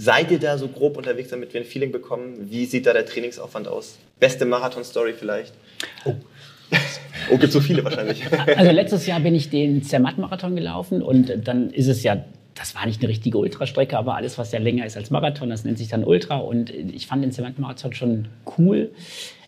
Seid 0.00 0.30
ihr 0.30 0.38
da 0.38 0.56
so 0.56 0.68
grob 0.68 0.96
unterwegs, 0.96 1.30
damit 1.30 1.52
wir 1.52 1.60
ein 1.60 1.66
Feeling 1.66 1.90
bekommen? 1.90 2.48
Wie 2.50 2.66
sieht 2.66 2.86
da 2.86 2.92
der 2.92 3.04
Trainingsaufwand 3.04 3.66
aus? 3.66 3.98
Beste 4.20 4.44
Marathon-Story 4.46 5.12
vielleicht? 5.12 5.52
Oh. 6.04 6.14
oh, 7.32 7.36
gibt 7.36 7.52
so 7.52 7.60
viele 7.60 7.82
wahrscheinlich. 7.82 8.22
Also 8.56 8.70
letztes 8.70 9.06
Jahr 9.06 9.18
bin 9.18 9.34
ich 9.34 9.50
den 9.50 9.82
Zermatt-Marathon 9.82 10.54
gelaufen 10.54 11.02
und 11.02 11.46
dann 11.46 11.70
ist 11.70 11.88
es 11.88 12.04
ja 12.04 12.24
das 12.54 12.74
war 12.74 12.86
nicht 12.86 13.00
eine 13.00 13.08
richtige 13.08 13.38
Ultrastrecke, 13.38 13.96
aber 13.96 14.16
alles, 14.16 14.36
was 14.36 14.50
ja 14.52 14.58
länger 14.58 14.84
ist 14.84 14.96
als 14.96 15.10
Marathon, 15.10 15.50
das 15.50 15.64
nennt 15.64 15.78
sich 15.78 15.88
dann 15.88 16.04
Ultra. 16.04 16.38
Und 16.38 16.70
ich 16.70 17.06
fand 17.06 17.22
den 17.22 17.30
Zermatt-Marathon 17.30 17.94
schon 17.94 18.28
cool. 18.58 18.90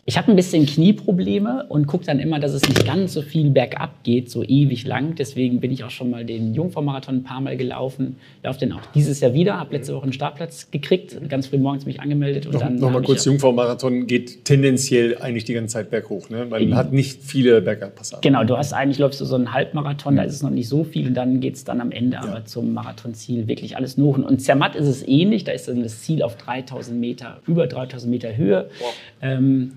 Ich 0.05 0.17
habe 0.17 0.31
ein 0.31 0.35
bisschen 0.35 0.65
Knieprobleme 0.65 1.67
und 1.69 1.85
gucke 1.85 2.05
dann 2.05 2.17
immer, 2.17 2.39
dass 2.39 2.53
es 2.53 2.67
nicht 2.67 2.87
ganz 2.87 3.13
so 3.13 3.21
viel 3.21 3.51
bergab 3.51 4.03
geht, 4.03 4.31
so 4.31 4.43
ewig 4.43 4.83
lang. 4.87 5.13
Deswegen 5.13 5.59
bin 5.59 5.71
ich 5.71 5.83
auch 5.83 5.91
schon 5.91 6.09
mal 6.09 6.25
den 6.25 6.55
Jungfrau-Marathon 6.55 7.17
ein 7.17 7.23
paar 7.23 7.39
Mal 7.39 7.55
gelaufen. 7.55 8.15
Laufe 8.41 8.59
den 8.59 8.73
auch 8.73 8.81
dieses 8.95 9.19
Jahr 9.19 9.35
wieder, 9.35 9.59
habe 9.59 9.75
letzte 9.75 9.93
Woche 9.93 10.03
einen 10.03 10.13
Startplatz 10.13 10.71
gekriegt, 10.71 11.15
ganz 11.29 11.47
früh 11.47 11.59
morgens 11.59 11.85
mich 11.85 11.99
angemeldet. 11.99 12.47
Und 12.47 12.53
noch, 12.53 12.61
dann 12.61 12.77
noch 12.77 12.89
mal 12.89 13.03
kurz, 13.03 13.25
Jungfrau-Marathon 13.25 14.07
geht 14.07 14.43
tendenziell 14.43 15.19
eigentlich 15.19 15.45
die 15.45 15.53
ganze 15.53 15.73
Zeit 15.73 15.91
berghoch, 15.91 16.31
ne? 16.31 16.47
weil 16.49 16.65
man 16.65 16.79
hat 16.79 16.93
nicht 16.93 17.21
viele 17.21 17.61
Bergabpassagen. 17.61 18.21
Genau, 18.21 18.43
du 18.43 18.57
hast 18.57 18.73
eigentlich, 18.73 18.97
läufst 18.97 19.21
du 19.21 19.25
so 19.25 19.35
einen 19.35 19.53
Halbmarathon, 19.53 20.15
da 20.15 20.23
ist 20.23 20.33
es 20.33 20.41
noch 20.41 20.49
nicht 20.49 20.67
so 20.67 20.83
viel 20.83 21.09
und 21.09 21.13
dann 21.13 21.41
geht 21.41 21.53
es 21.53 21.63
dann 21.63 21.79
am 21.79 21.91
Ende 21.91 22.15
ja. 22.15 22.23
aber 22.23 22.45
zum 22.45 22.73
Marathonziel 22.73 23.47
wirklich 23.47 23.77
alles 23.77 23.97
nur. 23.97 24.11
Und 24.17 24.41
Zermatt 24.41 24.75
ist 24.75 24.87
es 24.87 25.07
ähnlich, 25.07 25.43
da 25.43 25.51
ist 25.51 25.67
dann 25.67 25.83
das 25.83 26.01
Ziel 26.01 26.23
auf 26.23 26.37
3000 26.37 26.99
Meter, 26.99 27.39
über 27.45 27.67
3000 27.67 28.09
Meter 28.09 28.35
Höhe. 28.35 28.71
Wow. 28.79 28.93
Ähm, 29.21 29.73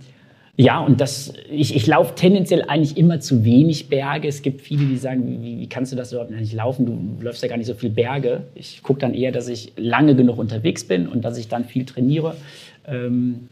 ja, 0.57 0.78
und 0.78 1.00
das, 1.00 1.32
ich, 1.50 1.74
ich 1.74 1.86
laufe 1.86 2.14
tendenziell 2.14 2.62
eigentlich 2.62 2.96
immer 2.96 3.18
zu 3.18 3.44
wenig 3.44 3.88
Berge. 3.88 4.28
Es 4.28 4.40
gibt 4.40 4.61
viele, 4.61 4.86
die 4.86 4.96
sagen, 4.96 5.42
wie, 5.42 5.59
wie 5.59 5.68
kannst 5.68 5.90
du 5.90 5.96
das 5.96 6.12
überhaupt 6.12 6.30
nicht 6.30 6.52
laufen? 6.52 6.86
Du 6.86 7.24
läufst 7.24 7.42
ja 7.42 7.48
gar 7.48 7.57
nicht 7.57 7.66
so 7.66 7.74
viel 7.74 7.90
Berge. 7.90 8.44
Ich 8.55 8.82
gucke 8.84 9.00
dann 9.00 9.14
eher, 9.14 9.32
dass 9.32 9.48
ich 9.48 9.72
lange 9.76 10.14
genug 10.14 10.38
unterwegs 10.38 10.84
bin 10.84 11.09
und 11.09 11.24
dass 11.24 11.38
ich 11.38 11.48
dann 11.48 11.64
viel 11.64 11.84
trainiere. 11.84 12.36
Ähm, 12.86 13.48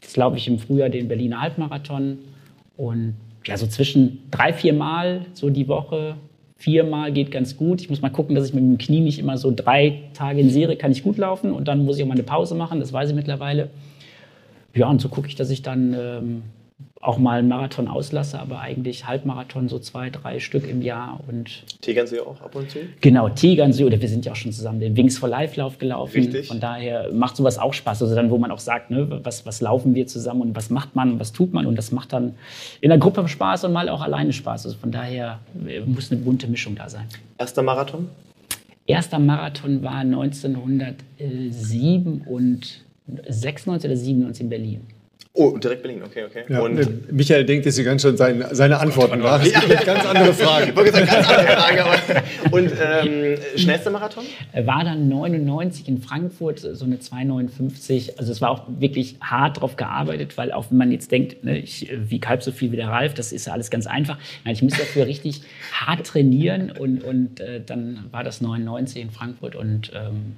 jetzt 0.00 0.16
laufe 0.16 0.36
ich 0.36 0.46
im 0.46 0.60
Frühjahr 0.60 0.90
den 0.90 1.08
Berliner 1.08 1.40
Halbmarathon 1.40 2.18
und 2.76 3.14
ja, 3.44 3.56
so 3.56 3.66
zwischen 3.66 4.22
drei, 4.30 4.52
vier 4.52 4.74
Mal 4.74 5.26
so 5.32 5.50
die 5.50 5.66
Woche. 5.66 6.14
Viermal 6.56 7.12
geht 7.12 7.32
ganz 7.32 7.56
gut. 7.56 7.80
Ich 7.80 7.90
muss 7.90 8.00
mal 8.00 8.10
gucken, 8.10 8.36
dass 8.36 8.46
ich 8.46 8.54
mit 8.54 8.62
dem 8.62 8.78
Knie 8.78 9.00
nicht 9.00 9.18
immer 9.18 9.36
so 9.38 9.52
drei 9.54 10.02
Tage 10.14 10.40
in 10.40 10.50
Serie 10.50 10.76
kann 10.76 10.92
ich 10.92 11.02
gut 11.02 11.18
laufen 11.18 11.50
und 11.50 11.66
dann 11.66 11.84
muss 11.84 11.96
ich 11.96 12.04
auch 12.04 12.08
mal 12.08 12.14
eine 12.14 12.22
Pause 12.22 12.54
machen. 12.54 12.78
Das 12.78 12.92
weiß 12.92 13.10
ich 13.10 13.16
mittlerweile. 13.16 13.70
Ja, 14.74 14.88
und 14.88 15.00
so 15.00 15.08
gucke 15.08 15.28
ich, 15.28 15.34
dass 15.34 15.50
ich 15.50 15.62
dann 15.62 15.94
ähm, 15.94 16.42
auch 17.04 17.18
mal 17.18 17.38
einen 17.38 17.48
Marathon 17.48 17.86
auslasse, 17.86 18.40
aber 18.40 18.60
eigentlich 18.60 19.06
Halbmarathon, 19.06 19.68
so 19.68 19.78
zwei, 19.78 20.08
drei 20.08 20.40
Stück 20.40 20.66
im 20.66 20.80
Jahr. 20.80 21.20
Und 21.28 21.62
Tegernsee 21.82 22.20
auch 22.20 22.40
ab 22.40 22.56
und 22.56 22.70
zu? 22.70 22.78
Genau, 23.00 23.28
Tegernsee, 23.28 23.84
oder 23.84 24.00
wir 24.00 24.08
sind 24.08 24.24
ja 24.24 24.32
auch 24.32 24.36
schon 24.36 24.52
zusammen 24.52 24.80
den 24.80 24.96
Wings 24.96 25.18
for 25.18 25.28
Life 25.28 25.60
Lauf 25.60 25.76
gelaufen. 25.78 26.16
Richtig. 26.16 26.48
Von 26.48 26.60
daher 26.60 27.12
macht 27.12 27.36
sowas 27.36 27.58
auch 27.58 27.74
Spaß. 27.74 28.00
Also 28.02 28.14
dann, 28.14 28.30
wo 28.30 28.38
man 28.38 28.50
auch 28.50 28.58
sagt, 28.58 28.90
ne, 28.90 29.20
was, 29.22 29.44
was 29.44 29.60
laufen 29.60 29.94
wir 29.94 30.06
zusammen 30.06 30.40
und 30.40 30.56
was 30.56 30.70
macht 30.70 30.96
man 30.96 31.12
und 31.12 31.20
was 31.20 31.32
tut 31.32 31.52
man 31.52 31.66
und 31.66 31.76
das 31.76 31.92
macht 31.92 32.14
dann 32.14 32.36
in 32.80 32.88
der 32.88 32.96
Gruppe 32.98 33.28
Spaß 33.28 33.64
und 33.64 33.72
mal 33.72 33.90
auch 33.90 34.00
alleine 34.00 34.32
Spaß. 34.32 34.64
Also 34.66 34.78
von 34.78 34.90
daher 34.90 35.40
äh, 35.66 35.80
muss 35.80 36.10
eine 36.10 36.22
bunte 36.22 36.48
Mischung 36.48 36.74
da 36.74 36.88
sein. 36.88 37.04
Erster 37.38 37.62
Marathon? 37.62 38.08
Erster 38.86 39.18
Marathon 39.18 39.82
war 39.82 39.96
1907 39.96 42.22
und 42.22 42.80
96 43.06 43.90
oder 43.90 43.96
97 43.96 44.42
in 44.42 44.48
Berlin. 44.48 44.80
Oh, 45.36 45.58
direkt 45.58 45.82
Berlin, 45.82 46.00
okay, 46.04 46.26
okay. 46.26 46.44
Ja, 46.48 46.60
und 46.60 47.12
Michael 47.12 47.44
denkt 47.44 47.66
jetzt 47.66 47.84
ganz 47.84 48.02
schön 48.02 48.16
seine, 48.16 48.54
seine 48.54 48.78
Antworten 48.78 49.18
nach. 49.18 49.44
Ja. 49.44 49.60
ganz 49.84 50.06
andere 50.06 50.32
Fragen. 50.32 50.72
Ich 50.84 50.92
ganz 50.92 51.28
andere 51.28 51.56
Fragen 51.56 51.78
aber. 51.80 52.22
Und 52.52 52.70
ähm, 52.80 53.36
schnellster 53.56 53.90
Marathon? 53.90 54.22
War 54.54 54.84
dann 54.84 55.08
99 55.08 55.88
in 55.88 55.98
Frankfurt, 56.00 56.60
so 56.60 56.84
eine 56.84 56.98
2,59. 56.98 58.16
Also 58.16 58.30
es 58.30 58.40
war 58.40 58.50
auch 58.50 58.62
wirklich 58.78 59.16
hart 59.20 59.60
drauf 59.60 59.74
gearbeitet, 59.74 60.38
weil 60.38 60.52
auch 60.52 60.66
wenn 60.70 60.78
man 60.78 60.92
jetzt 60.92 61.10
denkt, 61.10 61.42
ne, 61.42 61.58
ich 61.58 61.90
wiege 61.92 62.28
halb 62.28 62.44
so 62.44 62.52
viel 62.52 62.70
wie 62.70 62.76
der 62.76 62.88
Ralf, 62.88 63.14
das 63.14 63.32
ist 63.32 63.48
ja 63.48 63.54
alles 63.54 63.70
ganz 63.70 63.88
einfach. 63.88 64.18
Nein, 64.44 64.54
ich 64.54 64.62
musste 64.62 64.78
dafür 64.78 65.06
richtig 65.06 65.42
hart 65.72 66.06
trainieren 66.06 66.70
und, 66.70 67.02
und 67.02 67.40
äh, 67.40 67.60
dann 67.60 68.04
war 68.12 68.22
das 68.22 68.40
99 68.40 69.02
in 69.02 69.10
Frankfurt 69.10 69.56
und 69.56 69.90
ähm, 69.96 70.36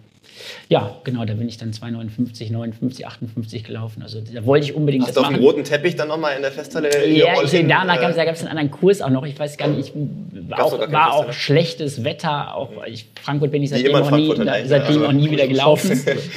ja, 0.68 0.96
genau, 1.04 1.24
da 1.24 1.34
bin 1.34 1.48
ich 1.48 1.56
dann 1.56 1.72
2,59, 1.72 2.52
59, 2.52 3.06
58 3.06 3.64
gelaufen. 3.64 4.02
Also 4.02 4.20
da 4.20 4.44
wollte 4.44 4.66
ich 4.66 4.74
unbedingt 4.74 5.04
Hast 5.06 5.16
das 5.16 5.22
du 5.22 5.28
auf 5.28 5.34
dem 5.34 5.42
roten 5.42 5.64
Teppich 5.64 5.96
dann 5.96 6.08
nochmal 6.08 6.36
in 6.36 6.42
der 6.42 6.52
Festhalle? 6.52 6.88
Ja, 7.08 7.42
ich, 7.42 7.50
da, 7.50 7.84
da 7.84 7.96
gab 7.96 8.34
es 8.34 8.40
einen 8.40 8.48
anderen 8.48 8.70
Kurs 8.70 9.00
auch 9.00 9.10
noch. 9.10 9.24
Ich 9.26 9.38
weiß 9.38 9.56
gar 9.56 9.68
nicht, 9.68 9.92
ich 9.94 10.52
auch, 10.52 10.92
war 10.92 11.14
auch 11.14 11.32
schlechtes 11.32 12.04
Wetter. 12.04 12.54
Auch 12.54 12.70
ich, 12.86 13.06
Frankfurt 13.22 13.52
bin 13.52 13.62
ich 13.62 13.70
seitdem, 13.70 13.92
noch 13.92 14.10
nie, 14.10 14.34
seitdem 14.64 15.04
auch 15.04 15.12
nie 15.12 15.30
wieder 15.30 15.46
gelaufen. 15.46 15.90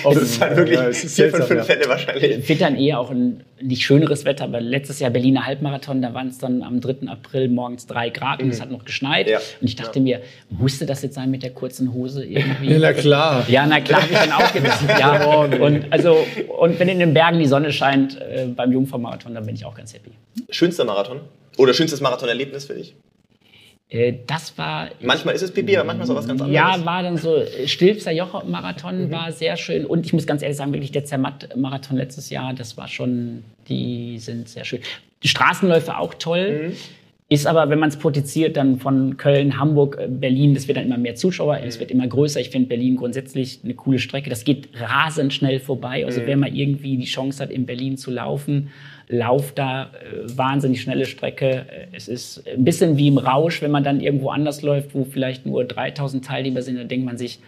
das 0.04 0.16
ist 0.16 0.41
halt 0.41 0.58
wirklich 0.58 0.78
ja, 0.78 0.91
vier 0.91 1.30
von 1.30 1.43
fünf 1.43 1.66
Fälle 1.66 1.88
wahrscheinlich. 1.88 2.47
Wird 2.47 2.62
dann 2.62 2.76
eher 2.76 3.00
auch 3.00 3.12
ein 3.12 3.43
nicht 3.62 3.84
schöneres 3.84 4.26
Wetter, 4.26 4.45
aber 4.45 4.62
letztes 4.62 5.00
Jahr 5.00 5.12
Berliner 5.12 5.45
Halbmarathon, 5.45 6.02
da 6.02 6.14
waren 6.14 6.28
es 6.28 6.38
dann 6.38 6.64
am 6.64 6.80
3. 6.80 7.08
April 7.08 7.50
morgens 7.50 7.86
drei 7.86 8.10
Grad 8.10 8.39
und 8.39 8.47
mhm. 8.47 8.52
es 8.52 8.62
hat 8.62 8.72
noch 8.72 8.86
geschneit. 8.86 9.30
Ja. 9.30 9.39
Und 9.60 9.68
ich 9.68 9.76
dachte 9.76 10.00
ja. 10.00 10.04
mir, 10.04 10.22
musste 10.50 10.86
das 10.86 11.02
jetzt 11.02 11.16
sein 11.16 11.30
mit 11.32 11.43
der 11.43 11.52
kurzen 11.52 11.93
Hose 11.93 12.24
irgendwie? 12.26 12.72
Ja, 12.72 12.80
na 12.80 12.93
klar. 12.93 13.45
Ja, 13.47 13.66
na 13.66 13.82
klar, 13.82 13.89
habe 13.96 14.06
ich 14.12 14.18
dann 14.18 14.32
auch 14.32 14.54
gedacht. 14.54 14.84
ja. 15.00 15.26
Und, 15.60 15.92
also, 15.92 16.26
und 16.58 16.80
wenn 16.80 16.90
in 16.90 17.00
den 17.00 17.14
Bergen 17.14 17.40
die 17.40 17.46
Sonne 17.46 17.72
scheint 17.72 18.20
äh, 18.20 18.46
beim 18.48 18.72
Jungfrau-Marathon, 18.72 19.34
dann 19.34 19.46
bin 19.46 19.56
ich 19.56 19.66
auch 19.66 19.76
ganz 19.76 19.94
happy. 19.94 20.12
Schönster 20.50 20.86
Marathon? 20.86 21.22
Oder 21.58 21.74
schönstes 21.74 22.02
Marathon-Erlebnis 22.02 22.66
für 22.66 22.74
dich? 22.74 22.96
Äh, 23.90 24.14
das 24.28 24.58
war. 24.58 24.90
Manchmal 25.02 25.36
ist 25.36 25.42
es 25.42 25.52
Pipi, 25.52 25.76
aber 25.76 25.86
manchmal 25.86 26.06
ist 26.06 26.12
auch 26.12 26.16
was 26.16 26.28
ganz 26.28 26.42
anderes. 26.42 26.56
Ja, 26.56 26.86
war 26.86 27.04
dann 27.04 27.18
so. 27.18 27.44
Stilfser 27.66 28.12
Joch-Marathon 28.12 29.08
mhm. 29.08 29.12
war 29.12 29.32
sehr 29.32 29.58
schön. 29.58 29.86
Und 29.86 30.06
ich 30.06 30.14
muss 30.14 30.28
ganz 30.28 30.42
ehrlich 30.42 30.58
sagen, 30.58 30.74
wirklich 30.74 30.92
der 30.92 31.06
Zermatt-Marathon 31.06 31.98
letztes 31.98 32.30
Jahr, 32.30 32.54
das 32.54 32.78
war 32.78 32.88
schon, 32.88 33.44
die 33.68 34.20
sind 34.20 34.48
sehr 34.48 34.64
schön. 34.64 34.80
Die 35.24 35.28
Straßenläufe 35.28 35.98
auch 35.98 36.14
toll. 36.14 36.70
Mhm. 36.70 36.76
Ist 37.32 37.45
aber, 37.45 37.69
wenn 37.69 37.77
man 37.77 37.89
es 37.89 37.97
potenziert, 37.97 38.57
dann 38.57 38.80
von 38.80 39.17
Köln, 39.17 39.59
Hamburg, 39.59 39.99
äh, 39.99 40.07
Berlin, 40.07 40.55
das 40.55 40.67
wird 40.67 40.77
dann 40.77 40.86
immer 40.86 40.97
mehr 40.97 41.13
Zuschauer, 41.13 41.59
mhm. 41.59 41.67
es 41.67 41.80
wird 41.80 41.91
immer 41.91 42.07
größer. 42.07 42.39
Ich 42.39 42.49
finde 42.49 42.69
Berlin 42.69 42.95
grundsätzlich 42.95 43.59
eine 43.63 43.75
coole 43.75 43.99
Strecke. 43.99 44.32
Das 44.32 44.43
geht 44.43 44.69
rasend 44.73 45.32
schnell 45.32 45.59
vorbei. 45.59 46.05
Also 46.07 46.21
mhm. 46.21 46.25
wer 46.25 46.38
mal 46.38 46.55
irgendwie 46.55 46.97
die 46.97 47.05
Chance 47.05 47.43
hat, 47.43 47.51
in 47.51 47.67
Berlin 47.67 47.97
zu 47.97 48.09
laufen, 48.09 48.69
Lauf 49.11 49.53
da, 49.53 49.84
äh, 49.84 50.38
wahnsinnig 50.38 50.82
schnelle 50.82 51.05
Strecke. 51.05 51.65
Äh, 51.69 51.88
es 51.91 52.07
ist 52.07 52.47
ein 52.47 52.63
bisschen 52.63 52.97
wie 52.97 53.07
im 53.07 53.19
Rausch, 53.19 53.61
wenn 53.61 53.71
man 53.71 53.84
dann 53.84 54.01
irgendwo 54.01 54.30
anders 54.30 54.63
läuft, 54.63 54.95
wo 54.95 55.03
vielleicht 55.03 55.45
nur 55.45 55.65
3000 55.65 56.25
Teilnehmer 56.25 56.63
sind, 56.63 56.77
dann 56.77 56.88
denkt 56.88 57.05
man 57.05 57.17
sich, 57.17 57.39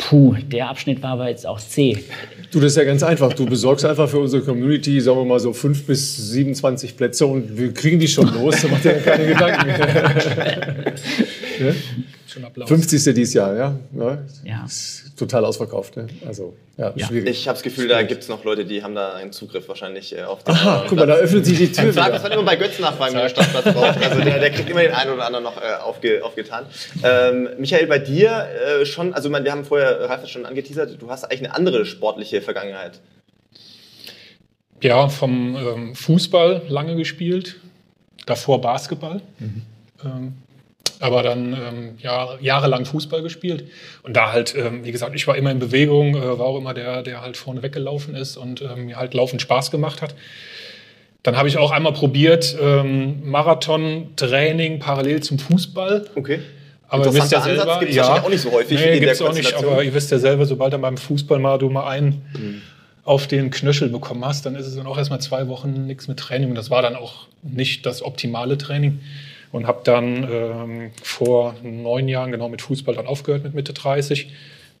Puh, 0.00 0.34
der 0.50 0.70
Abschnitt 0.70 1.02
war 1.02 1.10
aber 1.10 1.28
jetzt 1.28 1.46
auch 1.46 1.60
zäh. 1.60 2.02
Du, 2.50 2.58
das 2.58 2.72
ist 2.72 2.76
ja 2.76 2.84
ganz 2.84 3.02
einfach. 3.02 3.34
Du 3.34 3.44
besorgst 3.44 3.84
einfach 3.84 4.08
für 4.08 4.18
unsere 4.18 4.42
Community, 4.42 4.98
sagen 5.00 5.18
wir 5.18 5.24
mal 5.26 5.38
so 5.38 5.52
5 5.52 5.86
bis 5.86 6.16
27 6.30 6.96
Plätze 6.96 7.26
und 7.26 7.58
wir 7.58 7.72
kriegen 7.74 8.00
die 8.00 8.08
schon 8.08 8.32
los. 8.32 8.62
Da 8.62 8.68
macht 8.68 8.84
ihr 8.86 8.94
keine 8.94 9.26
Gedanken. 9.26 9.68
ja? 11.60 11.72
Schon 12.26 12.44
Applaus. 12.44 12.68
50. 12.68 13.14
dieses 13.14 13.34
Jahr, 13.34 13.54
ja. 13.54 13.78
ja. 13.98 14.18
ja. 14.44 14.66
Total 15.20 15.44
ausverkauft. 15.44 15.98
Ne? 15.98 16.06
Also, 16.26 16.54
ja, 16.78 16.94
ja. 16.96 17.06
schwierig. 17.06 17.28
Ich 17.28 17.46
habe 17.46 17.54
das 17.54 17.62
Gefühl, 17.62 17.88
da 17.88 18.02
gibt 18.04 18.22
es 18.22 18.30
noch 18.30 18.42
Leute, 18.42 18.64
die 18.64 18.82
haben 18.82 18.94
da 18.94 19.12
einen 19.12 19.32
Zugriff 19.32 19.68
wahrscheinlich 19.68 20.16
äh, 20.16 20.22
auf 20.22 20.44
den 20.44 20.54
Aha, 20.54 20.86
guck 20.88 20.96
mal, 20.96 21.06
da 21.06 21.12
öffnet 21.12 21.44
sich 21.44 21.58
die 21.58 21.70
Tür. 21.70 21.92
Frag 21.92 22.12
das 22.12 22.22
dann 22.22 22.32
immer 22.32 22.42
bei 22.42 22.56
Götz 22.56 22.78
nachfragen, 22.78 23.12
wenn 23.12 23.20
der 23.20 23.28
Stadtplatz 23.28 23.64
braucht. 23.64 24.02
Also 24.02 24.18
der, 24.22 24.38
der, 24.38 24.50
kriegt 24.50 24.70
immer 24.70 24.80
den 24.80 24.92
einen 24.92 25.12
oder 25.12 25.26
anderen 25.26 25.44
noch 25.44 25.58
äh, 25.58 25.74
aufge, 25.74 26.24
aufgetan. 26.24 26.64
Ähm, 27.02 27.50
Michael, 27.58 27.86
bei 27.86 27.98
dir 27.98 28.48
äh, 28.80 28.86
schon, 28.86 29.12
also 29.12 29.30
wir 29.30 29.52
haben 29.52 29.66
vorher, 29.66 30.08
Ralf 30.08 30.22
hat 30.22 30.30
schon 30.30 30.46
angeteasert, 30.46 30.96
du 30.98 31.10
hast 31.10 31.24
eigentlich 31.24 31.40
eine 31.40 31.54
andere 31.54 31.84
sportliche 31.84 32.40
Vergangenheit. 32.40 32.98
Ja, 34.80 35.10
vom 35.10 35.54
ähm, 35.54 35.94
Fußball 35.94 36.62
lange 36.68 36.96
gespielt, 36.96 37.56
davor 38.24 38.62
Basketball. 38.62 39.20
Mhm. 39.38 39.62
Ähm, 40.02 40.34
aber 41.00 41.22
dann 41.22 41.54
ähm, 41.54 41.98
ja, 41.98 42.36
jahrelang 42.40 42.84
Fußball 42.84 43.22
gespielt. 43.22 43.64
Und 44.02 44.14
da 44.16 44.32
halt, 44.32 44.54
ähm, 44.54 44.84
wie 44.84 44.92
gesagt, 44.92 45.14
ich 45.14 45.26
war 45.26 45.36
immer 45.36 45.50
in 45.50 45.58
Bewegung, 45.58 46.14
äh, 46.14 46.38
war 46.38 46.46
auch 46.46 46.58
immer 46.58 46.74
der, 46.74 47.02
der 47.02 47.22
halt 47.22 47.36
vorne 47.36 47.62
weggelaufen 47.62 48.14
ist 48.14 48.36
und 48.36 48.60
ähm, 48.60 48.86
mir 48.86 48.96
halt 48.96 49.14
Laufen 49.14 49.40
Spaß 49.40 49.70
gemacht 49.70 50.02
hat. 50.02 50.14
Dann 51.22 51.36
habe 51.36 51.48
ich 51.48 51.58
auch 51.58 51.70
einmal 51.70 51.92
probiert, 51.92 52.56
ähm, 52.60 53.28
Marathon-Training 53.28 54.78
parallel 54.78 55.22
zum 55.22 55.38
Fußball. 55.38 56.06
Okay. 56.14 56.40
Aber 56.88 57.06
ihr 57.06 57.14
wisst 57.14 57.32
ja 57.32 57.38
Ansatz 57.38 57.56
selber, 57.56 57.78
gibt's 57.78 57.94
ja, 57.94 58.22
auch 58.22 58.28
nicht 58.28 58.40
so 58.40 58.52
häufig 58.52 58.78
nee, 58.78 58.98
in 58.98 59.02
der 59.02 59.20
auch 59.22 59.32
nicht, 59.32 59.54
aber 59.54 59.82
ihr 59.82 59.94
wisst 59.94 60.10
ja 60.10 60.18
selber, 60.18 60.44
sobald 60.44 60.72
dann 60.72 60.80
beim 60.80 60.96
Fußball 60.96 61.38
mal 61.38 61.56
du 61.56 61.70
mal 61.70 61.88
einen 61.88 62.22
mhm. 62.36 62.62
auf 63.04 63.26
den 63.26 63.50
Knöchel 63.50 63.88
bekommen 63.88 64.24
hast, 64.24 64.44
dann 64.44 64.56
ist 64.56 64.66
es 64.66 64.74
dann 64.74 64.86
auch 64.86 64.98
erstmal 64.98 65.20
zwei 65.20 65.46
Wochen 65.46 65.86
nichts 65.86 66.08
mit 66.08 66.18
Training 66.18 66.48
und 66.48 66.56
das 66.56 66.68
war 66.68 66.82
dann 66.82 66.96
auch 66.96 67.28
nicht 67.42 67.86
das 67.86 68.02
optimale 68.02 68.58
Training 68.58 68.98
und 69.52 69.66
habe 69.66 69.80
dann 69.84 70.28
ähm, 70.30 70.90
vor 71.02 71.54
neun 71.62 72.08
Jahren 72.08 72.30
genau 72.32 72.48
mit 72.48 72.62
Fußball 72.62 72.94
dann 72.94 73.06
aufgehört 73.06 73.44
mit 73.44 73.54
Mitte 73.54 73.72
30, 73.72 74.32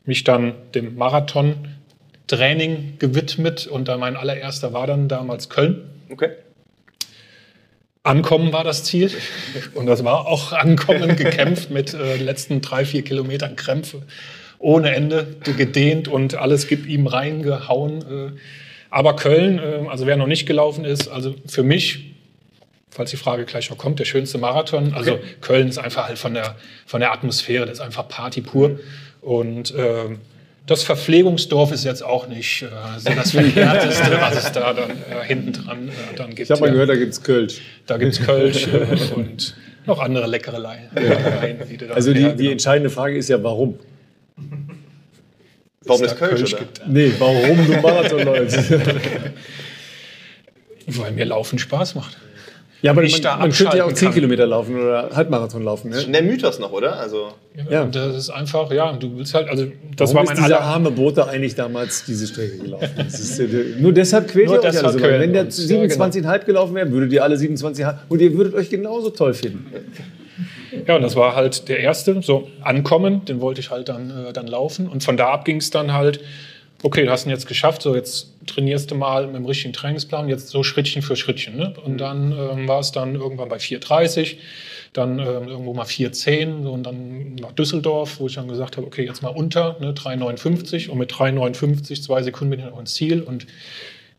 mich 0.04 0.24
dann 0.24 0.54
dem 0.74 0.96
Marathon-Training 0.96 2.94
gewidmet 2.98 3.66
und 3.66 3.88
dann 3.88 4.00
mein 4.00 4.16
allererster 4.16 4.72
war 4.72 4.86
dann 4.86 5.08
damals 5.08 5.48
Köln. 5.48 5.82
Okay. 6.10 6.30
Ankommen 8.02 8.52
war 8.52 8.64
das 8.64 8.84
Ziel 8.84 9.10
und 9.74 9.86
das 9.86 10.04
war 10.04 10.26
auch 10.26 10.52
Ankommen, 10.52 11.16
gekämpft 11.16 11.70
mit 11.70 11.92
äh, 11.92 12.16
letzten 12.16 12.62
drei, 12.62 12.84
vier 12.84 13.02
Kilometern 13.02 13.56
Krämpfe 13.56 14.02
ohne 14.60 14.94
Ende, 14.94 15.26
gedehnt 15.56 16.06
und 16.06 16.36
alles 16.36 16.68
gibt 16.68 16.86
ihm 16.86 17.06
reingehauen. 17.06 18.02
Äh. 18.02 18.38
Aber 18.90 19.16
Köln, 19.16 19.58
äh, 19.58 19.88
also 19.88 20.06
wer 20.06 20.16
noch 20.16 20.26
nicht 20.26 20.46
gelaufen 20.46 20.84
ist, 20.84 21.08
also 21.08 21.34
für 21.46 21.62
mich 21.62 22.09
falls 22.90 23.10
die 23.10 23.16
Frage 23.16 23.44
gleich 23.44 23.70
noch 23.70 23.78
kommt, 23.78 23.98
der 23.98 24.04
schönste 24.04 24.38
Marathon. 24.38 24.94
Also 24.94 25.14
okay. 25.14 25.22
Köln 25.40 25.68
ist 25.68 25.78
einfach 25.78 26.08
halt 26.08 26.18
von 26.18 26.34
der, 26.34 26.56
von 26.86 27.00
der 27.00 27.12
Atmosphäre, 27.12 27.66
das 27.66 27.74
ist 27.78 27.80
einfach 27.80 28.08
Party 28.08 28.40
pur. 28.40 28.78
Und 29.20 29.74
äh, 29.74 30.16
das 30.66 30.82
Verpflegungsdorf 30.82 31.72
ist 31.72 31.84
jetzt 31.84 32.02
auch 32.02 32.26
nicht 32.28 32.62
äh, 32.62 32.68
so 32.98 33.10
das 33.10 33.32
Verkehrteste, 33.32 34.12
was 34.20 34.44
es 34.44 34.52
da 34.52 34.72
dann 34.72 34.90
äh, 34.90 35.24
hinten 35.26 35.52
dran 35.52 35.88
äh, 35.88 35.92
dann 36.16 36.28
gibt. 36.28 36.40
Ich 36.40 36.50
habe 36.50 36.60
mal 36.60 36.70
gehört, 36.70 36.90
da 36.90 36.96
gibt 36.96 37.12
es 37.12 37.22
Kölsch. 37.22 37.60
Da 37.86 37.96
gibt 37.96 38.12
es 38.12 38.20
Kölsch 38.24 38.66
äh, 38.66 38.86
und 39.14 39.56
noch 39.86 39.98
andere 40.00 40.26
leckere 40.26 40.58
Leien. 40.58 40.88
Ja. 40.94 41.16
also 41.94 42.12
die, 42.12 42.34
die 42.36 42.52
entscheidende 42.52 42.90
Frage 42.90 43.16
ist 43.16 43.28
ja, 43.28 43.42
warum? 43.42 43.78
Warum 45.84 46.04
es 46.04 46.14
Kölsch, 46.14 46.40
Kölsch 46.40 46.56
gibt? 46.56 46.82
Nee, 46.86 47.12
warum 47.18 47.66
du 47.66 47.80
Marathon 47.80 48.22
läufst. 48.22 48.70
Weil 50.86 51.12
mir 51.12 51.24
Laufen 51.24 51.58
Spaß 51.58 51.94
macht. 51.94 52.16
Ja, 52.82 52.92
aber 52.92 53.02
man, 53.02 53.10
man 53.38 53.52
könnte 53.52 53.76
ja 53.76 53.84
auch 53.84 53.92
10 53.92 54.06
kann. 54.06 54.14
Kilometer 54.14 54.46
laufen 54.46 54.80
oder 54.80 55.10
Halbmarathon 55.14 55.62
laufen. 55.62 55.90
Ne? 55.90 56.02
Der 56.08 56.22
Mythos 56.22 56.58
noch, 56.58 56.72
oder? 56.72 56.98
Also 56.98 57.28
ja, 57.68 57.82
Und 57.82 57.94
das 57.94 58.16
ist 58.16 58.30
einfach, 58.30 58.72
ja, 58.72 58.92
du 58.92 59.18
willst 59.18 59.34
halt, 59.34 59.48
also 59.48 59.66
das 59.96 60.14
Warum 60.14 60.16
war 60.16 60.24
mein 60.24 60.36
ist 60.36 60.44
dieser 60.44 60.62
arme 60.62 60.90
Bote 60.90 61.28
eigentlich 61.28 61.54
damals 61.54 62.04
diese 62.04 62.26
Strecke 62.26 62.58
gelaufen? 62.58 62.88
Ist, 63.06 63.40
nur 63.80 63.92
deshalb 63.92 64.28
quält 64.28 64.46
nur 64.46 64.56
ihr 64.56 64.62
euch 64.62 64.84
alle 64.84 64.92
so. 64.92 65.00
Wenn 65.00 65.32
der 65.32 65.50
27,5 65.50 66.22
ja, 66.22 66.32
genau. 66.32 66.44
gelaufen 66.46 66.74
wäre, 66.74 66.90
würdet 66.90 67.12
ihr 67.12 67.22
alle 67.22 67.36
27,5 67.36 67.94
und 68.08 68.20
ihr 68.22 68.32
würdet 68.34 68.54
euch 68.54 68.70
genauso 68.70 69.10
toll 69.10 69.34
finden. 69.34 69.66
Ja, 70.86 70.96
und 70.96 71.02
das 71.02 71.16
war 71.16 71.34
halt 71.34 71.68
der 71.68 71.80
erste, 71.80 72.22
so 72.22 72.48
ankommen, 72.62 73.24
den 73.24 73.40
wollte 73.40 73.60
ich 73.60 73.70
halt 73.70 73.88
dann, 73.88 74.28
äh, 74.28 74.32
dann 74.32 74.46
laufen. 74.46 74.88
Und 74.88 75.04
von 75.04 75.16
da 75.16 75.28
ab 75.30 75.44
ging 75.44 75.56
es 75.56 75.70
dann 75.70 75.92
halt 75.92 76.20
okay, 76.82 77.04
du 77.04 77.10
hast 77.10 77.26
ihn 77.26 77.30
jetzt 77.30 77.46
geschafft, 77.46 77.82
so 77.82 77.94
jetzt 77.94 78.28
trainierst 78.46 78.90
du 78.90 78.94
mal 78.94 79.26
mit 79.26 79.36
dem 79.36 79.46
richtigen 79.46 79.72
Trainingsplan, 79.72 80.28
jetzt 80.28 80.48
so 80.48 80.62
Schrittchen 80.62 81.02
für 81.02 81.16
Schrittchen. 81.16 81.56
Ne? 81.56 81.74
Und 81.84 81.98
dann 81.98 82.32
ähm, 82.32 82.68
war 82.68 82.80
es 82.80 82.92
dann 82.92 83.14
irgendwann 83.14 83.48
bei 83.48 83.58
4,30, 83.58 84.36
dann 84.92 85.18
ähm, 85.18 85.48
irgendwo 85.48 85.74
mal 85.74 85.84
4,10 85.84 86.62
so, 86.62 86.72
und 86.72 86.84
dann 86.84 87.34
nach 87.36 87.52
Düsseldorf, 87.52 88.18
wo 88.18 88.26
ich 88.26 88.34
dann 88.34 88.48
gesagt 88.48 88.76
habe, 88.76 88.86
okay, 88.86 89.04
jetzt 89.04 89.22
mal 89.22 89.28
unter, 89.28 89.76
ne, 89.80 89.92
3,59 89.92 90.88
und 90.88 90.98
mit 90.98 91.12
3,59, 91.12 92.02
zwei 92.02 92.22
Sekunden 92.22 92.50
bin 92.50 92.60
ich 92.60 92.66
noch 92.66 92.80
ins 92.80 92.94
Ziel 92.94 93.22
und 93.22 93.46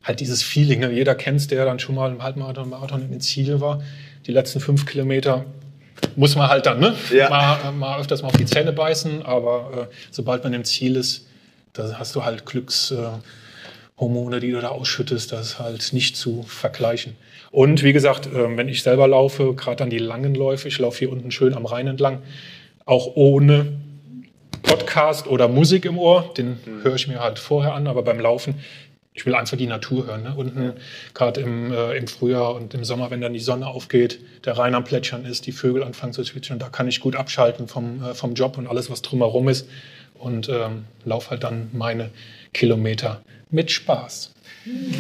halt 0.04 0.20
dieses 0.20 0.44
Feeling, 0.44 0.80
ne? 0.80 0.92
jeder 0.92 1.16
kennt 1.16 1.40
es, 1.40 1.48
der 1.48 1.66
dann 1.66 1.80
schon 1.80 1.96
mal 1.96 2.12
im 2.12 2.24
Halbmarathon, 2.24 2.70
Marathon 2.70 3.02
in 3.02 3.12
den 3.12 3.22
Ziel 3.22 3.60
war, 3.60 3.82
die 4.26 4.32
letzten 4.32 4.60
fünf 4.60 4.86
Kilometer 4.86 5.46
muss 6.16 6.36
man 6.36 6.50
halt 6.50 6.66
dann 6.66 6.80
ne? 6.80 6.96
Ja. 7.12 7.30
mal, 7.30 7.72
mal 7.74 8.00
öfters 8.00 8.22
mal 8.22 8.30
auf 8.30 8.38
die 8.38 8.46
Zähne 8.46 8.72
beißen, 8.72 9.24
aber 9.24 9.88
äh, 9.90 9.96
sobald 10.10 10.44
man 10.44 10.54
im 10.54 10.64
Ziel 10.64 10.96
ist, 10.96 11.28
da 11.74 11.98
hast 11.98 12.16
du 12.16 12.24
halt 12.26 12.46
Glückshormone, 12.46 14.40
die 14.40 14.52
du 14.52 14.62
da 14.62 14.70
ausschüttest, 14.70 15.32
das 15.32 15.48
ist 15.48 15.60
halt 15.60 15.94
nicht 15.94 16.18
zu 16.18 16.44
vergleichen. 16.44 17.16
Und 17.52 17.84
wie 17.84 17.94
gesagt, 17.94 18.30
ähm, 18.34 18.58
wenn 18.58 18.70
ich 18.70 18.84
selber 18.84 19.08
laufe, 19.08 19.54
gerade 19.56 19.78
dann 19.78 19.90
die 19.90 19.98
langen 19.98 20.36
Läufe, 20.36 20.68
ich 20.68 20.80
laufe 20.80 21.00
hier 21.00 21.12
unten 21.12 21.32
schön 21.32 21.54
am 21.54 21.66
Rhein 21.66 21.88
entlang, 21.88 22.22
auch 22.86 23.16
ohne 23.16 23.80
Podcast 24.64 25.28
oder 25.28 25.48
Musik 25.48 25.86
im 25.86 25.98
Ohr, 25.98 26.34
den 26.38 26.60
mhm. 26.66 26.84
höre 26.84 26.96
ich 26.96 27.08
mir 27.08 27.20
halt 27.20 27.40
vorher 27.40 27.74
an, 27.74 27.88
aber 27.88 28.04
beim 28.04 28.20
Laufen, 28.20 28.56
ich 29.14 29.26
will 29.26 29.36
einfach 29.36 29.58
die 29.58 29.68
Natur 29.68 30.08
hören. 30.08 30.24
Ne? 30.24 30.34
Unten, 30.36 30.74
gerade 31.14 31.42
im, 31.42 31.74
äh, 31.74 31.98
im 31.98 32.08
Frühjahr 32.08 32.56
und 32.56 32.74
im 32.74 32.86
Sommer, 32.86 33.12
wenn 33.12 33.20
dann 33.20 33.34
die 33.34 33.40
Sonne 33.40 33.68
aufgeht, 33.68 34.20
der 34.46 34.58
Rhein 34.58 34.74
am 34.74 34.86
Plätschern 34.86 35.26
ist, 35.26 35.46
die 35.48 35.52
Vögel 35.52 35.84
anfangen 35.84 36.14
zu 36.14 36.24
zwitschern, 36.24 36.60
da 36.60 36.70
kann 36.70 36.88
ich 36.88 37.02
gut 37.02 37.16
abschalten 37.16 37.68
vom, 37.68 38.04
äh, 38.04 38.14
vom 38.14 38.34
Job 38.34 38.58
und 38.58 38.68
alles, 38.68 38.90
was 38.90 39.02
drumherum 39.02 39.50
ist 39.50 39.68
und 40.22 40.50
ähm, 40.50 40.86
laufe 41.06 41.32
halt 41.32 41.44
dann 41.44 41.70
meine 41.74 42.10
Kilometer 42.54 43.22
mit 43.50 43.72
Spaß. 43.72 44.32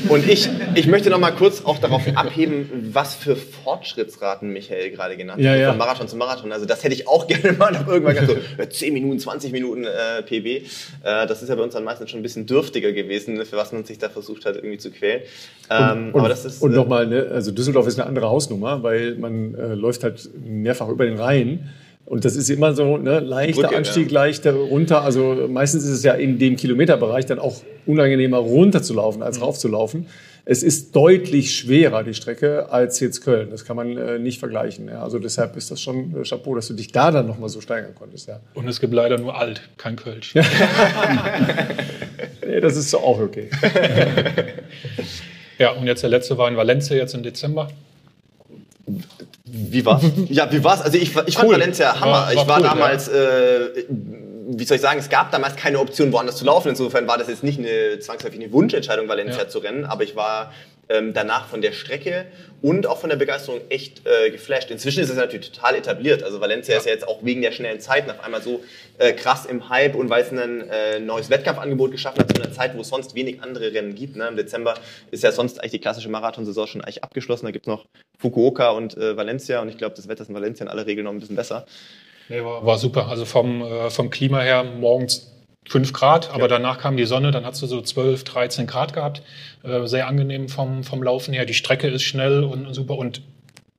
Und 0.10 0.28
ich, 0.28 0.50
ich 0.74 0.88
möchte 0.88 1.12
noch 1.12 1.20
mal 1.20 1.32
kurz 1.32 1.64
auch 1.64 1.78
darauf 1.78 2.02
abheben, 2.16 2.90
was 2.94 3.14
für 3.14 3.36
Fortschrittsraten 3.36 4.52
Michael 4.52 4.90
gerade 4.90 5.18
genannt 5.18 5.38
hat. 5.38 5.46
Ja, 5.46 5.56
ja. 5.56 5.70
Von 5.70 5.78
Marathon 5.78 6.08
zu 6.08 6.16
Marathon. 6.16 6.52
Also 6.52 6.66
das 6.66 6.84
hätte 6.84 6.96
ich 6.96 7.08
auch 7.08 7.28
gerne 7.28 7.54
mal 7.54 7.72
noch 7.72 7.88
irgendwann 7.88 8.16
ganz 8.16 8.28
so 8.28 8.38
äh, 8.58 8.68
10 8.68 8.92
Minuten, 8.92 9.20
20 9.20 9.52
Minuten 9.52 9.84
äh, 9.84 10.24
PB. 10.24 10.66
Äh, 11.04 11.28
das 11.28 11.44
ist 11.44 11.50
ja 11.50 11.56
bei 11.56 11.62
uns 11.62 11.74
dann 11.74 11.84
meistens 11.84 12.10
schon 12.10 12.22
ein 12.22 12.24
bisschen 12.24 12.48
dürftiger 12.48 12.92
gewesen, 12.92 13.46
für 13.46 13.56
was 13.56 13.72
man 13.72 13.84
sich 13.84 14.00
da 14.00 14.10
versucht 14.10 14.46
hat 14.46 14.56
irgendwie 14.56 14.80
zu 14.80 14.90
quälen. 14.90 15.22
Ähm, 15.70 16.10
und, 16.12 16.20
aber 16.20 16.30
das 16.30 16.44
ist, 16.44 16.62
und 16.64 16.74
äh, 16.74 16.76
nochmal, 16.76 17.06
ne, 17.06 17.30
also 17.32 17.52
Düsseldorf 17.52 17.86
ist 17.86 18.00
eine 18.00 18.10
andere 18.10 18.30
Hausnummer, 18.30 18.82
weil 18.82 19.14
man 19.16 19.54
äh, 19.54 19.76
läuft 19.76 20.04
halt 20.04 20.28
mehrfach 20.44 20.90
über 20.90 21.06
den 21.06 21.20
Rhein. 21.20 21.70
Und 22.12 22.26
das 22.26 22.36
ist 22.36 22.49
immer 22.49 22.74
so, 22.74 22.97
ne, 22.97 23.22
leichter 23.22 23.62
Brücke, 23.62 23.78
Anstieg, 23.78 24.12
ja. 24.12 24.20
leichter 24.20 24.51
runter. 24.51 25.01
Also 25.01 25.47
meistens 25.49 25.86
ist 25.86 25.91
es 25.91 26.03
ja 26.03 26.12
in 26.12 26.39
dem 26.39 26.57
Kilometerbereich 26.57 27.26
dann 27.26 27.39
auch 27.39 27.62
unangenehmer 27.86 28.39
runterzulaufen 28.39 29.24
als 29.24 29.39
raufzulaufen. 29.39 30.07
Es 30.43 30.62
ist 30.62 30.93
deutlich 30.93 31.55
schwerer, 31.55 32.03
die 32.03 32.14
Strecke, 32.14 32.70
als 32.70 32.99
jetzt 32.99 33.22
Köln. 33.22 33.49
Das 33.49 33.64
kann 33.64 33.78
man 33.78 33.95
äh, 33.95 34.20
nicht 34.20 34.39
vergleichen. 34.39 34.89
Ja. 34.89 35.01
Also 35.01 35.20
deshalb 35.20 35.55
ist 35.55 35.72
das 35.72 35.80
schon 35.80 36.14
äh, 36.20 36.24
Chapeau, 36.28 36.53
dass 36.53 36.68
du 36.68 36.74
dich 36.74 36.91
da 36.91 37.12
dann 37.12 37.28
nochmal 37.28 37.47
so 37.47 37.62
steigern 37.62 37.95
konntest. 37.95 38.28
Ja. 38.28 38.41
Und 38.55 38.68
es 38.68 38.82
gibt 38.82 38.93
leider 38.93 39.18
nur 39.18 39.39
alt, 39.39 39.62
kein 39.78 39.95
Kölsch. 39.95 40.34
Nee, 42.45 42.59
das 42.59 42.76
ist 42.76 42.93
auch 42.93 43.22
okay. 43.22 43.49
Ja, 45.59 45.72
und 45.72 45.88
jetzt 45.88 46.03
der 46.03 46.09
letzte 46.09 46.38
war 46.38 46.49
in 46.49 46.57
Valencia 46.57 46.97
jetzt 46.97 47.14
im 47.14 47.24
Dezember. 47.24 47.70
Wie 49.54 49.86
war's? 49.86 50.04
Ja, 50.30 50.49
wie 50.52 50.64
war's? 50.64 50.82
Also 50.82 50.97
ich, 50.97 51.14
ich 51.26 51.36
fand 51.36 51.47
Cool. 51.49 51.54
Valencia 51.56 51.99
Hammer. 51.99 52.12
War- 52.12 52.26
war 52.28 52.34
ich 52.34 52.47
war 52.47 52.58
cool, 52.60 52.64
damals, 52.64 53.08
äh, 53.10 53.86
wie 53.89 54.64
soll 54.64 54.76
ich 54.76 54.82
sagen, 54.82 54.99
es 54.99 55.10
gab 55.10 55.30
damals 55.32 55.56
keine 55.58 55.80
Option, 55.80 56.12
woanders 56.14 56.38
zu 56.38 56.45
laufen. 56.45 56.70
Insofern 56.70 57.06
war 57.08 57.18
das 57.18 57.28
jetzt 57.28 57.43
nicht 57.43 57.60
eine 57.60 57.99
zwangsläufig 57.99 58.39
eine 58.39 58.52
Wunschentscheidung, 58.54 59.08
Valencia 59.10 59.43
Ja. 59.43 59.47
zu 59.49 59.60
rennen, 59.60 59.86
aber 59.86 60.04
ich 60.04 60.16
war 60.16 60.54
ähm, 60.92 61.14
danach 61.14 61.48
von 61.48 61.62
der 61.62 61.72
Strecke 61.72 62.26
und 62.62 62.86
auch 62.86 62.98
von 63.00 63.10
der 63.10 63.18
Begeisterung 63.18 63.62
echt 63.70 64.02
äh, 64.06 64.30
geflasht. 64.30 64.70
Inzwischen 64.70 65.02
ist 65.02 65.10
es 65.10 65.16
natürlich 65.16 65.52
total 65.52 65.76
etabliert. 65.76 66.24
Also 66.24 66.39
Valencia 66.39 66.78
ist 66.78 66.86
ja 66.86 66.92
jetzt 66.92 67.08
auch 67.08 67.24
wegen 67.24 67.42
der 67.42 67.52
schnellen 67.52 67.80
Zeiten 67.80 68.12
auf 68.12 68.24
einmal 68.24 68.42
so 68.42 68.64
äh, 69.00 69.14
krass 69.14 69.46
im 69.46 69.70
Hype 69.70 69.96
und 69.96 70.10
weil 70.10 70.24
es 70.24 70.32
ein 70.32 70.70
äh, 70.70 71.00
neues 71.00 71.30
Wettkampfangebot 71.30 71.92
geschaffen 71.92 72.20
hat 72.20 72.36
zu 72.36 72.42
einer 72.42 72.54
Zeit, 72.54 72.76
wo 72.76 72.82
es 72.82 72.89
sonst 72.89 73.16
wenig 73.16 73.42
andere 73.42 73.74
Rennen 73.74 73.96
gibt. 73.96 74.16
Ne? 74.16 74.28
Im 74.28 74.36
Dezember 74.36 74.76
ist 75.10 75.24
ja 75.24 75.32
sonst 75.32 75.60
eigentlich 75.60 75.72
die 75.72 75.80
klassische 75.80 76.10
Marathonsaison 76.10 76.68
schon 76.68 76.82
eigentlich 76.82 77.04
abgeschlossen. 77.04 77.46
Da 77.46 77.52
gibt 77.52 77.66
es 77.66 77.70
noch 77.70 77.86
Fukuoka 78.20 78.72
und 78.72 78.96
äh, 78.98 79.18
Valencia 79.18 79.62
und 79.62 79.70
ich 79.70 79.78
glaube, 79.78 79.96
das 79.96 80.08
Wetter 80.08 80.22
ist 80.22 80.30
in 80.30 80.36
Valencia 80.36 80.66
in 80.66 80.70
aller 80.70 80.86
Regel 80.86 81.04
noch 81.04 81.12
ein 81.12 81.20
bisschen 81.20 81.36
besser. 81.36 81.66
Nee, 82.30 82.44
war, 82.44 82.66
war 82.66 82.78
super. 82.78 83.08
Also 83.08 83.26
vom, 83.26 83.62
äh, 83.62 83.89
vom 83.89 84.10
Klima 84.10 84.42
her 84.42 84.64
morgens 84.64 85.32
5 85.68 85.93
Grad, 85.93 86.32
aber 86.32 86.47
danach 86.47 86.80
kam 86.80 86.97
die 86.97 87.05
Sonne, 87.05 87.32
dann 87.32 87.45
hast 87.45 87.62
du 87.62 87.68
so 87.68 87.82
12, 87.82 88.24
13 88.24 88.68
Grad 88.68 88.93
gehabt. 88.93 89.22
Äh, 89.64 89.86
sehr 89.88 90.07
angenehm 90.07 90.49
vom, 90.49 90.84
vom 90.84 91.03
Laufen 91.03 91.34
her. 91.34 91.45
Die 91.45 91.53
Strecke 91.53 91.88
ist 91.88 92.03
schnell 92.03 92.43
und, 92.43 92.66
und 92.66 92.74
super 92.74 92.97
und 92.97 93.22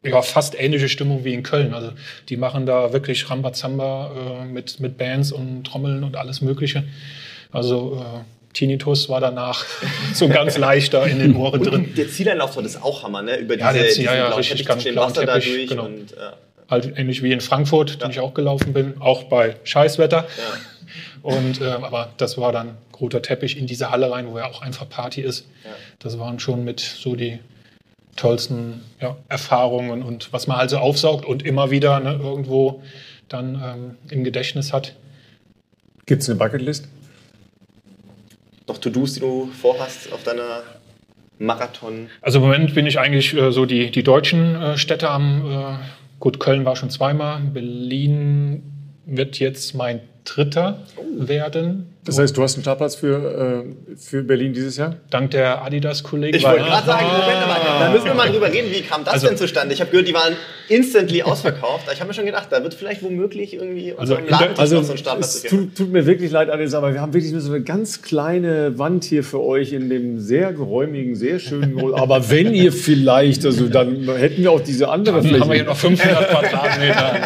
ja, 0.04 0.20
fast 0.22 0.58
ähnliche 0.58 0.88
Stimmung 0.88 1.24
wie 1.24 1.34
in 1.34 1.42
Köln. 1.42 1.74
Also 1.74 1.90
die 2.28 2.36
machen 2.36 2.66
da 2.66 2.92
wirklich 2.92 3.28
Rambazamba 3.30 4.42
äh, 4.42 4.44
mit, 4.46 4.80
mit 4.80 4.96
Bands 4.96 5.32
und 5.32 5.64
Trommeln 5.64 6.02
und 6.04 6.16
alles 6.16 6.40
Mögliche. 6.40 6.84
Also 7.50 8.00
äh, 8.00 8.20
Tinnitus 8.52 9.08
war 9.08 9.20
danach 9.20 9.64
so 10.14 10.28
ganz 10.28 10.58
leichter 10.58 11.06
in 11.06 11.18
den 11.18 11.36
Ohren 11.36 11.62
drin. 11.62 11.74
Und 11.86 11.98
der 11.98 12.08
Zieleinlauf 12.08 12.54
dort 12.54 12.66
ist 12.66 12.82
auch 12.82 13.02
Hammer, 13.02 13.22
ne? 13.22 13.36
Über 13.38 13.56
Ja, 13.58 13.72
diese, 13.72 13.84
der 13.84 13.92
Ziel- 13.92 14.04
ja, 14.04 14.14
ja, 14.14 14.28
richtig, 14.28 14.64
ganz 14.66 14.84
Wasser 14.84 15.26
da 15.26 15.34
Teppich, 15.34 15.52
durch 15.52 15.68
genau. 15.68 15.84
und 15.86 16.10
ja. 16.12 16.34
Halt 16.72 16.96
ähnlich 16.96 17.22
wie 17.22 17.32
in 17.32 17.42
Frankfurt, 17.42 18.02
den 18.02 18.10
ich 18.10 18.18
auch 18.18 18.32
gelaufen 18.32 18.72
bin, 18.72 18.94
auch 18.98 19.24
bei 19.24 19.56
Scheißwetter. 19.62 20.26
Ja. 20.26 20.60
Und, 21.22 21.60
äh, 21.60 21.66
aber 21.66 22.12
das 22.16 22.38
war 22.38 22.50
dann 22.50 22.78
roter 22.98 23.20
Teppich 23.20 23.58
in 23.58 23.66
diese 23.66 23.90
Halle 23.90 24.10
rein, 24.10 24.26
wo 24.26 24.38
ja 24.38 24.46
auch 24.46 24.62
einfach 24.62 24.88
Party 24.88 25.20
ist. 25.20 25.46
Ja. 25.64 25.70
Das 25.98 26.18
waren 26.18 26.40
schon 26.40 26.64
mit 26.64 26.80
so 26.80 27.14
die 27.14 27.40
tollsten 28.16 28.80
ja, 29.02 29.16
Erfahrungen 29.28 30.02
und 30.02 30.32
was 30.32 30.46
man 30.46 30.56
halt 30.56 30.70
so 30.70 30.78
aufsaugt 30.78 31.26
und 31.26 31.44
immer 31.44 31.70
wieder 31.70 32.00
ne, 32.00 32.18
irgendwo 32.22 32.82
dann 33.28 33.54
ähm, 33.54 33.96
im 34.08 34.24
Gedächtnis 34.24 34.72
hat. 34.72 34.94
Gibt 36.06 36.22
es 36.22 36.30
eine 36.30 36.38
Bucketlist? 36.38 36.88
Noch 38.66 38.78
To-Dos, 38.78 39.12
die 39.12 39.20
du 39.20 39.50
vorhast 39.60 40.10
auf 40.10 40.22
deiner 40.22 40.62
Marathon. 41.38 42.08
Also 42.20 42.38
im 42.38 42.44
Moment 42.44 42.74
bin 42.74 42.86
ich 42.86 42.98
eigentlich 42.98 43.34
äh, 43.34 43.50
so 43.52 43.66
die, 43.66 43.90
die 43.90 44.02
deutschen 44.02 44.54
äh, 44.54 44.78
Städte 44.78 45.10
am, 45.10 45.50
äh, 45.50 45.74
gut, 46.22 46.38
Köln 46.38 46.64
war 46.64 46.76
schon 46.76 46.88
zweimal, 46.88 47.40
Berlin 47.40 48.62
wird 49.04 49.40
jetzt 49.40 49.74
mein 49.74 50.00
dritter 50.24 50.78
werden. 51.18 51.88
Das 52.04 52.18
heißt, 52.18 52.36
du 52.36 52.42
hast 52.42 52.54
einen 52.54 52.64
Startplatz 52.64 52.96
für, 52.96 53.64
äh, 53.64 53.96
für 53.96 54.24
Berlin 54.24 54.52
dieses 54.52 54.76
Jahr? 54.76 54.96
Dank 55.10 55.30
der 55.30 55.62
Adidas-Kollegen. 55.62 56.36
Ich 56.36 56.42
wollte 56.42 56.64
gerade 56.64 56.84
sagen, 56.84 57.06
Moment 57.06 57.46
mal, 57.46 57.60
da 57.78 57.90
müssen 57.92 58.06
wir 58.06 58.14
mal 58.14 58.28
drüber 58.28 58.52
reden, 58.52 58.72
wie 58.72 58.80
kam 58.82 59.04
das 59.04 59.14
Also- 59.14 59.28
denn 59.28 59.36
zustande? 59.36 59.72
Ich 59.72 59.80
habe 59.80 59.90
gehört, 59.92 60.08
die 60.08 60.14
waren 60.14 60.32
instantly 60.68 61.22
ausverkauft. 61.22 61.86
Ich 61.92 62.00
habe 62.00 62.08
mir 62.08 62.14
schon 62.14 62.26
gedacht, 62.26 62.48
da 62.50 62.60
wird 62.64 62.74
vielleicht 62.74 63.04
womöglich 63.04 63.54
irgendwie 63.54 63.94
Also 63.96 64.14
Ladentisch 64.16 64.58
Also 64.58 64.82
so 64.82 64.92
ein 64.92 64.98
Startplatz 64.98 65.36
es 65.36 65.42
geben. 65.44 65.56
tut, 65.68 65.76
tut 65.76 65.92
mir 65.92 66.04
wirklich 66.04 66.32
leid, 66.32 66.50
alles, 66.50 66.74
aber 66.74 66.92
wir 66.92 67.00
haben 67.00 67.14
wirklich 67.14 67.30
nur 67.30 67.40
so 67.40 67.52
eine 67.52 67.62
ganz 67.62 68.02
kleine 68.02 68.76
Wand 68.80 69.04
hier 69.04 69.22
für 69.22 69.40
euch 69.40 69.72
in 69.72 69.88
dem 69.88 70.18
sehr 70.18 70.52
geräumigen, 70.52 71.14
sehr 71.14 71.38
schönen. 71.38 71.76
Gro- 71.76 71.94
Aber 71.96 72.28
wenn 72.30 72.52
ihr 72.52 72.72
vielleicht, 72.72 73.46
also 73.46 73.68
dann 73.68 74.08
hätten 74.16 74.42
wir 74.42 74.50
auch 74.50 74.60
diese 74.60 74.88
andere 74.88 75.22
Dann 75.22 75.40
haben 75.40 75.48
wir 75.50 75.54
hier 75.54 75.64
Fläche. 75.64 75.64
noch 75.66 75.76
500 75.76 76.30
Quadratmeter. 76.30 77.20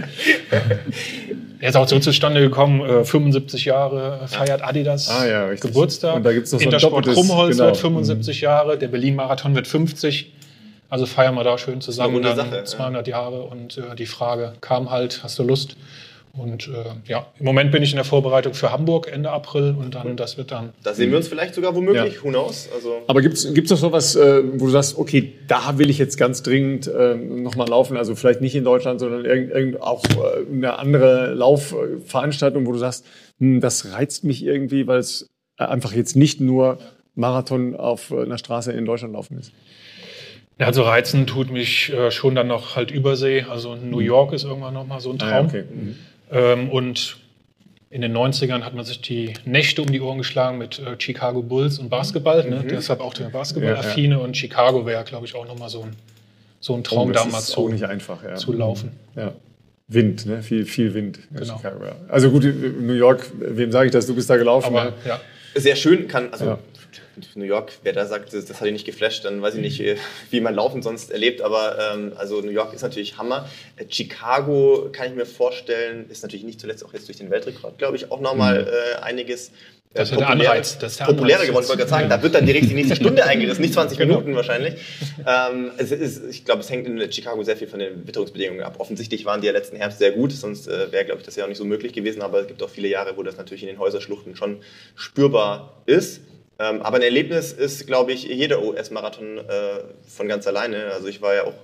Ja, 1.60 1.62
ja. 1.62 1.66
Er 1.66 1.68
ist 1.70 1.76
auch 1.76 1.88
so 1.88 1.98
zustande 1.98 2.40
gekommen, 2.40 2.80
äh, 2.80 3.04
75 3.04 3.64
Jahre 3.66 4.20
feiert 4.26 4.62
Adidas 4.62 5.08
Ah, 5.10 5.26
ja. 5.26 5.54
Geburtstag. 5.54 6.16
Und 6.16 6.22
da 6.24 6.32
gibt's 6.32 6.52
noch 6.52 6.58
so 6.58 6.64
ein 6.64 6.72
Intersport 6.72 7.06
doppeltes- 7.06 7.14
Krummholz 7.14 7.56
genau. 7.56 7.66
wird 7.68 7.76
75 7.76 8.40
Jahre, 8.40 8.78
der 8.78 8.88
Berlin-Marathon 8.88 9.54
wird 9.54 9.66
50. 9.66 10.32
Also 10.88 11.06
feiern 11.06 11.34
wir 11.36 11.44
da 11.44 11.56
schön 11.56 11.80
zusammen 11.80 12.14
runde 12.14 12.28
dann 12.30 12.36
Sache, 12.50 12.56
ja. 12.56 12.64
200 12.64 13.06
Jahre. 13.06 13.42
Und 13.42 13.78
äh, 13.78 13.94
die 13.96 14.06
Frage 14.06 14.54
kam 14.60 14.90
halt, 14.90 15.20
hast 15.22 15.38
du 15.38 15.44
Lust? 15.44 15.76
Und 16.32 16.68
äh, 16.68 17.10
ja, 17.10 17.26
im 17.38 17.44
Moment 17.44 17.72
bin 17.72 17.82
ich 17.82 17.90
in 17.90 17.96
der 17.96 18.04
Vorbereitung 18.04 18.54
für 18.54 18.70
Hamburg 18.70 19.10
Ende 19.12 19.30
April 19.30 19.74
und 19.76 19.94
dann, 19.94 20.16
das 20.16 20.36
wird 20.38 20.52
dann 20.52 20.70
Da 20.82 20.94
sehen 20.94 21.10
wir 21.10 21.16
uns 21.16 21.26
vielleicht 21.26 21.54
sogar 21.54 21.74
womöglich, 21.74 22.14
Ja. 22.16 22.22
who 22.22 22.28
knows? 22.28 22.68
Also, 22.72 23.02
Aber 23.08 23.20
gibt 23.20 23.34
es 23.36 23.70
noch 23.70 23.76
so 23.78 23.90
was, 23.92 24.14
äh, 24.14 24.42
wo 24.60 24.66
du 24.66 24.70
sagst, 24.70 24.96
okay, 24.96 25.32
da 25.48 25.78
will 25.78 25.90
ich 25.90 25.98
jetzt 25.98 26.16
ganz 26.16 26.42
dringend 26.42 26.86
äh, 26.86 27.14
nochmal 27.16 27.68
laufen? 27.68 27.96
Also 27.96 28.14
vielleicht 28.14 28.40
nicht 28.40 28.54
in 28.54 28.62
Deutschland, 28.64 29.00
sondern 29.00 29.24
irgend, 29.24 29.50
irgend 29.50 29.82
auch 29.82 30.04
äh, 30.04 30.46
eine 30.52 30.78
andere 30.78 31.34
Laufveranstaltung, 31.34 32.66
wo 32.66 32.72
du 32.72 32.78
sagst, 32.78 33.06
hm, 33.38 33.60
das 33.60 33.92
reizt 33.92 34.24
mich 34.24 34.44
irgendwie, 34.44 34.86
weil 34.86 34.98
es 35.00 35.28
äh, 35.58 35.64
einfach 35.64 35.92
jetzt 35.92 36.16
nicht 36.16 36.40
nur 36.40 36.78
Marathon 37.16 37.74
auf 37.74 38.12
äh, 38.12 38.22
einer 38.22 38.38
Straße 38.38 38.72
in 38.72 38.84
Deutschland 38.84 39.14
laufen 39.14 39.38
ist. 39.38 39.52
Ja, 40.60 40.66
also 40.66 40.82
reizen 40.82 41.26
tut 41.26 41.50
mich 41.50 41.90
äh, 41.90 42.10
schon 42.10 42.34
dann 42.34 42.46
noch 42.46 42.76
halt 42.76 42.90
Übersee. 42.90 43.46
Also 43.48 43.76
New 43.76 44.00
York 44.00 44.34
ist 44.34 44.44
irgendwann 44.44 44.74
noch 44.74 44.86
mal 44.86 45.00
so 45.00 45.10
ein 45.10 45.18
Traum. 45.18 45.46
okay. 45.46 45.64
Mhm. 45.72 45.96
Ähm, 46.30 46.70
und 46.70 47.16
in 47.90 48.02
den 48.02 48.16
90ern 48.16 48.62
hat 48.62 48.74
man 48.74 48.84
sich 48.84 49.00
die 49.00 49.34
Nächte 49.44 49.82
um 49.82 49.90
die 49.90 50.00
Ohren 50.00 50.18
geschlagen 50.18 50.58
mit 50.58 50.78
äh, 50.78 50.94
Chicago 50.98 51.42
Bulls 51.42 51.78
und 51.78 51.88
Basketball. 51.88 52.48
Ne? 52.48 52.64
Deshalb 52.68 53.00
auch 53.00 53.14
der 53.14 53.30
Basketball-Affine. 53.30 54.20
Und 54.20 54.36
Chicago 54.36 54.86
wäre, 54.86 55.02
glaube 55.04 55.26
ich, 55.26 55.34
auch 55.34 55.46
noch 55.46 55.58
mal 55.58 55.68
so 55.68 55.82
ein, 55.82 55.96
so 56.60 56.74
ein 56.74 56.84
Traum 56.84 57.10
Oh, 57.10 57.12
das 57.12 57.24
damals 57.24 57.48
ist 57.48 57.58
auch 57.58 57.64
zu, 57.66 57.68
nicht 57.70 57.84
einfach. 57.84 58.22
Ja. 58.22 58.36
zu 58.36 58.52
laufen. 58.52 58.92
Ja. 59.16 59.32
Wind, 59.88 60.24
ne? 60.26 60.40
viel, 60.42 60.66
viel 60.66 60.94
Wind. 60.94 61.18
in 61.32 61.38
Genau. 61.38 61.56
Chicago, 61.56 61.84
ja. 61.84 61.96
Also 62.08 62.30
gut, 62.30 62.44
New 62.44 62.92
York, 62.92 63.26
wem 63.40 63.72
sage 63.72 63.86
ich 63.86 63.92
das? 63.92 64.06
Du 64.06 64.14
bist 64.14 64.30
da 64.30 64.36
gelaufen. 64.36 64.66
Aber 64.66 64.90
ne? 64.90 64.92
ja, 65.04 65.20
sehr 65.56 65.74
schön 65.74 66.06
kann, 66.06 66.28
also 66.30 66.44
Ja. 66.44 66.58
New 67.34 67.44
York, 67.44 67.72
wer 67.82 67.92
da 67.92 68.06
sagt, 68.06 68.32
das, 68.32 68.44
das 68.46 68.60
hat 68.60 68.66
ihn 68.68 68.72
nicht 68.74 68.86
geflasht, 68.86 69.24
dann 69.24 69.42
weiß 69.42 69.54
ich 69.54 69.60
nicht, 69.60 69.80
äh, 69.80 69.96
wie 70.30 70.40
man 70.40 70.54
Laufen 70.54 70.82
sonst 70.82 71.10
erlebt, 71.10 71.40
aber 71.42 71.76
ähm, 71.94 72.12
also 72.16 72.40
New 72.40 72.50
York 72.50 72.72
ist 72.74 72.82
natürlich 72.82 73.16
Hammer. 73.18 73.48
Äh, 73.76 73.84
Chicago 73.88 74.88
kann 74.92 75.08
ich 75.08 75.14
mir 75.14 75.26
vorstellen, 75.26 76.06
ist 76.10 76.22
natürlich 76.22 76.44
nicht 76.44 76.60
zuletzt 76.60 76.84
auch 76.84 76.92
jetzt 76.92 77.08
durch 77.08 77.18
den 77.18 77.30
Weltrekord, 77.30 77.78
glaube 77.78 77.96
ich, 77.96 78.10
auch 78.10 78.20
nochmal 78.20 78.66
äh, 78.68 79.00
einiges 79.02 79.48
äh, 79.48 79.52
Das 79.94 80.10
ist 80.10 80.18
der 80.20 80.26
populärer- 80.26 80.50
Anreiz, 80.50 80.78
das 80.78 80.92
ist 80.92 81.00
der 81.00 81.04
populärer 81.06 81.34
Anreiz 81.40 81.48
geworden. 81.48 81.64
Ich 81.64 81.68
wollte 81.70 81.78
gerade 81.78 81.90
sagen, 81.90 82.08
da 82.08 82.22
wird 82.22 82.34
dann 82.34 82.46
direkt 82.46 82.70
die 82.70 82.74
nächste 82.74 82.96
Stunde 83.00 83.24
eingerissen, 83.24 83.60
nicht 83.62 83.74
20 83.74 83.98
Genau. 83.98 84.14
Minuten 84.14 84.36
wahrscheinlich. 84.36 84.74
Ähm, 85.26 85.70
ist, 85.78 86.22
ich 86.30 86.44
glaube, 86.44 86.60
es 86.60 86.70
hängt 86.70 86.86
in 86.86 87.12
Chicago 87.12 87.42
sehr 87.42 87.56
viel 87.56 87.66
von 87.68 87.78
den 87.80 88.06
Witterungsbedingungen 88.06 88.62
ab. 88.62 88.76
Offensichtlich 88.78 89.24
waren 89.24 89.40
die 89.40 89.48
ja 89.48 89.52
letzten 89.52 89.76
Herbst 89.76 89.98
sehr 89.98 90.12
gut, 90.12 90.32
sonst 90.32 90.68
äh, 90.68 90.92
wäre, 90.92 91.04
glaube 91.04 91.20
ich, 91.20 91.26
das 91.26 91.34
ja 91.36 91.44
auch 91.44 91.48
nicht 91.48 91.58
so 91.58 91.64
möglich 91.64 91.92
gewesen, 91.92 92.22
aber 92.22 92.40
es 92.40 92.46
gibt 92.46 92.62
auch 92.62 92.70
viele 92.70 92.88
Jahre, 92.88 93.16
wo 93.16 93.22
das 93.22 93.36
natürlich 93.36 93.62
in 93.62 93.68
den 93.68 93.78
Häuserschluchten 93.78 94.36
schon 94.36 94.60
spürbar 94.94 95.82
ist. 95.86 96.20
Ähm, 96.60 96.82
aber 96.82 96.96
ein 96.98 97.02
Erlebnis 97.02 97.52
ist, 97.52 97.86
glaube 97.86 98.12
ich, 98.12 98.24
jeder 98.24 98.62
US-Marathon 98.62 99.38
äh, 99.38 99.42
von 100.06 100.28
ganz 100.28 100.46
alleine. 100.46 100.92
Also 100.92 101.08
ich 101.08 101.22
war 101.22 101.34
ja 101.34 101.44
auch 101.44 101.54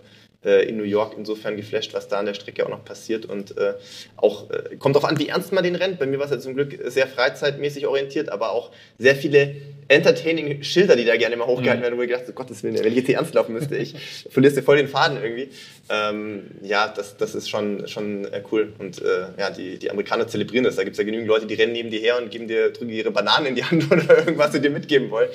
äh, 0.47 0.69
in 0.69 0.77
New 0.77 0.85
York 0.85 1.15
insofern 1.19 1.57
geflasht, 1.57 1.93
was 1.93 2.09
da 2.09 2.21
an 2.21 2.27
der 2.27 2.35
Strecke 2.35 2.65
auch 2.65 2.71
noch 2.71 2.85
passiert 2.85 3.27
und 3.27 3.59
äh, 3.59 3.75
auch 4.17 4.49
äh, 4.51 4.77
kommt 4.77 4.95
darauf 4.95 5.09
an, 5.09 5.19
wie 5.19 5.29
ernst 5.29 5.53
man 5.53 5.65
den 5.65 5.75
rennt. 5.75 5.99
Bei 5.99 6.07
mir 6.07 6.19
war 6.19 6.27
es 6.27 6.31
ja 6.31 6.39
zum 6.39 6.55
Glück 6.55 6.79
sehr 6.87 7.07
freizeitmäßig 7.07 7.87
orientiert, 7.87 8.31
aber 8.31 8.53
auch 8.53 8.71
sehr 8.99 9.17
viele 9.17 9.57
entertaining 9.89 10.63
Schilder, 10.63 10.97
die 10.97 11.05
da 11.05 11.17
gerne 11.17 11.37
mal 11.37 11.47
hochgehalten 11.47 11.79
mhm. 11.79 11.83
werden, 11.83 11.99
wo 11.99 12.03
ich 12.03 12.09
gedacht, 12.09 12.27
so 12.27 12.33
Gottes 12.33 12.63
Willen, 12.63 12.79
wenn 12.79 12.87
ich 12.87 12.97
jetzt 12.97 13.07
hier 13.07 13.17
ernst 13.17 13.35
laufen 13.35 13.53
müsste, 13.53 13.77
ich 13.77 13.95
verlierst 14.31 14.57
dir 14.57 14.63
voll 14.63 14.77
den 14.77 14.89
Faden 14.89 15.23
irgendwie. 15.23 15.51
Ähm, 15.89 16.51
ja, 16.63 16.89
das, 16.89 17.17
das 17.17 17.35
ist 17.35 17.49
schon, 17.49 17.87
schon 17.87 18.25
äh, 18.25 18.43
cool 18.51 18.73
und 18.79 19.01
äh, 19.01 19.27
ja, 19.39 19.51
die, 19.51 19.79
die 19.79 19.91
Amerikaner 19.91 20.27
zelebrieren 20.27 20.65
das. 20.65 20.77
Da 20.77 20.85
gibt 20.85 20.95
es 20.95 20.99
ja 20.99 21.05
genügend 21.05 21.29
Leute, 21.29 21.47
die 21.47 21.55
rennen 21.55 21.73
neben 21.73 21.91
dir 21.91 22.01
her 22.01 22.19
und 22.21 22.31
geben 22.31 22.49
dir, 22.49 22.71
drücken 22.71 22.91
ihre 22.91 23.11
Bananen 23.11 23.47
in 23.47 23.55
die 23.55 23.65
Hand 23.65 23.87
oder 23.91 24.19
irgendwas, 24.19 24.53
sie 24.53 24.61
dir 24.61 24.71
mitgeben 24.71 25.11
wollen. 25.11 25.29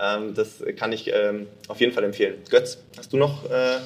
Ähm, 0.00 0.34
das 0.34 0.62
kann 0.76 0.92
ich 0.92 1.12
ähm, 1.12 1.46
auf 1.68 1.80
jeden 1.80 1.92
Fall 1.92 2.04
empfehlen. 2.04 2.34
Götz, 2.50 2.78
hast 2.96 3.12
du 3.12 3.16
noch 3.16 3.50
äh, 3.50 3.78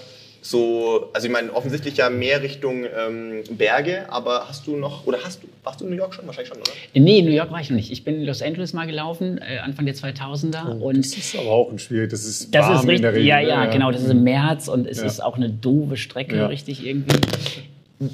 so, 0.42 1.10
also 1.12 1.26
ich 1.26 1.32
meine, 1.32 1.52
offensichtlich 1.52 1.98
ja 1.98 2.08
mehr 2.08 2.42
Richtung 2.42 2.84
ähm, 2.84 3.42
Berge, 3.50 4.06
aber 4.08 4.48
hast 4.48 4.66
du 4.66 4.76
noch, 4.76 5.06
oder 5.06 5.18
hast 5.22 5.42
du, 5.42 5.48
warst 5.62 5.80
du 5.80 5.84
in 5.84 5.90
New 5.90 5.96
York 5.96 6.14
schon? 6.14 6.26
Wahrscheinlich 6.26 6.48
schon, 6.48 6.58
oder? 6.58 6.72
Nee, 6.94 7.18
in 7.18 7.26
New 7.26 7.32
York 7.32 7.50
war 7.50 7.60
ich 7.60 7.68
noch 7.68 7.76
nicht. 7.76 7.92
Ich 7.92 8.04
bin 8.04 8.16
in 8.16 8.24
Los 8.24 8.40
Angeles 8.40 8.72
mal 8.72 8.86
gelaufen, 8.86 9.38
äh, 9.38 9.58
Anfang 9.58 9.84
der 9.84 9.94
2000er. 9.94 10.78
Oh, 10.80 10.88
und 10.88 10.98
das 10.98 11.16
ist 11.16 11.36
aber 11.36 11.50
auch 11.50 11.70
ein 11.70 11.78
schwierig, 11.78 12.10
das 12.10 12.24
ist 12.24 12.54
das 12.54 12.66
warm 12.66 12.74
ist 12.74 12.80
richtig, 12.82 12.96
in 12.96 13.02
der 13.02 13.12
Regel. 13.12 13.26
Ja, 13.26 13.40
ja, 13.40 13.66
genau, 13.66 13.90
das 13.90 14.02
ist 14.02 14.10
im 14.10 14.22
März 14.22 14.68
und 14.68 14.86
es 14.86 14.98
ja. 14.98 15.04
ist 15.04 15.22
auch 15.22 15.36
eine 15.36 15.50
doofe 15.50 15.96
Strecke, 15.96 16.36
ja. 16.36 16.46
richtig 16.46 16.86
irgendwie. 16.86 17.16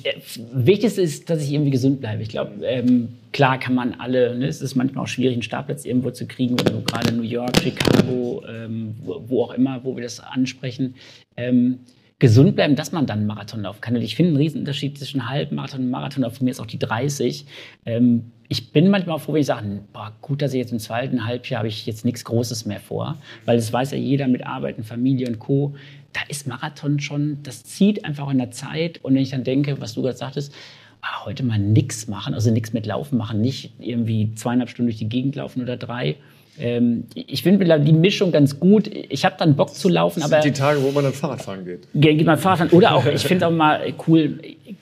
Äh, 0.03 0.15
Wichtigste 0.53 1.03
ist, 1.03 1.31
dass 1.31 1.41
ich 1.43 1.53
irgendwie 1.53 1.71
gesund 1.71 2.01
bleibe. 2.01 2.23
Ich 2.23 2.29
glaube, 2.29 2.67
ähm, 2.67 3.11
klar 3.33 3.61
kann 3.61 3.75
man 3.77 3.95
alle, 4.01 4.37
ne, 4.37 4.47
es 4.47 4.61
ist 4.61 4.75
manchmal 4.75 5.05
auch 5.05 5.09
schwierig, 5.09 5.35
einen 5.35 5.43
Startplatz 5.43 5.85
irgendwo 5.85 6.11
zu 6.11 6.27
kriegen, 6.27 6.59
wenn 6.59 6.73
du 6.73 6.83
gerade 6.83 7.13
New 7.13 7.23
York, 7.23 7.57
Chicago, 7.63 8.43
ähm, 8.49 8.97
wo, 9.05 9.23
wo, 9.29 9.45
auch 9.45 9.55
immer, 9.55 9.81
wo 9.85 9.95
wir 9.95 10.03
das 10.03 10.19
ansprechen. 10.19 10.97
Ähm, 11.37 11.79
gesund 12.19 12.57
bleiben, 12.57 12.77
dass 12.77 12.93
man 12.93 13.07
dann 13.07 13.19
einen 13.19 13.27
Marathon 13.27 13.63
laufen 13.63 13.81
kann. 13.81 13.95
Und 13.95 14.03
ich 14.03 14.17
finde 14.17 14.31
einen 14.31 14.39
Riesenunterschied 14.39 14.99
zwischen 14.99 15.29
Halbmarathon 15.29 15.83
und 15.83 15.91
Marathon, 15.91 16.25
auf 16.25 16.41
mir 16.41 16.51
ist 16.51 16.61
auch 16.61 16.67
die 16.67 16.79
30. 16.79 17.47
Ähm, 17.85 18.33
ich 18.49 18.73
bin 18.73 18.89
manchmal 18.89 19.19
froh, 19.19 19.35
wenn 19.35 19.41
ich 19.41 19.47
sage, 19.47 19.83
boah, 19.93 20.13
gut, 20.23 20.41
dass 20.41 20.55
ich 20.55 20.59
jetzt 20.59 20.73
im 20.73 20.79
zweiten 20.79 21.27
Halbjahr 21.27 21.59
habe 21.59 21.69
ich 21.69 21.85
jetzt 21.85 22.05
nichts 22.05 22.25
Großes 22.25 22.65
mehr 22.65 22.81
vor, 22.81 23.19
weil 23.45 23.57
das 23.57 23.73
weiß 23.73 23.91
ja 23.91 23.99
jeder 23.99 24.29
mit 24.29 24.47
Arbeiten, 24.47 24.85
Familie 24.85 25.27
und 25.27 25.39
Co. 25.39 25.75
Da 26.13 26.21
ist 26.29 26.47
Marathon 26.47 27.01
schon, 27.01 27.43
das 27.43 27.65
zieht 27.65 28.05
einfach 28.05 28.31
in 28.31 28.39
der 28.39 28.51
Zeit. 28.51 29.05
Und 29.05 29.15
wenn 29.15 29.23
ich 29.23 29.31
dann 29.31 29.45
denke, 29.45 29.81
was 29.81 29.95
du 29.95 30.03
gerade 30.03 30.17
sagtest, 30.17 30.55
ah, 31.03 31.27
heute 31.27 31.43
mal 31.43 31.59
nichts 31.59 32.07
machen, 32.09 32.33
also 32.33 32.51
nichts 32.51 32.73
mit 32.73 32.87
Laufen 32.87 33.19
machen, 33.19 33.43
nicht 33.43 33.75
irgendwie 33.79 34.33
zweieinhalb 34.35 34.71
Stunden 34.71 34.89
durch 34.89 34.99
die 34.99 35.09
Gegend 35.09 35.37
laufen 35.37 35.61
oder 35.61 35.77
drei, 35.77 36.17
ähm, 36.59 37.05
ich 37.15 37.43
finde 37.43 37.79
die 37.81 37.93
Mischung 37.93 38.33
ganz 38.33 38.59
gut. 38.59 38.91
Ich 38.93 39.25
habe 39.25 39.37
dann 39.39 39.57
Bock 39.57 39.75
zu 39.75 39.89
laufen, 39.89 40.21
das 40.21 40.33
aber. 40.33 40.43
Sind 40.43 40.57
die 40.57 40.61
Tage, 40.61 40.83
wo 40.83 40.91
man 40.91 41.05
dann 41.05 41.13
Fahrrad 41.13 41.43
fahren 41.43 41.65
geht. 41.65 41.89
Geht 41.95 42.25
man 42.25 42.39
Fahrrad 42.39 42.59
fahren. 42.59 42.71
Oder 42.71 42.95
auch, 42.95 43.07
ich 43.07 43.23
finde 43.23 43.47
auch 43.47 43.53
mal 43.53 43.93
cool, 44.07 44.39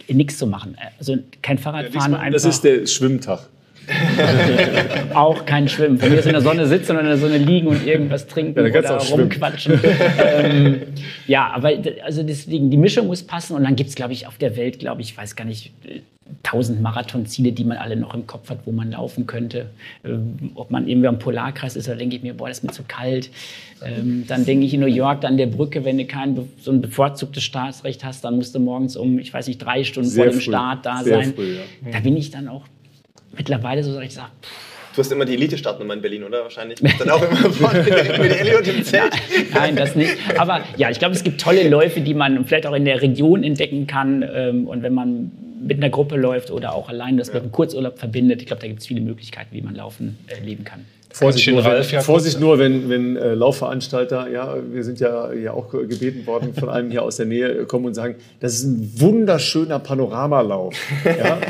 nichts 0.09 0.39
zu 0.39 0.47
machen. 0.47 0.77
Also 0.99 1.17
kein 1.43 1.59
Fahrrad 1.59 1.89
fahren. 1.89 2.13
Ja, 2.13 2.31
das 2.31 2.45
ist 2.45 2.63
der 2.63 2.87
Schwimmtag. 2.87 3.49
auch 5.15 5.45
kein 5.45 5.69
Schwimmen. 5.69 5.99
Von 5.99 6.11
mir 6.11 6.19
ist 6.19 6.27
in 6.27 6.33
der 6.33 6.41
Sonne 6.41 6.67
sitzen 6.67 6.93
und 6.93 7.01
in 7.01 7.07
der 7.07 7.19
Sonne 7.19 7.39
liegen 7.39 7.67
und 7.67 7.87
irgendwas 7.87 8.27
trinken 8.27 8.65
ja, 8.65 8.81
oder 8.81 8.97
rumquatschen. 8.97 9.79
ähm, 10.25 10.83
ja, 11.27 11.51
aber 11.53 11.73
also 12.03 12.23
deswegen, 12.23 12.71
die 12.71 12.77
Mischung 12.79 13.09
muss 13.09 13.23
passen 13.23 13.55
und 13.55 13.65
dann 13.65 13.77
gibt 13.77 13.91
es, 13.91 13.97
glaube 13.97 14.13
ich, 14.13 14.27
auf 14.27 14.39
der 14.39 14.57
Welt, 14.57 14.79
glaube 14.79 15.03
ich, 15.03 15.17
weiß 15.17 15.37
gar 15.37 15.45
nicht, 15.45 15.73
tausend 16.43 16.81
Marathonziele, 16.81 17.53
die 17.53 17.65
man 17.65 17.77
alle 17.77 17.97
noch 17.97 18.15
im 18.15 18.27
Kopf 18.27 18.51
hat, 18.51 18.61
wo 18.65 18.73
man 18.73 18.91
laufen 18.91 19.27
könnte. 19.27 19.67
Ähm, 20.05 20.53
ob 20.55 20.71
man 20.71 20.89
irgendwie 20.89 21.09
am 21.09 21.19
Polarkreis 21.19 21.77
ist, 21.77 21.89
da 21.89 21.95
denke 21.95 22.17
ich 22.17 22.23
mir, 22.23 22.35
boah, 22.35 22.49
das 22.49 22.59
ist 22.59 22.65
mir 22.65 22.73
zu 22.73 22.83
kalt. 22.87 23.31
Ähm, 23.83 24.25
dann 24.27 24.45
denke 24.45 24.65
ich 24.65 24.75
in 24.75 24.81
New 24.81 24.87
York 24.87 25.25
an 25.25 25.37
der 25.37 25.47
Brücke, 25.47 25.85
wenn 25.85 25.99
du 25.99 26.07
kein 26.07 26.49
so 26.61 26.71
ein 26.71 26.81
bevorzugtes 26.81 27.43
Staatsrecht 27.43 28.05
hast, 28.05 28.25
dann 28.25 28.37
musst 28.37 28.55
du 28.55 28.61
morgens 28.61 28.97
um, 28.97 29.19
ich 29.19 29.33
weiß 29.33 29.47
nicht, 29.49 29.59
drei 29.59 29.85
Stunden 29.85 30.09
Sehr 30.09 30.25
vor 30.25 30.33
dem 30.33 30.41
früh. 30.41 30.51
Start 30.51 30.87
da 30.87 31.03
Sehr 31.03 31.17
sein. 31.17 31.35
Früh, 31.35 31.57
ja. 31.57 31.91
Da 31.93 32.01
bin 32.01 32.17
ich 32.17 32.31
dann 32.31 32.49
auch 32.49 32.65
mittlerweile 33.37 33.85
so, 33.85 33.95
dass 33.95 34.05
ich 34.05 34.15
sage, 34.15 34.31
Du 34.95 35.01
hast 35.01 35.11
immer 35.11 35.25
die 35.25 35.35
Elite-Startnummer 35.35 35.95
in 35.95 36.03
Berlin, 36.03 36.23
oder? 36.23 36.45
Wahrscheinlich. 36.45 36.79
Dann 37.01 37.11
auch 37.11 37.21
immer 37.21 37.51
vorne 37.51 37.81
mit 37.81 38.41
Elliot 38.41 38.69
im 38.69 38.85
Zelt. 38.85 39.13
Nein, 39.53 39.75
das 39.75 39.97
nicht. 39.97 40.17
Aber 40.39 40.61
ja, 40.77 40.89
ich 40.89 41.01
glaube, 41.01 41.17
es 41.17 41.25
gibt 41.25 41.41
tolle 41.41 41.69
Läufe, 41.69 42.01
die 42.01 42.15
man 42.15 42.45
vielleicht 42.45 42.65
auch 42.65 42.75
in 42.75 42.85
der 42.85 43.03
Region 43.03 43.43
entdecken 43.43 43.89
kann. 43.89 44.25
Ähm, 44.33 44.69
und 44.69 44.85
wenn 44.85 44.95
man 44.95 45.33
mit 45.61 45.79
einer 45.79 45.91
Gruppe 45.91 46.17
läuft 46.17 46.51
oder 46.51 46.75
auch 46.75 46.89
allein 46.89 47.17
das 47.17 47.29
ja. 47.29 47.35
mit 47.35 47.43
einem 47.45 47.53
Kurzurlaub 47.53 47.99
verbindet. 47.99 48.41
Ich 48.41 48.47
glaube, 48.47 48.63
da 48.63 48.69
gibt 48.69 48.81
es 48.81 48.87
viele 48.87 49.01
Möglichkeiten, 49.01 49.55
wie 49.55 49.63
man 49.63 49.75
Laufen 49.75 50.19
äh, 50.27 50.45
leben 50.45 50.65
kann. 50.65 50.85
Vorsicht, 51.11 51.49
nur, 51.49 51.65
Ralf, 51.65 51.93
wenn, 51.93 52.01
Vorsicht 52.01 52.41
nur, 52.41 52.59
wenn, 52.59 52.89
wenn 52.91 53.17
äh, 53.17 53.35
Laufveranstalter, 53.35 54.29
ja, 54.29 54.57
wir 54.73 54.83
sind 54.83 54.99
ja, 54.99 55.33
ja 55.33 55.53
auch 55.53 55.71
gebeten 55.71 56.27
worden 56.27 56.55
von 56.55 56.69
einem 56.69 56.91
hier 56.91 57.05
aus 57.05 57.19
der 57.19 57.27
Nähe, 57.27 57.67
kommen 57.67 57.87
und 57.87 57.95
sagen, 57.95 58.17
das 58.41 58.55
ist 58.55 58.65
ein 58.65 59.01
wunderschöner 59.01 59.79
Panoramalauf. 59.79 60.75
Ja? 61.05 61.39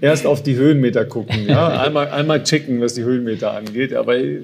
erst 0.00 0.26
auf 0.26 0.42
die 0.42 0.56
Höhenmeter 0.56 1.04
gucken, 1.04 1.46
ja? 1.46 1.68
einmal, 1.82 2.08
einmal 2.08 2.42
checken, 2.42 2.80
was 2.80 2.94
die 2.94 3.04
Höhenmeter 3.04 3.52
angeht. 3.52 3.94
Aber 3.94 4.16
äh, 4.16 4.40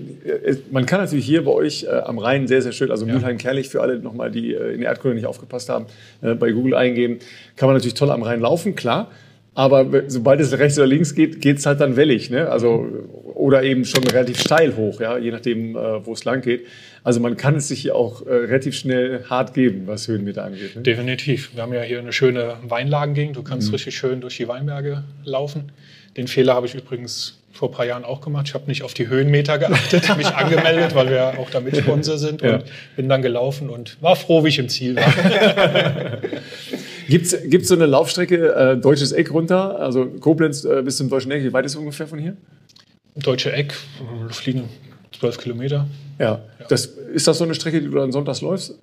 man 0.70 0.86
kann 0.86 1.00
natürlich 1.00 1.26
hier 1.26 1.44
bei 1.44 1.52
euch 1.52 1.84
äh, 1.84 1.88
am 1.88 2.18
Rhein 2.18 2.46
sehr, 2.46 2.62
sehr 2.62 2.72
schön, 2.72 2.90
also 2.90 3.06
ja. 3.06 3.14
Mülheim-Kerlich 3.14 3.68
für 3.68 3.80
alle 3.80 3.98
nochmal, 3.98 4.30
die 4.30 4.54
äh, 4.54 4.74
in 4.74 4.80
der 4.80 4.90
Erdkunde 4.90 5.16
nicht 5.16 5.26
aufgepasst 5.26 5.68
haben, 5.68 5.86
bei 6.20 6.50
Google 6.50 6.74
eingeben, 6.74 7.18
kann 7.56 7.68
man 7.68 7.76
natürlich 7.76 7.94
toll 7.94 8.10
am 8.10 8.22
Rhein 8.22 8.40
laufen, 8.40 8.74
klar. 8.74 9.10
Aber 9.56 9.86
sobald 10.06 10.38
es 10.38 10.56
rechts 10.58 10.78
oder 10.78 10.86
links 10.86 11.14
geht, 11.14 11.40
geht 11.40 11.56
es 11.56 11.64
halt 11.64 11.80
dann 11.80 11.96
wellig. 11.96 12.28
Ne? 12.28 12.46
Also, 12.50 12.86
oder 13.32 13.62
eben 13.62 13.86
schon 13.86 14.04
relativ 14.04 14.38
steil 14.38 14.76
hoch, 14.76 15.00
ja? 15.00 15.16
je 15.16 15.30
nachdem, 15.30 15.74
äh, 15.74 16.04
wo 16.04 16.12
es 16.12 16.26
lang 16.26 16.42
geht. 16.42 16.66
Also 17.02 17.20
man 17.20 17.38
kann 17.38 17.56
es 17.56 17.68
sich 17.68 17.80
hier 17.80 17.96
auch 17.96 18.26
äh, 18.26 18.30
relativ 18.30 18.76
schnell 18.76 19.24
hart 19.30 19.54
geben, 19.54 19.84
was 19.86 20.08
Höhenmeter 20.08 20.44
angeht. 20.44 20.76
Ne? 20.76 20.82
Definitiv. 20.82 21.54
Wir 21.54 21.62
haben 21.62 21.72
ja 21.72 21.80
hier 21.80 22.00
eine 22.00 22.12
schöne 22.12 22.56
Weinlagengegend. 22.68 23.34
Du 23.34 23.42
kannst 23.42 23.68
mhm. 23.68 23.74
richtig 23.76 23.96
schön 23.96 24.20
durch 24.20 24.36
die 24.36 24.46
Weinberge 24.46 25.04
laufen. 25.24 25.72
Den 26.18 26.28
Fehler 26.28 26.54
habe 26.54 26.66
ich 26.66 26.74
übrigens 26.74 27.40
vor 27.52 27.70
ein 27.70 27.72
paar 27.72 27.86
Jahren 27.86 28.04
auch 28.04 28.20
gemacht. 28.20 28.48
Ich 28.48 28.54
habe 28.54 28.66
nicht 28.66 28.82
auf 28.82 28.92
die 28.92 29.08
Höhenmeter 29.08 29.56
geachtet, 29.56 30.14
mich 30.18 30.26
angemeldet, 30.34 30.94
weil 30.94 31.08
wir 31.08 31.38
auch 31.38 31.48
damit 31.48 31.78
Sponsor 31.78 32.18
sind 32.18 32.42
und 32.42 32.48
ja. 32.48 32.58
bin 32.94 33.08
dann 33.08 33.22
gelaufen 33.22 33.70
und 33.70 33.96
war 34.02 34.16
froh, 34.16 34.44
wie 34.44 34.48
ich 34.48 34.58
im 34.58 34.68
Ziel 34.68 34.96
war. 34.96 35.02
Gibt 37.08 37.26
es 37.26 37.68
so 37.68 37.74
eine 37.74 37.86
Laufstrecke, 37.86 38.54
äh, 38.54 38.76
Deutsches 38.76 39.12
Eck 39.12 39.32
runter, 39.32 39.78
also 39.78 40.06
Koblenz 40.06 40.64
äh, 40.64 40.82
bis 40.82 40.96
zum 40.96 41.08
Deutschen 41.08 41.30
Eck, 41.30 41.44
wie 41.44 41.52
weit 41.52 41.64
ist 41.64 41.72
es 41.72 41.78
ungefähr 41.78 42.06
von 42.06 42.18
hier? 42.18 42.36
Deutsche 43.16 43.52
Eck, 43.52 43.74
fliegen 44.30 44.68
zwölf 45.18 45.38
Kilometer. 45.38 45.86
Ja. 46.18 46.26
ja. 46.26 46.66
Das, 46.68 46.86
ist 46.86 47.26
das 47.26 47.38
so 47.38 47.44
eine 47.44 47.54
Strecke, 47.54 47.80
die 47.80 47.86
du 47.86 47.94
dann 47.94 48.12
sonntags 48.12 48.40
läufst? 48.40 48.74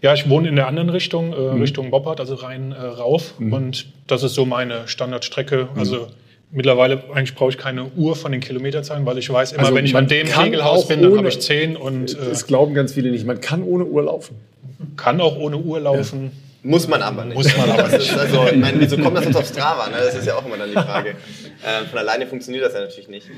Ja, 0.00 0.14
ich 0.14 0.28
wohne 0.28 0.48
in 0.48 0.56
der 0.56 0.66
anderen 0.66 0.88
Richtung, 0.88 1.32
äh, 1.32 1.36
mhm. 1.36 1.60
Richtung 1.60 1.90
Boppard, 1.90 2.18
also 2.18 2.34
rein 2.34 2.72
äh, 2.72 2.80
rauf. 2.80 3.34
Mhm. 3.38 3.52
Und 3.52 3.86
das 4.08 4.24
ist 4.24 4.34
so 4.34 4.44
meine 4.44 4.88
Standardstrecke. 4.88 5.68
Mhm. 5.72 5.78
Also 5.78 6.08
mittlerweile 6.50 7.04
eigentlich 7.14 7.36
brauche 7.36 7.50
ich 7.50 7.58
keine 7.58 7.86
Uhr 7.96 8.16
von 8.16 8.32
den 8.32 8.40
Kilometerzahlen, 8.40 9.06
weil 9.06 9.18
ich 9.18 9.30
weiß 9.30 9.52
immer, 9.52 9.62
also 9.62 9.74
wenn 9.74 9.84
ich 9.84 9.94
an 9.94 10.08
dem 10.08 10.26
Regelhaus 10.26 10.88
bin, 10.88 11.02
dann 11.02 11.16
habe 11.16 11.28
ich 11.28 11.40
zehn. 11.40 11.76
Und, 11.76 12.14
äh, 12.14 12.30
das 12.30 12.46
glauben 12.48 12.74
ganz 12.74 12.94
viele 12.94 13.12
nicht. 13.12 13.26
Man 13.26 13.40
kann 13.40 13.62
ohne 13.62 13.84
Uhr 13.84 14.02
laufen. 14.02 14.36
Kann 14.96 15.20
auch 15.20 15.36
ohne 15.36 15.58
Uhr 15.58 15.78
laufen. 15.78 16.32
Muss 16.62 16.86
man 16.86 17.02
aber 17.02 17.24
nicht. 17.24 17.34
Muss 17.34 17.56
man 17.56 17.70
aber 17.70 17.88
nicht. 17.88 18.16
also, 18.16 18.46
ich 18.46 18.56
meine, 18.56 18.80
wieso 18.80 18.96
kommt 18.98 19.16
das 19.16 19.26
uns 19.26 19.36
auf 19.36 19.48
Strava? 19.48 19.88
Ne? 19.88 19.96
Das 19.98 20.14
ist 20.14 20.26
ja 20.26 20.36
auch 20.36 20.46
immer 20.46 20.56
dann 20.56 20.70
die 20.70 20.74
Frage. 20.74 21.16
Äh, 21.64 21.86
von 21.86 22.00
alleine 22.00 22.26
funktioniert 22.26 22.64
das 22.64 22.74
ja 22.74 22.80
natürlich 22.80 23.06
nicht. 23.06 23.28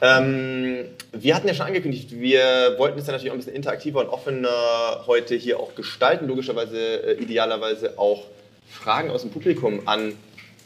Ähm, 0.00 0.84
wir 1.10 1.34
hatten 1.34 1.48
ja 1.48 1.54
schon 1.54 1.66
angekündigt, 1.66 2.12
wir 2.12 2.76
wollten 2.78 3.00
es 3.00 3.06
ja 3.08 3.12
natürlich 3.12 3.32
auch 3.32 3.34
ein 3.34 3.38
bisschen 3.38 3.56
interaktiver 3.56 3.98
und 3.98 4.06
offener 4.06 5.02
heute 5.08 5.34
hier 5.34 5.58
auch 5.58 5.74
gestalten. 5.74 6.28
Logischerweise, 6.28 6.78
äh, 6.78 7.20
idealerweise 7.20 7.98
auch 7.98 8.26
Fragen 8.70 9.10
aus 9.10 9.22
dem 9.22 9.32
Publikum 9.32 9.88
an, 9.88 10.12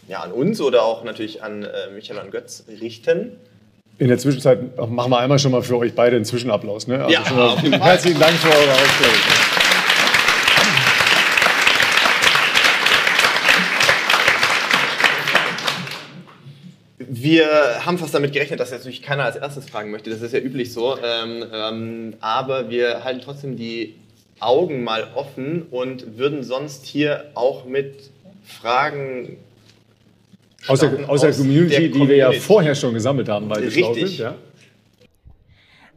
ja, 0.06 0.20
an 0.20 0.32
uns 0.32 0.60
oder 0.60 0.82
auch 0.82 1.02
natürlich 1.02 1.42
an 1.42 1.62
äh, 1.62 1.90
Michael 1.94 2.20
und 2.20 2.30
Götz 2.30 2.64
richten. 2.78 3.38
In 3.96 4.08
der 4.08 4.18
Zwischenzeit 4.18 4.76
machen 4.76 5.10
wir 5.10 5.18
einmal 5.18 5.38
schon 5.38 5.52
mal 5.52 5.62
für 5.62 5.78
euch 5.78 5.94
beide 5.94 6.16
einen 6.16 6.26
Zwischenapplaus. 6.26 6.86
Ne? 6.88 7.04
Also 7.04 7.34
ja, 7.34 7.80
herzlichen 7.80 8.20
Dank 8.20 8.34
für 8.34 8.48
eure 8.48 8.72
Aufklärung. 8.72 9.47
Wir 17.20 17.84
haben 17.84 17.98
fast 17.98 18.14
damit 18.14 18.32
gerechnet, 18.32 18.60
dass 18.60 18.70
jetzt 18.70 18.80
natürlich 18.80 19.02
keiner 19.02 19.24
als 19.24 19.36
erstes 19.36 19.68
fragen 19.68 19.90
möchte. 19.90 20.10
Das 20.10 20.22
ist 20.22 20.32
ja 20.32 20.40
üblich 20.40 20.72
so. 20.72 20.96
Ähm, 20.98 21.44
ähm, 21.52 22.14
aber 22.20 22.70
wir 22.70 23.04
halten 23.04 23.20
trotzdem 23.22 23.56
die 23.56 23.94
Augen 24.40 24.84
mal 24.84 25.08
offen 25.14 25.62
und 25.70 26.18
würden 26.18 26.42
sonst 26.42 26.86
hier 26.86 27.30
auch 27.34 27.64
mit 27.64 28.10
Fragen 28.44 29.36
aus 30.66 30.80
der, 30.80 31.08
aus 31.08 31.20
der, 31.20 31.32
Community, 31.32 31.68
der 31.68 31.78
Community, 31.78 32.00
die 32.00 32.08
wir 32.08 32.16
ja 32.16 32.32
vorher 32.32 32.74
schon 32.74 32.94
gesammelt 32.94 33.28
haben, 33.28 33.48
weil 33.48 33.62
wir 33.62 33.70
sind. 33.70 34.18
Ja? 34.18 34.34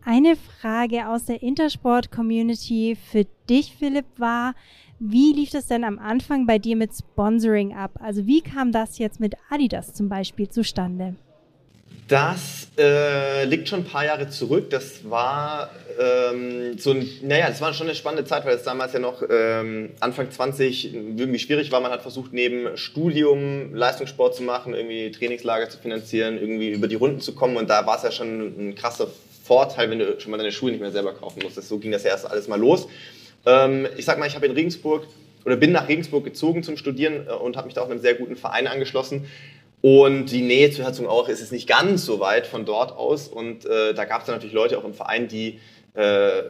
Eine 0.03 0.35
Frage 0.59 1.07
aus 1.07 1.25
der 1.25 1.43
Intersport-Community 1.43 2.97
für 3.11 3.25
dich, 3.49 3.75
Philipp, 3.77 4.05
war, 4.17 4.55
wie 5.03 5.33
lief 5.33 5.49
das 5.49 5.65
denn 5.65 5.83
am 5.83 5.97
Anfang 5.97 6.45
bei 6.45 6.59
dir 6.59 6.75
mit 6.75 6.91
Sponsoring 6.93 7.75
ab? 7.75 7.91
Also 7.99 8.27
wie 8.27 8.41
kam 8.41 8.71
das 8.71 8.99
jetzt 8.99 9.19
mit 9.19 9.33
Adidas 9.49 9.93
zum 9.93 10.09
Beispiel 10.09 10.47
zustande? 10.47 11.15
Das 12.07 12.67
äh, 12.77 13.45
liegt 13.45 13.67
schon 13.67 13.79
ein 13.79 13.85
paar 13.85 14.05
Jahre 14.05 14.29
zurück. 14.29 14.69
Das 14.69 15.09
war 15.09 15.71
ähm, 15.99 16.77
so 16.77 16.91
ein, 16.91 17.09
naja, 17.23 17.47
das 17.47 17.61
war 17.61 17.73
schon 17.73 17.87
eine 17.87 17.95
spannende 17.95 18.25
Zeit, 18.25 18.45
weil 18.45 18.55
es 18.55 18.63
damals 18.63 18.93
ja 18.93 18.99
noch 18.99 19.23
ähm, 19.27 19.89
Anfang 20.01 20.29
20 20.29 20.93
irgendwie 20.93 21.39
schwierig 21.39 21.71
war. 21.71 21.79
Man 21.79 21.91
hat 21.91 22.03
versucht, 22.03 22.31
neben 22.31 22.77
Studium 22.77 23.73
Leistungssport 23.73 24.35
zu 24.35 24.43
machen, 24.43 24.75
irgendwie 24.75 25.09
Trainingslager 25.09 25.69
zu 25.69 25.79
finanzieren, 25.79 26.37
irgendwie 26.37 26.69
über 26.69 26.87
die 26.87 26.95
Runden 26.95 27.21
zu 27.21 27.33
kommen. 27.33 27.57
Und 27.57 27.71
da 27.71 27.87
war 27.87 27.97
es 27.97 28.03
ja 28.03 28.11
schon 28.11 28.69
ein 28.69 28.75
krasser 28.75 29.07
Vorteil, 29.43 29.89
wenn 29.89 29.97
du 29.97 30.19
schon 30.19 30.29
mal 30.29 30.37
deine 30.37 30.51
Schuhe 30.51 30.69
nicht 30.69 30.81
mehr 30.81 30.91
selber 30.91 31.13
kaufen 31.13 31.41
musstest. 31.41 31.69
So 31.69 31.79
ging 31.79 31.91
das 31.91 32.03
ja 32.03 32.11
erst 32.11 32.29
alles 32.29 32.47
mal 32.47 32.59
los. 32.59 32.87
Ähm, 33.45 33.87
ich 33.97 34.05
sag 34.05 34.19
mal, 34.19 34.27
ich 34.27 34.35
habe 34.35 34.45
in 34.45 34.51
Regensburg 34.51 35.07
oder 35.45 35.55
bin 35.55 35.71
nach 35.71 35.87
Regensburg 35.87 36.23
gezogen 36.23 36.63
zum 36.63 36.77
Studieren 36.77 37.27
äh, 37.27 37.33
und 37.33 37.57
habe 37.57 37.65
mich 37.65 37.73
da 37.73 37.81
auch 37.81 37.89
einem 37.89 37.99
sehr 37.99 38.15
guten 38.15 38.35
Verein 38.35 38.67
angeschlossen. 38.67 39.27
Und 39.81 40.27
die 40.27 40.43
Nähe 40.43 40.69
zu 40.69 40.83
Herzogenaurach 40.83 41.29
ist 41.29 41.41
es 41.41 41.51
nicht 41.51 41.67
ganz 41.67 42.05
so 42.05 42.19
weit 42.19 42.45
von 42.45 42.65
dort 42.65 42.91
aus. 42.91 43.27
Und 43.27 43.65
äh, 43.65 43.93
da 43.93 44.05
gab 44.05 44.21
es 44.21 44.27
dann 44.27 44.35
natürlich 44.35 44.53
Leute 44.53 44.77
auch 44.77 44.83
im 44.83 44.93
Verein, 44.93 45.27
die 45.27 45.59
äh, 45.93 46.43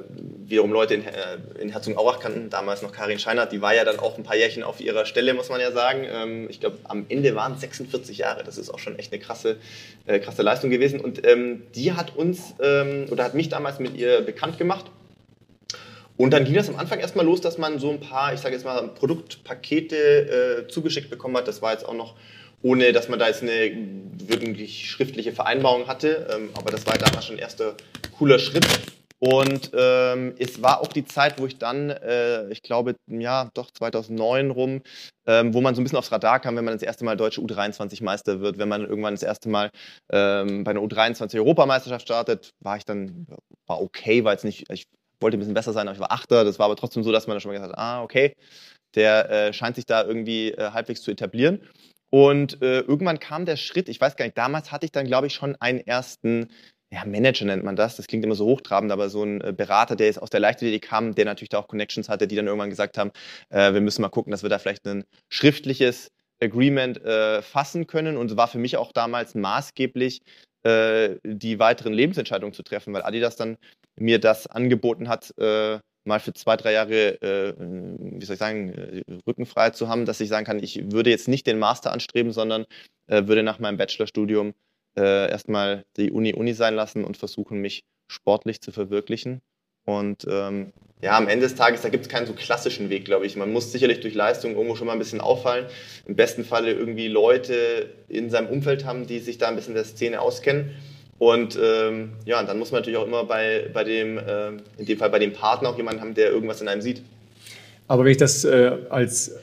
wiederum 0.45 0.72
Leute 0.72 0.93
in, 0.93 1.05
äh, 1.05 1.38
in 1.59 1.69
Herzogenaurach 1.69 2.19
kannten, 2.19 2.49
damals 2.49 2.81
noch 2.81 2.91
Karin 2.91 3.18
Scheinert, 3.18 3.51
die 3.51 3.61
war 3.61 3.73
ja 3.73 3.84
dann 3.85 3.97
auch 3.97 4.18
ein 4.18 4.23
paar 4.23 4.35
Jährchen 4.35 4.61
auf 4.61 4.80
ihrer 4.80 5.05
Stelle, 5.05 5.34
muss 5.34 5.49
man 5.49 5.59
ja 5.59 5.72
sagen. 5.72 6.05
Ähm, 6.11 6.47
ich 6.49 6.59
glaube, 6.59 6.77
am 6.84 7.05
Ende 7.09 7.34
waren 7.34 7.53
es 7.53 7.61
46 7.61 8.19
Jahre, 8.19 8.43
das 8.43 8.57
ist 8.57 8.69
auch 8.69 8.77
schon 8.77 8.99
echt 8.99 9.11
eine 9.11 9.22
krasse, 9.22 9.57
äh, 10.05 10.19
krasse 10.19 10.43
Leistung 10.43 10.69
gewesen. 10.69 10.99
Und 10.99 11.26
ähm, 11.26 11.63
die 11.73 11.93
hat 11.93 12.15
uns, 12.15 12.53
ähm, 12.61 13.07
oder 13.09 13.23
hat 13.23 13.34
mich 13.34 13.49
damals 13.49 13.80
mit 13.80 13.95
ihr 13.95 14.22
bekannt 14.22 14.59
gemacht. 14.59 14.85
Und 16.22 16.30
dann 16.30 16.45
ging 16.45 16.53
das 16.53 16.69
am 16.69 16.76
Anfang 16.76 16.99
erstmal 16.99 17.26
los, 17.26 17.41
dass 17.41 17.57
man 17.57 17.80
so 17.80 17.89
ein 17.89 17.99
paar, 17.99 18.31
ich 18.31 18.39
sage 18.41 18.53
jetzt 18.53 18.64
mal, 18.64 18.88
Produktpakete 18.89 19.95
äh, 19.95 20.68
zugeschickt 20.68 21.10
bekommen 21.10 21.35
hat. 21.35 21.48
Das 21.48 21.64
war 21.64 21.72
jetzt 21.73 21.84
auch 21.84 21.95
noch 21.95 22.15
ohne 22.61 22.91
dass 22.91 23.10
man 23.10 23.18
da 23.18 23.26
jetzt 23.26 23.41
eine 23.41 23.72
wirklich 24.27 24.88
schriftliche 24.88 25.31
Vereinbarung 25.31 25.88
hatte. 25.88 26.27
Ähm, 26.31 26.49
aber 26.53 26.69
das 26.69 26.85
war 26.85 26.95
damals 26.95 27.26
schon 27.26 27.38
ein 27.38 27.39
erster 27.39 27.73
cooler 28.19 28.38
Schritt. 28.38 28.68
Und 29.18 29.72
ähm, 29.73 30.35
es 30.38 30.61
war 30.61 30.81
auch 30.81 30.89
die 30.89 31.06
Zeit, 31.06 31.39
wo 31.39 31.48
ich 31.48 31.57
dann, 31.57 31.89
äh, 31.89 32.48
ich 32.49 32.61
glaube, 32.61 32.98
ja, 33.07 33.49
doch 33.56 33.72
2009 33.72 34.52
rum, 34.52 34.81
ähm, 35.26 35.56
wo 35.56 35.61
man 35.61 35.73
so 35.73 35.81
ein 35.81 35.85
bisschen 35.85 35.98
aufs 35.98 36.11
Radar 36.11 36.39
kam, 36.39 36.56
wenn 36.56 36.65
man 36.65 36.76
das 36.76 36.84
erste 36.84 37.03
Mal 37.03 37.18
deutsche 37.18 37.41
U23-Meister 37.41 38.41
wird, 38.41 38.60
wenn 38.60 38.69
man 38.69 38.81
irgendwann 38.85 39.15
das 39.15 39.23
erste 39.23 39.49
Mal 39.49 39.72
ähm, 40.11 40.64
bei 40.64 40.69
einer 40.69 40.81
U23-Europameisterschaft 40.81 42.06
startet, 42.06 42.52
war 42.60 42.77
ich 42.77 42.85
dann, 42.85 43.26
war 43.65 43.81
okay, 43.81 44.23
war 44.23 44.34
jetzt 44.34 44.45
nicht, 44.45 44.65
ich 44.72 44.85
wollte 45.22 45.38
ein 45.38 45.39
bisschen 45.39 45.53
besser 45.53 45.73
sein, 45.73 45.88
aber 45.88 45.95
ich 45.95 46.02
war 46.02 46.11
Achter. 46.11 46.43
Das 46.43 46.60
war 46.60 46.65
aber 46.65 46.76
trotzdem 46.76 47.03
so, 47.03 47.11
dass 47.11 47.27
man 47.27 47.35
dann 47.35 47.41
schon 47.41 47.52
mal 47.52 47.57
gesagt 47.57 47.73
hat, 47.73 47.80
ah, 47.80 48.03
okay, 48.03 48.34
der 48.95 49.30
äh, 49.30 49.53
scheint 49.53 49.76
sich 49.76 49.85
da 49.85 50.03
irgendwie 50.03 50.52
äh, 50.52 50.72
halbwegs 50.72 51.02
zu 51.02 51.11
etablieren. 51.11 51.61
Und 52.10 52.61
äh, 52.61 52.81
irgendwann 52.81 53.19
kam 53.19 53.45
der 53.45 53.56
Schritt, 53.56 53.88
ich 53.88 54.02
weiß 54.02 54.18
gar 54.18 54.26
nicht, 54.26 54.38
damals 54.38 54.72
hatte 54.72 54.85
ich 54.85 54.91
dann, 54.91 55.07
glaube 55.07 55.27
ich, 55.27 55.34
schon 55.34 55.56
einen 55.61 55.80
ersten, 55.80 56.49
ja, 56.93 57.06
Manager 57.06 57.45
nennt 57.45 57.64
man 57.64 57.77
das, 57.77 57.95
das 57.95 58.07
klingt 58.07 58.26
immer 58.26 58.35
so 58.35 58.45
hochtrabend, 58.45 58.91
aber 58.91 59.10
so 59.10 59.23
ein 59.23 59.39
äh, 59.39 59.53
Berater, 59.56 59.95
der 59.95 60.07
jetzt 60.07 60.22
aus 60.22 60.30
der 60.30 60.41
Leichtathletik 60.41 60.84
kam, 60.84 61.15
der 61.15 61.23
natürlich 61.23 61.49
da 61.49 61.60
auch 61.60 61.69
Connections 61.69 62.10
hatte, 62.10 62.27
die 62.27 62.35
dann 62.35 62.48
irgendwann 62.48 62.69
gesagt 62.69 62.98
haben, 62.98 63.11
äh, 63.49 63.73
wir 63.73 63.80
müssen 63.80 64.02
mal 64.02 64.10
gucken, 64.10 64.31
dass 64.31 64.43
wir 64.43 64.49
da 64.49 64.60
vielleicht 64.60 64.85
ein 64.88 65.06
schriftliches 65.30 66.11
Agreement 66.41 67.02
äh, 67.03 67.41
fassen 67.41 67.88
können. 67.88 68.18
Und 68.18 68.35
war 68.35 68.49
für 68.49 68.57
mich 68.57 68.76
auch 68.76 68.91
damals 68.91 69.35
maßgeblich, 69.35 70.22
äh, 70.64 71.15
die 71.23 71.60
weiteren 71.60 71.93
Lebensentscheidungen 71.93 72.53
zu 72.53 72.64
treffen, 72.64 72.93
weil 72.93 73.03
Adidas 73.03 73.35
dann 73.35 73.57
mir 73.95 74.19
das 74.19 74.47
angeboten 74.47 75.09
hat, 75.09 75.34
äh, 75.38 75.80
mal 76.03 76.19
für 76.19 76.34
zwei, 76.34 76.57
drei 76.57 76.73
Jahre, 76.73 77.22
äh, 77.22 77.53
wie 77.57 78.26
soll 78.26 78.34
ich 78.34 78.39
sagen, 78.39 78.69
äh, 78.73 79.03
rückenfrei 79.27 79.69
zu 79.72 79.88
haben, 79.88 80.05
dass 80.05 80.19
ich 80.19 80.30
sagen 80.30 80.45
kann, 80.45 80.61
ich 80.61 80.91
würde 80.91 81.09
jetzt 81.09 81.27
nicht 81.27 81.45
den 81.47 81.59
Master 81.59 81.91
anstreben, 81.91 82.31
sondern 82.31 82.65
äh, 83.07 83.27
würde 83.27 83.43
nach 83.43 83.59
meinem 83.59 83.77
Bachelorstudium 83.77 84.53
äh, 84.97 85.30
erstmal 85.30 85.85
die 85.97 86.11
Uni 86.11 86.34
Uni 86.34 86.53
sein 86.53 86.76
lassen 86.76 87.03
und 87.03 87.18
versuchen, 87.18 87.59
mich 87.59 87.84
sportlich 88.07 88.61
zu 88.61 88.72
verwirklichen. 88.72 89.41
Und 89.85 90.26
ähm, 90.30 90.73
ja, 91.01 91.18
am 91.18 91.27
Ende 91.27 91.47
des 91.47 91.55
Tages, 91.55 91.81
da 91.81 91.89
gibt 91.89 92.05
es 92.05 92.09
keinen 92.09 92.27
so 92.27 92.34
klassischen 92.34 92.89
Weg, 92.89 93.05
glaube 93.05 93.26
ich. 93.26 93.35
Man 93.35 93.51
muss 93.51 93.72
sicherlich 93.72 94.01
durch 94.01 94.13
Leistung 94.13 94.53
irgendwo 94.53 94.76
schon 94.76 94.85
mal 94.85 94.93
ein 94.93 94.99
bisschen 94.99 95.22
auffallen. 95.22 95.65
Im 96.05 96.15
besten 96.15 96.45
Falle 96.45 96.72
irgendwie 96.72 97.07
Leute 97.07 97.89
in 98.07 98.30
seinem 98.30 98.47
Umfeld 98.47 98.85
haben, 98.85 99.07
die 99.07 99.19
sich 99.19 99.39
da 99.39 99.47
ein 99.47 99.55
bisschen 99.55 99.73
der 99.73 99.85
Szene 99.85 100.22
auskennen. 100.22 100.76
Und 101.22 101.56
ähm, 101.61 102.14
ja, 102.26 102.41
dann 102.41 102.57
muss 102.57 102.72
man 102.72 102.81
natürlich 102.81 102.98
auch 102.98 103.06
immer 103.06 103.23
bei, 103.26 103.69
bei 103.72 103.84
dem, 103.84 104.18
äh, 104.18 104.48
in 104.80 104.88
dem 104.88 104.98
Fall 104.98 105.11
bei 105.11 105.19
dem 105.19 105.34
Partner 105.34 105.69
auch 105.69 105.77
jemanden 105.77 106.02
haben, 106.02 106.15
der 106.15 106.31
irgendwas 106.31 106.61
in 106.61 106.68
einem 106.68 106.81
sieht. 106.81 107.03
Aber 107.88 108.03
wenn 108.03 108.11
ich 108.11 108.18
das 108.18 108.43
äh, 108.43 108.72
als 108.89 109.35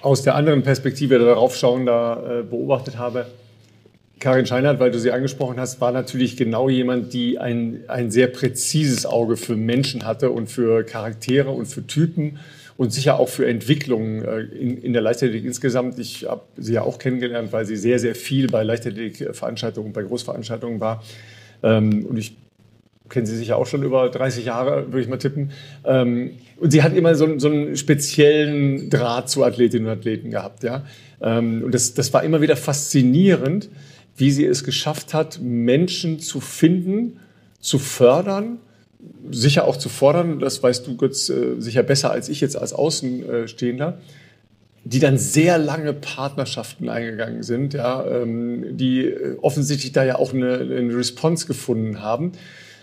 aus 0.00 0.24
der 0.24 0.34
anderen 0.34 0.64
Perspektive 0.64 1.20
darauf 1.20 1.54
schauen 1.54 1.86
da 1.86 2.40
äh, 2.40 2.42
beobachtet 2.42 2.98
habe, 2.98 3.26
Karin 4.18 4.44
Scheinert, 4.44 4.80
weil 4.80 4.90
du 4.90 4.98
sie 4.98 5.12
angesprochen 5.12 5.60
hast, 5.60 5.80
war 5.80 5.92
natürlich 5.92 6.36
genau 6.36 6.68
jemand, 6.68 7.12
die 7.12 7.38
ein, 7.38 7.84
ein 7.86 8.10
sehr 8.10 8.26
präzises 8.26 9.06
Auge 9.06 9.36
für 9.36 9.54
Menschen 9.54 10.04
hatte 10.04 10.32
und 10.32 10.48
für 10.48 10.82
Charaktere 10.82 11.50
und 11.50 11.66
für 11.66 11.86
Typen 11.86 12.40
und 12.80 12.94
sicher 12.94 13.20
auch 13.20 13.28
für 13.28 13.46
Entwicklungen 13.46 14.24
äh, 14.24 14.40
in, 14.40 14.78
in 14.78 14.94
der 14.94 15.02
Leichtathletik 15.02 15.44
insgesamt. 15.44 15.98
Ich 15.98 16.26
habe 16.26 16.40
sie 16.56 16.72
ja 16.72 16.80
auch 16.80 16.98
kennengelernt, 16.98 17.52
weil 17.52 17.66
sie 17.66 17.76
sehr, 17.76 17.98
sehr 17.98 18.14
viel 18.14 18.46
bei 18.46 18.62
Leichtathletik-Veranstaltungen, 18.62 19.92
bei 19.92 20.02
Großveranstaltungen 20.02 20.80
war. 20.80 21.04
Ähm, 21.62 22.06
und 22.06 22.16
ich 22.16 22.38
kenne 23.10 23.26
sie 23.26 23.36
sicher 23.36 23.58
auch 23.58 23.66
schon 23.66 23.82
über 23.82 24.08
30 24.08 24.46
Jahre, 24.46 24.86
würde 24.86 25.02
ich 25.02 25.08
mal 25.08 25.18
tippen. 25.18 25.50
Ähm, 25.84 26.38
und 26.56 26.70
sie 26.70 26.82
hat 26.82 26.96
immer 26.96 27.14
so, 27.16 27.38
so, 27.38 27.50
einen 27.50 27.76
speziellen 27.76 28.88
Draht 28.88 29.28
zu 29.28 29.44
Athletinnen 29.44 29.86
und 29.86 29.92
Athleten 29.92 30.30
gehabt. 30.30 30.62
Ja? 30.62 30.86
Ähm, 31.20 31.62
und 31.62 31.74
das, 31.74 31.92
das 31.92 32.14
war 32.14 32.24
immer 32.24 32.40
wieder 32.40 32.56
faszinierend, 32.56 33.68
wie 34.16 34.30
sie 34.30 34.46
es 34.46 34.64
geschafft 34.64 35.12
hat, 35.12 35.38
Menschen 35.42 36.18
zu 36.18 36.40
finden, 36.40 37.20
zu 37.60 37.78
fördern 37.78 38.56
sicher 39.30 39.64
auch 39.64 39.76
zu 39.76 39.88
fordern, 39.88 40.38
das 40.38 40.62
weißt 40.62 40.86
du 40.86 40.96
Götz 40.96 41.28
äh, 41.28 41.60
sicher 41.60 41.82
besser 41.82 42.10
als 42.10 42.28
ich 42.28 42.40
jetzt 42.40 42.56
als 42.56 42.72
Außenstehender, 42.72 43.98
die 44.84 44.98
dann 44.98 45.18
sehr 45.18 45.58
lange 45.58 45.92
Partnerschaften 45.92 46.88
eingegangen 46.88 47.42
sind, 47.42 47.74
ja, 47.74 48.04
ähm, 48.06 48.76
die 48.76 49.04
äh, 49.04 49.36
offensichtlich 49.40 49.92
da 49.92 50.04
ja 50.04 50.16
auch 50.16 50.32
eine, 50.32 50.58
eine 50.58 50.96
Response 50.96 51.46
gefunden 51.46 52.00
haben. 52.00 52.32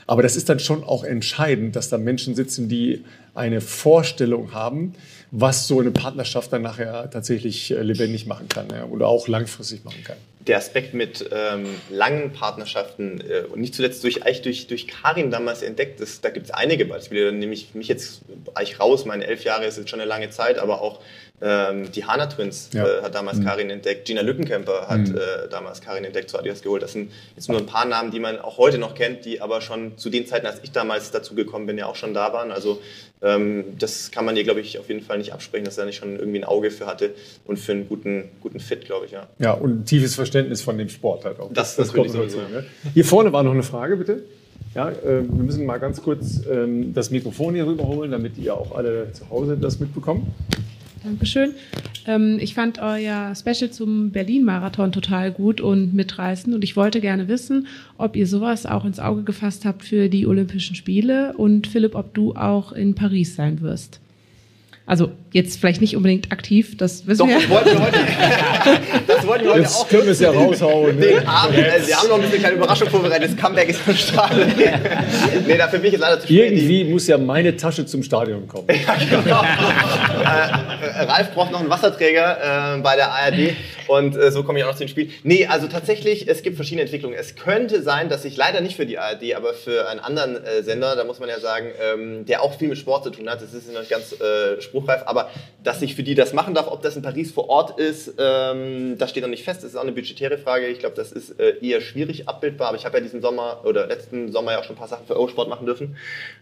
Aber 0.05 0.21
das 0.21 0.37
ist 0.37 0.47
dann 0.47 0.59
schon 0.59 0.83
auch 0.83 1.03
entscheidend, 1.03 1.75
dass 1.75 1.89
da 1.89 1.97
Menschen 1.97 2.33
sitzen, 2.33 2.69
die 2.69 3.03
eine 3.35 3.59
Vorstellung 3.59 4.53
haben, 4.53 4.93
was 5.31 5.67
so 5.67 5.79
eine 5.79 5.91
Partnerschaft 5.91 6.53
dann 6.53 6.61
nachher 6.61 7.09
tatsächlich 7.09 7.71
äh, 7.71 7.81
lebendig 7.81 8.25
machen 8.27 8.47
kann 8.47 8.67
ja, 8.69 8.85
oder 8.85 9.07
auch 9.07 9.27
langfristig 9.27 9.83
machen 9.83 10.03
kann. 10.03 10.17
Der 10.39 10.57
Aspekt 10.57 10.93
mit 10.93 11.29
ähm, 11.33 11.65
langen 11.89 12.31
Partnerschaften 12.31 13.21
äh, 13.21 13.41
und 13.51 13.59
nicht 13.59 13.75
zuletzt 13.75 14.03
durch, 14.03 14.23
eigentlich 14.23 14.41
durch, 14.41 14.67
durch 14.67 14.87
Karin 14.87 15.29
damals 15.29 15.61
entdeckt 15.61 15.99
ist, 15.99 16.23
da 16.23 16.29
gibt 16.29 16.45
es 16.45 16.51
einige 16.51 16.85
Beispiele, 16.85 17.33
nehme 17.33 17.53
ich 17.53 17.75
mich 17.75 17.89
jetzt 17.89 18.21
eigentlich 18.53 18.79
raus, 18.79 19.05
meine 19.05 19.27
elf 19.27 19.43
Jahre 19.43 19.65
ist 19.65 19.77
jetzt 19.77 19.89
schon 19.89 19.99
eine 19.99 20.07
lange 20.07 20.29
Zeit, 20.29 20.57
aber 20.59 20.81
auch 20.81 21.01
ähm, 21.39 21.91
die 21.91 22.03
Hana 22.03 22.25
Twins 22.25 22.69
ja. 22.73 22.85
äh, 22.85 23.01
hat 23.03 23.13
damals 23.13 23.37
mhm. 23.37 23.45
Karin 23.45 23.69
entdeckt, 23.69 24.05
Gina 24.05 24.21
Lückenkämper 24.21 24.87
hat 24.87 25.07
mhm. 25.07 25.17
äh, 25.17 25.47
damals 25.49 25.81
Karin 25.81 26.03
entdeckt, 26.03 26.31
zu 26.31 26.39
Adidas 26.39 26.63
geholt. 26.63 26.81
Das 26.81 26.93
sind 26.93 27.11
jetzt 27.35 27.47
nur 27.47 27.59
ein 27.59 27.67
paar 27.67 27.85
Namen, 27.85 28.09
die 28.09 28.19
man 28.19 28.39
auch 28.39 28.57
heute 28.57 28.79
noch 28.79 28.95
kennt, 28.95 29.23
die 29.23 29.39
aber 29.39 29.61
schon 29.61 29.97
zu 29.97 30.09
den 30.09 30.25
Zeiten, 30.25 30.47
als 30.47 30.59
ich 30.63 30.71
damals 30.71 31.11
dazu 31.11 31.35
gekommen 31.35 31.67
bin, 31.67 31.77
ja 31.77 31.85
auch 31.85 31.95
schon 31.95 32.15
da 32.15 32.33
waren. 32.33 32.51
Also 32.51 32.81
ähm, 33.21 33.65
das 33.77 34.09
kann 34.09 34.25
man 34.25 34.35
ihr, 34.35 34.43
glaube 34.43 34.61
ich, 34.61 34.79
auf 34.79 34.87
jeden 34.89 35.01
Fall 35.01 35.19
nicht 35.19 35.31
absprechen, 35.31 35.65
dass 35.65 35.77
er 35.77 35.85
nicht 35.85 35.97
schon 35.97 36.17
irgendwie 36.17 36.39
ein 36.39 36.43
Auge 36.43 36.71
für 36.71 36.87
hatte 36.87 37.13
und 37.45 37.57
für 37.57 37.71
einen 37.71 37.87
guten, 37.87 38.25
guten 38.41 38.59
Fit, 38.59 38.85
glaube 38.85 39.05
ich. 39.05 39.11
Ja. 39.11 39.27
ja, 39.37 39.51
und 39.51 39.81
ein 39.81 39.85
tiefes 39.85 40.15
Verständnis 40.15 40.61
von 40.61 40.77
dem 40.77 40.89
Sport 40.89 41.25
halt 41.25 41.39
auch. 41.39 41.53
Das, 41.53 41.75
das, 41.75 41.87
das 41.87 41.95
kommt 41.95 42.15
dazu. 42.15 42.37
Ne? 42.37 42.65
Hier 42.95 43.05
vorne 43.05 43.31
war 43.31 43.43
noch 43.43 43.53
eine 43.53 43.63
Frage, 43.63 43.97
bitte. 43.97 44.23
Ja, 44.73 44.89
äh, 44.89 45.21
wir 45.21 45.43
müssen 45.43 45.65
mal 45.65 45.77
ganz 45.77 46.01
kurz 46.01 46.41
ähm, 46.49 46.93
das 46.93 47.11
Mikrofon 47.11 47.55
hier 47.55 47.65
rüberholen, 47.65 48.11
damit 48.11 48.37
ihr 48.37 48.55
auch 48.55 48.75
alle 48.75 49.11
zu 49.13 49.29
Hause 49.29 49.57
das 49.57 49.79
mitbekommt. 49.79 50.27
Dankeschön. 51.07 51.53
Ähm, 52.05 52.37
ich 52.41 52.53
fand 52.53 52.79
euer 52.79 53.33
Special 53.33 53.71
zum 53.71 54.11
Berlin-Marathon 54.11 54.91
total 54.91 55.31
gut 55.31 55.61
und 55.61 55.93
mitreißend 55.93 56.53
und 56.53 56.65
ich 56.65 56.75
wollte 56.75 56.99
gerne 56.99 57.29
wissen, 57.29 57.67
ob 57.97 58.17
ihr 58.17 58.27
sowas 58.27 58.65
auch 58.65 58.83
ins 58.83 58.99
Auge 58.99 59.23
gefasst 59.23 59.63
habt 59.63 59.85
für 59.85 60.09
die 60.09 60.27
Olympischen 60.27 60.75
Spiele 60.75 61.33
und 61.37 61.65
Philipp, 61.65 61.95
ob 61.95 62.13
du 62.13 62.35
auch 62.35 62.73
in 62.73 62.93
Paris 62.93 63.35
sein 63.35 63.61
wirst. 63.61 64.01
Also 64.87 65.11
jetzt 65.33 65.59
vielleicht 65.59 65.81
nicht 65.81 65.97
unbedingt 65.97 66.31
aktiv, 66.31 66.77
das 66.77 67.05
wissen 67.07 67.19
Doch, 67.19 67.27
wir. 67.27 67.49
Wollten 67.49 67.71
wir 67.71 67.85
heute, 67.85 67.97
das 69.07 69.27
wollten 69.27 69.43
wir 69.43 69.51
heute 69.51 69.61
jetzt 69.63 69.75
auch. 69.75 69.89
können 69.89 70.05
wir 70.05 70.11
es 70.13 70.21
ja 70.21 70.31
raushauen. 70.31 70.97
Ne? 70.97 71.07
Den 71.07 71.27
Abend, 71.27 71.59
also 71.59 71.87
wir 71.89 71.97
haben 71.97 72.07
noch 72.07 72.15
ein 72.15 72.21
bisschen 72.21 72.39
kleine 72.39 72.55
Überraschung 72.55 72.89
vorbereitet. 72.89 73.31
Das 73.31 73.35
Comeback 73.37 73.67
ist 73.67 73.81
am 73.85 73.95
Start. 73.97 74.31
nee, 75.45 75.57
dafür 75.57 75.79
bin 75.79 75.87
ich 75.87 75.91
jetzt 75.91 76.01
leider 76.01 76.21
zu 76.21 76.27
spät. 76.27 76.53
Irgendwie 76.53 76.85
muss 76.85 77.05
ja 77.05 77.17
meine 77.17 77.57
Tasche 77.57 77.85
zum 77.85 78.01
Stadion 78.01 78.47
kommen. 78.47 78.67
ja, 78.87 78.95
genau. 79.09 79.43
äh, 80.23 81.03
Ralf 81.03 81.33
braucht 81.33 81.51
noch 81.51 81.59
einen 81.59 81.69
Wasserträger 81.69 82.77
äh, 82.77 82.79
bei 82.79 82.95
der 82.95 83.11
ARD. 83.11 83.57
Und 83.87 84.15
äh, 84.15 84.31
so 84.31 84.43
komme 84.43 84.59
ich 84.59 84.63
auch 84.63 84.69
noch 84.69 84.77
zu 84.77 84.85
dem 84.85 84.89
Spiel. 84.89 85.09
Nee, 85.23 85.47
also 85.47 85.67
tatsächlich, 85.67 86.29
es 86.29 86.43
gibt 86.43 86.55
verschiedene 86.55 86.83
Entwicklungen. 86.83 87.17
Es 87.17 87.35
könnte 87.35 87.81
sein, 87.81 88.07
dass 88.07 88.23
ich 88.23 88.37
leider 88.37 88.61
nicht 88.61 88.77
für 88.77 88.85
die 88.85 88.97
ARD, 88.97 89.35
aber 89.35 89.53
für 89.53 89.89
einen 89.89 89.99
anderen 89.99 90.43
äh, 90.45 90.63
Sender, 90.63 90.95
da 90.95 91.03
muss 91.03 91.19
man 91.19 91.27
ja 91.27 91.41
sagen, 91.41 91.71
ähm, 91.81 92.25
der 92.25 92.41
auch 92.41 92.57
viel 92.57 92.69
mit 92.69 92.77
Sport 92.77 93.03
zu 93.03 93.09
tun 93.09 93.29
hat, 93.29 93.41
das 93.41 93.53
ist 93.53 93.71
noch 93.71 93.81
nicht 93.81 93.91
ganz 93.91 94.13
äh, 94.13 94.61
spruchreif, 94.77 95.03
aber 95.05 95.29
dass 95.63 95.81
ich 95.81 95.95
für 95.95 96.03
die 96.03 96.15
das 96.15 96.33
machen 96.33 96.53
darf, 96.53 96.67
ob 96.67 96.81
das 96.81 96.95
in 96.95 97.01
Paris 97.01 97.31
vor 97.31 97.49
Ort 97.49 97.79
ist, 97.79 98.13
ähm, 98.17 98.97
das 98.97 99.09
steht 99.09 99.23
noch 99.23 99.29
nicht 99.29 99.43
fest. 99.43 99.63
Das 99.63 99.71
ist 99.71 99.75
auch 99.75 99.81
eine 99.81 99.91
budgetäre 99.91 100.37
Frage. 100.37 100.67
Ich 100.67 100.79
glaube, 100.79 100.95
das 100.95 101.11
ist 101.11 101.39
äh, 101.39 101.55
eher 101.61 101.81
schwierig 101.81 102.27
abbildbar, 102.27 102.69
aber 102.69 102.77
ich 102.77 102.85
habe 102.85 102.97
ja 102.97 103.03
diesen 103.03 103.21
Sommer 103.21 103.61
oder 103.65 103.87
letzten 103.87 104.31
Sommer 104.31 104.53
ja 104.53 104.59
auch 104.59 104.63
schon 104.63 104.75
ein 104.75 104.79
paar 104.79 104.87
Sachen 104.87 105.05
für 105.05 105.15
Eurosport 105.15 105.49
machen 105.49 105.65
dürfen. 105.65 105.97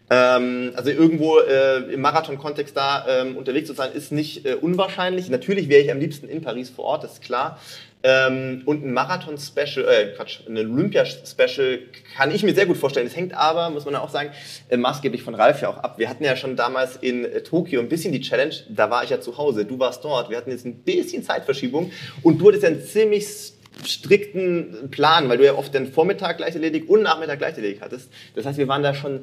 Ähm, 0.09 0.73
also 0.75 0.89
irgendwo 0.91 1.39
äh, 1.39 1.77
im 1.91 2.01
Marathon-Kontext 2.01 2.77
da 2.77 3.05
ähm, 3.07 3.37
unterwegs 3.37 3.67
zu 3.67 3.73
sein, 3.73 3.91
ist 3.93 4.11
nicht 4.11 4.45
äh, 4.45 4.55
unwahrscheinlich. 4.55 5.29
Natürlich 5.29 5.69
wäre 5.69 5.81
ich 5.81 5.91
am 5.91 5.99
liebsten 5.99 6.27
in 6.27 6.41
Paris 6.41 6.69
vor 6.69 6.85
Ort, 6.85 7.03
das 7.03 7.13
ist 7.13 7.21
klar. 7.21 7.59
Ähm, 8.07 8.61
und 8.65 8.85
ein 8.85 8.93
Marathon-Special, 8.93 9.87
äh, 9.87 10.15
Quatsch, 10.15 10.41
ein 10.47 10.55
Olympia-Special 10.55 11.79
kann 12.15 12.29
ich 12.29 12.43
mir 12.43 12.53
sehr 12.53 12.67
gut 12.67 12.77
vorstellen. 12.77 13.07
Es 13.07 13.15
hängt 13.15 13.33
aber, 13.33 13.71
muss 13.71 13.85
man 13.85 13.95
auch 13.95 14.11
sagen, 14.11 14.29
äh, 14.69 14.77
maßgeblich 14.77 15.23
von 15.23 15.33
Ralf 15.33 15.63
ja 15.63 15.69
auch 15.69 15.77
ab. 15.77 15.97
Wir 15.97 16.07
hatten 16.07 16.23
ja 16.23 16.35
schon 16.35 16.55
damals 16.55 16.97
in 16.97 17.25
äh, 17.25 17.41
Tokio 17.41 17.79
ein 17.79 17.89
bisschen 17.89 18.13
die 18.13 18.21
Challenge, 18.21 18.53
da 18.69 18.91
war 18.91 19.03
ich 19.03 19.09
ja 19.09 19.21
zu 19.21 19.39
Hause, 19.39 19.65
du 19.65 19.79
warst 19.79 20.03
dort. 20.03 20.29
Wir 20.29 20.37
hatten 20.37 20.51
jetzt 20.51 20.65
ein 20.65 20.83
bisschen 20.83 21.23
Zeitverschiebung 21.23 21.91
und 22.21 22.37
du 22.37 22.47
hattest 22.47 22.61
ja 22.61 22.69
einen 22.69 22.83
ziemlich 22.83 23.53
strikten 23.83 24.89
Plan, 24.91 25.27
weil 25.27 25.39
du 25.39 25.45
ja 25.45 25.55
oft 25.55 25.73
den 25.73 25.91
Vormittag 25.91 26.37
gleich 26.37 26.53
erledigt 26.53 26.87
und 26.87 27.01
Nachmittag 27.01 27.39
gleich 27.39 27.55
erledigt 27.55 27.81
hattest. 27.81 28.11
Das 28.35 28.45
heißt, 28.45 28.59
wir 28.59 28.67
waren 28.67 28.83
da 28.83 28.93
schon 28.93 29.21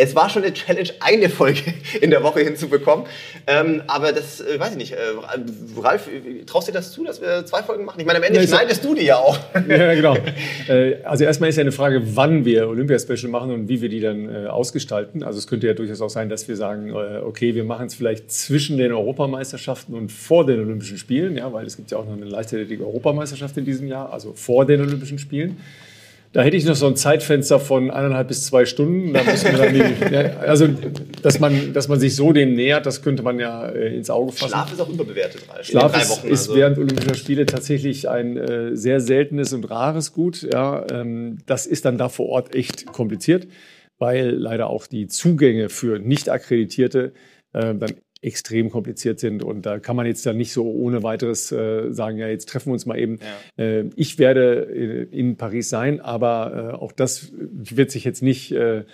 es 0.00 0.14
war 0.14 0.30
schon 0.30 0.44
eine 0.44 0.54
Challenge, 0.54 0.88
eine 1.00 1.28
Folge 1.28 1.74
in 2.00 2.10
der 2.10 2.22
Woche 2.22 2.40
hinzubekommen. 2.40 3.04
Ähm, 3.48 3.82
aber 3.88 4.12
das, 4.12 4.40
äh, 4.40 4.58
weiß 4.58 4.70
ich 4.70 4.76
nicht. 4.76 4.92
Äh, 4.92 4.96
Ralf, 5.76 6.08
traust 6.46 6.68
du 6.68 6.72
dir 6.72 6.78
das 6.78 6.92
zu, 6.92 7.04
dass 7.04 7.20
wir 7.20 7.44
zwei 7.44 7.64
Folgen 7.64 7.84
machen? 7.84 7.98
Ich 7.98 8.06
meine, 8.06 8.18
am 8.18 8.22
Ende 8.22 8.40
ja, 8.40 8.46
schneidest 8.46 8.84
du 8.84 8.94
die 8.94 9.04
ja 9.04 9.16
auch. 9.16 9.38
Ja, 9.68 9.94
genau. 9.94 10.16
Äh, 10.68 11.02
also 11.04 11.24
erstmal 11.24 11.48
ist 11.48 11.56
ja 11.56 11.62
eine 11.62 11.72
Frage, 11.72 12.02
wann 12.14 12.44
wir 12.44 12.68
Olympia-Special 12.68 13.30
machen 13.30 13.50
und 13.50 13.68
wie 13.68 13.80
wir 13.80 13.88
die 13.88 14.00
dann 14.00 14.28
äh, 14.28 14.46
ausgestalten. 14.46 15.22
Also 15.22 15.38
es 15.38 15.46
könnte 15.46 15.66
ja 15.66 15.72
durchaus 15.74 16.00
auch 16.00 16.10
sein, 16.10 16.28
dass 16.28 16.46
wir 16.46 16.56
sagen, 16.56 16.90
äh, 16.90 17.18
okay, 17.24 17.54
wir 17.54 17.64
machen 17.64 17.86
es 17.86 17.94
vielleicht 17.94 18.30
zwischen 18.30 18.76
den 18.76 18.92
Europameisterschaften 18.92 19.94
und 19.94 20.12
vor 20.12 20.46
den 20.46 20.60
Olympischen 20.60 20.98
Spielen, 20.98 21.36
ja, 21.36 21.52
weil 21.52 21.66
es 21.66 21.76
gibt 21.76 21.90
ja 21.90 21.98
auch 21.98 22.04
noch 22.04 22.12
eine 22.12 22.26
leichtathletik 22.26 22.80
Europameisterschaft 22.80 23.56
in 23.56 23.64
diesem 23.64 23.88
Jahr, 23.88 24.12
also 24.12 24.32
vor 24.34 24.64
den 24.66 24.80
Olympischen 24.80 25.18
Spielen. 25.18 25.58
Da 26.32 26.42
hätte 26.42 26.56
ich 26.56 26.66
noch 26.66 26.74
so 26.74 26.86
ein 26.86 26.94
Zeitfenster 26.94 27.58
von 27.58 27.90
eineinhalb 27.90 28.28
bis 28.28 28.44
zwei 28.44 28.66
Stunden. 28.66 29.14
Da 29.14 29.22
müssen 29.24 29.50
wir 29.50 29.58
dann 29.58 29.72
die, 29.72 30.14
ja, 30.14 30.36
also, 30.40 30.68
dass 31.22 31.40
man, 31.40 31.72
dass 31.72 31.88
man 31.88 31.98
sich 31.98 32.14
so 32.14 32.32
dem 32.32 32.52
nähert, 32.52 32.84
das 32.84 33.02
könnte 33.02 33.22
man 33.22 33.38
ja 33.38 33.66
äh, 33.68 33.96
ins 33.96 34.10
Auge 34.10 34.32
fassen. 34.32 34.50
Schlaf 34.50 34.72
ist 34.72 34.80
auch 34.80 34.90
überbewertet. 34.90 35.46
Ralf. 35.48 35.66
Schlaf 35.66 35.96
ist, 35.96 36.10
Wochen, 36.10 36.28
ist 36.28 36.48
also. 36.48 36.56
während 36.56 36.78
Olympischer 36.78 37.14
Spiele 37.14 37.46
tatsächlich 37.46 38.08
ein 38.08 38.36
äh, 38.36 38.76
sehr 38.76 39.00
seltenes 39.00 39.54
und 39.54 39.70
rares 39.70 40.12
Gut. 40.12 40.46
Ja, 40.52 40.84
ähm, 40.90 41.38
das 41.46 41.66
ist 41.66 41.86
dann 41.86 41.96
da 41.96 42.10
vor 42.10 42.26
Ort 42.26 42.54
echt 42.54 42.86
kompliziert, 42.86 43.48
weil 43.98 44.30
leider 44.30 44.68
auch 44.68 44.86
die 44.86 45.06
Zugänge 45.06 45.70
für 45.70 45.98
nicht 45.98 46.28
akkreditierte 46.28 47.12
äh, 47.54 47.74
dann 47.74 47.94
extrem 48.20 48.70
kompliziert 48.70 49.20
sind. 49.20 49.44
Und 49.44 49.64
da 49.64 49.78
kann 49.78 49.96
man 49.96 50.06
jetzt 50.06 50.26
dann 50.26 50.36
nicht 50.36 50.52
so 50.52 50.70
ohne 50.70 51.02
weiteres 51.02 51.52
äh, 51.52 51.92
sagen, 51.92 52.18
ja, 52.18 52.28
jetzt 52.28 52.48
treffen 52.48 52.70
wir 52.70 52.72
uns 52.72 52.86
mal 52.86 52.98
eben. 52.98 53.18
Ja. 53.56 53.64
Äh, 53.64 53.90
ich 53.96 54.18
werde 54.18 54.64
äh, 54.64 55.02
in 55.16 55.36
Paris 55.36 55.68
sein, 55.68 56.00
aber 56.00 56.72
äh, 56.72 56.76
auch 56.76 56.92
das 56.92 57.32
wird 57.32 57.90
sich 57.90 58.04
jetzt 58.04 58.22
nicht 58.22 58.52
äh, 58.52 58.84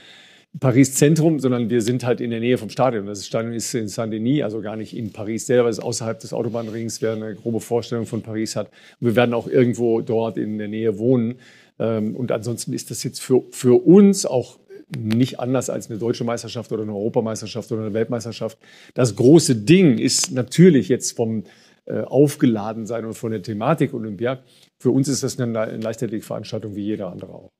Paris 0.60 0.94
Zentrum, 0.94 1.40
sondern 1.40 1.68
wir 1.68 1.82
sind 1.82 2.04
halt 2.04 2.20
in 2.20 2.30
der 2.30 2.38
Nähe 2.38 2.58
vom 2.58 2.70
Stadion. 2.70 3.06
Das 3.06 3.26
Stadion 3.26 3.52
ist 3.54 3.74
in 3.74 3.88
Saint-Denis, 3.88 4.42
also 4.44 4.60
gar 4.60 4.76
nicht 4.76 4.96
in 4.96 5.12
Paris 5.12 5.46
selber, 5.46 5.68
es 5.68 5.78
ist 5.78 5.84
außerhalb 5.84 6.20
des 6.20 6.32
Autobahnrings, 6.32 7.02
wer 7.02 7.14
eine 7.14 7.34
grobe 7.34 7.60
Vorstellung 7.60 8.06
von 8.06 8.22
Paris 8.22 8.54
hat. 8.54 8.68
Und 9.00 9.08
wir 9.08 9.16
werden 9.16 9.34
auch 9.34 9.48
irgendwo 9.48 10.00
dort 10.00 10.36
in 10.36 10.58
der 10.58 10.68
Nähe 10.68 10.98
wohnen. 10.98 11.36
Ähm, 11.78 12.14
und 12.14 12.30
ansonsten 12.30 12.72
ist 12.72 12.90
das 12.90 13.02
jetzt 13.02 13.20
für, 13.20 13.42
für 13.50 13.84
uns 13.84 14.26
auch 14.26 14.60
nicht 14.96 15.40
anders 15.40 15.70
als 15.70 15.90
eine 15.90 15.98
deutsche 15.98 16.24
Meisterschaft 16.24 16.72
oder 16.72 16.82
eine 16.82 16.92
Europameisterschaft 16.92 17.70
oder 17.72 17.82
eine 17.82 17.94
Weltmeisterschaft. 17.94 18.58
Das 18.94 19.16
große 19.16 19.56
Ding 19.56 19.98
ist 19.98 20.32
natürlich 20.32 20.88
jetzt 20.88 21.16
vom 21.16 21.44
äh, 21.86 22.00
Aufgeladensein 22.00 23.04
und 23.04 23.14
von 23.14 23.30
der 23.32 23.42
Thematik 23.42 23.92
Olympia. 23.92 24.42
Für 24.78 24.90
uns 24.90 25.08
ist 25.08 25.22
das 25.22 25.38
eine, 25.38 25.58
eine 25.58 25.78
Leichtathletikveranstaltung 25.78 26.74
wie 26.76 26.84
jeder 26.84 27.10
andere 27.10 27.32
auch. 27.32 27.50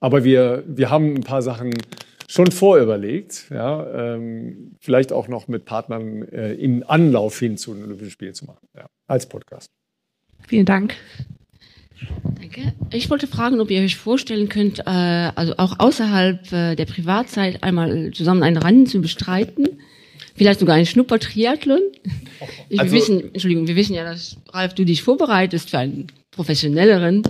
Aber 0.00 0.24
wir, 0.24 0.64
wir 0.66 0.90
haben 0.90 1.14
ein 1.14 1.22
paar 1.22 1.42
Sachen 1.42 1.72
schon 2.26 2.50
vorüberlegt, 2.50 3.46
ja, 3.50 4.14
ähm, 4.14 4.76
vielleicht 4.80 5.12
auch 5.12 5.28
noch 5.28 5.48
mit 5.48 5.64
Partnern 5.64 6.22
äh, 6.28 6.54
im 6.54 6.84
Anlauf 6.86 7.38
hin 7.38 7.56
zu 7.56 7.74
den 7.74 7.84
Olympischen 7.84 8.12
Spielen 8.12 8.34
zu 8.34 8.44
machen, 8.44 8.66
ja, 8.76 8.86
als 9.08 9.28
Podcast. 9.28 9.70
Vielen 10.46 10.66
Dank. 10.66 10.94
Danke. 12.38 12.72
Ich 12.92 13.10
wollte 13.10 13.26
fragen, 13.26 13.60
ob 13.60 13.70
ihr 13.70 13.82
euch 13.82 13.96
vorstellen 13.96 14.48
könnt, 14.48 14.80
äh, 14.80 14.82
also 14.86 15.54
auch 15.56 15.78
außerhalb 15.78 16.52
äh, 16.52 16.76
der 16.76 16.86
Privatzeit 16.86 17.62
einmal 17.62 18.10
zusammen 18.12 18.42
ein 18.42 18.56
Rennen 18.56 18.86
zu 18.86 19.00
bestreiten. 19.00 19.68
Vielleicht 20.34 20.60
sogar 20.60 20.76
ein 20.76 20.86
Schnupper-Triathlon. 20.86 21.80
Also, 22.70 22.84
wir 22.84 22.92
wissen, 22.92 23.34
Entschuldigung, 23.34 23.66
wir 23.66 23.76
wissen 23.76 23.94
ja, 23.94 24.04
dass 24.04 24.36
Ralf, 24.52 24.74
du 24.74 24.84
dich 24.84 25.02
vorbereitest 25.02 25.70
für 25.70 25.78
einen 25.78 26.06
professionelleren, 26.30 27.22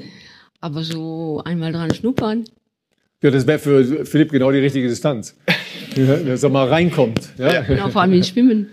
aber 0.61 0.85
so 0.85 1.43
einmal 1.45 1.73
dran 1.73 1.93
schnuppern. 1.95 2.45
Ja, 3.23 3.31
das 3.31 3.47
wäre 3.47 3.59
für 3.59 4.07
Philipp 4.07 4.31
genau 4.31 4.51
die 4.51 4.59
richtige 4.59 4.89
Distanz. 4.89 5.37
Dass 5.97 6.43
er 6.43 6.51
mal 6.51 6.69
reinkommt. 6.69 7.31
Ja, 7.37 7.53
ja. 7.53 7.61
Genau, 7.63 7.89
vor 7.89 8.03
allem 8.03 8.13
in 8.13 8.23
Schwimmen. 8.23 8.69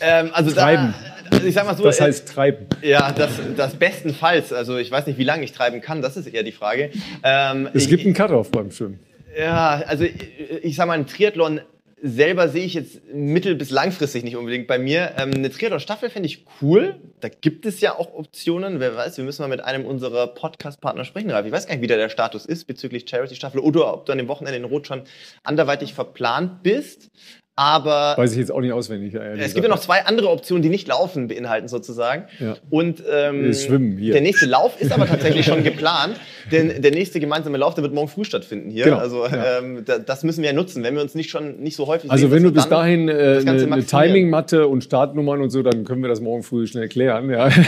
Ähm, 0.00 0.30
also 0.32 0.50
Treiben. 0.50 0.94
Da, 0.94 1.17
also 1.30 1.46
ich 1.46 1.54
sag 1.54 1.66
mal 1.66 1.76
so. 1.76 1.84
Das 1.84 2.00
heißt 2.00 2.28
treiben. 2.28 2.66
Ja, 2.82 3.12
das, 3.12 3.32
das 3.56 3.74
bestenfalls. 3.74 4.52
Also 4.52 4.76
ich 4.76 4.90
weiß 4.90 5.06
nicht, 5.06 5.18
wie 5.18 5.24
lange 5.24 5.44
ich 5.44 5.52
treiben 5.52 5.80
kann, 5.80 6.02
das 6.02 6.16
ist 6.16 6.26
eher 6.26 6.42
die 6.42 6.52
Frage. 6.52 6.90
Ähm, 7.22 7.68
es 7.74 7.88
gibt 7.88 8.04
einen 8.04 8.14
Cut-Off 8.14 8.50
beim 8.50 8.70
Schwimmen. 8.70 9.00
Ja, 9.38 9.82
also 9.86 10.04
ich, 10.04 10.14
ich 10.62 10.76
sag 10.76 10.86
mal, 10.86 10.94
ein 10.94 11.06
Triathlon 11.06 11.60
selber 12.00 12.48
sehe 12.48 12.64
ich 12.64 12.74
jetzt 12.74 13.00
mittel- 13.12 13.56
bis 13.56 13.70
langfristig 13.70 14.22
nicht 14.22 14.36
unbedingt 14.36 14.68
bei 14.68 14.78
mir. 14.78 15.14
Ähm, 15.18 15.32
eine 15.34 15.50
Triathlon-Staffel 15.50 16.10
fände 16.10 16.28
ich 16.28 16.44
cool. 16.62 16.94
Da 17.18 17.28
gibt 17.28 17.66
es 17.66 17.80
ja 17.80 17.96
auch 17.98 18.14
Optionen. 18.14 18.78
Wer 18.78 18.94
weiß, 18.94 19.16
wir 19.16 19.24
müssen 19.24 19.42
mal 19.42 19.48
mit 19.48 19.64
einem 19.64 19.84
unserer 19.84 20.28
Podcast-Partner 20.28 21.04
sprechen, 21.04 21.30
Ralf. 21.32 21.44
Ich 21.46 21.50
weiß 21.50 21.66
gar 21.66 21.74
nicht, 21.74 21.82
wie 21.82 21.88
der 21.88 22.08
Status 22.08 22.46
ist 22.46 22.66
bezüglich 22.66 23.08
Charity-Staffel 23.08 23.58
oder 23.58 23.92
ob 23.92 24.06
du 24.06 24.12
an 24.12 24.18
dem 24.18 24.28
Wochenende 24.28 24.56
in 24.58 24.64
Rot 24.64 24.86
schon 24.86 25.02
anderweitig 25.42 25.92
verplant 25.92 26.62
bist. 26.62 27.10
Aber 27.58 28.14
weiß 28.16 28.30
ich 28.30 28.38
jetzt 28.38 28.52
auch 28.52 28.60
nicht 28.60 28.72
auswendig. 28.72 29.14
Es 29.14 29.52
gibt 29.52 29.66
ja 29.66 29.68
noch 29.68 29.80
zwei 29.80 30.04
andere 30.06 30.30
Optionen, 30.30 30.62
die 30.62 30.68
nicht 30.68 30.86
laufen 30.86 31.26
beinhalten 31.26 31.66
sozusagen. 31.66 32.26
Ja. 32.38 32.56
Und 32.70 33.02
ähm, 33.10 33.52
Schwimmen 33.52 33.98
hier. 33.98 34.12
der 34.12 34.22
nächste 34.22 34.46
Lauf 34.46 34.80
ist 34.80 34.92
aber 34.92 35.06
tatsächlich 35.08 35.44
schon 35.44 35.64
geplant, 35.64 36.20
denn 36.52 36.80
der 36.80 36.92
nächste 36.92 37.18
gemeinsame 37.18 37.58
Lauf, 37.58 37.74
der 37.74 37.82
wird 37.82 37.92
morgen 37.92 38.06
früh 38.06 38.22
stattfinden 38.22 38.70
hier. 38.70 38.84
Genau. 38.84 38.98
Also 38.98 39.26
ja. 39.26 39.58
ähm, 39.58 39.82
da, 39.84 39.98
das 39.98 40.22
müssen 40.22 40.42
wir 40.42 40.50
ja 40.50 40.54
nutzen, 40.54 40.84
wenn 40.84 40.94
wir 40.94 41.02
uns 41.02 41.16
nicht 41.16 41.30
schon 41.30 41.58
nicht 41.58 41.74
so 41.74 41.88
häufig 41.88 42.08
also 42.08 42.28
sehen. 42.28 42.32
Also 42.32 42.36
wenn 42.36 42.44
du 42.44 42.52
bis 42.52 42.68
dahin 42.68 43.08
äh, 43.08 43.42
eine, 43.44 43.72
eine 43.72 43.84
Timing-Matte 43.84 44.68
und 44.68 44.84
Startnummern 44.84 45.42
und 45.42 45.50
so, 45.50 45.64
dann 45.64 45.82
können 45.82 46.00
wir 46.00 46.08
das 46.08 46.20
morgen 46.20 46.44
früh 46.44 46.68
schnell 46.68 46.86
klären. 46.88 47.28
Ja. 47.28 47.48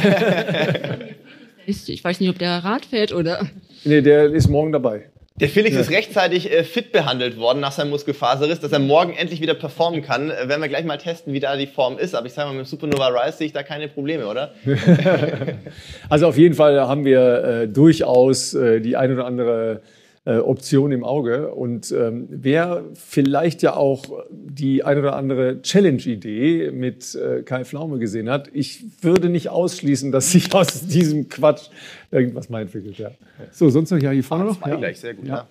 ich 1.66 2.04
weiß 2.04 2.20
nicht, 2.20 2.30
ob 2.30 2.38
der 2.38 2.58
Rad 2.58 2.84
fährt 2.84 3.12
oder. 3.12 3.44
Nee, 3.82 4.02
der 4.02 4.26
ist 4.26 4.48
morgen 4.48 4.70
dabei. 4.70 5.09
Der 5.40 5.48
Felix 5.48 5.74
ja. 5.74 5.80
ist 5.80 5.90
rechtzeitig 5.90 6.52
äh, 6.52 6.64
fit 6.64 6.92
behandelt 6.92 7.38
worden 7.38 7.60
nach 7.60 7.72
seinem 7.72 7.90
Muskelfaserriss, 7.90 8.60
dass 8.60 8.72
er 8.72 8.78
morgen 8.78 9.14
endlich 9.14 9.40
wieder 9.40 9.54
performen 9.54 10.02
kann. 10.02 10.30
Äh, 10.30 10.48
werden 10.48 10.60
wir 10.60 10.68
gleich 10.68 10.84
mal 10.84 10.98
testen, 10.98 11.32
wie 11.32 11.40
da 11.40 11.56
die 11.56 11.66
Form 11.66 11.98
ist. 11.98 12.14
Aber 12.14 12.26
ich 12.26 12.34
sage 12.34 12.50
mal, 12.50 12.56
mit 12.56 12.66
Supernova 12.66 13.08
Rise 13.08 13.38
sehe 13.38 13.46
ich 13.46 13.52
da 13.52 13.62
keine 13.62 13.88
Probleme, 13.88 14.26
oder? 14.26 14.52
also 16.08 16.28
auf 16.28 16.36
jeden 16.36 16.54
Fall 16.54 16.78
haben 16.80 17.04
wir 17.04 17.44
äh, 17.44 17.68
durchaus 17.68 18.52
äh, 18.54 18.80
die 18.80 18.96
ein 18.96 19.12
oder 19.12 19.24
andere 19.24 19.80
äh, 20.24 20.36
Option 20.36 20.92
im 20.92 21.04
Auge. 21.04 21.54
Und 21.54 21.92
ähm, 21.92 22.26
wer 22.30 22.84
vielleicht 22.94 23.62
ja 23.62 23.74
auch 23.74 24.24
die 24.30 24.84
ein 24.84 24.98
oder 24.98 25.16
andere 25.16 25.62
Challenge-Idee 25.62 26.70
mit 26.72 27.14
äh, 27.14 27.42
Kai 27.42 27.64
Pflaume 27.64 27.98
gesehen 27.98 28.28
hat, 28.28 28.50
ich 28.52 28.84
würde 29.02 29.28
nicht 29.30 29.48
ausschließen, 29.48 30.12
dass 30.12 30.32
sich 30.32 30.52
aus 30.54 30.86
diesem 30.86 31.28
Quatsch 31.28 31.70
irgendwas 32.10 32.50
mal 32.50 32.62
entwickelt. 32.62 32.98
Ja. 32.98 33.10
So, 33.50 33.70
sonst 33.70 33.90
noch 33.90 33.98
ja 33.98 34.10
hier 34.10 34.24
vorne 34.24 34.44
ah, 34.44 34.46
noch? 34.48 34.66
Ja. 34.66 34.76
Gleich, 34.76 35.00
sehr 35.00 35.14
gut. 35.14 35.26
Ja. 35.26 35.48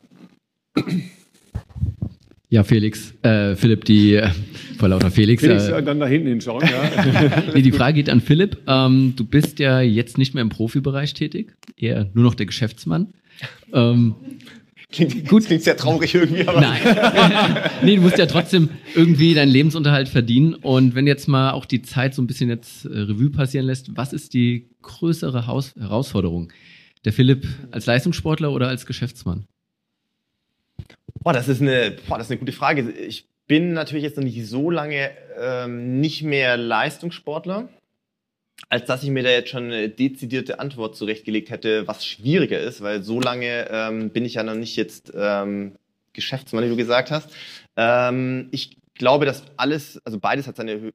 Ja, 2.52 2.64
Felix, 2.64 3.14
äh, 3.22 3.56
Philipp, 3.56 3.86
die 3.86 4.16
äh, 4.16 4.28
vor 4.80 4.90
lauter 4.90 5.12
Felix. 5.12 5.44
Felix, 5.44 5.68
äh, 5.68 5.84
dann 5.84 6.00
da 6.00 6.08
hinten 6.08 6.30
hinschauen, 6.30 6.68
ja. 6.68 7.44
nee, 7.54 7.62
die 7.62 7.72
Frage 7.72 7.94
geht 7.94 8.10
an 8.10 8.22
Philipp. 8.22 8.58
Ähm, 8.66 9.14
du 9.16 9.24
bist 9.24 9.60
ja 9.60 9.82
jetzt 9.82 10.18
nicht 10.18 10.34
mehr 10.34 10.42
im 10.42 10.50
Profibereich 10.50 11.14
tätig, 11.14 11.56
eher 11.78 12.10
nur 12.14 12.24
noch 12.24 12.34
der 12.34 12.48
Geschäftsmann. 12.48 13.14
Ähm, 13.72 14.16
Klingt, 14.92 15.28
Gut. 15.28 15.46
klingt 15.46 15.62
sehr 15.62 15.78
traurig 15.78 16.16
irgendwie, 16.16 16.48
aber. 16.48 16.62
Nein. 16.62 16.80
nee, 17.84 17.96
du 17.98 18.02
musst 18.02 18.18
ja 18.18 18.26
trotzdem 18.26 18.70
irgendwie 18.96 19.36
deinen 19.36 19.52
Lebensunterhalt 19.52 20.10
verdienen. 20.10 20.56
Und 20.56 20.96
wenn 20.96 21.06
jetzt 21.06 21.28
mal 21.28 21.52
auch 21.52 21.66
die 21.66 21.84
Zeit 21.84 22.16
so 22.16 22.24
ein 22.24 22.28
bisschen 22.28 22.50
jetzt 22.50 22.86
äh, 22.86 22.90
Revue 22.90 23.30
passieren 23.30 23.68
lässt, 23.68 23.96
was 23.96 24.14
ist 24.14 24.34
die 24.34 24.68
größere 24.82 25.46
Haus 25.46 25.76
Herausforderung? 25.80 26.52
Der 27.06 27.14
Philipp 27.14 27.48
als 27.70 27.86
Leistungssportler 27.86 28.52
oder 28.52 28.68
als 28.68 28.88
Geschäftsmann? 28.88 29.46
Boah, 31.24 31.34
das 31.34 31.48
ist 31.48 31.62
eine, 31.62 31.96
boah, 32.08 32.18
das 32.18 32.28
ist 32.28 32.32
eine 32.32 32.40
gute 32.40 32.52
Frage. 32.52 32.90
Ich 32.90 33.28
bin 33.48 33.74
natürlich 33.74 34.04
jetzt 34.04 34.18
noch 34.18 34.24
nicht 34.24 34.48
so 34.48 34.72
lange 34.72 35.12
ähm, 35.40 36.00
nicht 36.00 36.24
mehr 36.24 36.58
Leistungssportler. 36.58 37.70
Als 38.68 38.86
dass 38.86 39.04
ich 39.04 39.10
mir 39.10 39.24
da 39.24 39.30
jetzt 39.30 39.50
schon 39.50 39.66
eine 39.66 39.90
dezidierte 39.90 40.60
Antwort 40.60 40.96
zurechtgelegt 40.96 41.50
hätte, 41.50 41.88
was 41.88 42.06
schwieriger 42.06 42.60
ist, 42.60 42.82
weil 42.82 43.04
so 43.04 43.20
lange 43.22 43.68
ähm, 43.72 44.10
bin 44.10 44.26
ich 44.26 44.36
ja 44.36 44.44
noch 44.44 44.56
nicht 44.56 44.76
jetzt 44.76 45.14
ähm, 45.16 45.76
Geschäftsmann, 46.14 46.66
wie 46.66 46.70
du 46.70 46.76
gesagt 46.76 47.12
hast. 47.12 47.32
Ähm, 47.78 48.50
ich 48.52 48.78
glaube, 48.96 49.26
dass 49.26 49.44
alles, 49.58 50.02
also 50.06 50.20
beides 50.20 50.48
hat 50.48 50.58
seine 50.58 50.92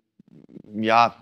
ja, 0.76 1.16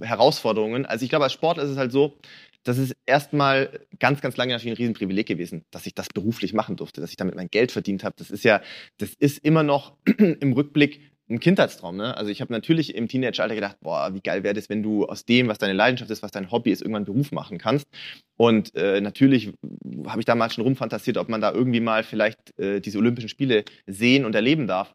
Herausforderungen. 0.00 0.86
Also 0.86 1.04
ich 1.04 1.08
glaube, 1.08 1.24
als 1.24 1.32
Sportler 1.32 1.62
ist 1.64 1.70
es 1.70 1.76
halt 1.76 1.92
so, 1.92 2.18
das 2.64 2.78
ist 2.78 2.96
erstmal 3.06 3.80
ganz, 4.00 4.20
ganz 4.20 4.36
lange 4.36 4.52
natürlich 4.52 4.74
ein 4.74 4.78
Riesenprivileg 4.78 5.26
gewesen, 5.26 5.64
dass 5.70 5.86
ich 5.86 5.94
das 5.94 6.08
beruflich 6.08 6.52
machen 6.52 6.76
durfte, 6.76 7.00
dass 7.00 7.10
ich 7.10 7.16
damit 7.16 7.36
mein 7.36 7.48
Geld 7.48 7.70
verdient 7.70 8.02
habe. 8.02 8.16
Das 8.18 8.30
ist 8.30 8.44
ja, 8.44 8.60
das 8.98 9.10
ist 9.14 9.38
immer 9.44 9.62
noch 9.62 9.94
im 10.18 10.52
Rückblick 10.52 11.00
ein 11.28 11.40
Kindheitstraum. 11.40 11.96
Ne? 11.96 12.16
Also 12.16 12.30
ich 12.30 12.40
habe 12.40 12.52
natürlich 12.52 12.94
im 12.94 13.08
Teenageralter 13.08 13.54
gedacht, 13.54 13.76
boah, 13.80 14.14
wie 14.14 14.20
geil 14.20 14.42
wäre 14.42 14.54
das, 14.54 14.68
wenn 14.68 14.82
du 14.82 15.06
aus 15.06 15.24
dem, 15.24 15.48
was 15.48 15.58
deine 15.58 15.72
Leidenschaft 15.72 16.10
ist, 16.10 16.22
was 16.22 16.30
dein 16.30 16.50
Hobby 16.50 16.70
ist, 16.70 16.82
irgendwann 16.82 17.04
Beruf 17.04 17.32
machen 17.32 17.58
kannst. 17.58 17.86
Und 18.36 18.74
äh, 18.76 19.00
natürlich 19.00 19.52
habe 20.06 20.20
ich 20.20 20.24
damals 20.24 20.54
schon 20.54 20.64
rumfantasiert, 20.64 21.16
ob 21.16 21.28
man 21.28 21.40
da 21.40 21.52
irgendwie 21.52 21.80
mal 21.80 22.04
vielleicht 22.04 22.58
äh, 22.58 22.80
diese 22.80 22.98
Olympischen 22.98 23.28
Spiele 23.28 23.64
sehen 23.86 24.24
und 24.24 24.34
erleben 24.34 24.66
darf. 24.66 24.94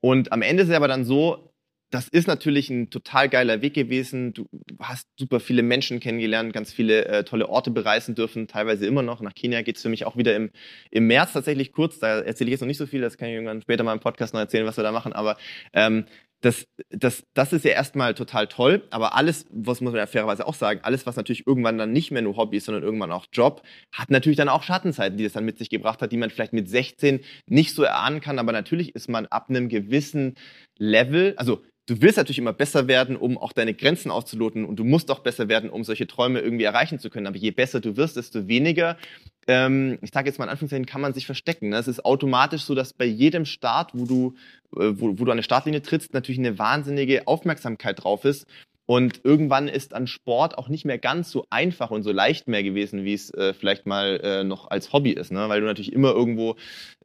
Und 0.00 0.32
am 0.32 0.42
Ende 0.42 0.62
ist 0.62 0.68
es 0.68 0.74
aber 0.74 0.88
dann 0.88 1.04
so, 1.04 1.47
das 1.90 2.08
ist 2.08 2.28
natürlich 2.28 2.68
ein 2.70 2.90
total 2.90 3.28
geiler 3.28 3.62
Weg 3.62 3.74
gewesen. 3.74 4.34
Du 4.34 4.46
hast 4.78 5.06
super 5.18 5.40
viele 5.40 5.62
Menschen 5.62 6.00
kennengelernt, 6.00 6.52
ganz 6.52 6.72
viele 6.72 7.06
äh, 7.06 7.24
tolle 7.24 7.48
Orte 7.48 7.70
bereisen 7.70 8.14
dürfen, 8.14 8.46
teilweise 8.46 8.86
immer 8.86 9.02
noch. 9.02 9.20
Nach 9.20 9.34
Kenia 9.34 9.62
geht 9.62 9.76
es 9.76 9.82
für 9.82 9.88
mich 9.88 10.04
auch 10.04 10.16
wieder 10.16 10.36
im, 10.36 10.50
im 10.90 11.06
März 11.06 11.32
tatsächlich 11.32 11.72
kurz. 11.72 11.98
Da 11.98 12.20
erzähle 12.20 12.48
ich 12.48 12.52
jetzt 12.52 12.60
noch 12.60 12.68
nicht 12.68 12.78
so 12.78 12.86
viel, 12.86 13.00
das 13.00 13.16
kann 13.16 13.28
ich 13.28 13.34
irgendwann 13.34 13.62
später 13.62 13.84
mal 13.84 13.94
im 13.94 14.00
Podcast 14.00 14.34
noch 14.34 14.40
erzählen, 14.40 14.66
was 14.66 14.76
wir 14.76 14.84
da 14.84 14.92
machen. 14.92 15.14
Aber 15.14 15.38
ähm, 15.72 16.04
das, 16.40 16.66
das, 16.90 17.24
das 17.34 17.52
ist 17.52 17.64
ja 17.64 17.72
erstmal 17.72 18.14
total 18.14 18.46
toll, 18.46 18.86
aber 18.90 19.16
alles, 19.16 19.46
was 19.50 19.80
muss 19.80 19.92
man 19.92 19.98
ja 19.98 20.06
fairerweise 20.06 20.46
auch 20.46 20.54
sagen, 20.54 20.80
alles, 20.84 21.04
was 21.04 21.16
natürlich 21.16 21.46
irgendwann 21.46 21.78
dann 21.78 21.90
nicht 21.90 22.12
mehr 22.12 22.22
nur 22.22 22.36
Hobby 22.36 22.58
ist, 22.58 22.66
sondern 22.66 22.84
irgendwann 22.84 23.10
auch 23.10 23.26
Job, 23.32 23.62
hat 23.92 24.10
natürlich 24.10 24.36
dann 24.36 24.48
auch 24.48 24.62
Schattenzeiten, 24.62 25.18
die 25.18 25.24
das 25.24 25.32
dann 25.32 25.44
mit 25.44 25.58
sich 25.58 25.68
gebracht 25.68 26.00
hat, 26.00 26.12
die 26.12 26.16
man 26.16 26.30
vielleicht 26.30 26.52
mit 26.52 26.68
16 26.68 27.20
nicht 27.46 27.74
so 27.74 27.82
erahnen 27.82 28.20
kann, 28.20 28.38
aber 28.38 28.52
natürlich 28.52 28.94
ist 28.94 29.08
man 29.08 29.26
ab 29.26 29.46
einem 29.48 29.68
gewissen 29.68 30.36
Level, 30.78 31.34
also 31.36 31.62
du 31.88 32.02
willst 32.02 32.18
natürlich 32.18 32.38
immer 32.38 32.52
besser 32.52 32.86
werden, 32.86 33.16
um 33.16 33.38
auch 33.38 33.52
deine 33.52 33.72
Grenzen 33.72 34.10
auszuloten 34.10 34.64
und 34.64 34.76
du 34.76 34.84
musst 34.84 35.10
auch 35.10 35.20
besser 35.20 35.48
werden, 35.48 35.70
um 35.70 35.84
solche 35.84 36.06
Träume 36.06 36.40
irgendwie 36.40 36.64
erreichen 36.64 36.98
zu 36.98 37.08
können. 37.08 37.26
Aber 37.26 37.36
je 37.36 37.50
besser 37.50 37.80
du 37.80 37.96
wirst, 37.96 38.16
desto 38.16 38.46
weniger, 38.46 38.98
ähm, 39.46 39.98
ich 40.02 40.10
sage 40.12 40.28
jetzt 40.28 40.38
mal 40.38 40.44
in 40.44 40.50
Anführungszeichen, 40.50 40.86
kann 40.86 41.00
man 41.00 41.14
sich 41.14 41.24
verstecken. 41.24 41.70
Ne? 41.70 41.76
Es 41.76 41.88
ist 41.88 42.04
automatisch 42.04 42.62
so, 42.62 42.74
dass 42.74 42.92
bei 42.92 43.06
jedem 43.06 43.46
Start, 43.46 43.92
wo 43.94 44.04
du, 44.04 44.34
äh, 44.76 44.92
wo, 45.00 45.18
wo 45.18 45.24
du 45.24 45.30
an 45.30 45.32
eine 45.32 45.42
Startlinie 45.42 45.80
trittst, 45.80 46.12
natürlich 46.12 46.38
eine 46.38 46.58
wahnsinnige 46.58 47.26
Aufmerksamkeit 47.26 48.04
drauf 48.04 48.26
ist. 48.26 48.46
Und 48.90 49.20
irgendwann 49.22 49.68
ist 49.68 49.92
an 49.92 50.06
Sport 50.06 50.56
auch 50.56 50.68
nicht 50.70 50.86
mehr 50.86 50.96
ganz 50.96 51.30
so 51.30 51.44
einfach 51.50 51.90
und 51.90 52.04
so 52.04 52.10
leicht 52.10 52.48
mehr 52.48 52.62
gewesen, 52.62 53.04
wie 53.04 53.12
es 53.12 53.28
äh, 53.34 53.52
vielleicht 53.52 53.84
mal 53.84 54.18
äh, 54.22 54.44
noch 54.44 54.70
als 54.70 54.94
Hobby 54.94 55.10
ist, 55.10 55.30
ne? 55.30 55.46
weil 55.50 55.60
du 55.60 55.66
natürlich 55.66 55.92
immer 55.92 56.12
irgendwo 56.12 56.56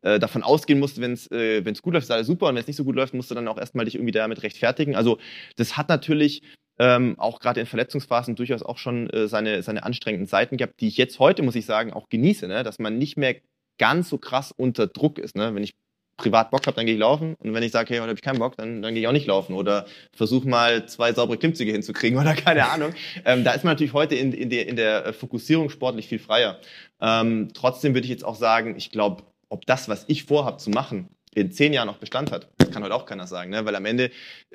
äh, 0.02 0.18
davon 0.18 0.44
ausgehen 0.44 0.80
musst, 0.80 1.02
wenn 1.02 1.12
es 1.12 1.30
äh, 1.30 1.62
gut 1.82 1.94
läuft, 1.94 2.06
ist 2.06 2.12
alles 2.12 2.28
super 2.28 2.48
und 2.48 2.56
wenn 2.56 2.62
es 2.62 2.68
nicht 2.68 2.78
so 2.78 2.86
gut 2.86 2.96
läuft, 2.96 3.14
musst 3.14 3.32
du 3.32 3.36
dann 3.36 3.50
auch 3.50 3.58
erstmal 3.58 3.84
dich 3.84 3.96
irgendwie 3.96 4.14
damit 4.14 4.44
rechtfertigen. 4.44 4.96
Also 4.96 5.18
das 5.58 5.76
hat 5.76 5.90
natürlich 5.90 6.42
ähm, 6.80 7.20
auch 7.20 7.42
gerade 7.42 7.60
in 7.60 7.66
Verletzungsphasen 7.66 8.36
durchaus 8.38 8.64
auch 8.64 8.78
schon 8.78 9.10
äh, 9.10 9.28
seine, 9.28 9.62
seine 9.62 9.84
anstrengenden 9.84 10.28
Seiten 10.28 10.56
gehabt, 10.56 10.80
die 10.80 10.88
ich 10.88 10.96
jetzt 10.96 11.20
heute, 11.20 11.44
muss 11.44 11.56
ich 11.56 11.66
sagen, 11.66 11.92
auch 11.92 12.08
genieße, 12.08 12.48
ne? 12.48 12.64
dass 12.64 12.80
man 12.80 12.98
nicht 12.98 13.18
mehr 13.18 13.36
ganz 13.78 14.08
so 14.08 14.18
krass 14.18 14.54
unter 14.56 14.88
Druck 14.88 15.20
ist. 15.20 15.36
Ne? 15.36 15.54
Wenn 15.54 15.64
ich 15.64 15.74
privat 16.18 16.52
Bock 16.52 16.68
habe, 16.68 16.76
dann 16.76 16.86
gehe 16.86 16.96
ich 16.96 17.00
laufen. 17.00 17.36
Und 17.40 17.54
wenn 17.54 17.64
ich 17.64 17.72
sage, 17.72 17.90
hey, 17.90 17.98
heute 17.98 18.10
habe 18.10 18.20
ich 18.20 18.22
keinen 18.22 18.40
Bock, 18.40 18.56
dann, 18.58 18.82
dann 18.82 18.94
gehe 18.94 19.02
ich 19.02 19.08
auch 19.08 19.14
nicht 19.14 19.28
laufen. 19.28 19.54
Oder 19.54 19.86
versuche 20.12 20.48
mal 20.48 20.86
zwei 20.88 21.14
saubere 21.14 21.38
Klimmzüge 21.38 21.72
hinzukriegen 21.72 22.18
oder 22.22 22.36
keine 22.36 22.70
Ahnung. 22.70 22.94
Ähm, 23.26 23.44
da 23.44 23.52
ist 23.52 23.64
man 23.64 23.74
natürlich 23.74 23.94
heute 23.94 24.16
in, 24.16 24.32
in, 24.34 24.50
der, 24.50 24.68
in 24.68 24.76
der 24.76 25.14
Fokussierung 25.14 25.70
sportlich 25.70 26.08
viel 26.08 26.20
freier. 26.20 26.60
Ähm, 27.02 27.50
trotzdem 27.54 27.94
würde 27.94 28.06
ich 28.06 28.12
jetzt 28.12 28.26
auch 28.26 28.36
sagen, 28.36 28.76
ich 28.78 28.92
glaube, 28.92 29.24
ob 29.50 29.66
das, 29.66 29.90
was 29.90 30.06
ich 30.08 30.24
vorhabe 30.24 30.58
zu 30.58 30.70
machen, 30.70 31.10
in 31.36 31.52
zehn 31.52 31.74
Jahren 31.74 31.88
noch 31.88 31.98
Bestand 31.98 32.32
hat. 32.32 32.48
Das 32.58 32.72
kann 32.72 32.84
heute 32.84 32.96
auch 32.96 33.06
keiner 33.06 33.28
sagen, 33.28 33.50
ne? 33.50 33.66
weil 33.66 33.76
am 33.76 33.86
Ende, 33.86 34.12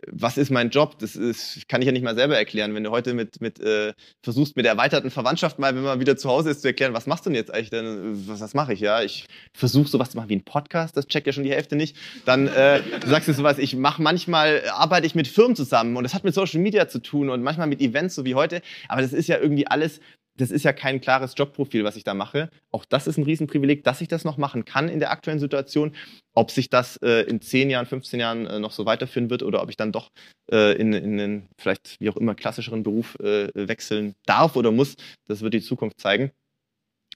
was 0.06 0.38
ist 0.38 0.50
mein 0.50 0.70
Job? 0.70 0.98
Das 0.98 1.16
ist, 1.16 1.68
kann 1.68 1.82
ich 1.82 1.86
ja 1.86 1.92
nicht 1.92 2.04
mal 2.04 2.14
selber 2.14 2.36
erklären. 2.36 2.74
Wenn 2.74 2.84
du 2.84 2.90
heute 2.90 3.14
mit, 3.14 3.40
mit 3.40 3.60
äh, 3.60 3.92
versuchst, 4.22 4.56
mit 4.56 4.64
der 4.64 4.72
erweiterten 4.72 5.10
Verwandtschaft 5.10 5.58
mal, 5.58 5.74
wenn 5.74 5.82
man 5.82 6.00
wieder 6.00 6.16
zu 6.16 6.28
Hause 6.28 6.50
ist, 6.50 6.62
zu 6.62 6.68
erklären, 6.68 6.94
was 6.94 7.06
machst 7.06 7.26
du 7.26 7.30
denn 7.30 7.36
jetzt 7.36 7.52
eigentlich? 7.52 7.70
Denn, 7.70 8.28
was, 8.28 8.40
was 8.40 8.54
mache 8.54 8.72
ich? 8.72 8.80
Ja, 8.80 9.02
ich 9.02 9.26
versuche 9.52 9.88
sowas 9.88 10.10
zu 10.10 10.16
machen 10.16 10.28
wie 10.28 10.36
ein 10.36 10.44
Podcast, 10.44 10.96
das 10.96 11.06
checkt 11.06 11.26
ja 11.26 11.32
schon 11.32 11.44
die 11.44 11.52
Hälfte 11.52 11.76
nicht. 11.76 11.96
Dann 12.24 12.48
äh, 12.48 12.80
sagst 13.06 13.28
du 13.28 13.32
sowas, 13.32 13.58
ich 13.58 13.76
mache 13.76 14.02
manchmal, 14.02 14.62
arbeite 14.70 15.06
ich 15.06 15.14
mit 15.14 15.28
Firmen 15.28 15.56
zusammen 15.56 15.96
und 15.96 16.04
das 16.04 16.14
hat 16.14 16.24
mit 16.24 16.34
Social 16.34 16.60
Media 16.60 16.88
zu 16.88 17.00
tun 17.00 17.30
und 17.30 17.42
manchmal 17.42 17.66
mit 17.66 17.80
Events, 17.80 18.14
so 18.14 18.24
wie 18.24 18.34
heute. 18.34 18.62
Aber 18.88 19.02
das 19.02 19.12
ist 19.12 19.28
ja 19.28 19.38
irgendwie 19.38 19.66
alles 19.66 20.00
das 20.38 20.50
ist 20.50 20.64
ja 20.64 20.72
kein 20.72 21.00
klares 21.00 21.34
Jobprofil, 21.36 21.84
was 21.84 21.96
ich 21.96 22.04
da 22.04 22.14
mache. 22.14 22.50
Auch 22.70 22.84
das 22.84 23.06
ist 23.06 23.18
ein 23.18 23.24
Riesenprivileg, 23.24 23.84
dass 23.84 24.00
ich 24.00 24.08
das 24.08 24.24
noch 24.24 24.38
machen 24.38 24.64
kann 24.64 24.88
in 24.88 25.00
der 25.00 25.10
aktuellen 25.10 25.40
Situation. 25.40 25.94
Ob 26.32 26.50
sich 26.50 26.70
das 26.70 26.96
äh, 26.98 27.22
in 27.22 27.40
10 27.40 27.70
Jahren, 27.70 27.86
15 27.86 28.20
Jahren 28.20 28.46
äh, 28.46 28.60
noch 28.60 28.70
so 28.70 28.86
weiterführen 28.86 29.30
wird 29.30 29.42
oder 29.42 29.62
ob 29.62 29.68
ich 29.68 29.76
dann 29.76 29.92
doch 29.92 30.10
äh, 30.50 30.74
in, 30.78 30.92
in 30.92 31.20
einen 31.20 31.48
vielleicht 31.58 32.00
wie 32.00 32.08
auch 32.08 32.16
immer 32.16 32.34
klassischeren 32.34 32.84
Beruf 32.84 33.18
äh, 33.20 33.48
wechseln 33.54 34.14
darf 34.26 34.54
oder 34.56 34.70
muss, 34.70 34.96
das 35.26 35.40
wird 35.42 35.54
die 35.54 35.60
Zukunft 35.60 36.00
zeigen. 36.00 36.30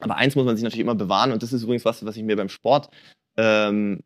Aber 0.00 0.16
eins 0.16 0.34
muss 0.34 0.44
man 0.44 0.56
sich 0.56 0.64
natürlich 0.64 0.82
immer 0.82 0.96
bewahren 0.96 1.32
und 1.32 1.42
das 1.42 1.52
ist 1.52 1.62
übrigens 1.62 1.84
was, 1.84 2.04
was 2.04 2.16
ich 2.16 2.24
mir 2.24 2.36
beim 2.36 2.48
Sport, 2.48 2.88
ähm, 3.36 4.00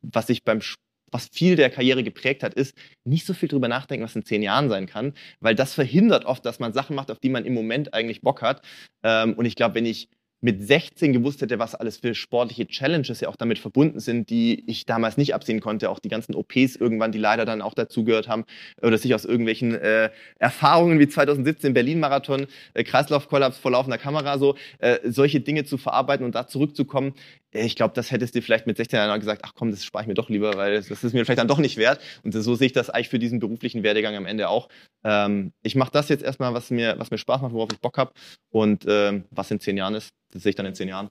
was 0.00 0.30
ich 0.30 0.44
beim 0.44 0.62
Sport 0.62 0.91
was 1.12 1.28
viel 1.28 1.56
der 1.56 1.70
Karriere 1.70 2.02
geprägt 2.02 2.42
hat, 2.42 2.54
ist, 2.54 2.76
nicht 3.04 3.26
so 3.26 3.34
viel 3.34 3.48
drüber 3.48 3.68
nachdenken, 3.68 4.04
was 4.04 4.16
in 4.16 4.24
zehn 4.24 4.42
Jahren 4.42 4.68
sein 4.68 4.86
kann, 4.86 5.12
weil 5.40 5.54
das 5.54 5.74
verhindert 5.74 6.24
oft, 6.24 6.44
dass 6.44 6.58
man 6.58 6.72
Sachen 6.72 6.96
macht, 6.96 7.10
auf 7.10 7.20
die 7.20 7.28
man 7.28 7.44
im 7.44 7.54
Moment 7.54 7.94
eigentlich 7.94 8.22
Bock 8.22 8.42
hat. 8.42 8.62
Ähm, 9.04 9.34
und 9.34 9.44
ich 9.44 9.54
glaube, 9.54 9.76
wenn 9.76 9.86
ich 9.86 10.08
mit 10.42 10.60
16 10.66 11.12
gewusst 11.12 11.40
hätte, 11.40 11.60
was 11.60 11.76
alles 11.76 11.98
für 11.98 12.14
sportliche 12.14 12.66
Challenges 12.66 13.20
ja 13.20 13.28
auch 13.28 13.36
damit 13.36 13.60
verbunden 13.60 14.00
sind, 14.00 14.28
die 14.28 14.68
ich 14.68 14.86
damals 14.86 15.16
nicht 15.16 15.34
absehen 15.34 15.60
konnte. 15.60 15.88
Auch 15.88 16.00
die 16.00 16.08
ganzen 16.08 16.34
OPs 16.34 16.74
irgendwann, 16.76 17.12
die 17.12 17.18
leider 17.18 17.44
dann 17.44 17.62
auch 17.62 17.74
dazugehört 17.74 18.26
haben 18.26 18.44
oder 18.82 18.98
sich 18.98 19.14
aus 19.14 19.24
irgendwelchen 19.24 19.74
äh, 19.74 20.10
Erfahrungen 20.40 20.98
wie 20.98 21.08
2017 21.08 21.72
Berlin-Marathon, 21.74 22.48
äh, 22.74 22.82
Kreislaufkollaps 22.82 23.56
vor 23.56 23.70
laufender 23.70 23.98
Kamera, 23.98 24.36
so 24.36 24.56
äh, 24.80 24.98
solche 25.04 25.40
Dinge 25.40 25.64
zu 25.64 25.78
verarbeiten 25.78 26.26
und 26.26 26.34
da 26.34 26.48
zurückzukommen. 26.48 27.14
Äh, 27.52 27.64
ich 27.64 27.76
glaube, 27.76 27.94
das 27.94 28.10
hättest 28.10 28.34
du 28.34 28.42
vielleicht 28.42 28.66
mit 28.66 28.76
16 28.76 28.96
Jahren 28.96 29.20
gesagt, 29.20 29.42
ach 29.44 29.52
komm, 29.54 29.70
das 29.70 29.84
spare 29.84 30.02
ich 30.02 30.08
mir 30.08 30.14
doch 30.14 30.28
lieber, 30.28 30.56
weil 30.56 30.74
das, 30.74 30.88
das 30.88 31.04
ist 31.04 31.12
mir 31.12 31.24
vielleicht 31.24 31.38
dann 31.38 31.48
doch 31.48 31.58
nicht 31.58 31.76
wert. 31.76 32.00
Und 32.24 32.32
so 32.32 32.54
sehe 32.56 32.66
ich 32.66 32.72
das 32.72 32.90
eigentlich 32.90 33.08
für 33.10 33.20
diesen 33.20 33.38
beruflichen 33.38 33.84
Werdegang 33.84 34.16
am 34.16 34.26
Ende 34.26 34.48
auch. 34.48 34.68
Ähm, 35.04 35.52
ich 35.62 35.74
mache 35.74 35.90
das 35.92 36.08
jetzt 36.08 36.22
erstmal, 36.22 36.54
was 36.54 36.70
mir, 36.70 36.94
was 36.98 37.10
mir 37.10 37.18
Spaß 37.18 37.42
macht, 37.42 37.52
worauf 37.52 37.72
ich 37.72 37.80
Bock 37.80 37.98
habe 37.98 38.12
und 38.50 38.84
ähm, 38.88 39.24
was 39.30 39.50
in 39.50 39.60
zehn 39.60 39.76
Jahren 39.76 39.94
ist, 39.94 40.10
das 40.32 40.42
sehe 40.42 40.50
ich 40.50 40.56
dann 40.56 40.66
in 40.66 40.74
zehn 40.74 40.88
Jahren. 40.88 41.10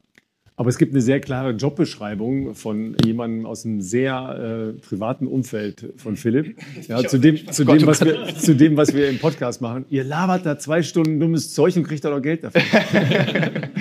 Aber 0.57 0.69
es 0.69 0.77
gibt 0.77 0.93
eine 0.93 1.01
sehr 1.01 1.19
klare 1.19 1.51
Jobbeschreibung 1.51 2.53
von 2.53 2.95
jemandem 3.03 3.47
aus 3.47 3.65
einem 3.65 3.81
sehr 3.81 4.73
äh, 4.75 4.79
privaten 4.79 5.25
Umfeld 5.25 5.93
von 5.97 6.17
Philipp. 6.17 6.55
Ja, 6.87 7.03
zu, 7.03 7.17
dem, 7.17 7.51
zu, 7.51 7.63
dem, 7.63 7.87
was 7.87 8.05
wir, 8.05 8.35
zu 8.35 8.55
dem, 8.55 8.77
was 8.77 8.93
wir 8.93 9.09
im 9.09 9.17
Podcast 9.17 9.61
machen. 9.61 9.85
Ihr 9.89 10.03
labert 10.03 10.45
da 10.45 10.59
zwei 10.59 10.83
Stunden 10.83 11.19
dummes 11.19 11.53
Zeug 11.53 11.75
und 11.77 11.83
kriegt 11.83 12.05
da 12.05 12.11
noch 12.11 12.21
Geld 12.21 12.43
dafür. 12.43 12.61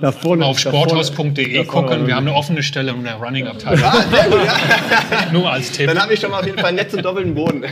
Da 0.00 0.10
vorne, 0.10 0.44
auf 0.44 0.58
sporthaus.de 0.58 1.64
gucken. 1.64 2.08
Wir 2.08 2.16
haben 2.16 2.26
eine 2.26 2.34
offene 2.34 2.64
Stelle 2.64 2.90
in 2.90 3.04
der 3.04 3.14
Running-Abteilung. 3.14 3.84
Ah, 3.84 5.28
Nur 5.32 5.52
als 5.52 5.70
Tipp. 5.70 5.86
Dann 5.86 6.00
habe 6.00 6.14
ich 6.14 6.20
schon 6.20 6.32
mal 6.32 6.40
auf 6.40 6.46
jeden 6.46 6.58
Fall 6.58 6.72
nett 6.72 6.90
zum 6.90 7.00
doppelten 7.00 7.32
Boden. 7.32 7.62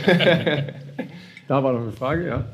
da 1.49 1.61
war 1.61 1.73
noch 1.73 1.81
eine 1.81 1.91
Frage, 1.91 2.25
ja. 2.25 2.45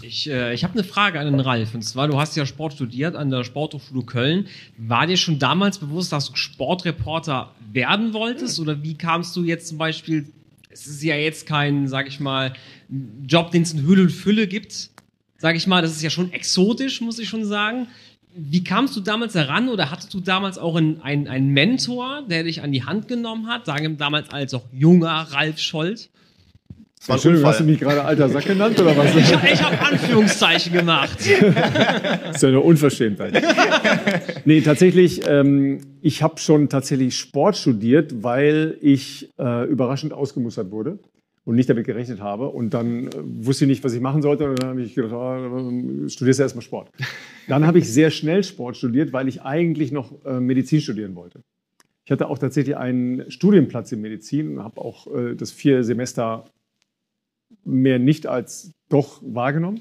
Ich, 0.00 0.30
äh, 0.30 0.54
ich 0.54 0.62
habe 0.62 0.74
eine 0.74 0.84
Frage 0.84 1.18
an 1.18 1.26
den 1.26 1.40
Ralf. 1.40 1.74
Und 1.74 1.82
zwar, 1.82 2.06
du 2.06 2.20
hast 2.20 2.36
ja 2.36 2.46
Sport 2.46 2.74
studiert 2.74 3.16
an 3.16 3.30
der 3.30 3.42
Sporthochschule 3.42 4.04
Köln. 4.04 4.46
War 4.76 5.08
dir 5.08 5.16
schon 5.16 5.40
damals 5.40 5.78
bewusst, 5.78 6.12
dass 6.12 6.30
du 6.30 6.36
Sportreporter 6.36 7.50
werden 7.72 8.12
wolltest? 8.12 8.60
Oder 8.60 8.80
wie 8.84 8.96
kamst 8.96 9.34
du 9.34 9.42
jetzt 9.42 9.66
zum 9.66 9.78
Beispiel, 9.78 10.28
es 10.70 10.86
ist 10.86 11.02
ja 11.02 11.16
jetzt 11.16 11.48
kein, 11.48 11.88
sag 11.88 12.06
ich 12.06 12.20
mal, 12.20 12.52
Job, 13.26 13.50
den 13.50 13.62
es 13.62 13.72
in 13.72 13.84
Hülle 13.84 14.02
und 14.02 14.12
Fülle 14.12 14.46
gibt. 14.46 14.90
Sag 15.38 15.56
ich 15.56 15.66
mal, 15.66 15.82
das 15.82 15.92
ist 15.92 16.02
ja 16.02 16.10
schon 16.10 16.32
exotisch, 16.32 17.00
muss 17.00 17.18
ich 17.18 17.28
schon 17.28 17.44
sagen. 17.44 17.88
Wie 18.38 18.62
kamst 18.62 18.96
du 18.96 19.00
damals 19.00 19.34
heran 19.34 19.68
oder 19.68 19.90
hattest 19.90 20.14
du 20.14 20.20
damals 20.20 20.58
auch 20.58 20.76
einen, 20.76 21.00
einen, 21.02 21.26
einen 21.26 21.48
Mentor, 21.48 22.22
der 22.28 22.44
dich 22.44 22.62
an 22.62 22.72
die 22.72 22.84
Hand 22.84 23.08
genommen 23.08 23.48
hat? 23.48 23.66
Sagen 23.66 23.82
wir 23.82 23.96
damals 23.96 24.30
als 24.30 24.54
auch 24.54 24.64
junger 24.72 25.26
Ralf 25.30 25.58
Scholz? 25.58 26.08
Entschuldigung, 27.06 27.46
hast 27.48 27.60
du 27.60 27.64
mich 27.64 27.80
gerade 27.80 28.04
alter 28.04 28.28
Sack 28.28 28.44
genannt 28.44 28.78
oder 28.80 28.96
was? 28.96 29.14
Ich, 29.14 29.30
ich 29.30 29.62
habe 29.62 29.80
Anführungszeichen 29.80 30.72
gemacht. 30.72 31.18
das 31.20 32.34
ist 32.36 32.42
ja 32.42 32.48
eine 32.48 32.60
Unverschämtheit. 32.60 33.42
nee, 34.44 34.60
tatsächlich, 34.60 35.22
ähm, 35.26 35.80
ich 36.02 36.22
habe 36.22 36.38
schon 36.38 36.68
tatsächlich 36.68 37.16
Sport 37.16 37.56
studiert, 37.56 38.22
weil 38.22 38.76
ich 38.82 39.30
äh, 39.38 39.64
überraschend 39.66 40.12
ausgemustert 40.12 40.70
wurde 40.70 40.98
und 41.48 41.54
nicht 41.54 41.70
damit 41.70 41.86
gerechnet 41.86 42.20
habe. 42.20 42.50
Und 42.50 42.74
dann 42.74 43.06
äh, 43.06 43.10
wusste 43.16 43.64
ich 43.64 43.70
nicht, 43.70 43.82
was 43.82 43.94
ich 43.94 44.02
machen 44.02 44.20
sollte. 44.20 44.50
Und 44.50 44.62
dann 44.62 44.68
habe 44.68 44.82
ich 44.82 44.94
gedacht, 44.94 45.14
oh, 45.14 46.06
studierst 46.06 46.40
du 46.40 46.42
erstmal 46.42 46.62
Sport. 46.62 46.90
Dann 47.48 47.66
habe 47.66 47.78
ich 47.78 47.90
sehr 47.90 48.10
schnell 48.10 48.44
Sport 48.44 48.76
studiert, 48.76 49.14
weil 49.14 49.28
ich 49.28 49.40
eigentlich 49.40 49.90
noch 49.90 50.22
äh, 50.26 50.40
Medizin 50.40 50.82
studieren 50.82 51.14
wollte. 51.14 51.40
Ich 52.04 52.12
hatte 52.12 52.28
auch 52.28 52.36
tatsächlich 52.36 52.76
einen 52.76 53.30
Studienplatz 53.30 53.90
in 53.92 54.02
Medizin 54.02 54.58
und 54.58 54.62
habe 54.62 54.78
auch 54.78 55.06
äh, 55.06 55.36
das 55.36 55.50
vier 55.50 55.84
Semester 55.84 56.44
mehr 57.64 57.98
nicht 57.98 58.26
als 58.26 58.72
doch 58.90 59.22
wahrgenommen 59.24 59.80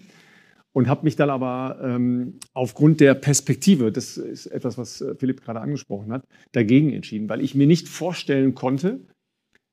und 0.72 0.88
habe 0.88 1.04
mich 1.04 1.18
dann 1.18 1.30
aber 1.30 1.82
ähm, 1.84 2.40
aufgrund 2.54 3.02
der 3.02 3.14
Perspektive, 3.14 3.92
das 3.92 4.16
ist 4.16 4.46
etwas, 4.46 4.78
was 4.78 5.02
äh, 5.02 5.16
Philipp 5.16 5.42
gerade 5.42 5.60
angesprochen 5.60 6.14
hat, 6.14 6.24
dagegen 6.54 6.94
entschieden, 6.94 7.28
weil 7.28 7.42
ich 7.42 7.56
mir 7.56 7.68
nicht 7.68 7.90
vorstellen 7.90 8.56
konnte, 8.56 9.02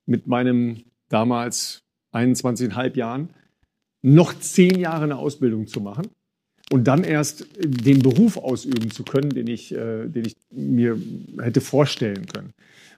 mit 0.06 0.26
meinem 0.26 0.82
damals 1.08 1.83
21,5 2.14 2.96
Jahren 2.96 3.30
noch 4.02 4.38
zehn 4.38 4.78
Jahre 4.78 5.04
eine 5.04 5.16
Ausbildung 5.16 5.66
zu 5.66 5.80
machen 5.80 6.08
und 6.70 6.84
dann 6.84 7.04
erst 7.04 7.46
den 7.58 8.00
Beruf 8.00 8.36
ausüben 8.36 8.90
zu 8.90 9.02
können, 9.02 9.30
den 9.30 9.46
ich, 9.46 9.74
äh, 9.74 10.06
den 10.06 10.26
ich 10.26 10.36
mir 10.50 10.98
hätte 11.40 11.60
vorstellen 11.60 12.26
können. 12.26 12.52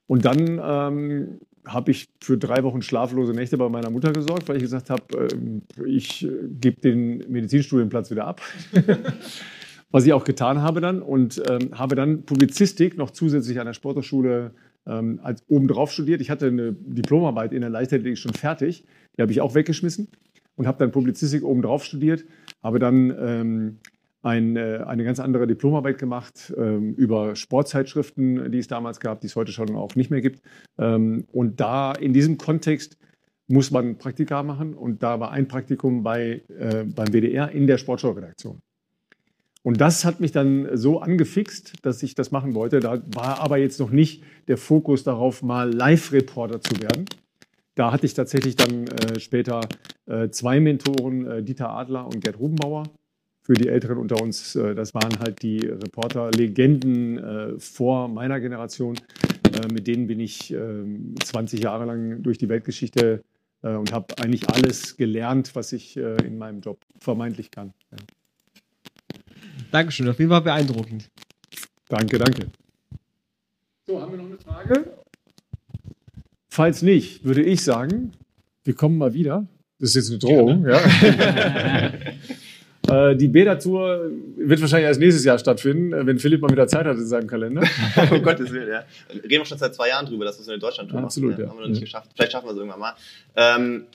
Und 0.07 0.25
dann 0.25 0.61
ähm, 0.63 1.41
habe 1.67 1.91
ich 1.91 2.09
für 2.21 2.39
drei 2.39 2.63
Wochen 2.63 2.83
schlaflose 2.83 3.33
Nächte 3.33 3.59
bei 3.59 3.69
meiner 3.69 3.91
Mutter 3.91 4.13
gesorgt, 4.13 4.49
weil 4.49 4.57
ich 4.57 4.63
gesagt 4.63 4.91
habe, 4.91 5.29
äh, 5.29 5.85
ich 5.87 6.25
äh, 6.25 6.31
gebe 6.49 6.81
den 6.81 7.31
Medizinstudienplatz 7.31 8.11
wieder 8.11 8.27
ab. 8.27 8.41
Was 9.91 10.05
ich 10.05 10.13
auch 10.13 10.25
getan 10.25 10.63
habe 10.63 10.81
dann 10.81 11.01
und 11.01 11.41
ähm, 11.49 11.71
habe 11.73 11.95
dann 11.95 12.25
Publizistik 12.25 12.97
noch 12.97 13.13
zusätzlich 13.13 13.61
an 13.61 13.67
der 13.67 13.73
Sporthochschule 13.73 14.53
ähm, 14.87 15.21
als 15.23 15.43
obendrauf 15.49 15.93
studiert. 15.93 16.21
Ich 16.21 16.31
hatte 16.31 16.47
eine 16.47 16.73
Diplomarbeit 16.73 17.53
in 17.53 17.61
der 17.61 17.71
Leichtathletik 17.71 18.19
schon 18.19 18.35
fertig, 18.35 18.85
die 19.17 19.23
habe 19.23 19.33
ich 19.33 19.41
auch 19.41 19.55
weggeschmissen 19.55 20.09
und 20.57 20.67
habe 20.67 20.79
dann 20.79 20.93
Publizistik 20.93 21.45
obendrauf 21.45 21.85
studiert, 21.85 22.25
habe 22.63 22.79
dann 22.79 23.15
ähm, 23.19 23.79
ein, 24.23 24.57
äh, 24.57 24.83
eine 24.87 25.05
ganz 25.05 25.21
andere 25.21 25.47
Diplomarbeit 25.47 25.99
gemacht 25.99 26.53
ähm, 26.57 26.95
über 26.95 27.37
Sportzeitschriften, 27.37 28.51
die 28.51 28.59
es 28.59 28.67
damals 28.67 28.99
gab, 29.01 29.21
die 29.21 29.29
es 29.29 29.37
heute 29.37 29.53
schon 29.53 29.77
auch 29.77 29.95
nicht 29.95 30.11
mehr 30.11 30.21
gibt. 30.21 30.43
Ähm, 30.79 31.27
und 31.33 31.61
da 31.61 31.93
in 31.93 32.13
diesem 32.13 32.37
Kontext 32.37 32.99
muss 33.49 33.71
man 33.71 33.99
Praktika 33.99 34.43
machen 34.43 34.75
und 34.75 35.03
da 35.03 35.21
war 35.21 35.31
ein 35.31 35.47
Praktikum 35.47 36.03
bei, 36.03 36.43
äh, 36.59 36.85
beim 36.85 37.13
WDR 37.13 37.53
in 37.53 37.69
der 37.69 37.79
Sportschau-Redaktion. 37.79 38.61
Und 39.63 39.81
das 39.81 40.05
hat 40.05 40.21
mich 40.21 40.33
dann 40.33 40.77
so 40.77 41.01
angefixt, 41.01 41.75
dass 41.83 42.03
ich 42.03 42.15
das 42.15 42.31
machen 42.31 42.55
wollte. 42.55 42.81
Da 42.81 43.03
war 43.15 43.41
aber 43.41 43.57
jetzt 43.59 43.81
noch 43.81 43.91
nicht 43.91 44.23
der 44.49 44.59
Fokus 44.59 45.03
darauf, 45.03 45.43
mal 45.43 45.73
Live-Reporter 45.73 46.61
zu 46.61 46.81
werden. 46.81 47.07
Da 47.77 47.93
hatte 47.93 48.07
ich 48.07 48.15
tatsächlich 48.15 48.57
dann 48.57 48.87
äh, 48.89 49.21
später 49.21 49.61
äh, 50.07 50.31
zwei 50.31 50.61
Mentoren, 50.61 51.27
äh, 51.27 51.43
Dieter 51.43 51.71
Adler 51.71 52.07
und 52.07 52.25
Gerd 52.25 52.39
Rubenbauer. 52.39 52.85
Für 53.43 53.53
die 53.53 53.69
Älteren 53.69 53.99
unter 53.99 54.21
uns, 54.21 54.57
äh, 54.57 54.75
das 54.75 54.95
waren 54.95 55.19
halt 55.21 55.43
die 55.43 55.59
Reporter-Legenden 55.59 57.19
äh, 57.19 57.61
vor 57.61 58.09
meiner 58.09 58.41
Generation. 58.41 58.97
Äh, 59.53 59.73
mit 59.73 59.87
denen 59.87 60.07
bin 60.07 60.21
ich 60.21 60.55
20 61.25 61.63
Jahre 61.63 61.85
lang 61.85 62.23
durch 62.23 62.39
die 62.39 62.49
Weltgeschichte 62.49 63.23
und 63.61 63.93
habe 63.93 64.15
eigentlich 64.23 64.49
alles 64.49 64.97
gelernt, 64.97 65.55
was 65.55 65.73
ich 65.73 65.97
in 65.97 66.39
meinem 66.39 66.61
Job 66.61 66.79
vermeintlich 66.99 67.51
kann. 67.51 67.73
Ja. 67.91 67.97
Dankeschön, 69.73 70.09
auf 70.09 70.19
jeden 70.19 70.31
Fall 70.31 70.43
beeindruckend. 70.43 71.11
Danke, 71.89 72.19
danke. 72.19 72.47
So, 73.87 74.01
haben 74.01 74.13
wir 74.13 74.19
noch 74.19 74.27
eine 74.27 74.39
Frage? 74.39 74.93
Falls 76.57 76.81
nicht, 76.81 77.23
würde 77.23 77.43
ich 77.43 77.63
sagen, 77.63 78.13
wir 78.65 78.73
kommen 78.75 78.97
mal 78.97 79.13
wieder. 79.13 79.47
Das 79.79 79.95
ist 79.95 80.09
jetzt 80.09 80.09
eine 80.09 80.19
Drohung, 80.19 80.67
ja. 80.67 80.81
Äh, 82.89 83.17
die 83.17 83.27
Bäder-Tour 83.27 84.13
wird 84.37 84.61
wahrscheinlich 84.61 84.87
erst 84.87 85.01
nächstes 85.01 85.25
Jahr 85.25 85.41
stattfinden, 85.41 85.93
äh, 85.93 86.07
wenn 86.07 86.21
Philipp 86.21 86.41
mal 86.41 86.53
wieder 86.53 86.69
Zeit 86.69 86.87
hat 86.87 86.97
in 86.97 87.05
seinem 87.05 87.27
Kalender. 87.27 87.65
um 88.13 88.23
Gottes 88.23 88.53
Willen, 88.53 88.69
ja. 88.71 88.85
Reden 89.13 89.29
wir 89.29 89.45
schon 89.45 89.59
seit 89.59 89.75
zwei 89.75 89.89
Jahren 89.89 90.07
drüber, 90.07 90.25
dass 90.25 90.39
wir 90.39 90.43
es 90.43 90.49
in 90.49 90.61
Deutschland 90.61 90.93
tun. 90.93 91.03
Absolut, 91.03 91.37
ja. 91.37 91.49
Haben 91.49 91.59
wir 91.59 91.63
noch 91.63 91.71
nicht 91.71 91.81
geschafft. 91.81 92.13
Vielleicht 92.15 92.31
schaffen 92.31 92.47
wir 92.47 92.53
es 92.53 92.59
irgendwann 92.59 92.79
mal. 92.79 92.95
Ähm, 93.35 93.87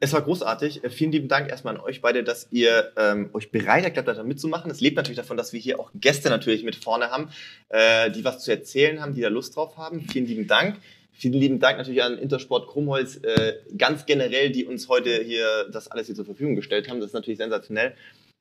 es 0.00 0.12
war 0.12 0.22
großartig. 0.22 0.82
Äh, 0.82 0.90
vielen 0.90 1.12
lieben 1.12 1.28
Dank 1.28 1.48
erstmal 1.48 1.76
an 1.76 1.80
euch 1.80 2.00
beide, 2.00 2.24
dass 2.24 2.48
ihr 2.50 2.90
ähm, 2.96 3.30
euch 3.34 3.52
bereit 3.52 3.84
erklärt 3.84 4.08
habt, 4.08 4.18
da 4.18 4.24
mitzumachen. 4.24 4.68
Es 4.68 4.80
lebt 4.80 4.96
natürlich 4.96 5.18
davon, 5.18 5.36
dass 5.36 5.52
wir 5.52 5.60
hier 5.60 5.78
auch 5.78 5.92
Gäste 5.94 6.28
natürlich 6.28 6.64
mit 6.64 6.74
vorne 6.74 7.10
haben, 7.10 7.28
äh, 7.68 8.10
die 8.10 8.24
was 8.24 8.42
zu 8.42 8.50
erzählen 8.50 9.00
haben, 9.00 9.14
die 9.14 9.20
da 9.20 9.28
Lust 9.28 9.54
drauf 9.54 9.76
haben. 9.76 10.00
Vielen 10.00 10.26
lieben 10.26 10.48
Dank. 10.48 10.78
Vielen 11.16 11.34
lieben 11.34 11.60
Dank 11.60 11.78
natürlich 11.78 12.02
an 12.02 12.18
Intersport 12.18 12.66
Krummholz, 12.66 13.20
äh, 13.22 13.54
ganz 13.78 14.04
generell, 14.04 14.50
die 14.50 14.64
uns 14.64 14.88
heute 14.88 15.22
hier 15.22 15.68
das 15.70 15.88
alles 15.88 16.06
hier 16.06 16.14
zur 16.14 16.24
Verfügung 16.24 16.56
gestellt 16.56 16.90
haben. 16.90 16.98
Das 16.98 17.08
ist 17.08 17.14
natürlich 17.14 17.38
sensationell. 17.38 17.94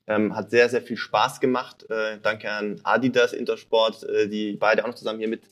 Ähm, 0.08 0.36
hat 0.36 0.50
sehr, 0.50 0.68
sehr 0.70 0.82
viel 0.82 0.98
Spaß 0.98 1.40
gemacht. 1.40 1.90
Äh, 1.90 2.18
danke 2.22 2.50
an 2.50 2.82
Adidas, 2.84 3.32
Intersport, 3.32 4.04
äh, 4.04 4.28
die 4.28 4.54
beide 4.54 4.84
auch 4.84 4.88
noch 4.88 4.96
zusammen 4.96 5.20
hier 5.20 5.30
mit 5.30 5.44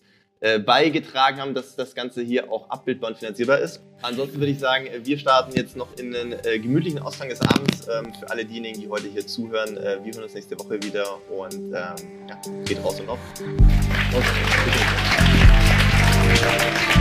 äh, 0.43 0.57
beigetragen 0.57 1.39
haben, 1.39 1.53
dass 1.53 1.75
das 1.75 1.93
Ganze 1.93 2.23
hier 2.23 2.51
auch 2.51 2.67
abbildbar 2.71 3.11
und 3.11 3.17
finanzierbar 3.17 3.59
ist. 3.59 3.79
Ansonsten 4.01 4.39
würde 4.39 4.51
ich 4.51 4.57
sagen, 4.57 4.87
äh, 4.87 5.05
wir 5.05 5.19
starten 5.19 5.55
jetzt 5.55 5.77
noch 5.77 5.95
in 5.99 6.11
den 6.11 6.33
äh, 6.33 6.57
gemütlichen 6.57 6.97
Ausgang 6.97 7.29
des 7.29 7.41
Abends. 7.41 7.87
Ähm, 7.87 8.11
für 8.15 8.27
alle 8.27 8.43
diejenigen, 8.43 8.81
die 8.81 8.89
heute 8.89 9.07
hier 9.07 9.25
zuhören, 9.27 9.75
wir 9.75 10.11
hören 10.13 10.23
uns 10.23 10.33
nächste 10.33 10.59
Woche 10.59 10.81
wieder 10.81 11.05
und 11.29 11.53
ähm, 11.53 11.71
ja, 11.73 12.41
geht 12.65 12.83
raus 12.83 12.99
und 12.99 13.09
auf. 13.09 13.19
Und, 16.95 17.00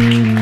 bitte. 0.00 0.39